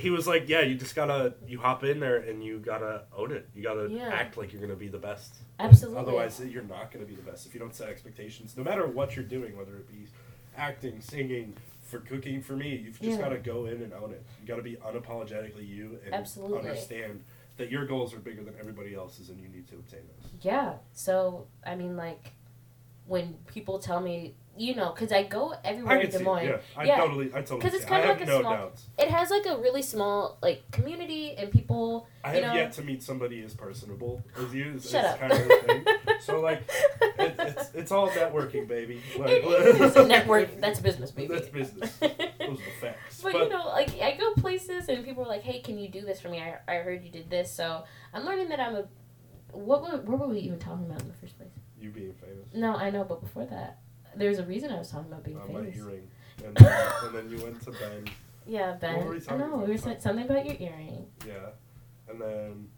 he 0.00 0.10
was 0.10 0.26
like, 0.26 0.48
yeah, 0.48 0.60
you 0.62 0.74
just 0.74 0.94
gotta 0.94 1.34
you 1.46 1.58
hop 1.60 1.84
in 1.84 2.00
there 2.00 2.16
and 2.18 2.42
you 2.42 2.58
gotta 2.58 3.04
own 3.16 3.32
it. 3.32 3.48
You 3.54 3.62
gotta 3.62 3.88
Yeah. 3.90 4.08
act 4.08 4.36
like 4.36 4.52
you're 4.52 4.60
gonna 4.62 4.74
be 4.76 4.88
the 4.88 4.98
best. 4.98 5.36
Absolutely. 5.58 6.00
Otherwise, 6.00 6.40
you're 6.40 6.62
not 6.62 6.90
gonna 6.90 7.04
be 7.06 7.14
the 7.14 7.22
best 7.22 7.46
if 7.46 7.54
you 7.54 7.60
don't 7.60 7.74
set 7.74 7.88
expectations. 7.88 8.56
No 8.56 8.64
matter 8.64 8.86
what 8.86 9.14
you're 9.16 9.24
doing, 9.24 9.56
whether 9.56 9.76
it 9.76 9.88
be 9.88 10.06
acting, 10.56 11.00
singing, 11.00 11.54
for 11.82 11.98
cooking, 12.00 12.40
for 12.42 12.54
me, 12.54 12.76
you've 12.76 13.00
just 13.00 13.18
Yeah. 13.18 13.24
gotta 13.24 13.38
go 13.38 13.66
in 13.66 13.82
and 13.82 13.92
own 13.92 14.12
it. 14.12 14.24
You 14.40 14.46
gotta 14.48 14.62
be 14.62 14.76
unapologetically 14.76 15.66
you 15.68 15.98
and 16.04 16.14
Absolutely. 16.14 16.58
understand 16.58 17.24
that 17.56 17.70
your 17.70 17.84
goals 17.86 18.14
are 18.14 18.20
bigger 18.20 18.42
than 18.42 18.54
everybody 18.58 18.94
else's 18.94 19.28
and 19.28 19.40
you 19.40 19.48
need 19.48 19.68
to 19.68 19.74
obtain 19.76 20.00
those. 20.06 20.30
Yeah. 20.40 20.78
So 20.92 21.46
I 21.64 21.74
mean, 21.76 21.96
like, 21.96 22.32
when 23.06 23.34
people 23.48 23.78
tell 23.80 24.00
me, 24.00 24.36
you 24.60 24.74
know, 24.74 24.90
because 24.92 25.10
I 25.10 25.22
go 25.22 25.54
everywhere 25.64 25.98
I 25.98 26.02
in 26.02 26.10
Des 26.10 26.18
Moines. 26.22 26.44
yeah, 26.46 26.56
I 26.76 26.84
Yeah. 26.84 26.96
totally, 26.98 27.28
I 27.28 27.40
totally. 27.40 27.60
'Cause 27.62 27.72
it's 27.74 27.84
kinda 27.86 28.08
like 28.08 28.20
a 28.20 28.26
no 28.26 28.40
small- 28.40 28.52
doubts. 28.52 28.86
It 28.98 29.08
has 29.08 29.30
like 29.30 29.46
a 29.46 29.56
really 29.56 29.80
small 29.80 30.36
like 30.42 30.70
community 30.70 31.34
and 31.36 31.50
people. 31.50 32.06
I 32.22 32.34
have 32.34 32.42
know, 32.42 32.54
yet 32.54 32.72
to 32.72 32.82
meet 32.82 33.02
somebody 33.02 33.42
as 33.42 33.54
personable 33.54 34.22
as 34.36 34.52
you. 34.54 34.72
It's, 34.76 34.90
Shut 34.90 35.04
it's 35.04 35.14
up. 35.14 35.18
kind 35.20 35.32
of 35.32 35.38
thing. 35.66 35.84
So 36.20 36.40
like, 36.42 36.60
it, 37.18 37.34
it's 37.38 37.70
it's 37.74 37.90
all 37.92 38.10
networking, 38.10 38.68
baby. 38.68 39.00
Like, 39.18 39.30
it 39.42 39.80
is 39.80 39.94
network. 40.06 40.60
That's 40.60 40.78
business, 40.78 41.10
baby. 41.10 41.32
That's 41.34 41.48
business. 41.48 41.90
Those 41.98 42.10
are 42.10 42.52
the 42.52 42.70
facts. 42.80 43.22
But, 43.22 43.32
you 43.32 43.48
know, 43.48 43.64
like 43.68 43.98
I 44.02 44.16
go 44.18 44.34
places 44.34 44.90
and 44.90 45.02
people 45.02 45.24
are 45.24 45.28
like, 45.28 45.42
"Hey, 45.42 45.60
can 45.60 45.78
you 45.78 45.88
do 45.88 46.02
this 46.02 46.20
for 46.20 46.28
me? 46.28 46.38
I, 46.42 46.58
I 46.68 46.76
heard 46.82 47.02
you 47.02 47.10
did 47.10 47.30
this." 47.30 47.50
So 47.50 47.84
I'm 48.12 48.26
learning 48.26 48.50
that 48.50 48.60
I'm 48.60 48.74
a. 48.76 48.84
What 49.52 49.80
were, 49.82 49.98
what 50.02 50.18
were 50.20 50.28
we 50.28 50.40
even 50.40 50.58
talking 50.58 50.84
about 50.84 51.00
in 51.00 51.08
the 51.08 51.14
first 51.14 51.38
place? 51.38 51.48
you 51.80 51.88
being 51.88 52.12
famous. 52.12 52.52
No, 52.52 52.74
I 52.76 52.90
know, 52.90 53.04
but 53.04 53.22
before 53.22 53.46
that, 53.46 53.78
there's 54.16 54.38
a 54.38 54.44
reason 54.44 54.70
I 54.70 54.78
was 54.78 54.90
talking 54.90 55.10
about 55.12 55.24
being 55.24 55.36
Uh, 55.38 55.46
my 55.52 55.60
famous. 55.60 55.76
earring, 55.76 56.08
and 56.44 56.56
then, 56.56 56.88
and 57.04 57.14
then 57.14 57.30
you 57.30 57.42
went 57.44 57.60
to 57.62 57.70
Ben. 57.72 58.04
Yeah, 58.46 58.72
Ben. 58.80 58.96
What 58.96 59.06
were 59.06 59.12
we 59.14 59.20
I 59.28 59.36
know 59.36 59.46
about? 59.54 59.66
we 59.66 59.72
were 59.72 59.78
saying 59.78 60.00
something 60.00 60.24
about 60.24 60.44
your 60.46 60.56
earring. 60.58 61.06
Yeah, 61.26 61.34
and 62.08 62.20
then 62.20 62.68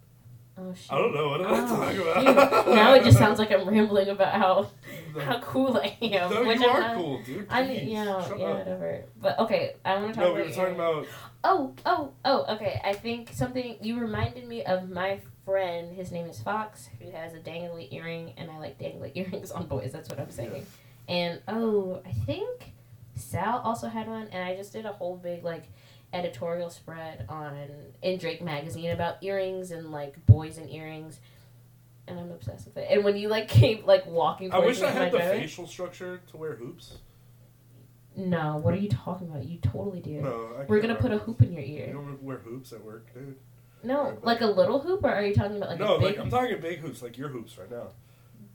Oh 0.59 0.75
shit. 0.75 0.93
I 0.93 0.99
don't 0.99 1.15
know 1.15 1.29
what 1.31 1.41
I 1.41 1.45
Oh, 1.49 1.67
talk 1.67 1.93
shoot. 1.93 2.03
about. 2.03 2.69
now 2.75 2.93
it 2.95 3.05
just 3.05 3.17
sounds 3.17 3.39
like 3.39 3.51
I'm 3.51 3.67
rambling 3.75 4.09
about 4.11 4.35
how 4.35 4.69
No. 5.15 5.21
how 5.23 5.41
cool 5.41 5.79
I 5.79 5.97
am. 6.03 6.31
No, 6.31 6.45
which 6.45 6.61
you 6.61 6.69
I'm 6.69 6.77
are 6.77 6.81
not. 6.81 6.97
cool, 6.97 7.23
dude. 7.23 7.47
I 7.49 7.65
Please, 7.65 7.89
yeah 7.89 8.23
shut 8.29 8.39
yeah 8.39 8.47
up. 8.49 8.59
whatever. 8.59 9.05
But 9.19 9.39
okay, 9.39 9.77
I 9.85 9.95
want 9.97 10.09
to 10.09 10.13
talk 10.15 10.25
No, 10.25 10.33
about. 10.33 10.37
we 10.43 10.49
were 10.51 10.55
talking 10.55 10.75
about. 10.75 11.07
Oh 11.45 11.75
oh 11.87 12.13
oh 12.27 12.55
okay. 12.57 12.81
I 12.85 12.93
think 12.93 13.31
something 13.33 13.77
you 13.81 13.99
reminded 13.99 14.47
me 14.47 14.63
of 14.65 14.91
my 14.91 15.21
friend. 15.47 15.95
His 15.97 16.13
name 16.13 16.27
is 16.27 16.39
Fox, 16.41 16.91
who 17.01 17.11
has 17.13 17.33
a 17.33 17.39
dangly 17.39 17.91
earring, 17.91 18.35
and 18.37 18.51
I 18.51 18.59
like 18.59 18.79
dangly 18.79 19.11
earrings 19.15 19.51
on 19.53 19.67
boys. 19.67 19.91
That's 19.91 20.11
what 20.11 20.21
I'm 20.21 20.31
saying. 20.31 20.67
And 21.09 21.41
oh, 21.49 22.03
I 22.07 22.13
think 22.13 22.75
Sal 23.17 23.61
also 23.65 23.89
had 23.89 24.07
one, 24.09 24.29
and 24.33 24.45
I 24.45 24.57
just 24.57 24.73
did 24.73 24.87
a 24.87 24.93
whole 24.93 25.17
big 25.17 25.45
like 25.45 25.69
editorial 26.13 26.71
spread 26.71 27.25
on 27.29 27.57
in 28.03 28.19
Drake 28.19 28.43
magazine 28.43 28.91
about 28.91 29.23
earrings 29.23 29.71
and 29.71 29.91
like 29.91 30.25
boys 30.27 30.59
and 30.59 30.71
earrings. 30.71 31.21
And 32.09 32.19
I'm 32.19 32.31
obsessed 32.31 32.67
with 32.67 32.77
it. 32.77 32.89
And 32.91 33.05
when 33.05 33.17
you 33.17 33.29
like 33.29 33.49
came 33.49 33.85
like 33.87 34.07
walking 34.07 34.53
I 34.53 34.59
wish 34.59 34.83
I 34.83 34.91
had 34.91 35.13
the 35.13 35.19
driveway- 35.19 35.41
facial 35.41 35.67
structure 35.67 36.21
to 36.31 36.37
wear 36.37 36.57
hoops. 36.57 36.99
No, 38.15 38.59
what 38.59 38.75
are 38.75 38.79
you 38.79 38.91
talking 38.91 39.29
about? 39.29 39.45
You 39.45 39.57
totally 39.59 40.01
do. 40.01 40.21
No, 40.21 40.51
I 40.59 40.65
We're 40.65 40.81
gonna 40.81 40.95
put 40.97 41.13
a 41.13 41.19
hoop 41.19 41.41
in 41.41 41.51
your 41.51 41.63
ear. 41.63 41.87
You 41.87 41.93
don't 41.95 42.23
wear 42.23 42.39
hoops 42.39 42.73
at 42.73 42.85
work, 42.85 43.13
dude. 43.15 43.37
No, 43.83 44.19
like 44.23 44.43
a 44.43 44.47
little 44.47 44.81
hoop, 44.81 45.03
or 45.03 45.11
are 45.11 45.25
you 45.25 45.35
talking 45.35 45.57
about 45.57 45.71
like 45.71 45.79
no, 45.79 45.97
a 45.97 45.99
big? 45.99 46.09
like 46.09 46.19
I'm 46.19 46.31
talking 46.31 46.61
big 46.61 46.81
hoops, 46.81 47.03
like 47.03 47.17
your 47.17 47.31
hoops 47.31 47.57
right 47.59 47.71
now. 47.71 47.89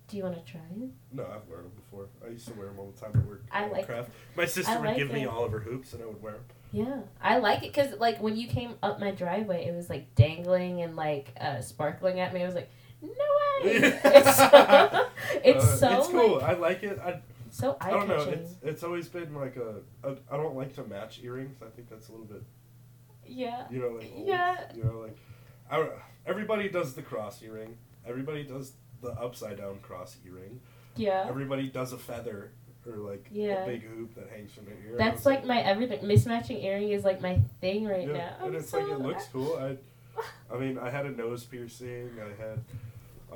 Do 0.08 0.16
you 0.18 0.24
want 0.24 0.36
to 0.46 0.52
try 0.52 0.62
it? 0.72 0.90
No, 1.12 1.24
I've 1.24 1.48
worn 1.50 1.64
them 1.64 1.72
before. 1.76 2.08
I 2.26 2.30
used 2.32 2.48
to 2.48 2.54
wear 2.54 2.68
them 2.68 2.80
all 2.80 2.92
the 2.96 3.00
time 3.00 3.12
at 3.14 3.26
work. 3.28 3.44
I 3.52 3.68
like- 3.68 3.86
craft. 3.88 4.10
My 4.36 4.46
sister 4.46 4.72
I 4.72 4.78
would 4.78 4.86
like 4.88 4.98
give 4.98 5.12
me 5.12 5.26
all 5.26 5.44
of 5.44 5.52
her 5.52 5.60
hoops, 5.60 5.94
and 5.94 6.02
I 6.02 6.06
would 6.06 6.22
wear 6.22 6.34
them. 6.34 6.42
Yeah, 6.72 7.00
I 7.22 7.38
like 7.40 7.64
it 7.64 7.74
because 7.74 7.98
like 8.00 8.22
when 8.22 8.36
you 8.36 8.48
came 8.48 8.76
up 8.84 9.00
my 9.00 9.12
driveway, 9.12 9.66
it 9.66 9.76
was 9.76 9.90
like 9.90 10.14
dangling 10.16 10.82
and 10.82 10.96
like 10.96 11.34
uh, 11.40 11.62
sparkling 11.62 12.20
at 12.20 12.34
me. 12.34 12.42
I 12.42 12.46
was 12.46 12.56
like, 12.56 12.70
no 13.02 13.10
way! 13.10 13.62
it's 13.64 14.38
so, 14.38 15.08
it's 15.44 15.64
Uh, 15.66 15.76
so 15.78 15.98
it's 16.00 16.08
cool. 16.10 16.36
like, 16.40 16.44
I 16.44 16.54
like 16.54 16.84
it. 16.84 17.00
I, 17.00 17.22
so 17.52 17.78
I 17.82 17.90
don't 17.90 18.08
know. 18.08 18.22
It's 18.22 18.52
it's 18.62 18.84
always 18.84 19.08
been 19.08 19.34
like 19.34 19.56
a, 19.58 19.76
a. 20.08 20.18
I 20.32 20.38
don't 20.38 20.56
like 20.56 20.74
to 20.76 20.84
match 20.84 21.22
earrings. 21.24 21.58
I 21.62 21.70
think 21.76 21.90
that's 21.90 22.10
a 22.10 22.12
little 22.12 22.28
bit. 22.28 22.44
Yeah, 23.26 23.66
You 23.70 23.80
know, 23.80 23.90
like 23.90 24.12
old, 24.16 24.28
Yeah. 24.28 24.72
You 24.76 24.84
know, 24.84 25.00
like 25.00 25.18
I, 25.70 25.86
everybody 26.26 26.70
does 26.70 26.94
the 26.94 27.02
cross 27.02 27.42
earring. 27.44 27.78
Everybody 28.06 28.44
does 28.44 28.74
the 29.02 29.10
upside 29.12 29.58
down 29.58 29.80
cross 29.82 30.18
earring. 30.26 30.60
Yeah. 30.96 31.26
Everybody 31.28 31.68
does 31.70 31.94
a 31.94 31.98
feather 31.98 32.52
or 32.88 32.98
like 32.98 33.28
Yeah. 33.32 33.64
a 33.64 33.66
big 33.66 33.84
hoop 33.84 34.16
that 34.16 34.30
hangs 34.30 34.52
from 34.54 34.66
their 34.66 34.76
ear. 34.76 34.96
That's 34.98 35.26
like 35.26 35.46
my 35.46 35.62
everything. 35.62 36.00
Mismatching 36.02 36.64
earring 36.64 36.90
is 36.92 37.04
like 37.04 37.22
my 37.22 37.40
thing 37.62 37.86
right 37.86 38.08
yeah, 38.08 38.14
now. 38.14 38.36
and 38.42 38.48
I'm 38.48 38.56
it's 38.56 38.70
so- 38.70 38.80
like 38.80 38.92
it 38.92 39.00
looks 39.00 39.26
cool. 39.34 39.58
I, 39.58 39.78
I 40.54 40.58
mean, 40.58 40.78
I 40.80 40.90
had 40.90 41.06
a 41.06 41.12
nose 41.12 41.44
piercing. 41.44 42.12
I 42.20 42.42
had 42.42 42.60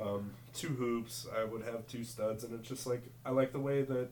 um, 0.00 0.30
two 0.54 0.68
hoops. 0.68 1.26
I 1.38 1.44
would 1.44 1.62
have 1.62 1.86
two 1.86 2.02
studs, 2.02 2.42
and 2.44 2.58
it's 2.58 2.68
just 2.68 2.86
like 2.86 3.02
I 3.24 3.30
like 3.30 3.52
the 3.52 3.60
way 3.60 3.82
that 3.82 4.08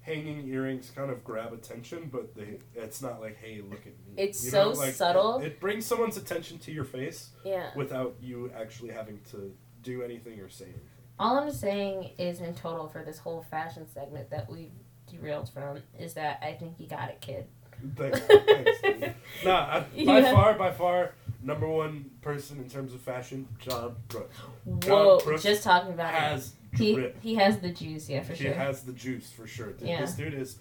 hanging 0.00 0.46
earrings 0.48 0.90
kind 0.94 1.10
of 1.10 1.24
grab 1.24 1.52
attention, 1.52 2.08
but 2.12 2.34
they 2.34 2.58
it's 2.74 3.02
not 3.02 3.20
like, 3.20 3.36
hey, 3.38 3.60
look 3.60 3.80
at 3.80 3.86
me. 3.86 4.14
It's 4.16 4.44
You 4.44 4.50
so 4.50 4.72
know, 4.72 4.78
like, 4.78 4.94
subtle. 4.94 5.38
It, 5.40 5.46
it 5.46 5.60
brings 5.60 5.84
someone's 5.84 6.16
attention 6.16 6.58
to 6.58 6.72
your 6.72 6.84
face 6.84 7.30
Yeah. 7.44 7.70
without 7.74 8.14
you 8.20 8.50
actually 8.56 8.90
having 8.92 9.20
to 9.30 9.52
do 9.86 10.02
anything 10.02 10.40
or 10.40 10.48
say 10.48 10.64
anything. 10.64 10.80
All 11.18 11.38
I'm 11.38 11.50
saying 11.50 12.10
is, 12.18 12.40
in 12.40 12.54
total, 12.54 12.88
for 12.88 13.02
this 13.02 13.18
whole 13.18 13.46
fashion 13.50 13.86
segment 13.94 14.28
that 14.30 14.50
we've 14.50 14.72
derailed 15.10 15.48
from, 15.48 15.78
is 15.98 16.12
that 16.14 16.40
I 16.42 16.52
think 16.52 16.74
you 16.78 16.86
got 16.86 17.08
it, 17.08 17.20
kid. 17.20 17.46
Thanks, 17.96 18.20
thanks. 18.80 19.18
Nah, 19.44 19.52
I, 19.66 19.80
by 19.80 20.18
Yeah. 20.20 20.32
far, 20.32 20.54
by 20.54 20.72
far, 20.72 21.12
number 21.42 21.68
one 21.68 22.10
person 22.22 22.56
in 22.58 22.68
terms 22.70 22.94
of 22.94 23.00
fashion, 23.02 23.46
John 23.60 23.94
Brooks. 24.08 24.34
Whoa! 24.64 25.20
Brooks 25.20 25.42
Just 25.42 25.62
talking 25.62 25.92
about 25.92 26.14
it. 26.14 26.18
Has 26.20 26.54
He 26.74 26.94
drip. 26.94 27.22
he 27.22 27.34
has 27.34 27.58
the 27.58 27.68
juice, 27.70 28.08
yeah, 28.08 28.22
for 28.22 28.32
he 28.32 28.44
sure. 28.44 28.52
He 28.52 28.58
has 28.58 28.82
the 28.82 28.92
juice 28.92 29.30
for 29.30 29.46
sure. 29.46 29.72
Dude. 29.72 29.88
Yeah. 29.88 30.00
This 30.00 30.12
dude 30.14 30.32
is 30.32 30.56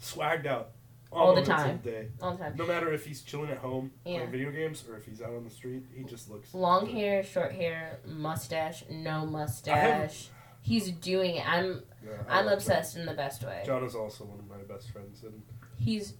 swagged 0.00 0.46
out 0.46 0.70
All 1.14 1.34
the 1.34 1.42
time. 1.42 1.78
day. 1.78 2.08
All 2.20 2.32
the 2.32 2.38
time. 2.38 2.54
No 2.56 2.66
matter 2.66 2.92
if 2.92 3.04
he's 3.06 3.22
chilling 3.22 3.50
at 3.50 3.58
home 3.58 3.92
Yeah. 4.04 4.16
playing 4.18 4.30
video 4.30 4.50
games 4.50 4.84
or 4.88 4.96
if 4.96 5.04
he's 5.06 5.22
out 5.22 5.34
on 5.34 5.44
the 5.44 5.50
street, 5.50 5.84
he 5.94 6.04
just 6.04 6.30
looks 6.30 6.52
Long 6.54 6.86
hair, 6.86 7.22
short 7.22 7.52
hair, 7.52 8.00
mustache, 8.06 8.84
no 8.90 9.24
mustache. 9.26 10.28
He's 10.62 10.90
doing 10.90 11.36
it. 11.36 11.48
I'm 11.48 11.82
Yeah, 12.04 12.10
I 12.28 12.38
I'm 12.40 12.46
love 12.46 12.54
obsessed 12.54 12.96
in 12.96 13.06
the 13.06 13.12
best 13.14 13.44
way. 13.44 13.62
John. 13.66 13.80
John 13.80 13.88
is 13.88 13.94
also 13.94 14.24
one 14.24 14.38
of 14.38 14.48
my 14.48 14.62
best 14.72 14.90
friends, 14.90 15.22
and 15.22 15.42
He's 15.76 16.14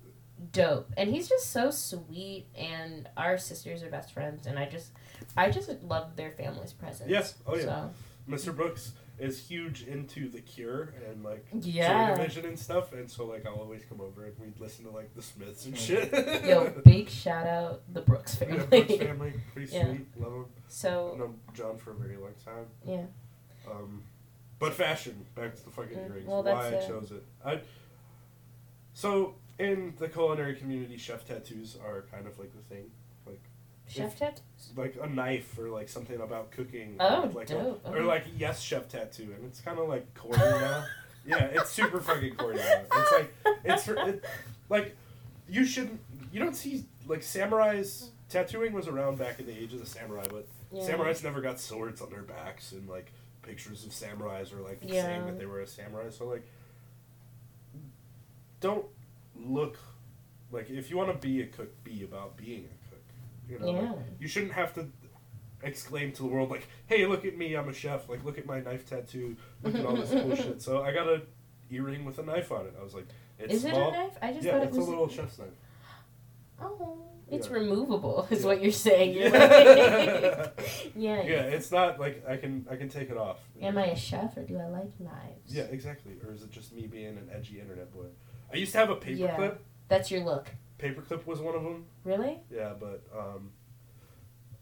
dope, 0.52 0.92
and 0.96 1.08
he's 1.10 1.28
just 1.28 1.50
so 1.50 1.70
sweet. 1.70 2.46
And 2.54 3.08
our 3.16 3.38
sisters 3.38 3.82
are 3.82 3.88
best 3.90 4.12
friends, 4.12 4.46
and 4.46 4.58
I 4.58 4.66
just 4.68 4.92
I 5.36 5.50
just 5.50 5.70
love 5.82 6.16
their 6.16 6.32
family's 6.32 6.72
presence. 6.72 7.08
Yes. 7.10 7.36
Oh, 7.46 7.56
yeah. 7.56 7.62
So, 7.62 7.90
Mr. 8.28 8.54
Brooks 8.54 8.92
is 9.18 9.38
huge 9.48 9.84
into 9.84 10.28
The 10.28 10.40
Cure 10.40 10.92
and 11.08 11.22
like 11.22 11.46
Yeah. 11.60 12.14
Division 12.16 12.46
and 12.46 12.58
stuff, 12.58 12.92
and 12.92 13.08
so 13.10 13.26
like 13.26 13.46
I'll 13.46 13.54
always 13.54 13.82
come 13.84 14.00
over 14.00 14.24
and 14.24 14.34
we'd 14.38 14.58
listen 14.58 14.84
to 14.86 14.90
like 14.90 15.14
the 15.14 15.22
Smiths 15.22 15.66
and 15.66 15.78
shit. 15.78 16.12
yo, 16.44 16.70
big 16.84 17.08
shout 17.08 17.46
out 17.46 17.82
the 17.92 18.00
Brooks 18.00 18.38
Yeah, 18.40 18.46
family. 18.48 18.66
Brooks 18.82 18.96
family, 18.96 19.32
pretty 19.52 19.72
Yeah. 19.76 19.84
sweet, 19.86 20.06
love. 20.20 20.32
I've 20.56 20.72
so 20.72 21.14
known 21.18 21.38
John 21.54 21.76
for 21.76 21.92
a 21.92 21.94
very 21.94 22.16
long 22.16 22.34
time. 22.44 22.66
Yeah. 22.86 23.04
Um, 23.70 24.02
but 24.58 24.74
fashion, 24.74 25.24
back 25.34 25.54
to 25.56 25.64
the 25.64 25.70
fucking 25.70 25.96
Mm, 25.96 26.10
earrings. 26.10 26.26
well, 26.26 26.42
why 26.42 26.68
I 26.76 26.86
chose 26.86 27.12
it. 27.12 27.24
I. 27.44 27.60
So 28.94 29.34
in 29.58 29.94
the 29.98 30.08
culinary 30.08 30.54
community, 30.56 30.96
chef 30.96 31.26
tattoos 31.26 31.76
are 31.84 32.04
kind 32.10 32.26
of 32.26 32.38
like 32.38 32.52
the 32.52 32.62
thing, 32.74 32.90
chef 33.94 34.18
tat. 34.18 34.40
like 34.76 34.96
a 35.00 35.06
knife 35.08 35.56
or 35.58 35.68
like 35.68 35.88
something 35.88 36.20
about 36.20 36.50
cooking. 36.50 36.96
Oh, 37.00 37.30
like 37.34 37.50
a- 37.50 37.54
dope. 37.54 37.86
or 37.86 37.96
Okay. 37.96 38.04
like 38.04 38.24
yes 38.36 38.60
chef 38.60 38.88
tattoo, 38.88 39.32
and 39.36 39.44
it's 39.46 39.60
kind 39.60 39.78
of 39.78 39.88
like 39.88 40.12
corny 40.14 40.38
now. 40.38 40.84
Yeah, 41.26 41.44
it's 41.44 41.70
super 41.70 42.00
fucking 42.00 42.34
corny 42.36 42.58
now. 42.58 42.82
It's 42.92 43.12
like 43.12 43.34
it's 43.64 43.84
for, 43.84 43.94
it, 44.08 44.24
like 44.68 44.96
you 45.48 45.64
shouldn't. 45.64 46.00
You 46.32 46.40
don't 46.40 46.54
see 46.56 46.84
like 47.06 47.20
samurais. 47.20 48.08
Tattooing 48.28 48.72
was 48.72 48.88
around 48.88 49.18
back 49.18 49.38
in 49.38 49.46
the 49.46 49.56
age 49.56 49.72
of 49.74 49.80
the 49.80 49.86
samurai, 49.86 50.24
but 50.30 50.46
Yeah. 50.72 50.82
samurais 50.88 51.22
never 51.22 51.40
got 51.40 51.60
swords 51.60 52.00
on 52.02 52.10
their 52.10 52.22
backs 52.22 52.72
and 52.72 52.88
like 52.88 53.12
pictures 53.42 53.84
of 53.84 53.92
samurais 53.92 54.52
or 54.52 54.60
like 54.60 54.78
Yeah. 54.82 55.02
saying 55.02 55.26
that 55.26 55.38
they 55.38 55.46
were 55.46 55.60
a 55.60 55.66
samurai. 55.66 56.10
So 56.10 56.26
like, 56.26 56.44
don't 58.60 58.86
look 59.36 59.78
like 60.50 60.70
if 60.70 60.90
you 60.90 60.96
want 60.96 61.10
to 61.12 61.26
be 61.26 61.42
a 61.42 61.46
cook, 61.46 61.82
be 61.84 62.02
about 62.02 62.36
being 62.36 62.64
a. 62.66 62.83
You 63.48 63.58
know, 63.58 63.66
like, 63.66 63.82
Yeah. 63.82 63.92
you 64.20 64.28
shouldn't 64.28 64.52
have 64.52 64.72
to 64.74 64.88
exclaim 65.62 66.12
to 66.12 66.22
the 66.22 66.28
world 66.28 66.50
like, 66.50 66.66
"Hey, 66.86 67.06
look 67.06 67.24
at 67.24 67.36
me, 67.36 67.54
I'm 67.54 67.68
a 67.68 67.72
chef." 67.74 68.08
Like, 68.08 68.24
look 68.24 68.38
at 68.38 68.46
my 68.46 68.60
knife 68.60 68.88
tattoo. 68.88 69.36
Look 69.62 69.74
at 69.74 69.84
all 69.84 69.96
this 69.96 70.10
cool 70.10 70.34
shit. 70.44 70.62
So 70.62 70.82
I 70.82 70.92
got 70.92 71.06
a 71.08 71.22
earring 71.70 72.04
with 72.04 72.18
a 72.18 72.22
knife 72.22 72.52
on 72.52 72.66
it. 72.66 72.74
I 72.78 72.82
was 72.82 72.94
like, 72.94 73.06
"It's 73.38 73.54
Is 73.54 73.62
small." 73.62 73.92
it 73.92 73.94
a 73.94 73.98
knife? 74.04 74.18
I 74.22 74.32
just 74.32 74.44
yeah, 74.44 74.52
thought 74.52 74.62
it 74.62 74.68
it's 74.68 74.76
was 74.76 74.86
a 74.86 74.90
little 74.90 75.08
chef's 75.08 75.38
knife. 75.38 75.48
Oh, 76.60 76.98
it's 77.30 77.48
Yeah. 77.48 77.54
removable, 77.54 78.26
is 78.30 78.40
Yeah. 78.42 78.46
what 78.46 78.62
you're 78.62 78.72
saying. 78.72 79.14
You're 79.16 79.28
Yeah. 79.28 80.50
like, 80.56 80.92
yeah. 80.96 81.22
Yeah, 81.22 81.42
it's 81.42 81.70
not 81.72 81.98
like 81.98 82.24
I 82.28 82.36
can 82.36 82.66
I 82.70 82.76
can 82.76 82.88
take 82.88 83.10
it 83.10 83.16
off. 83.16 83.38
Am 83.60 83.76
I 83.78 83.86
a 83.86 83.96
chef 83.96 84.36
or 84.36 84.42
do 84.42 84.58
I 84.58 84.66
like 84.68 84.98
knives? 85.00 85.54
Yeah, 85.54 85.64
exactly. 85.64 86.12
Or 86.26 86.32
is 86.32 86.42
it 86.42 86.50
just 86.50 86.72
me 86.72 86.86
being 86.86 87.16
an 87.18 87.28
edgy 87.32 87.60
internet 87.60 87.92
boy? 87.92 88.06
I 88.52 88.56
used 88.56 88.72
to 88.72 88.78
have 88.78 88.90
a 88.90 88.96
paperclip. 88.96 89.58
That's 89.88 90.10
your 90.10 90.22
look. 90.24 90.48
Paperclip 90.84 91.24
was 91.26 91.40
one 91.40 91.54
of 91.54 91.62
them. 91.62 91.86
Really? 92.04 92.40
Yeah, 92.50 92.74
but 92.78 93.02
um, 93.16 93.50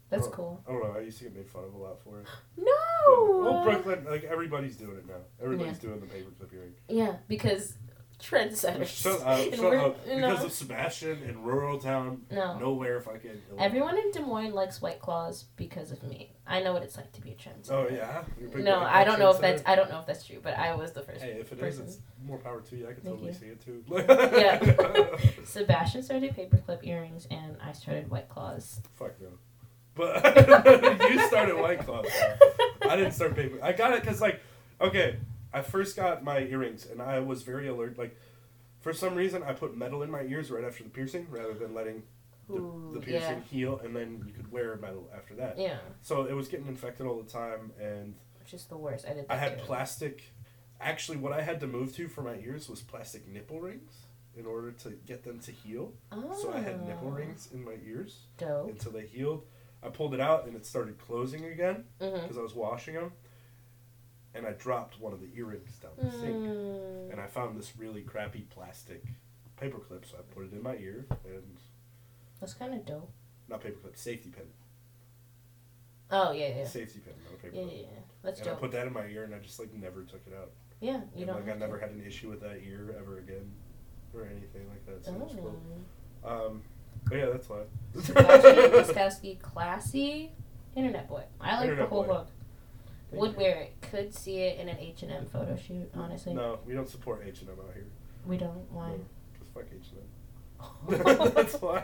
That's 0.09 0.27
Oh. 0.27 0.31
cool. 0.31 0.63
I 0.67 0.71
don't 0.71 0.83
know. 0.83 0.95
I 0.95 1.01
used 1.01 1.17
to 1.17 1.23
get 1.25 1.35
made 1.35 1.49
fun 1.49 1.63
of 1.63 1.73
a 1.73 1.77
lot 1.77 1.99
for 2.03 2.19
it. 2.21 2.27
No. 2.55 3.41
Well, 3.41 3.63
Brooklyn, 3.63 4.05
like 4.05 4.23
everybody's 4.23 4.77
doing 4.77 4.97
it 4.97 5.07
now. 5.07 5.15
Everybody's 5.41 5.79
doing 5.79 5.99
the 5.99 6.05
paperclip 6.05 6.53
earring. 6.53 6.73
Yeah, 6.87 7.15
because 7.27 7.77
trendsetters. 8.23 8.87
Shut 8.87 9.21
up! 9.21 9.53
Shut 9.53 9.73
up! 9.73 10.05
Because 10.05 10.43
of 10.43 10.51
Sebastian 10.51 11.23
in 11.23 11.43
rural 11.43 11.77
town, 11.77 12.21
no. 12.31 12.57
nowhere 12.57 13.01
fucking. 13.01 13.31
Illinois. 13.49 13.63
Everyone 13.63 13.97
in 13.97 14.11
Des 14.11 14.21
Moines 14.21 14.53
likes 14.53 14.81
White 14.81 14.99
Claws 14.99 15.45
because 15.57 15.91
of 15.91 16.01
me. 16.03 16.31
I 16.47 16.61
know 16.61 16.73
what 16.73 16.83
it's 16.83 16.97
like 16.97 17.11
to 17.13 17.21
be 17.21 17.31
a 17.31 17.35
trendsetter. 17.35 17.71
Oh 17.71 17.87
yeah. 17.89 18.23
You're 18.39 18.49
a 18.49 18.51
big 18.51 18.65
No, 18.65 18.79
I 18.79 19.03
don't 19.03 19.19
know 19.19 19.31
if 19.31 19.39
that's 19.39 19.61
I 19.65 19.75
don't 19.75 19.89
know 19.89 19.99
if 19.99 20.05
that's 20.05 20.25
true, 20.25 20.39
but 20.41 20.57
I 20.57 20.75
was 20.75 20.91
the 20.91 21.01
first. 21.01 21.21
Hey, 21.21 21.37
if 21.39 21.51
it 21.51 21.59
is, 21.59 21.59
person. 21.59 21.83
it's 21.83 21.97
more 22.25 22.37
power 22.37 22.61
to 22.61 22.75
you. 22.75 22.87
I 22.87 22.93
can 22.93 23.01
Thank 23.01 23.15
totally 23.15 23.31
you. 23.31 23.37
see 23.37 23.45
it 23.47 23.61
too. 23.61 23.83
Yeah. 24.33 25.15
Sebastian 25.45 26.03
started 26.03 26.35
paperclip 26.35 26.85
earrings, 26.85 27.27
and 27.29 27.57
I 27.63 27.71
started 27.73 28.09
White 28.09 28.29
Claws. 28.29 28.81
Fuck 28.95 29.21
no. 29.21 29.29
But 29.95 30.23
you 31.11 31.19
started 31.27 31.55
White 31.55 31.85
Claw. 31.85 32.03
I 32.81 32.95
didn't 32.95 33.11
start 33.11 33.35
paper. 33.35 33.59
I 33.61 33.73
got 33.73 33.93
it 33.93 34.01
because 34.01 34.19
like, 34.21 34.39
okay, 34.81 35.17
I 35.53 35.61
first 35.61 35.95
got 35.95 36.23
my 36.23 36.39
earrings 36.39 36.85
and 36.85 37.01
I 37.01 37.19
was 37.19 37.43
very 37.43 37.67
alert. 37.67 37.97
Like, 37.97 38.17
for 38.81 38.91
some 38.93 39.15
reason, 39.15 39.43
I 39.43 39.53
put 39.53 39.77
metal 39.77 40.01
in 40.03 40.11
my 40.11 40.23
ears 40.23 40.51
right 40.51 40.63
after 40.63 40.83
the 40.83 40.89
piercing 40.89 41.27
rather 41.29 41.53
than 41.53 41.73
letting 41.73 42.03
the, 42.49 42.55
Ooh, 42.55 42.91
the 42.93 42.99
piercing 42.99 43.41
heal 43.49 43.79
and 43.83 43.95
then 43.95 44.23
you 44.27 44.33
could 44.33 44.51
wear 44.51 44.75
metal 44.77 45.09
after 45.15 45.33
that. 45.35 45.57
yeah, 45.57 45.65
yeah, 45.67 45.77
So 46.01 46.25
it 46.25 46.33
was 46.33 46.47
getting 46.47 46.67
infected 46.67 47.05
all 47.05 47.21
the 47.21 47.29
time 47.29 47.71
and 47.79 48.15
which 48.39 48.53
is 48.53 48.65
the 48.65 48.75
worst. 48.77 49.05
I 49.09 49.13
did. 49.13 49.25
I 49.29 49.35
had 49.37 49.59
too. 49.59 49.63
plastic. 49.65 50.23
Actually, 50.81 51.17
what 51.17 51.31
I 51.31 51.41
had 51.41 51.61
to 51.61 51.67
move 51.67 51.95
to 51.95 52.09
for 52.09 52.21
my 52.23 52.35
ears 52.35 52.67
was 52.67 52.81
plastic 52.81 53.25
nipple 53.27 53.61
rings 53.61 53.93
in 54.35 54.45
order 54.45 54.71
to 54.71 54.89
get 55.05 55.23
them 55.23 55.39
to 55.39 55.51
heal. 55.51 55.93
Oh, 56.11 56.35
So 56.41 56.51
I 56.51 56.59
had 56.59 56.85
nipple 56.85 57.11
rings 57.11 57.47
in 57.53 57.63
my 57.63 57.75
ears 57.87 58.17
Dope. 58.37 58.69
until 58.69 58.91
they 58.91 59.05
healed. 59.05 59.45
I 59.81 59.87
pulled 59.89 60.13
it 60.13 60.19
out 60.19 60.45
and 60.45 60.55
it 60.57 60.65
started 60.65 60.97
closing 60.97 61.45
again 61.45 61.85
Mm-hmm. 62.01 62.21
because 62.23 62.37
I 62.37 62.41
was 62.41 62.53
washing 62.55 62.95
them, 62.95 63.13
and 64.35 64.45
I 64.47 64.51
dropped 64.53 64.99
one 64.99 65.13
of 65.13 65.21
the 65.21 65.29
earrings 65.35 65.77
down 65.77 65.91
the 65.97 66.11
sink, 66.11 66.35
Mm. 66.35 67.11
and 67.11 67.21
I 67.21 67.27
found 67.27 67.57
this 67.57 67.73
really 67.77 68.01
crappy 68.01 68.41
plastic 68.49 69.03
paperclip, 69.61 70.05
so 70.09 70.17
I 70.17 70.21
put 70.33 70.45
it 70.45 70.51
in 70.53 70.61
my 70.63 70.75
ear 70.77 71.05
and 71.25 71.57
That's 72.39 72.53
kind 72.53 72.73
of 72.73 72.85
dope. 72.85 73.11
not 73.47 73.61
paperclip, 73.61 73.95
safety 73.97 74.29
pin, 74.29 74.45
Oh 76.11 76.31
yeah, 76.31 76.49
yeah, 76.57 76.65
safety 76.65 76.99
pin, 76.99 77.13
not 77.25 77.33
a 77.33 77.47
paperclip. 77.55 77.71
yeah. 77.71 77.77
yeah. 77.81 77.87
That's 78.23 78.39
and 78.41 78.49
I 78.49 78.53
put 78.53 78.71
that 78.71 78.87
in 78.87 78.93
my 78.93 79.05
ear, 79.05 79.23
and 79.25 79.33
I 79.35 79.39
just 79.39 79.59
like 79.59 79.73
never 79.73 80.03
took 80.03 80.21
it 80.27 80.33
out. 80.33 80.51
yeah, 80.79 80.93
you 81.15 81.23
and, 81.23 81.27
don't. 81.27 81.45
like 81.45 81.55
I 81.55 81.57
never 81.59 81.77
to. 81.77 81.85
had 81.85 81.91
an 81.93 82.03
issue 82.05 82.29
with 82.29 82.41
that 82.41 82.61
ear 82.65 82.95
ever 82.99 83.17
again, 83.19 83.51
or 84.13 84.23
anything 84.25 84.67
like 84.69 84.85
that. 84.85 85.05
So 85.05 85.11
Oh. 85.11 85.35
cool. 85.35 85.59
Um, 86.23 86.63
but 87.05 87.17
yeah, 87.17 87.25
that's 87.27 87.49
why. 87.49 87.63
Wiskowski, 87.95 89.39
classy 89.41 90.31
internet 90.75 91.07
boy. 91.09 91.23
I 91.41 91.59
like 91.65 91.77
the 91.77 91.85
whole 91.85 92.03
boy. 92.03 92.23
Look. 93.13 93.21
Thank 93.35 93.37
Would 93.37 93.43
you. 93.45 93.51
wear 93.53 93.61
it. 93.61 93.73
Could 93.91 94.13
see 94.13 94.37
it 94.39 94.59
in 94.59 94.69
an 94.69 94.77
H 94.79 95.03
and 95.03 95.11
M 95.11 95.25
photo 95.31 95.55
shoot. 95.55 95.89
Honestly, 95.95 96.33
No, 96.33 96.59
we 96.65 96.73
don't 96.73 96.89
support 96.89 97.23
H 97.25 97.41
and 97.41 97.49
M 97.51 97.55
out 97.59 97.73
here. 97.73 97.85
we 98.25 98.37
don't. 98.37 98.65
Why? 98.71 98.89
No, 98.89 98.99
just 99.37 99.53
fuck 99.53 99.63
H 99.73 99.87
and 99.91 99.99
M. 99.99 101.31
That's 101.35 101.61
why. 101.61 101.83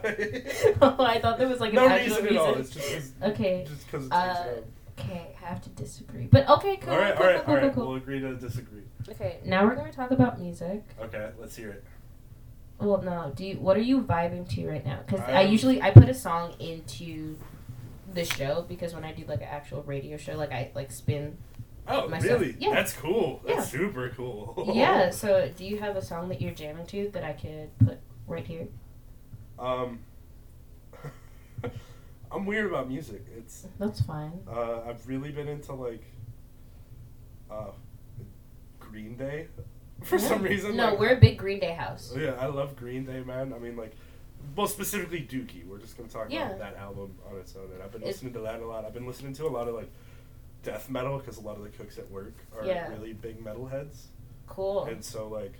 oh, 0.81 0.95
I 1.03 1.19
thought 1.19 1.37
there 1.37 1.47
was 1.49 1.59
like 1.59 1.73
no 1.73 1.85
an 1.85 1.91
actual 1.91 2.17
reason 2.17 2.23
reason. 2.25 2.37
at 2.37 2.41
all. 2.41 2.55
It's 2.55 2.69
just 2.69 2.89
cause, 3.19 3.31
Okay. 3.31 3.65
just 3.67 3.85
because 3.85 4.05
it's 4.05 4.13
Uh. 4.15 4.61
Okay, 4.99 5.33
I 5.41 5.45
have 5.45 5.61
to 5.61 5.69
disagree. 5.69 6.27
But 6.29 6.49
okay, 6.49 6.75
cool. 6.75 6.91
all 6.93 6.99
right, 6.99 7.15
cool, 7.15 7.25
all 7.25 7.31
right, 7.31 7.45
cool, 7.45 7.55
all 7.55 7.61
right. 7.61 7.73
cool, 7.73 7.83
cool, 7.83 7.87
We'll 7.93 7.97
agree 8.01 8.19
to 8.19 8.35
disagree. 8.35 8.81
Okay, 9.07 9.37
now 9.45 9.63
we're 9.65 9.75
gonna 9.75 9.93
talk 9.93 10.11
about 10.11 10.41
music. 10.41 10.83
Okay, 11.01 11.29
let's 11.39 11.55
hear 11.55 11.69
it. 11.71 11.83
Well, 12.79 13.01
no. 13.01 13.31
Do 13.35 13.45
you? 13.45 13.55
What 13.59 13.77
are 13.77 13.81
you 13.81 14.01
vibing 14.01 14.47
to 14.55 14.67
right 14.67 14.85
now? 14.85 14.99
Because 15.05 15.21
I 15.21 15.43
I'm- 15.43 15.51
usually 15.51 15.81
I 15.81 15.91
put 15.91 16.09
a 16.09 16.13
song 16.13 16.53
into 16.59 17.37
the 18.13 18.25
show 18.25 18.65
because 18.67 18.93
when 18.93 19.03
I 19.03 19.11
do 19.13 19.23
like 19.27 19.41
an 19.41 19.47
actual 19.49 19.83
radio 19.83 20.17
show, 20.17 20.35
like 20.35 20.51
I 20.51 20.71
like 20.75 20.91
spin. 20.91 21.37
Oh, 21.87 22.07
Myself. 22.07 22.41
really? 22.41 22.55
Yeah. 22.59 22.71
That's 22.75 22.93
cool. 22.93 23.41
That's 23.45 23.73
Yeah. 23.73 23.79
super 23.79 24.09
cool. 24.15 24.71
yeah. 24.73 25.09
So, 25.11 25.49
do 25.55 25.65
you 25.65 25.79
have 25.79 25.95
a 25.95 26.01
song 26.01 26.29
that 26.29 26.39
you're 26.41 26.53
jamming 26.53 26.85
to 26.87 27.09
that 27.13 27.23
I 27.23 27.33
could 27.33 27.75
put 27.79 27.97
right 28.27 28.45
here? 28.45 28.67
Um, 29.57 29.99
I'm 32.31 32.45
weird 32.45 32.67
about 32.67 32.87
music. 32.89 33.25
It's 33.35 33.65
That's 33.79 34.01
fine. 34.01 34.33
uh, 34.47 34.81
I've 34.87 35.07
really 35.07 35.31
been 35.31 35.47
into 35.47 35.73
like 35.73 36.03
uh, 37.49 37.71
Green 38.79 39.15
Day 39.15 39.47
for 40.03 40.17
Yeah. 40.17 40.27
some 40.27 40.43
reason. 40.43 40.75
No, 40.77 40.91
like- 40.91 40.99
we're 40.99 41.17
a 41.17 41.19
big 41.19 41.37
Green 41.39 41.59
Day 41.59 41.71
house. 41.73 42.13
Yeah, 42.15 42.35
I 42.39 42.45
love 42.45 42.75
Green 42.75 43.03
Day, 43.05 43.21
man. 43.21 43.51
I 43.53 43.57
mean, 43.57 43.75
like, 43.75 43.93
well, 44.55 44.67
specifically 44.67 45.21
Dookie. 45.21 45.65
We're 45.65 45.77
just 45.79 45.97
gonna 45.97 46.09
talk 46.09 46.27
Yeah. 46.31 46.47
about 46.47 46.59
that 46.59 46.75
album 46.77 47.15
on 47.29 47.37
its 47.39 47.55
own, 47.55 47.71
and 47.73 47.81
I've 47.83 47.91
been 47.91 48.01
It's- 48.01 48.15
listening 48.15 48.33
to 48.33 48.39
that 48.41 48.59
a 48.61 48.65
lot. 48.65 48.85
I've 48.85 48.93
been 48.93 49.05
listening 49.07 49.33
to 49.33 49.45
a 49.45 49.49
lot 49.49 49.67
of 49.67 49.75
like 49.75 49.89
death 50.63 50.89
metal 50.89 51.17
because 51.19 51.37
a 51.37 51.41
lot 51.41 51.55
of 51.57 51.63
the 51.63 51.69
cooks 51.69 51.97
at 51.97 52.09
work 52.11 52.33
are 52.57 52.65
Yeah. 52.65 52.87
really 52.89 53.13
big 53.13 53.43
metalheads, 53.43 54.07
Cool. 54.47 54.85
and 54.85 55.03
so 55.03 55.27
like, 55.27 55.53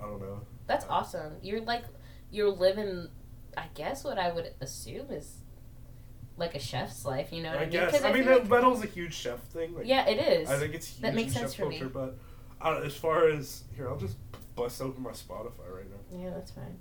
I 0.00 0.02
don't 0.06 0.20
know. 0.20 0.40
That's 0.66 0.84
awesome. 0.86 1.36
You're 1.42 1.62
like, 1.62 1.84
you're 2.30 2.50
living, 2.50 3.08
I 3.56 3.66
guess 3.74 4.04
what 4.04 4.18
I 4.18 4.30
would 4.30 4.54
assume 4.60 5.10
is 5.10 5.38
like 6.36 6.54
a 6.54 6.58
chef's 6.60 7.04
life. 7.04 7.32
You 7.32 7.42
know 7.42 7.48
what 7.50 7.58
I, 7.58 7.62
I 7.62 7.64
mean? 7.64 7.72
guess. 7.72 7.90
'Cause 7.92 8.04
I, 8.04 8.12
mean, 8.12 8.26
like- 8.26 8.48
metal's 8.48 8.82
a 8.84 8.86
huge 8.86 9.14
chef 9.14 9.40
thing. 9.44 9.74
Like, 9.74 9.86
yeah, 9.86 10.06
it 10.06 10.18
is. 10.18 10.50
I 10.50 10.58
think 10.58 10.74
it's 10.74 10.86
huge 10.88 11.02
That 11.02 11.14
makes 11.14 11.32
in 11.32 11.38
sense 11.40 11.54
chef 11.54 11.64
for 11.64 11.70
me. 11.70 11.78
culture, 11.78 11.92
but 11.92 12.18
uh, 12.60 12.80
as 12.84 12.94
far 12.94 13.28
as 13.28 13.64
here, 13.74 13.88
I'll 13.88 13.96
just 13.96 14.16
bust 14.54 14.80
open 14.82 15.02
my 15.02 15.10
Spotify 15.12 15.68
right 15.74 15.86
now. 15.90 16.18
yeah, 16.18 16.30
that's 16.30 16.50
fine. 16.50 16.78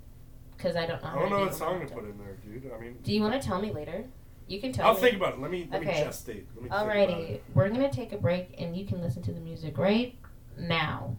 Because 0.57 0.75
I 0.75 0.85
don't 0.87 1.01
know. 1.03 1.09
I 1.09 1.19
don't 1.19 1.29
know 1.29 1.39
what 1.41 1.53
song 1.55 1.79
to 1.85 1.93
put 1.93 2.03
in 2.05 2.17
there, 2.17 2.35
dude. 2.43 2.71
I 2.75 2.79
mean, 2.79 2.97
Do 3.03 3.13
you 3.13 3.21
want 3.21 3.39
to 3.39 3.47
tell 3.47 3.61
me 3.61 3.71
later? 3.71 4.05
You 4.47 4.59
can 4.59 4.71
tell 4.71 4.85
me. 4.85 4.89
I'll 4.89 4.95
me. 4.95 5.01
think 5.01 5.15
about 5.17 5.33
it. 5.33 5.39
Let 5.39 5.51
me 5.51 5.67
let 5.71 5.81
me 5.81 5.87
Okay. 5.87 6.03
gestate. 6.03 6.45
Let 6.55 6.63
me 6.63 6.69
Alrighty, 6.69 7.39
we're 7.53 7.69
gonna 7.69 7.91
take 7.91 8.11
a 8.13 8.17
break 8.17 8.55
and 8.59 8.75
you 8.75 8.85
can 8.85 9.01
listen 9.01 9.21
to 9.23 9.31
the 9.33 9.39
music 9.41 9.77
right 9.77 10.15
now. 10.57 11.15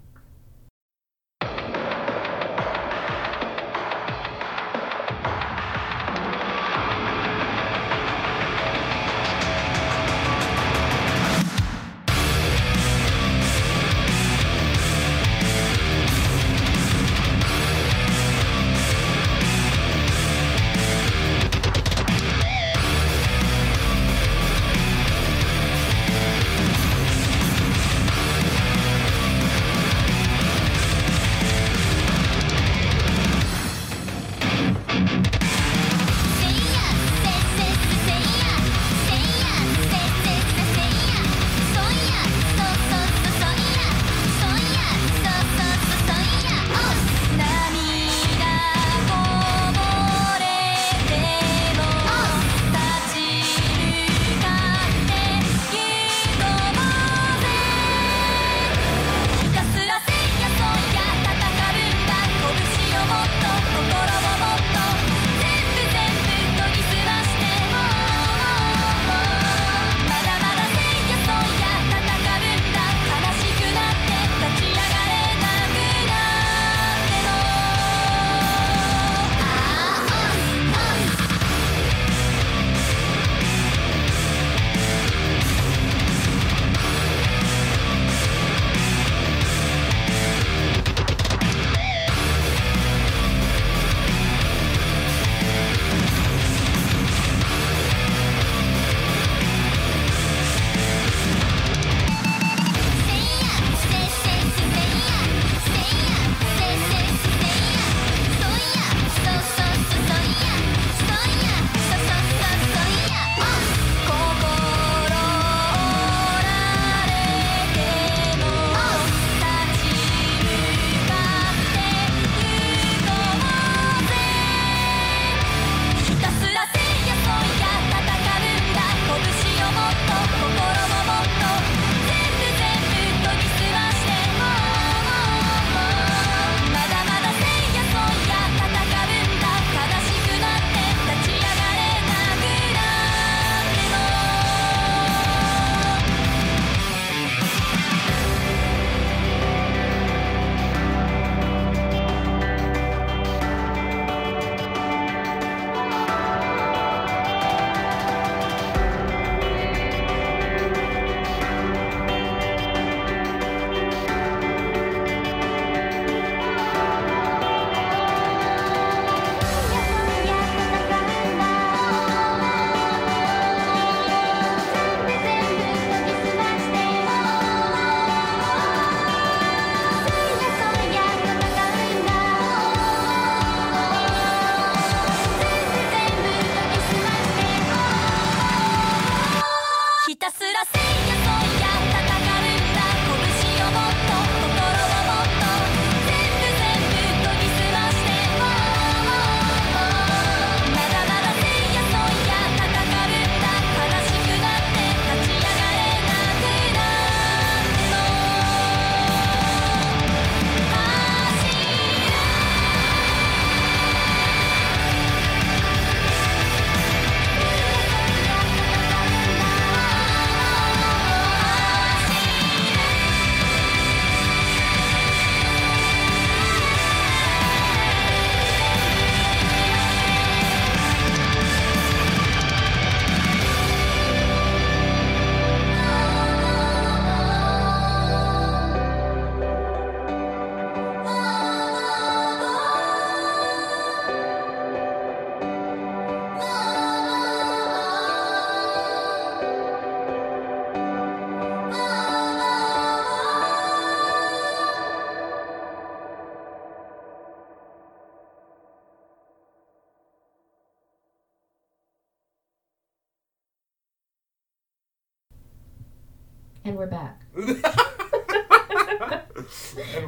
And 266.69 266.77
we're 266.77 266.87
back. 266.87 267.23
and 267.35 267.47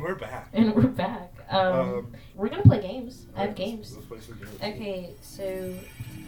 we're 0.02 0.14
back. 0.14 0.48
And 0.52 0.74
we're 0.74 0.82
back. 0.88 1.32
Um, 1.48 1.80
Um, 1.80 2.12
we're 2.34 2.50
gonna 2.50 2.62
play 2.64 2.82
games. 2.82 3.24
I 3.34 3.40
have 3.40 3.48
let's- 3.50 3.58
games. 3.58 3.94
Let's 3.96 4.06
play 4.08 4.20
some 4.20 4.36
games. 4.38 4.56
Okay, 4.56 5.10
so 5.22 5.74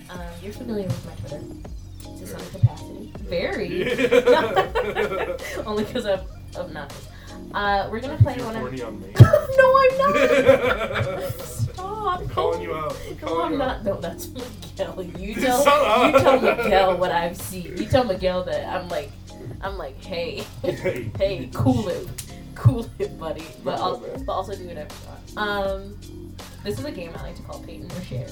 um, 0.08 0.18
you're 0.42 0.54
familiar 0.54 0.86
with 0.86 1.04
my 1.04 1.12
Twitter 1.28 1.42
to 2.18 2.26
some 2.26 2.40
capacity. 2.60 3.12
Very. 3.18 3.84
Yeah. 3.84 5.36
Only 5.66 5.84
because 5.84 6.06
of 6.06 6.26
obnoxious. 6.56 7.08
Uh, 7.52 7.88
we're 7.92 8.00
gonna 8.00 8.16
play 8.16 8.36
one 8.42 8.56
of. 8.56 8.62
on 8.62 8.70
me. 9.02 9.12
no, 9.20 9.78
I'm 9.82 9.98
not. 9.98 10.16
Stop. 11.42 12.20
I'm 12.20 12.28
calling 12.30 12.62
you 12.62 12.72
out. 12.74 12.96
I'm 13.06 13.16
calling 13.18 13.44
I'm 13.46 13.52
you 13.52 13.58
not. 13.58 13.76
out. 13.80 13.84
No, 13.84 14.00
that's 14.00 14.28
Miguel. 14.28 15.02
You 15.18 15.34
tell. 15.34 15.62
You 16.10 16.18
tell 16.20 16.40
Miguel 16.40 16.96
what 16.96 17.12
I've 17.12 17.36
seen. 17.36 17.76
You 17.76 17.84
tell 17.84 18.04
Miguel 18.04 18.44
that 18.44 18.66
I'm 18.66 18.88
like, 18.88 19.10
I'm 19.62 19.78
like, 19.78 20.02
hey, 20.04 20.44
Hey. 20.62 21.10
hey, 21.18 21.50
cool 21.54 21.88
it, 21.88 22.08
cool 22.54 22.86
it, 22.98 23.18
buddy. 23.18 23.44
But 23.64 23.78
but 24.26 24.32
also 24.32 24.54
do 24.56 24.66
whatever 24.66 24.94
you 24.94 25.36
want. 25.36 25.48
Um, 25.48 26.34
this 26.64 26.78
is 26.78 26.84
a 26.84 26.90
game 26.92 27.12
I 27.16 27.22
like 27.22 27.36
to 27.36 27.42
call 27.42 27.60
Peyton 27.60 27.90
or 27.90 28.00
Cher. 28.02 28.26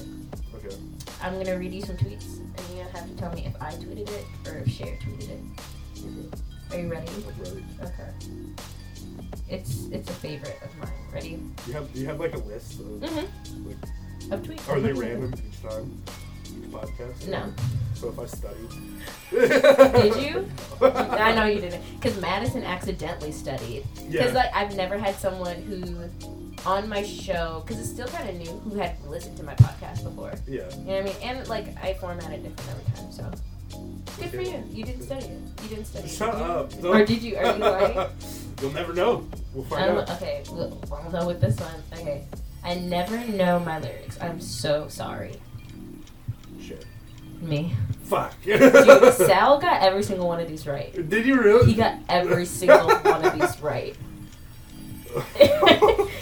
Okay. 0.57 0.77
I'm 1.23 1.35
gonna 1.43 1.59
read 1.59 1.73
you 1.73 1.82
some 1.82 1.97
tweets, 1.97 2.39
and 2.39 2.77
you're 2.77 2.85
gonna 2.85 2.98
have 2.98 3.09
to 3.09 3.16
tell 3.16 3.32
me 3.32 3.47
if 3.47 3.61
I 3.62 3.73
tweeted 3.74 4.09
it 4.11 4.24
or 4.47 4.59
if 4.59 4.69
Cher 4.70 4.97
tweeted 5.02 5.31
it. 5.31 5.40
Okay. 5.98 6.77
Are 6.77 6.81
you 6.82 6.89
ready? 6.90 7.09
I'm 7.09 7.43
ready. 7.44 7.65
Okay. 7.82 8.11
It's 9.48 9.86
it's 9.90 10.09
a 10.09 10.12
favorite 10.15 10.59
of 10.62 10.77
mine. 10.78 10.89
Ready? 11.12 11.40
You 11.66 11.73
have 11.74 11.89
you 11.94 12.07
have 12.07 12.20
like 12.20 12.35
a 12.35 12.39
list 12.39 12.78
of 12.81 12.86
Mm-hmm. 12.86 13.69
like 13.69 13.77
Of 14.32 14.43
tweets. 14.47 14.69
are 14.69 14.81
they 14.81 14.93
random 14.93 15.35
each 15.47 15.62
time? 15.62 16.02
Each 16.47 16.70
podcast? 16.70 17.27
No. 17.28 17.52
So 18.01 18.09
if 18.09 18.18
I 18.18 18.24
study. 18.27 18.66
Did 20.10 20.16
you? 20.22 20.48
I 20.86 21.35
know 21.35 21.44
you 21.44 21.60
didn't, 21.60 21.82
because 22.01 22.18
Madison 22.20 22.64
accidentally 22.64 23.31
studied. 23.31 23.85
Because 24.10 24.32
Yeah. 24.32 24.39
like 24.39 24.51
I've 24.55 24.74
never 24.74 24.97
had 24.97 25.14
someone 25.16 25.56
who, 25.62 26.09
on 26.68 26.89
my 26.89 27.02
show, 27.02 27.62
because 27.64 27.78
it's 27.81 27.90
still 27.90 28.09
kind 28.09 28.28
of 28.31 28.36
new, 28.36 28.51
who 28.70 28.78
had 28.78 28.97
listened 29.06 29.36
to 29.36 29.43
my 29.43 29.55
podcast 29.55 30.02
before. 30.05 30.32
yeah. 30.48 30.62
You 30.78 30.85
know 30.85 30.93
what 30.94 31.01
I 31.01 31.02
mean? 31.02 31.16
And 31.22 31.48
like 31.48 31.66
I 31.85 31.93
format 31.94 32.31
it 32.32 32.43
different 32.43 32.70
every 32.70 32.85
time, 32.94 33.12
so 33.12 33.31
good 34.18 34.31
for 34.31 34.40
you. 34.40 34.64
You 34.70 34.85
didn't 34.85 35.02
study 35.02 35.27
it. 35.27 35.40
You 35.62 35.68
didn't 35.68 35.85
study 35.85 36.05
it. 36.06 36.10
Shut 36.10 36.32
did 36.32 36.39
you? 36.40 36.44
up. 36.47 36.85
Or 36.97 37.05
did 37.05 37.22
you? 37.22 37.36
Are 37.36 37.52
you 37.52 37.59
lying? 37.59 38.09
You'll 38.62 38.72
never 38.72 38.94
know. 38.94 39.27
We'll 39.52 39.64
find 39.64 39.90
Um, 39.90 39.98
out. 39.98 40.10
okay, 40.12 40.43
well, 40.51 40.78
I'll 40.90 41.10
go 41.10 41.27
with 41.27 41.40
this 41.43 41.59
one. 41.60 41.82
Okay, 42.01 42.24
I 42.64 42.77
never 42.77 43.18
know 43.27 43.59
my 43.60 43.78
lyrics. 43.78 44.18
I'm 44.22 44.40
so 44.40 44.89
sorry. 44.89 45.36
Me. 47.41 47.75
Fuck. 48.05 48.35
Dude, 48.45 49.15
Sal 49.15 49.59
got 49.59 49.83
every 49.83 50.03
single 50.03 50.29
one 50.29 50.41
of 50.41 50.49
these 50.49 50.67
right. 50.67 50.93
Did 51.09 51.27
you 51.27 51.41
really? 51.41 51.67
He 51.67 51.75
got 51.75 51.95
every 52.09 52.45
single 52.45 52.89
one 52.89 53.25
of 53.25 53.39
these 53.39 53.61
right. 53.61 53.97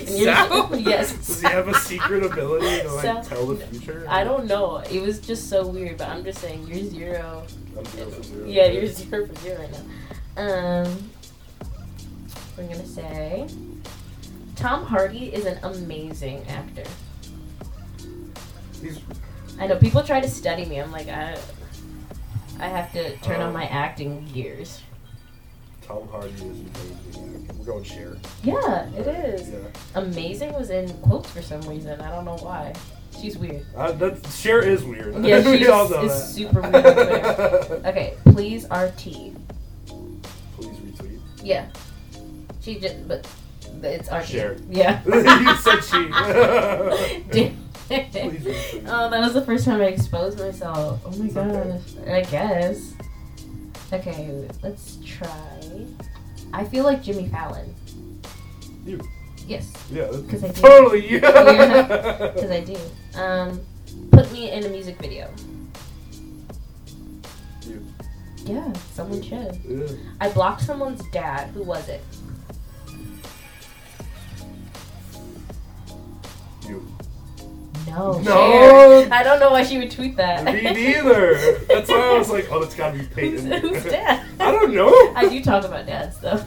Sal? 0.07 0.77
yes. 0.79 1.13
Does 1.15 1.41
he 1.43 1.49
have 1.49 1.69
a 1.69 1.75
secret 1.75 2.25
ability 2.25 2.83
to 2.83 2.93
like 2.93 3.03
Sal- 3.05 3.23
tell 3.25 3.47
the 3.47 3.57
future? 3.67 4.07
I 4.09 4.25
don't 4.25 4.47
know. 4.47 4.79
It 4.79 5.03
was 5.03 5.19
just 5.21 5.49
so 5.51 5.67
weird, 5.67 5.99
but 5.99 6.09
I'm 6.09 6.25
just 6.25 6.39
saying 6.41 6.67
you're 6.67 6.85
zero. 6.89 7.45
I'm 7.77 7.85
zero 7.87 8.11
for 8.11 8.23
zero. 8.23 8.47
Yeah, 8.47 8.67
you're 8.69 8.87
zero 8.87 9.27
for 9.27 9.35
zero 9.37 9.61
right 9.61 9.71
now. 10.37 10.83
Um, 10.85 11.11
we're 12.57 12.65
gonna 12.69 12.87
say 12.87 13.47
Tom 14.57 14.85
Hardy 14.85 15.35
is 15.35 15.45
an 15.47 15.59
amazing 15.63 16.47
actor. 16.49 16.85
He's 18.81 18.99
I 19.59 19.67
know 19.67 19.77
people 19.77 20.03
try 20.03 20.21
to 20.21 20.29
study 20.29 20.65
me. 20.65 20.79
I'm 20.81 20.93
like 20.93 21.09
I, 21.09 21.37
I 22.61 22.69
have 22.69 22.93
to 22.93 23.17
turn 23.19 23.41
on 23.41 23.49
Um, 23.49 23.53
my 23.55 23.67
acting 23.67 24.29
gears. 24.33 24.83
Tom 25.83 26.07
Hardy 26.09 26.33
is 26.35 26.41
amazing. 26.43 27.49
We're 27.59 27.65
going 27.65 27.85
Cher. 27.85 28.17
Yeah, 28.45 28.89
it 28.91 29.07
is. 29.07 29.51
Yeah. 29.51 29.59
Amazing 29.95 30.53
was 30.53 30.71
in 30.71 30.93
quotes 30.99 31.31
for 31.31 31.41
some 31.43 31.61
reason. 31.63 32.01
I 32.01 32.11
don't 32.11 32.25
know 32.27 32.37
why. 32.37 32.75
She's 33.19 33.39
weird. 33.39 33.65
Uh, 33.75 33.93
that 33.93 34.25
Cher 34.29 34.61
is 34.61 34.85
weird. 34.85 35.15
Yeah, 35.25 35.39
we 35.51 35.59
she's 35.59 35.69
all 35.69 35.89
know 35.89 36.03
is 36.05 36.13
that. 36.13 36.27
super 36.29 36.61
weird. 36.61 37.85
Okay, 37.87 38.15
please 38.27 38.65
RT. 38.67 39.03
Please 40.57 40.77
retweet. 40.79 41.21
Yeah. 41.43 41.67
She 42.61 42.79
just, 42.79 43.09
but 43.09 43.27
it's 43.83 44.11
RT. 44.13 44.25
Cher. 44.27 44.57
Yeah. 44.71 45.01
you 45.07 45.57
said 45.57 45.81
she. 45.81 47.57
Damn. 47.89 48.11
Please 48.11 48.43
retweet. 48.43 48.85
oh, 48.87 49.11
that 49.11 49.21
was 49.21 49.35
the 49.35 49.43
first 49.45 49.65
time 49.65 49.81
I 49.81 49.87
exposed 49.87 50.39
myself. 50.39 51.01
Oh 51.05 51.11
my 51.13 51.27
It's 51.27 51.37
okay. 51.37 52.13
I 52.13 52.23
guess. 52.23 52.95
Okay, 53.93 54.49
let's 54.63 54.99
try. 55.05 55.87
I 56.53 56.65
feel 56.65 56.85
like 56.85 57.03
Jimmy 57.03 57.29
Fallon. 57.29 57.75
You. 58.85 59.01
Yes, 59.47 59.73
Yeah. 59.91 60.09
I 60.09 60.11
do. 60.11 60.53
Totally. 60.53 61.09
you. 61.11 61.21
because 61.21 62.51
I 62.51 62.61
do. 62.61 62.77
Um, 63.19 63.61
put 64.11 64.31
me 64.33 64.51
in 64.51 64.65
a 64.65 64.69
music 64.69 64.99
video. 64.99 65.31
You. 67.63 67.83
Yeah, 68.45 68.71
someone 68.93 69.23
should. 69.23 69.59
Yeah. 69.67 69.87
I 70.21 70.29
blocked 70.29 70.63
someone's 70.63 71.03
dad. 71.11 71.49
Who 71.51 71.63
was 71.63 71.89
it? 71.89 72.03
No. 77.89 78.19
No. 78.21 79.09
I 79.11 79.23
don't 79.23 79.41
know 79.41 79.51
why 79.51 79.63
she 79.65 79.79
would 79.79 79.91
tweet 79.91 80.17
that. 80.17 80.45
Me 80.45 80.63
neither. 80.63 81.59
That's 81.69 81.89
why 81.89 82.15
I 82.15 82.19
was 82.19 82.31
like, 82.31 82.51
oh, 82.51 82.61
that's 82.61 82.75
gotta 82.75 82.99
be 82.99 83.05
Who's, 83.05 83.43
Peyton. 83.43 83.53
who's 83.61 83.85
dad? 83.85 84.27
I 84.41 84.53
don't 84.53 84.75
know. 84.75 84.93
I 85.15 85.29
do 85.29 85.43
talk 85.43 85.65
about 85.65 85.87
dads 85.87 86.19
though. 86.19 86.43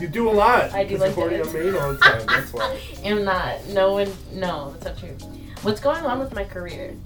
You 0.00 0.08
do 0.08 0.28
a 0.28 0.32
lot. 0.32 0.72
I 0.72 0.84
do 0.84 0.96
like 0.96 1.14
dads. 1.16 1.48
on 1.48 1.54
main 1.54 1.74
all 1.74 1.92
the 1.92 1.98
time. 1.98 2.26
That's 2.26 2.52
why. 2.52 2.80
am 3.04 3.24
not. 3.24 3.66
No 3.68 3.92
one. 3.92 4.12
No, 4.32 4.70
that's 4.72 4.84
not 4.84 4.98
true. 4.98 5.16
What's 5.62 5.80
going 5.80 6.04
on 6.04 6.18
with 6.18 6.34
my 6.34 6.44
career? 6.44 6.96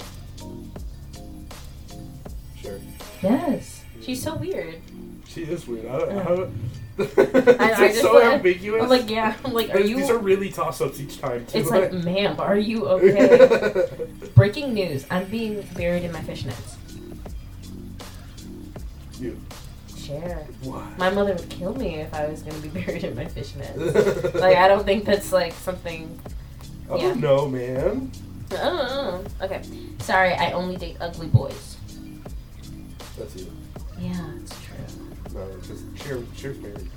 Sure. 2.60 2.78
Yes. 3.22 3.84
She's 4.00 4.22
so 4.22 4.34
weird. 4.36 4.80
She 5.26 5.42
is 5.42 5.66
weird. 5.66 5.86
I 5.86 5.98
don't, 5.98 6.12
I 6.12 6.16
uh-huh. 6.16 6.36
don't, 6.36 6.50
I 6.50 6.83
it's 6.98 8.00
so 8.00 8.12
like- 8.12 8.24
ambiguous. 8.24 8.82
I'm 8.82 8.88
like, 8.88 9.10
yeah. 9.10 9.34
I'm 9.44 9.52
like, 9.52 9.74
are 9.74 9.80
you? 9.80 9.96
These 9.96 10.10
are 10.10 10.18
really 10.18 10.50
toss-ups 10.50 11.00
each 11.00 11.20
time. 11.20 11.44
Too. 11.46 11.58
it's 11.58 11.70
like, 11.70 11.92
ma'am, 11.92 12.38
are 12.38 12.56
you 12.56 12.86
okay? 12.88 13.88
Breaking 14.34 14.74
news: 14.74 15.04
I'm 15.10 15.26
being 15.26 15.62
buried 15.74 16.04
in 16.04 16.12
my 16.12 16.20
fishnets. 16.20 16.76
you. 19.18 19.40
Cher. 19.96 20.46
Why? 20.62 20.86
My 20.98 21.10
mother 21.10 21.34
would 21.34 21.48
kill 21.48 21.74
me 21.74 21.96
if 21.96 22.12
I 22.14 22.26
was 22.28 22.42
gonna 22.42 22.58
be 22.58 22.68
buried 22.80 23.04
in 23.04 23.16
my 23.16 23.24
fishnets. 23.24 24.34
like, 24.34 24.56
I 24.56 24.68
don't 24.68 24.84
think 24.84 25.04
that's 25.04 25.32
like 25.32 25.52
something. 25.52 26.18
I 26.90 26.96
yeah. 26.96 27.14
don't 27.14 27.52
man. 27.52 28.12
I. 28.52 29.20
Okay. 29.42 29.62
Sorry, 30.00 30.34
I 30.34 30.52
only 30.52 30.76
date 30.76 30.96
ugly 31.00 31.26
boys. 31.26 31.76
That's 33.18 33.34
you. 33.36 33.50
Yeah, 33.98 34.30
it's 35.36 36.02
true. 36.02 36.20
No, 36.20 36.24
because 36.26 36.32
Cher, 36.34 36.52
Cher's 36.54 36.58
married. 36.58 36.88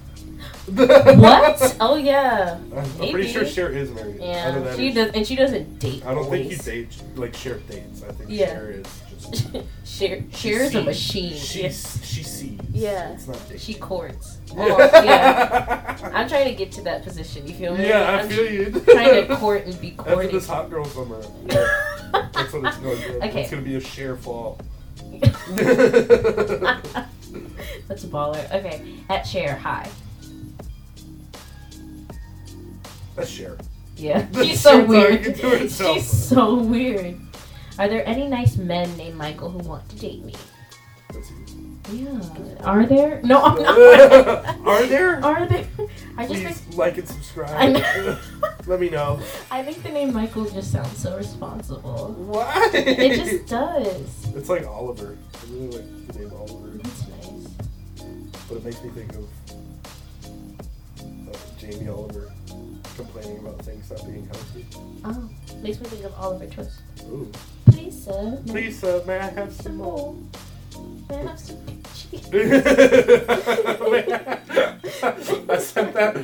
what? 1.22 1.76
Oh 1.80 1.96
yeah. 1.96 2.60
I'm, 2.76 2.78
I'm 3.02 3.10
pretty 3.12 3.28
sure 3.32 3.46
Cher 3.46 3.70
is 3.72 3.90
married. 3.92 4.18
Yeah. 4.20 4.52
than 4.60 4.78
She 4.78 4.92
does, 4.92 5.12
and 5.14 5.26
she 5.28 5.36
doesn't 5.36 5.80
date. 5.80 6.06
I 6.06 6.14
don't 6.14 6.30
think 6.30 6.52
you 6.52 6.58
dates 6.58 7.02
like 7.16 7.36
Cher 7.36 7.56
dates. 7.70 8.04
I 8.04 8.12
think 8.12 8.30
Yeah. 8.30 8.48
Cher 8.48 8.70
is 8.72 9.02
just. 9.32 9.52
Cher, 9.86 10.24
she 10.32 10.50
Cher 10.52 10.62
is 10.64 10.76
a 10.76 10.84
machine. 10.84 11.34
She 11.34 11.64
Yeah. 11.64 11.70
she 11.70 12.24
sees. 12.24 12.60
Yeah. 12.74 13.14
It's 13.14 13.28
not 13.28 13.40
dating. 13.46 13.58
She 13.60 13.74
courts. 13.76 14.38
Almost, 14.52 14.94
yeah. 14.94 15.98
I'm 16.14 16.28
trying 16.30 16.46
to 16.50 16.54
get 16.56 16.72
to 16.74 16.82
that 16.84 17.04
position. 17.04 17.48
You 17.48 17.54
feel 17.56 17.76
me? 17.76 17.88
Yeah, 17.88 18.02
I 18.10 18.20
I'm 18.22 18.30
feel 18.30 18.50
you. 18.52 18.72
trying 18.82 19.28
to 19.28 19.36
court 19.38 19.66
and 19.66 19.80
be 19.82 19.96
After 19.98 20.14
courted. 20.14 20.32
this 20.32 20.48
hot 20.48 20.70
girl 20.70 20.86
summer, 20.86 21.22
yeah, 21.48 21.68
that's 22.34 22.54
what 22.54 22.66
it's 22.66 22.78
going 22.78 22.98
to 23.02 23.08
be. 23.08 23.16
Okay. 23.28 23.42
It's 23.42 23.52
going 23.52 23.64
to 23.64 23.70
be 23.70 23.76
a 23.76 23.80
Cher 23.82 24.16
fall. 24.18 24.60
That's 27.88 28.04
a 28.04 28.08
baller. 28.08 28.44
Okay, 28.54 28.96
at 29.10 29.24
Cher, 29.24 29.56
hi. 29.56 29.90
That's 33.16 33.30
Cher. 33.30 33.58
Yeah, 33.96 34.28
she's 34.34 34.62
so 34.62 34.84
weird. 34.86 35.24
talking 35.24 35.34
to 35.34 35.50
herself. 35.58 35.98
She's 35.98 36.08
so 36.10 36.56
weird. 36.56 37.20
Are 37.80 37.88
there 37.88 38.08
any 38.08 38.28
nice 38.28 38.56
men 38.58 38.96
named 38.98 39.16
Michael 39.18 39.50
who 39.50 39.60
want 39.60 39.88
to 39.90 39.96
date 39.98 40.24
me? 40.24 40.34
Yeah. 41.92 42.20
Are 42.64 42.86
there? 42.86 43.22
No, 43.24 43.42
I'm 43.42 43.62
not. 43.64 44.58
Are 44.68 44.86
there? 44.86 45.24
Are 45.24 45.48
there? 45.48 45.66
I 46.18 46.28
just 46.28 46.42
Please 46.42 46.58
think 46.60 46.78
like 46.78 46.98
and 46.98 47.08
subscribe. 47.08 47.50
I 47.56 47.68
know. 47.68 48.18
Let 48.68 48.80
me 48.82 48.90
know. 48.90 49.20
I 49.50 49.64
think 49.64 49.82
the 49.84 49.90
name 49.90 50.14
Michael 50.14 50.46
just 50.50 50.72
sounds 50.72 50.98
so 50.98 51.16
responsible. 51.18 52.14
Why? 52.18 52.70
It 52.74 53.16
just 53.16 53.48
does. 53.48 54.28
It's 54.36 54.50
like 54.50 54.68
Oliver. 54.68 55.18
I 55.34 55.54
really 55.54 55.78
like 55.78 56.08
the 56.14 56.20
name 56.20 56.34
Oliver. 56.34 56.67
But 58.48 58.58
it 58.58 58.64
makes 58.64 58.82
me 58.84 58.90
think 58.90 59.14
of 59.14 59.28
uh, 61.30 61.38
Jamie 61.60 61.88
Oliver 61.90 62.32
complaining 62.96 63.38
about 63.40 63.62
things 63.64 63.90
not 63.92 64.04
being 64.06 64.26
healthy. 64.26 64.66
Oh, 65.04 65.30
makes 65.62 65.80
me 65.80 65.88
think 65.88 66.06
of 66.06 66.14
Oliver 66.16 66.48
Twist. 66.48 66.80
Ooh. 67.04 67.32
Please, 67.66 68.06
sir. 68.06 68.40
may 68.46 68.50
I 68.50 68.52
Please, 68.52 68.84
uh, 68.84 69.04
may 69.06 69.20
I 69.20 69.30
have 69.30 69.54
some 69.54 69.76
more? 69.78 70.16
May 71.10 71.18
I 71.18 71.22
have 71.24 71.40
some 71.40 71.58
cheese? 71.94 72.28
I 75.50 75.58
sent 75.60 75.94
that 75.94 76.16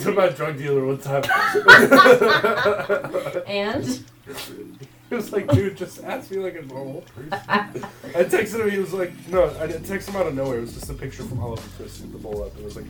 to 0.00 0.12
my 0.12 0.28
drug 0.28 0.58
dealer 0.58 0.84
one 0.84 0.98
time. 0.98 1.24
and 3.46 4.04
He 5.14 5.16
was 5.16 5.32
like, 5.32 5.48
dude, 5.48 5.76
just 5.76 6.04
ask 6.04 6.30
me 6.30 6.36
like 6.36 6.54
a 6.54 6.62
normal 6.62 7.00
person. 7.00 7.32
I 7.32 8.22
texted 8.22 8.60
him, 8.60 8.70
he 8.70 8.78
was 8.78 8.92
like, 8.92 9.10
no, 9.28 9.52
I 9.58 9.66
didn't 9.66 9.82
text 9.82 10.08
him 10.08 10.14
out 10.14 10.28
of 10.28 10.36
nowhere. 10.36 10.58
It 10.58 10.60
was 10.60 10.74
just 10.74 10.88
a 10.88 10.94
picture 10.94 11.24
from 11.24 11.40
Oliver 11.40 11.68
Twist 11.76 12.02
with 12.02 12.12
the 12.12 12.18
bowl 12.18 12.44
up. 12.44 12.56
It 12.56 12.64
was 12.64 12.76
like, 12.76 12.84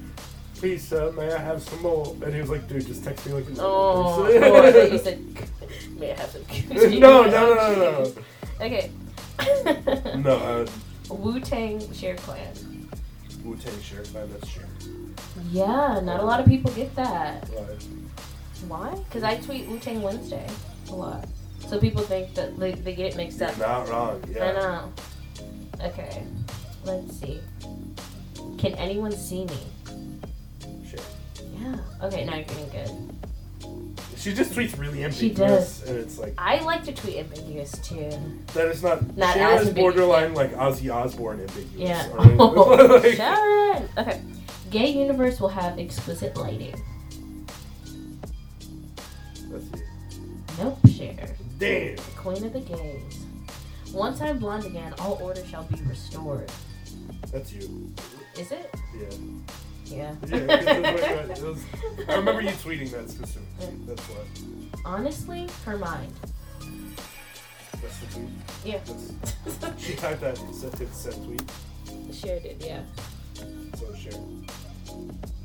please, 0.55 0.87
sir, 0.87 1.11
may 1.13 1.33
I 1.33 1.39
have 1.39 1.63
some 1.63 1.81
more? 1.81 2.15
And 2.23 2.35
he 2.35 2.43
was 2.43 2.51
like, 2.51 2.69
dude, 2.69 2.87
just 2.87 3.05
text 3.05 3.25
me 3.25 3.33
like 3.33 3.47
a 3.47 3.53
normal 3.53 3.65
oh, 3.65 4.25
person. 4.27 4.45
oh, 4.45 4.63
I 4.63 4.71
thought 4.71 4.93
you 4.93 4.99
said, 4.99 5.25
may 5.99 6.13
I 6.13 6.17
have 6.17 6.31
some? 6.31 6.43
no, 7.01 7.23
no, 7.23 7.55
no, 7.55 7.75
no, 7.75 8.05
no. 8.05 8.13
Okay. 8.61 8.91
No, 10.19 10.37
uh, 10.37 10.67
Wu 11.09 11.41
Tang 11.41 11.81
Cher 11.95 12.17
Clan. 12.17 12.53
Wu 13.43 13.57
Tang 13.57 13.81
Cher 13.81 14.03
Clan, 14.03 14.29
that's 14.31 14.47
Cher. 14.47 14.67
Yeah, 15.51 16.01
not 16.03 16.21
a 16.21 16.25
lot 16.27 16.39
of 16.39 16.45
people 16.45 16.71
get 16.73 16.95
that. 16.97 17.49
Why? 18.69 18.95
Because 19.09 19.23
I 19.23 19.39
tweet 19.39 19.67
Wu 19.69 19.79
Tang 19.79 20.03
Wednesday 20.03 20.47
a 20.91 20.95
lot. 20.95 21.27
So 21.71 21.79
people 21.79 22.03
think 22.03 22.35
that 22.35 22.59
they, 22.59 22.73
they 22.73 22.95
get 22.97 23.13
it 23.13 23.17
mixed 23.17 23.41
up. 23.41 23.57
You're 23.57 23.65
not 23.69 23.89
wrong, 23.89 24.25
Yeah. 24.29 24.45
I 24.45 24.53
know. 24.55 24.93
Okay. 25.85 26.25
Let's 26.85 27.17
see. 27.21 27.41
Can 28.59 28.75
anyone 28.75 29.13
see 29.13 29.45
me? 29.45 29.57
Cher. 30.85 30.99
Yeah. 31.61 31.77
Okay, 32.03 32.25
now 32.25 32.35
you're 32.35 32.45
getting 32.45 32.69
good. 32.71 33.17
She 34.17 34.35
just 34.35 34.51
tweets 34.53 34.77
really 34.81 35.05
ambiguous. 35.05 35.17
She 35.17 35.31
ambiguous, 35.31 35.83
and 35.85 35.99
it's 35.99 36.19
like, 36.19 36.35
I 36.37 36.59
like 36.65 36.83
to 36.87 36.93
tweet 36.93 37.19
ambiguous 37.19 37.71
too. 37.83 38.11
that 38.55 38.67
is 38.67 38.83
not, 38.83 39.17
Not 39.17 39.35
Cher 39.35 39.47
as 39.53 39.63
is 39.63 39.69
ambiguous. 39.69 39.95
borderline 39.95 40.35
like 40.35 40.53
Ozzy 40.57 40.93
Osbourne 40.93 41.39
ambiguous. 41.41 41.71
Yeah. 41.77 42.05
alright? 42.11 42.37
Oh, 42.41 43.01
like- 43.05 43.15
Sharon. 43.15 43.89
Okay. 43.97 44.21
Gay 44.73 44.91
universe 44.91 45.39
will 45.41 45.49
have 45.49 45.79
exquisite 45.79 46.37
lighting. 46.37 46.75
Let's 49.49 49.65
see. 49.67 49.85
Nope. 50.59 50.79
Cher. 50.97 51.37
Damn. 51.61 51.97
Queen 52.17 52.43
of 52.45 52.53
the 52.55 52.61
gays. 52.61 53.25
Once 53.93 54.21
I'm 54.23 54.39
blonde 54.39 54.65
again, 54.65 54.95
all 54.99 55.19
order 55.23 55.45
shall 55.47 55.65
be 55.65 55.79
restored. 55.83 56.51
That's 57.31 57.53
you. 57.53 57.93
Is 58.39 58.51
it? 58.51 58.75
Yeah. 58.99 59.07
Yeah. 59.85 60.15
Yeah, 60.29 60.37
it 60.37 61.31
was 61.31 61.39
it 61.39 61.45
was- 61.45 62.09
I 62.09 62.15
remember 62.15 62.41
you 62.41 62.49
tweeting 62.65 62.91
that 62.93 63.11
specifically. 63.11 63.75
That's 63.87 64.03
what. 64.09 64.27
Honestly, 64.87 65.47
her 65.67 65.77
mind. 65.77 66.13
That's 67.83 67.99
the 67.99 68.07
tweet. 68.15 68.29
Yeah. 68.65 68.79
That's, 69.45 69.85
she 69.85 69.95
typed 69.97 70.23
that 70.23 70.39
hit 70.39 70.95
send 70.95 71.25
tweet. 71.27 71.43
Cher 72.15 72.41
did, 72.41 72.63
yeah. 72.65 72.81
So 73.77 73.95
Cher. 73.95 74.13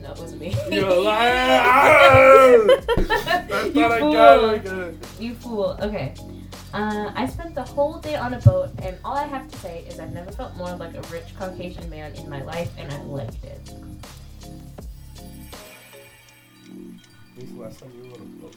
No, 0.02 0.12
it 0.12 0.20
wasn't 0.20 0.42
me. 0.42 0.56
You're 0.72 0.88
a 0.88 0.96
liar! 1.00 1.72
I 1.72 3.46
thought 3.50 3.76
You 3.76 3.86
I 3.86 4.00
fool. 4.00 4.14
got 4.14 4.44
it. 4.44 4.50
I 4.50 4.58
got 4.60 4.78
it. 4.80 4.96
You 5.20 5.34
fool. 5.36 5.78
Okay. 5.82 6.14
Uh, 6.74 7.12
I 7.16 7.26
spent 7.26 7.56
the 7.56 7.64
whole 7.64 8.00
day 8.00 8.16
on 8.16 8.34
a 8.34 8.40
boat, 8.42 8.70
and 8.84 8.98
all 9.06 9.16
I 9.16 9.26
have 9.26 9.50
to 9.50 9.58
say 9.60 9.86
is 9.90 10.00
I've 10.00 10.12
never 10.14 10.32
felt 10.32 10.56
more 10.58 10.76
like 10.76 10.94
a 10.94 11.02
rich 11.04 11.24
Caucasian 11.40 11.90
man 11.90 12.14
in 12.16 12.30
my 12.30 12.44
life, 12.44 12.70
and 12.78 12.92
I 12.92 13.02
liked 13.04 13.44
it. 13.46 13.72
When's 17.36 17.52
the 17.54 17.62
last 17.62 17.80
time 17.80 17.92
you 17.96 18.10
were 18.10 18.16
on 18.16 18.22
a 18.22 18.42
boat? 18.42 18.56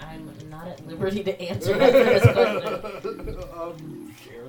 I'm 0.00 0.30
not 0.48 0.68
at 0.68 0.86
liberty 0.86 1.24
to 1.24 1.40
answer 1.42 1.76
that 1.76 1.92
first 1.92 2.24
question. 3.02 3.44
um, 3.60 4.14
Cher. 4.24 4.44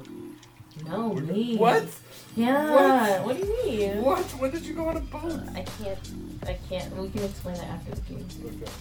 No, 0.85 1.13
me. 1.15 1.57
What? 1.57 1.85
Yeah. 2.35 3.21
What? 3.21 3.25
what 3.25 3.37
do 3.41 3.45
you 3.47 3.65
mean? 3.65 4.01
What? 4.01 4.25
When 4.39 4.51
did 4.51 4.65
you 4.65 4.73
go 4.73 4.87
on 4.87 4.97
a 4.97 5.01
boat? 5.01 5.31
Uh, 5.31 5.51
I 5.55 5.61
can't. 5.61 5.99
I 6.47 6.57
can't. 6.69 6.95
We 6.95 7.09
can 7.09 7.23
explain 7.23 7.55
that 7.55 7.65
after 7.65 7.91
the 7.95 8.01
game. 8.01 8.27
Okay. 8.45 8.71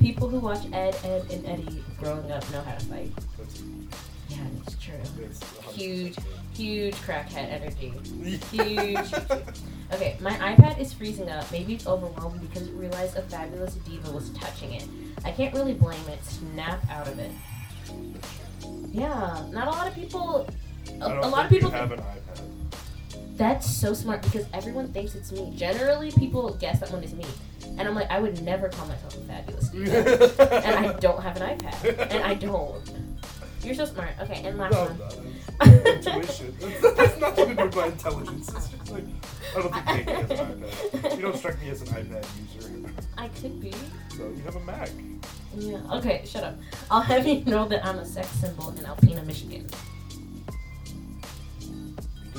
People 0.00 0.28
who 0.28 0.38
watch 0.38 0.64
Ed, 0.72 0.96
Edd 1.04 1.26
n 1.30 1.44
Eddy 1.46 1.84
growing 2.00 2.30
up 2.32 2.50
know 2.50 2.62
how 2.62 2.74
to 2.74 2.84
fight. 2.86 3.12
Yeah, 4.28 4.38
it's 4.66 4.76
true. 4.82 4.94
it's 5.22 5.40
Huge. 5.74 6.16
Huge 6.54 6.94
crackhead 6.96 7.50
energy. 7.50 7.92
Huge. 8.50 9.12
Okay, 9.92 10.16
my 10.20 10.32
iPad 10.32 10.80
is 10.80 10.92
freezing 10.92 11.28
up. 11.28 11.50
Maybe 11.52 11.74
it's 11.74 11.86
overwhelmed 11.86 12.40
because 12.40 12.66
it 12.66 12.72
realized 12.74 13.16
a 13.16 13.22
fabulous 13.22 13.74
diva 13.74 14.10
was 14.10 14.30
touching 14.30 14.72
it. 14.72 14.86
I 15.24 15.30
can't 15.30 15.54
really 15.54 15.74
blame 15.74 16.00
it. 16.08 16.24
Snap 16.24 16.80
out 16.90 17.06
of 17.06 17.18
it. 17.18 17.30
Yeah, 18.92 19.44
not 19.52 19.68
a 19.68 19.70
lot 19.70 19.86
of 19.86 19.94
people. 19.94 20.48
A, 20.88 21.04
I 21.04 21.08
don't 21.08 21.18
a 21.18 21.28
lot 21.28 21.44
of 21.44 21.50
think 21.50 21.62
people. 21.62 21.70
you 21.70 21.76
have 21.76 21.92
an 21.92 22.00
iPad. 22.00 22.53
That's 23.36 23.68
so 23.68 23.92
smart 23.94 24.22
because 24.22 24.46
everyone 24.52 24.88
thinks 24.92 25.14
it's 25.14 25.32
me. 25.32 25.52
Generally, 25.56 26.12
people 26.12 26.54
guess 26.54 26.80
that 26.80 26.90
one 26.90 27.02
is 27.02 27.14
me, 27.14 27.24
and 27.78 27.82
I'm 27.82 27.94
like, 27.94 28.10
I 28.10 28.18
would 28.20 28.42
never 28.42 28.68
call 28.68 28.86
myself 28.86 29.16
a 29.16 29.20
fabulous 29.20 29.70
and 29.74 30.86
I 30.86 30.92
don't 31.00 31.20
have 31.22 31.36
an 31.40 31.58
iPad, 31.58 32.10
and 32.10 32.24
I 32.24 32.34
don't. 32.34 32.80
You're 33.62 33.74
so 33.74 33.86
smart. 33.86 34.10
Okay, 34.20 34.42
and 34.44 34.58
last 34.58 34.72
No, 34.72 34.84
one. 34.84 34.98
no, 35.74 35.90
intuition. 35.90 36.54
That's, 36.60 36.94
that's 36.96 37.18
nothing 37.18 37.48
to 37.48 37.54
do 37.54 37.64
with 37.64 37.76
my 37.76 37.86
intelligence. 37.86 38.48
It's 38.54 38.68
just 38.68 38.90
like, 38.92 39.04
I 39.56 39.62
don't 39.62 39.72
think 39.72 39.86
Nikki 39.86 40.12
has 40.12 40.30
an 40.30 40.62
iPad. 40.62 41.16
You 41.16 41.22
don't 41.22 41.36
strike 41.36 41.62
me 41.62 41.70
as 41.70 41.80
an 41.82 41.88
iPad 41.88 42.26
user. 42.56 42.92
I 43.16 43.28
could 43.28 43.60
be. 43.60 43.72
So 44.10 44.24
you 44.36 44.42
have 44.44 44.56
a 44.56 44.60
Mac. 44.60 44.90
Yeah. 45.56 45.78
Okay, 45.92 46.22
shut 46.26 46.44
up. 46.44 46.56
I'll 46.90 47.00
have 47.00 47.26
you 47.26 47.42
know 47.46 47.66
that 47.68 47.86
I'm 47.86 47.98
a 47.98 48.04
sex 48.04 48.28
symbol 48.28 48.68
in 48.70 48.84
Alpena, 48.84 49.24
Michigan. 49.24 49.66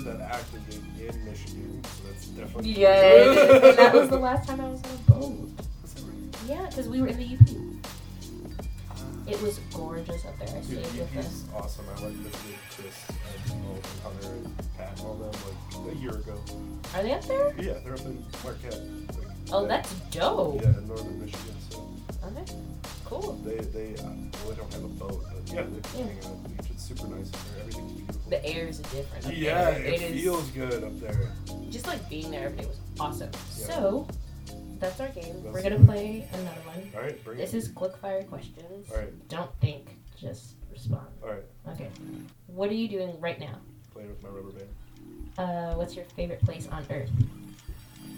You 0.06 0.12
did 0.12 0.20
that 0.22 0.32
act 0.36 0.46
in, 0.54 1.06
in 1.08 1.26
Michigan, 1.26 1.82
so 1.84 2.08
that's 2.08 2.26
definitely. 2.28 2.72
Yeah. 2.74 3.32
and 3.70 3.78
that 3.78 3.94
was 3.94 4.10
the 4.10 4.20
last 4.20 4.48
time 4.48 4.62
I 4.62 4.70
was 4.70 4.82
on 4.84 4.90
a 4.90 5.12
boat. 5.12 5.50
Is 5.84 5.94
that 5.96 6.04
right? 6.04 6.36
Yeah, 6.48 6.66
because 6.70 6.88
we 6.88 7.02
were 7.02 7.08
in 7.08 7.18
the 7.18 7.24
UP. 7.36 7.48
It 9.28 9.42
was 9.42 9.58
gorgeous 9.74 10.24
up 10.26 10.38
there. 10.38 10.48
I 10.50 10.52
Dude, 10.62 10.86
stayed 10.86 11.00
with 11.02 11.16
UP's 11.18 11.26
us. 11.26 11.44
awesome. 11.56 11.86
I 11.98 12.02
went 12.04 12.16
visited 12.18 12.60
Chris 12.70 13.06
and 13.50 13.64
Mo 13.64 13.72
and 13.74 13.86
Hunter 14.04 14.36
and 14.36 14.54
Pat 14.78 14.92
and 15.00 15.08
all 15.08 15.16
them 15.16 15.32
like 15.82 15.96
a 15.96 15.98
year 15.98 16.12
ago. 16.12 16.40
Are 16.94 17.02
they 17.02 17.14
up 17.14 17.24
there? 17.26 17.56
Yeah, 17.60 17.74
they're 17.84 17.94
up 17.96 18.02
in 18.02 18.24
Marquette. 18.44 18.74
Like, 19.18 19.28
Oh, 19.52 19.62
they- 19.64 19.68
that's 19.70 19.94
dope. 20.12 20.62
Yeah, 20.62 20.68
in 20.70 20.88
northern 20.88 21.20
Michigan. 21.20 21.56
So 21.72 21.90
Okay. 22.24 22.46
Cool. 23.06 23.34
they 23.44 23.58
they 23.58 23.96
uh, 24.00 24.04
well, 24.04 24.50
they 24.50 24.56
don't 24.56 24.74
have 24.74 24.84
a 24.84 24.88
boat, 24.88 25.24
but 25.34 25.54
yeah, 25.54 25.64
they 25.64 25.80
can 25.82 26.00
Yeah. 26.00 26.06
hang 26.06 26.18
out 26.20 26.26
at 26.26 26.44
the 26.44 26.50
beach. 26.50 26.72
Super 26.86 27.08
nice 27.08 27.34
up 27.34 27.40
there. 27.54 27.62
Everything's 27.62 27.92
beautiful. 27.94 28.30
The 28.30 28.46
air 28.46 28.68
is 28.68 28.78
different. 28.80 29.36
Yeah, 29.36 29.72
there. 29.72 29.84
it, 29.86 30.02
is 30.04 30.22
feels 30.22 30.50
good 30.52 30.84
up 30.84 31.00
there. 31.00 31.32
just 31.72 31.88
like 31.88 32.08
being 32.10 32.30
there 32.30 32.46
every 32.46 32.60
day 32.60 32.66
was 32.68 32.80
awesome. 33.00 33.32
Yeah. 33.58 33.66
So 33.66 34.08
that's 34.80 35.00
our 35.00 35.08
game. 35.10 35.42
That's 35.42 35.54
we're 35.56 35.64
gonna 35.64 35.78
it. 35.78 35.86
play 35.88 36.28
another 36.34 36.62
one. 36.68 36.92
All 36.96 37.02
right, 37.02 37.24
bring 37.24 37.38
This 37.40 37.56
it. 37.56 37.58
is 37.58 37.68
quick 37.70 37.98
fire 37.98 38.22
questions. 38.24 38.92
All 38.92 38.98
right, 39.00 39.30
Don't 39.30 39.50
think, 39.62 39.98
just 40.16 40.54
respond. 40.72 41.08
all 41.24 41.30
right. 41.30 41.44
Okay. 41.70 41.90
What 42.46 42.70
are 42.70 42.76
you 42.76 42.88
doing 42.88 43.20
right 43.20 43.40
now? 43.40 43.58
Playing 43.92 44.10
with 44.10 44.22
my 44.22 44.30
rubber 44.30 44.52
band. 44.52 44.70
Uh, 45.40 45.74
what's 45.76 45.96
your 45.96 46.06
favorite 46.16 46.42
place 46.46 46.68
on 46.72 46.86
earth? 46.92 47.10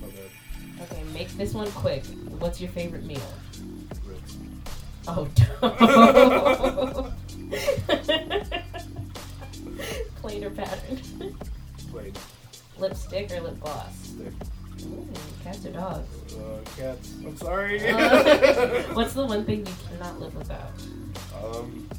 My 0.02 0.08
bad. 0.08 0.82
Okay, 0.92 1.04
make 1.14 1.30
this 1.38 1.54
one 1.54 1.72
quick. 1.72 2.04
What's 2.40 2.60
your 2.60 2.70
favorite 2.72 3.06
meal? 3.06 3.22
Ribs. 4.06 4.38
Oh, 5.08 5.26
or 10.44 10.50
pattern? 10.52 11.02
Lipstick 12.78 13.32
or 13.32 13.42
lip 13.42 13.60
gloss? 13.60 13.92
Stick. 14.04 14.34
Ooh, 14.86 15.08
cats 15.44 15.66
or 15.66 15.72
dogs? 15.72 16.08
Uh, 16.34 16.60
cats. 16.78 17.14
I'm 17.26 17.36
sorry. 17.38 17.80
Uh, 17.90 18.84
what's 18.94 19.14
the 19.14 19.26
one 19.26 19.44
thing 19.46 19.66
you 19.66 19.74
cannot 19.90 20.20
live 20.20 20.36
without? 20.36 20.72
um. 21.44 21.90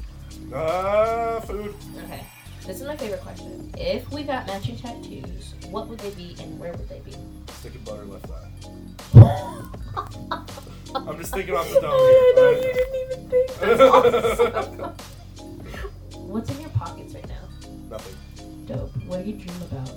Uh, 0.53 1.39
food. 1.41 1.75
Okay, 2.05 2.23
this 2.65 2.79
is 2.81 2.87
my 2.87 2.95
favorite 2.95 3.21
question. 3.21 3.71
If 3.77 4.09
we 4.11 4.23
got 4.23 4.47
matching 4.47 4.77
tattoos, 4.77 5.53
what 5.69 5.87
would 5.89 5.99
they 5.99 6.09
be 6.11 6.35
and 6.41 6.57
where 6.59 6.71
would 6.71 6.87
they 6.89 6.99
be? 7.01 7.13
Stick 7.53 7.75
and 7.75 7.83
butter 7.85 8.05
left 8.05 8.25
eye. 8.31 8.49
I'm 10.95 11.17
just 11.19 11.33
thinking 11.33 11.53
off 11.55 11.67
the 11.71 11.81
dome 11.81 11.91
Oh, 11.93 12.33
here. 12.35 12.43
no, 12.43 12.51
you 12.51 12.73
didn't 12.73 12.95
even 13.11 13.29
think. 13.29 13.49
That's 13.59 13.81
awesome. 13.81 14.93
What's 16.29 16.49
in 16.51 16.61
your 16.61 16.69
pockets 16.69 17.15
right 17.15 17.27
now? 17.27 17.49
Nothing. 17.89 18.15
Dope. 18.67 18.91
What 19.07 19.25
do 19.25 19.31
you 19.31 19.37
dream 19.37 19.61
about? 19.63 19.89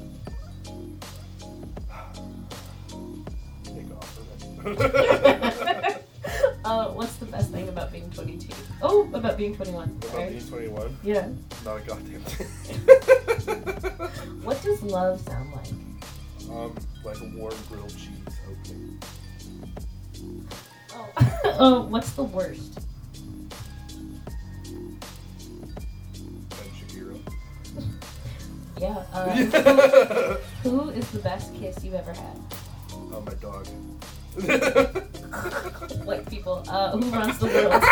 Take 3.66 3.94
off. 3.94 4.18
uh, 6.64 6.88
what's 6.92 7.16
the 7.16 7.26
best 7.26 7.52
thing 7.52 7.68
about 7.68 7.92
being 7.92 8.10
22? 8.12 8.48
Oh, 8.80 9.06
about 9.12 9.36
being 9.36 9.54
21. 9.54 9.98
About 10.10 10.28
being 10.30 10.48
21? 10.48 10.96
Yeah. 11.02 11.28
Not 11.66 11.76
a 11.76 11.80
goddamn 11.82 12.22
thing. 12.22 12.48
What 14.42 14.62
does 14.62 14.82
love 14.82 15.20
sound 15.20 15.52
like? 15.52 15.68
um, 16.50 16.74
like 17.04 17.20
a 17.20 17.30
warm 17.36 17.54
grilled 17.68 17.90
cheese 17.90 18.38
opening. 18.50 18.98
Oh. 20.94 21.08
oh, 21.58 21.80
what's 21.86 22.12
the 22.12 22.22
worst? 22.22 22.78
Ben 28.82 28.94
Shapiro. 28.94 29.34
Yeah. 29.42 30.34
Uh, 30.34 30.34
who 30.62 30.90
is 30.90 31.10
the 31.10 31.18
best 31.20 31.54
kiss 31.54 31.82
you've 31.84 31.94
ever 31.94 32.12
had? 32.12 32.38
oh, 32.92 33.22
my 33.24 33.34
dog. 33.34 33.66
Like 36.06 36.28
people. 36.28 36.62
Uh, 36.68 36.92
who 36.92 37.10
runs 37.10 37.38
the 37.38 37.46
world? 37.46 37.82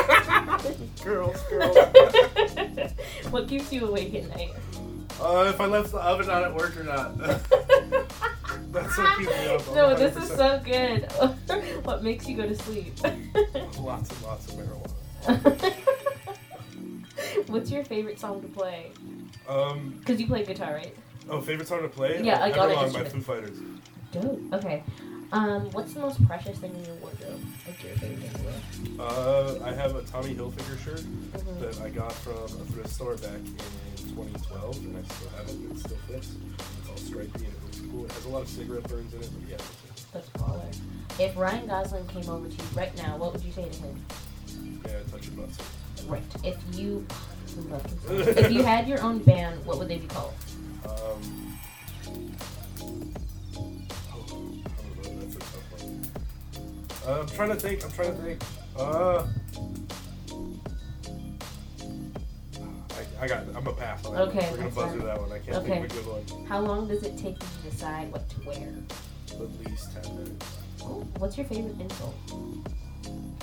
girls, 1.04 1.42
girls. 1.48 1.76
what 3.30 3.48
keeps 3.48 3.72
you 3.72 3.86
awake 3.86 4.14
at 4.14 4.28
night? 4.28 4.52
Uh, 5.20 5.46
if 5.48 5.60
I 5.60 5.66
left 5.66 5.92
the 5.92 5.98
oven 5.98 6.28
on 6.28 6.44
at 6.44 6.54
work 6.54 6.76
or 6.76 6.84
not. 6.84 7.16
That's 7.18 8.98
what 8.98 9.18
keeps 9.18 9.30
me 9.30 9.48
up. 9.48 9.74
No, 9.74 9.94
this 9.94 10.16
is 10.16 10.28
so 10.28 10.60
good. 10.64 11.10
what 11.84 12.02
makes 12.02 12.28
you 12.28 12.36
go 12.36 12.46
to 12.46 12.54
sleep? 12.54 12.92
Lots 13.78 14.10
and 14.10 14.22
lots 14.22 14.48
of 14.48 14.58
marijuana. 14.58 15.74
What's 17.47 17.70
your 17.70 17.84
favorite 17.84 18.18
song 18.18 18.40
to 18.42 18.48
play? 18.48 18.92
Um, 19.48 19.97
Because 19.98 20.20
you 20.20 20.26
play 20.26 20.44
guitar, 20.44 20.74
right? 20.74 20.97
oh, 21.28 21.40
favorite 21.40 21.68
song 21.68 21.82
to 21.82 21.88
play? 21.88 22.22
Yeah, 22.22 22.40
like 22.40 22.56
on 22.56 22.70
an 22.70 22.76
Everlong 22.76 22.92
by 22.92 23.01
instrument. 23.01 23.12
Foo 23.12 23.20
Fighters. 23.20 23.59
Dope. 24.12 24.40
Okay. 24.55 24.82
Um, 25.32 25.70
what's 25.70 25.94
the 25.94 26.01
most 26.01 26.24
precious 26.26 26.59
thing 26.59 26.74
in 26.74 26.84
your 26.84 26.97
wardrobe? 26.97 27.40
Like 27.66 27.84
your 27.84 27.92
favorite 27.97 28.18
thing 28.18 28.44
to 28.97 28.98
wear? 28.98 29.09
Uh, 29.09 29.59
I 29.64 29.72
have 29.72 29.94
a 29.94 30.02
Tommy 30.02 30.34
Hilfiger 30.34 30.76
shirt 30.82 31.01
Mhm. 31.02 31.60
that 31.60 31.80
I 31.82 31.88
got 31.90 32.12
from 32.12 32.34
a 32.34 32.64
thrift 32.72 32.90
store 32.90 33.14
back 33.16 33.36
in 33.38 34.09
2012, 34.09 34.76
and 34.86 34.97
I 34.97 35.02
still 35.14 35.28
have 35.36 35.48
it. 35.48 35.70
It 35.70 35.78
still 35.78 35.97
fits. 36.09 36.32
It's 36.80 36.88
all 36.90 36.97
stripy 36.97 37.44
and 37.44 37.55
it 37.55 37.62
looks 37.64 37.80
cool. 37.92 38.05
It 38.06 38.10
has 38.12 38.24
a 38.24 38.28
lot 38.28 38.42
of 38.42 38.48
cigarette 38.48 38.88
burns 38.88 39.14
in 39.14 39.22
it, 39.22 39.30
but 39.38 39.48
yeah. 39.48 39.55
it's- 39.55 40.06
That's 40.12 40.28
baller. 40.30 40.76
If 41.20 41.36
Ryan 41.36 41.68
Gosling 41.68 42.06
came 42.09 42.28
over 42.28 42.48
to 42.48 42.52
you 42.52 42.64
right 42.74 42.97
now, 42.97 43.16
what 43.16 43.32
would 43.32 43.44
you 43.44 43.52
say 43.52 43.68
to 43.68 43.78
him? 43.82 44.05
Yeah, 44.84 44.98
touch 45.12 45.26
your 45.28 45.36
butts. 45.36 45.59
Right. 46.06 46.22
If 46.44 46.56
you, 46.72 47.06
I 47.10 47.72
love 47.72 47.86
him 47.86 47.98
so 48.06 48.12
much. 48.14 48.26
if 48.36 48.50
you 48.52 48.62
had 48.62 48.88
your 48.88 49.00
own 49.02 49.18
band, 49.20 49.64
what 49.64 49.78
would 49.78 49.88
they 49.88 49.98
be 49.98 50.06
called? 50.06 50.34
Um, 50.84 51.58
oh, 54.12 54.26
oh, 54.32 54.52
that's 55.04 55.36
a 55.36 55.38
tough 55.38 55.82
one. 55.82 56.06
Uh, 57.06 57.20
I'm 57.20 57.26
trying 57.28 57.48
to 57.50 57.54
think. 57.56 57.84
I'm 57.84 57.90
trying 57.92 58.16
to 58.16 58.22
think. 58.22 58.42
Uh, 58.76 59.26
I, 63.20 63.24
I 63.24 63.28
got. 63.28 63.42
I'm 63.54 63.66
a 63.66 63.72
pass 63.72 64.04
on 64.06 64.14
that. 64.14 64.22
Okay, 64.28 64.48
We're 64.50 64.56
gonna 64.58 64.68
buzz 64.70 64.84
fine. 64.84 64.92
through 64.98 65.06
that 65.06 65.20
one. 65.20 65.32
I 65.32 65.38
can't 65.38 65.56
Okay. 65.58 65.80
think 65.80 65.84
of 65.92 65.92
a 65.92 65.94
good 66.02 66.06
one. 66.34 66.46
How 66.46 66.60
long 66.60 66.88
does 66.88 67.02
it 67.02 67.16
take 67.16 67.34
you 67.40 67.48
to 67.64 67.70
decide 67.70 68.10
what 68.12 68.28
to 68.30 68.40
wear? 68.46 68.72
At 69.32 69.66
least 69.68 69.92
ten 70.02 70.16
minutes. 70.16 70.46
Oh, 70.82 71.06
what's 71.18 71.36
your 71.36 71.46
favorite 71.46 71.78
insult? 71.80 72.14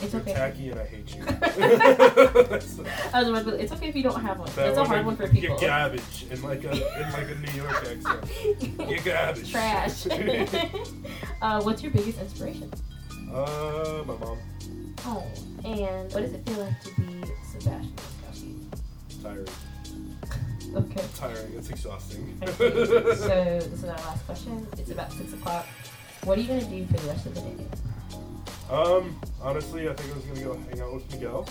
It's 0.02 0.14
You're 0.14 0.22
okay. 0.22 0.34
tacky 0.34 0.70
and 0.70 0.80
I 0.80 0.86
hate 0.86 1.16
you. 1.16 1.24
I 3.14 3.20
was 3.24 3.30
about 3.30 3.46
to. 3.46 3.56
It's 3.62 3.72
okay 3.74 3.88
if 3.90 3.96
you 3.96 4.04
don't 4.04 4.22
have 4.22 4.38
one. 4.38 4.48
that 4.50 4.56
That's 4.56 4.78
a 4.78 4.86
hard 4.86 5.06
one 5.06 5.16
for 5.18 5.28
people. 5.28 5.50
You're 5.50 5.58
garbage 5.60 6.26
in 6.30 6.42
like 6.44 6.64
a 6.66 6.72
in 6.72 7.12
like 7.14 7.30
a 7.32 7.36
New 7.36 7.64
York 7.64 7.72
accent. 8.06 8.90
You're 8.90 9.00
garbage. 9.00 9.52
Trash. 9.52 10.06
uh, 11.42 11.62
what's 11.64 11.82
your 11.82 11.92
biggest 11.92 12.20
inspiration? 12.20 12.72
uh, 13.34 14.04
my 14.06 14.16
mom. 14.18 14.38
Oh, 15.06 15.24
and 15.66 16.12
what 16.14 16.22
does 16.22 16.34
it 16.34 16.48
feel 16.48 16.60
like 16.64 16.80
to 16.82 17.02
be 17.02 17.24
Sebastian 17.44 17.96
Maniscalco? 17.96 19.24
Tiring. 19.24 19.48
Okay. 20.76 21.06
Tiring. 21.16 21.54
It's 21.58 21.70
exhausting. 21.70 22.38
Okay, 22.44 22.54
so 22.58 22.70
this 22.70 23.74
is 23.74 23.84
our 23.84 23.96
last 23.96 24.26
question. 24.28 24.68
It's 24.78 24.92
about 24.92 25.12
six 25.14 25.34
o'clock. 25.34 25.66
What 26.24 26.38
are 26.38 26.42
you 26.42 26.48
gonna 26.48 26.66
do 26.66 26.86
for 26.86 26.94
the 26.94 27.08
rest 27.08 27.26
of 27.26 27.34
the 27.36 27.42
day? 27.42 27.56
Um, 28.70 29.20
honestly, 29.42 29.88
I 29.90 29.94
think 29.94 30.12
I 30.12 30.16
was 30.16 30.26
gonna 30.26 30.42
go 30.42 30.58
hang 30.70 30.82
out 30.82 30.94
with 30.94 31.12
Miguel, 31.12 31.48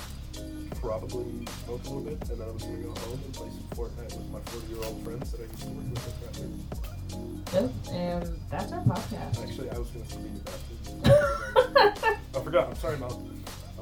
probably 0.81 1.47
smoke 1.65 1.81
a 1.85 1.89
little 1.89 2.01
bit, 2.03 2.29
and 2.29 2.41
then 2.41 2.49
I 2.49 2.51
was 2.53 2.63
gonna 2.63 2.77
go 2.79 2.91
home 3.01 3.21
and 3.25 3.33
play 3.35 3.49
some 3.49 3.69
Fortnite 3.79 4.17
with 4.17 4.31
my 4.31 4.41
40-year-old 4.41 5.03
friends 5.05 5.33
that 5.33 5.41
I 5.41 5.45
used 5.45 5.63
to 5.63 5.69
work 5.69 5.85
with 5.95 6.27
at. 6.29 7.55
Nope. 7.55 7.73
And 7.93 8.41
that's 8.51 8.73
our 8.73 8.83
podcast. 8.83 9.43
Actually, 9.43 9.71
I 9.71 9.79
was 9.79 9.89
gonna 9.89 10.07
say 10.07 10.19
Raptors. 10.45 12.19
I 12.37 12.41
forgot. 12.41 12.69
I'm 12.69 12.77
sorry, 12.77 12.99
Mom. 12.99 13.33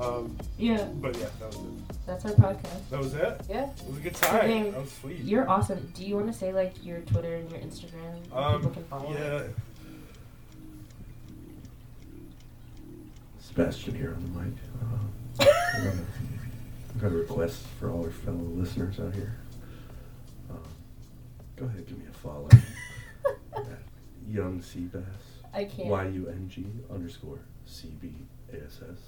Um, 0.00 0.36
yeah, 0.58 0.84
but 1.00 1.16
yeah, 1.16 1.26
that 1.40 1.46
was 1.48 1.56
it. 1.56 1.96
that's 2.06 2.24
our 2.24 2.32
podcast. 2.32 2.88
That 2.90 3.00
was 3.00 3.14
it. 3.14 3.40
Yeah. 3.48 3.70
It 3.70 3.88
was 3.88 3.98
a 3.98 4.00
good 4.00 4.14
time. 4.14 4.46
name. 4.48 4.72
That 4.72 4.80
was 4.80 4.92
sweet. 4.92 5.18
You're 5.20 5.48
awesome. 5.48 5.90
Do 5.94 6.04
you 6.04 6.14
want 6.16 6.26
to 6.28 6.32
say 6.32 6.52
like 6.52 6.74
your 6.84 6.98
Twitter 7.00 7.34
and 7.36 7.50
your 7.50 7.60
Instagram? 7.60 8.32
Um, 8.36 8.56
people 8.56 8.70
can 8.72 8.84
follow. 8.84 9.12
yeah. 9.12 9.42
Sebastian 13.54 13.94
here 13.94 14.16
on 14.16 14.22
the 14.24 14.40
mic. 14.40 14.54
Uh, 14.82 15.44
I've 15.76 16.00
I 16.96 17.00
got 17.00 17.12
a 17.12 17.14
request 17.14 17.62
for 17.78 17.88
all 17.92 18.04
our 18.04 18.10
fellow 18.10 18.36
listeners 18.36 18.98
out 18.98 19.14
here. 19.14 19.36
Uh, 20.50 20.54
go 21.54 21.66
ahead, 21.66 21.86
give 21.86 21.96
me 21.96 22.04
a 22.10 22.12
follow. 22.12 22.48
at 23.56 23.64
Young 24.28 24.60
Seabass. 24.60 25.04
I 25.52 25.66
can't. 25.66 25.88
Y 25.88 26.04
U 26.04 26.28
N 26.28 26.48
G 26.48 26.66
underscore 26.92 27.38
C 27.64 27.94
B 28.00 28.12
A 28.52 28.56
S 28.56 28.80
S. 28.90 28.98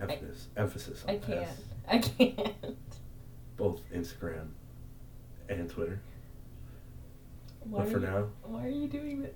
Emphasis, 0.00 0.48
emphasis 0.56 1.04
on 1.04 1.10
I 1.10 1.18
can't. 1.18 1.40
S. 1.40 1.60
I 1.88 1.98
can't. 1.98 2.54
Both 3.58 3.82
Instagram 3.92 4.48
and 5.50 5.68
Twitter. 5.68 6.00
Why 7.64 7.80
but 7.80 7.92
for 7.92 7.98
you- 7.98 8.06
now, 8.06 8.24
Why 8.44 8.64
are 8.64 8.70
you 8.70 8.88
doing 8.88 9.20
this? 9.20 9.34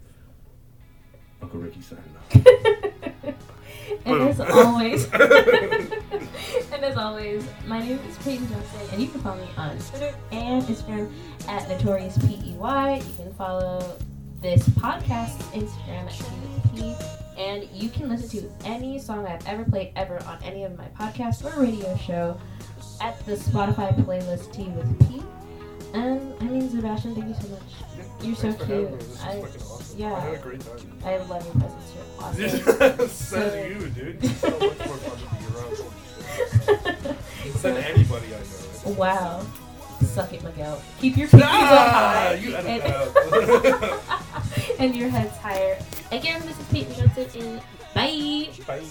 Uncle 1.42 1.60
Ricky 1.60 1.82
signing 1.82 2.16
off. 2.16 3.34
and 4.04 4.22
as 4.22 4.40
always, 4.40 5.04
and 5.14 6.84
as 6.84 6.96
always, 6.96 7.46
my 7.66 7.80
name 7.80 7.98
is 8.08 8.16
Peyton 8.18 8.48
Johnson, 8.48 8.80
and 8.92 9.02
you 9.02 9.08
can 9.08 9.20
follow 9.20 9.36
me 9.36 9.48
on 9.56 9.78
Twitter 9.78 10.14
and 10.32 10.62
Instagram 10.64 11.12
at 11.48 11.68
Notorious 11.68 12.18
PEY. 12.18 12.36
You 12.36 13.14
can 13.16 13.34
follow 13.34 13.96
this 14.40 14.68
podcast 14.70 15.38
Instagram 15.52 16.06
at 16.06 16.74
P, 16.74 16.94
and 17.40 17.68
you 17.72 17.88
can 17.88 18.08
listen 18.08 18.40
to 18.40 18.66
any 18.66 18.98
song 18.98 19.26
I've 19.26 19.46
ever 19.46 19.64
played 19.64 19.92
ever 19.96 20.22
on 20.24 20.42
any 20.42 20.64
of 20.64 20.76
my 20.76 20.86
podcasts 20.98 21.44
or 21.44 21.60
radio 21.60 21.96
show 21.96 22.38
at 23.00 23.18
the 23.26 23.32
Spotify 23.32 23.94
playlist 24.04 24.52
T 24.52 24.64
with 24.64 25.08
P. 25.08 25.22
And 25.94 26.34
I 26.40 26.44
mean, 26.44 26.68
Sebastian, 26.68 27.14
thank 27.14 27.28
you 27.28 27.34
so 27.34 27.48
much. 27.48 27.93
You're 28.24 28.34
so 28.36 28.42
Thanks 28.52 28.58
for 28.58 28.66
having 28.66 28.86
cute. 28.88 28.90
me. 28.92 28.96
This 28.98 29.08
was 29.08 29.20
I- 29.22 29.26
awesome. 29.74 29.98
yeah. 29.98 30.14
I 30.14 30.20
had 30.20 30.34
a 30.34 30.38
great 30.38 30.60
time. 30.60 30.78
I 31.04 31.16
love 31.18 31.44
your 31.44 31.54
presence. 31.54 31.92
You're 31.94 32.06
awesome. 32.24 33.08
So- 33.08 33.54
you, 33.54 33.88
dude. 33.90 34.24
It's 34.24 34.40
so 34.40 34.50
much 34.50 34.60
more 34.60 34.96
fun 34.96 35.18
to 35.18 35.26
be 35.34 35.46
around. 35.54 37.16
Than 37.62 37.76
anybody 37.76 38.26
I 38.34 38.38
know. 38.86 38.90
Wow. 38.92 39.46
Suck 40.02 40.32
it, 40.32 40.42
Miguel. 40.42 40.80
Keep 41.00 41.16
your 41.16 41.28
pinkies 41.28 41.42
up 41.42 41.50
Ah, 41.50 42.02
high. 42.02 42.34
you 42.34 42.54
and, 42.56 42.82
and 44.80 44.96
your 44.96 45.08
heads 45.08 45.36
higher. 45.38 45.78
Again, 46.12 46.40
this 46.46 46.58
is 46.58 46.66
Peyton 46.68 46.94
Johnson, 46.94 47.40
and 47.42 47.60
bye. 47.94 48.48
Bye. 48.66 48.82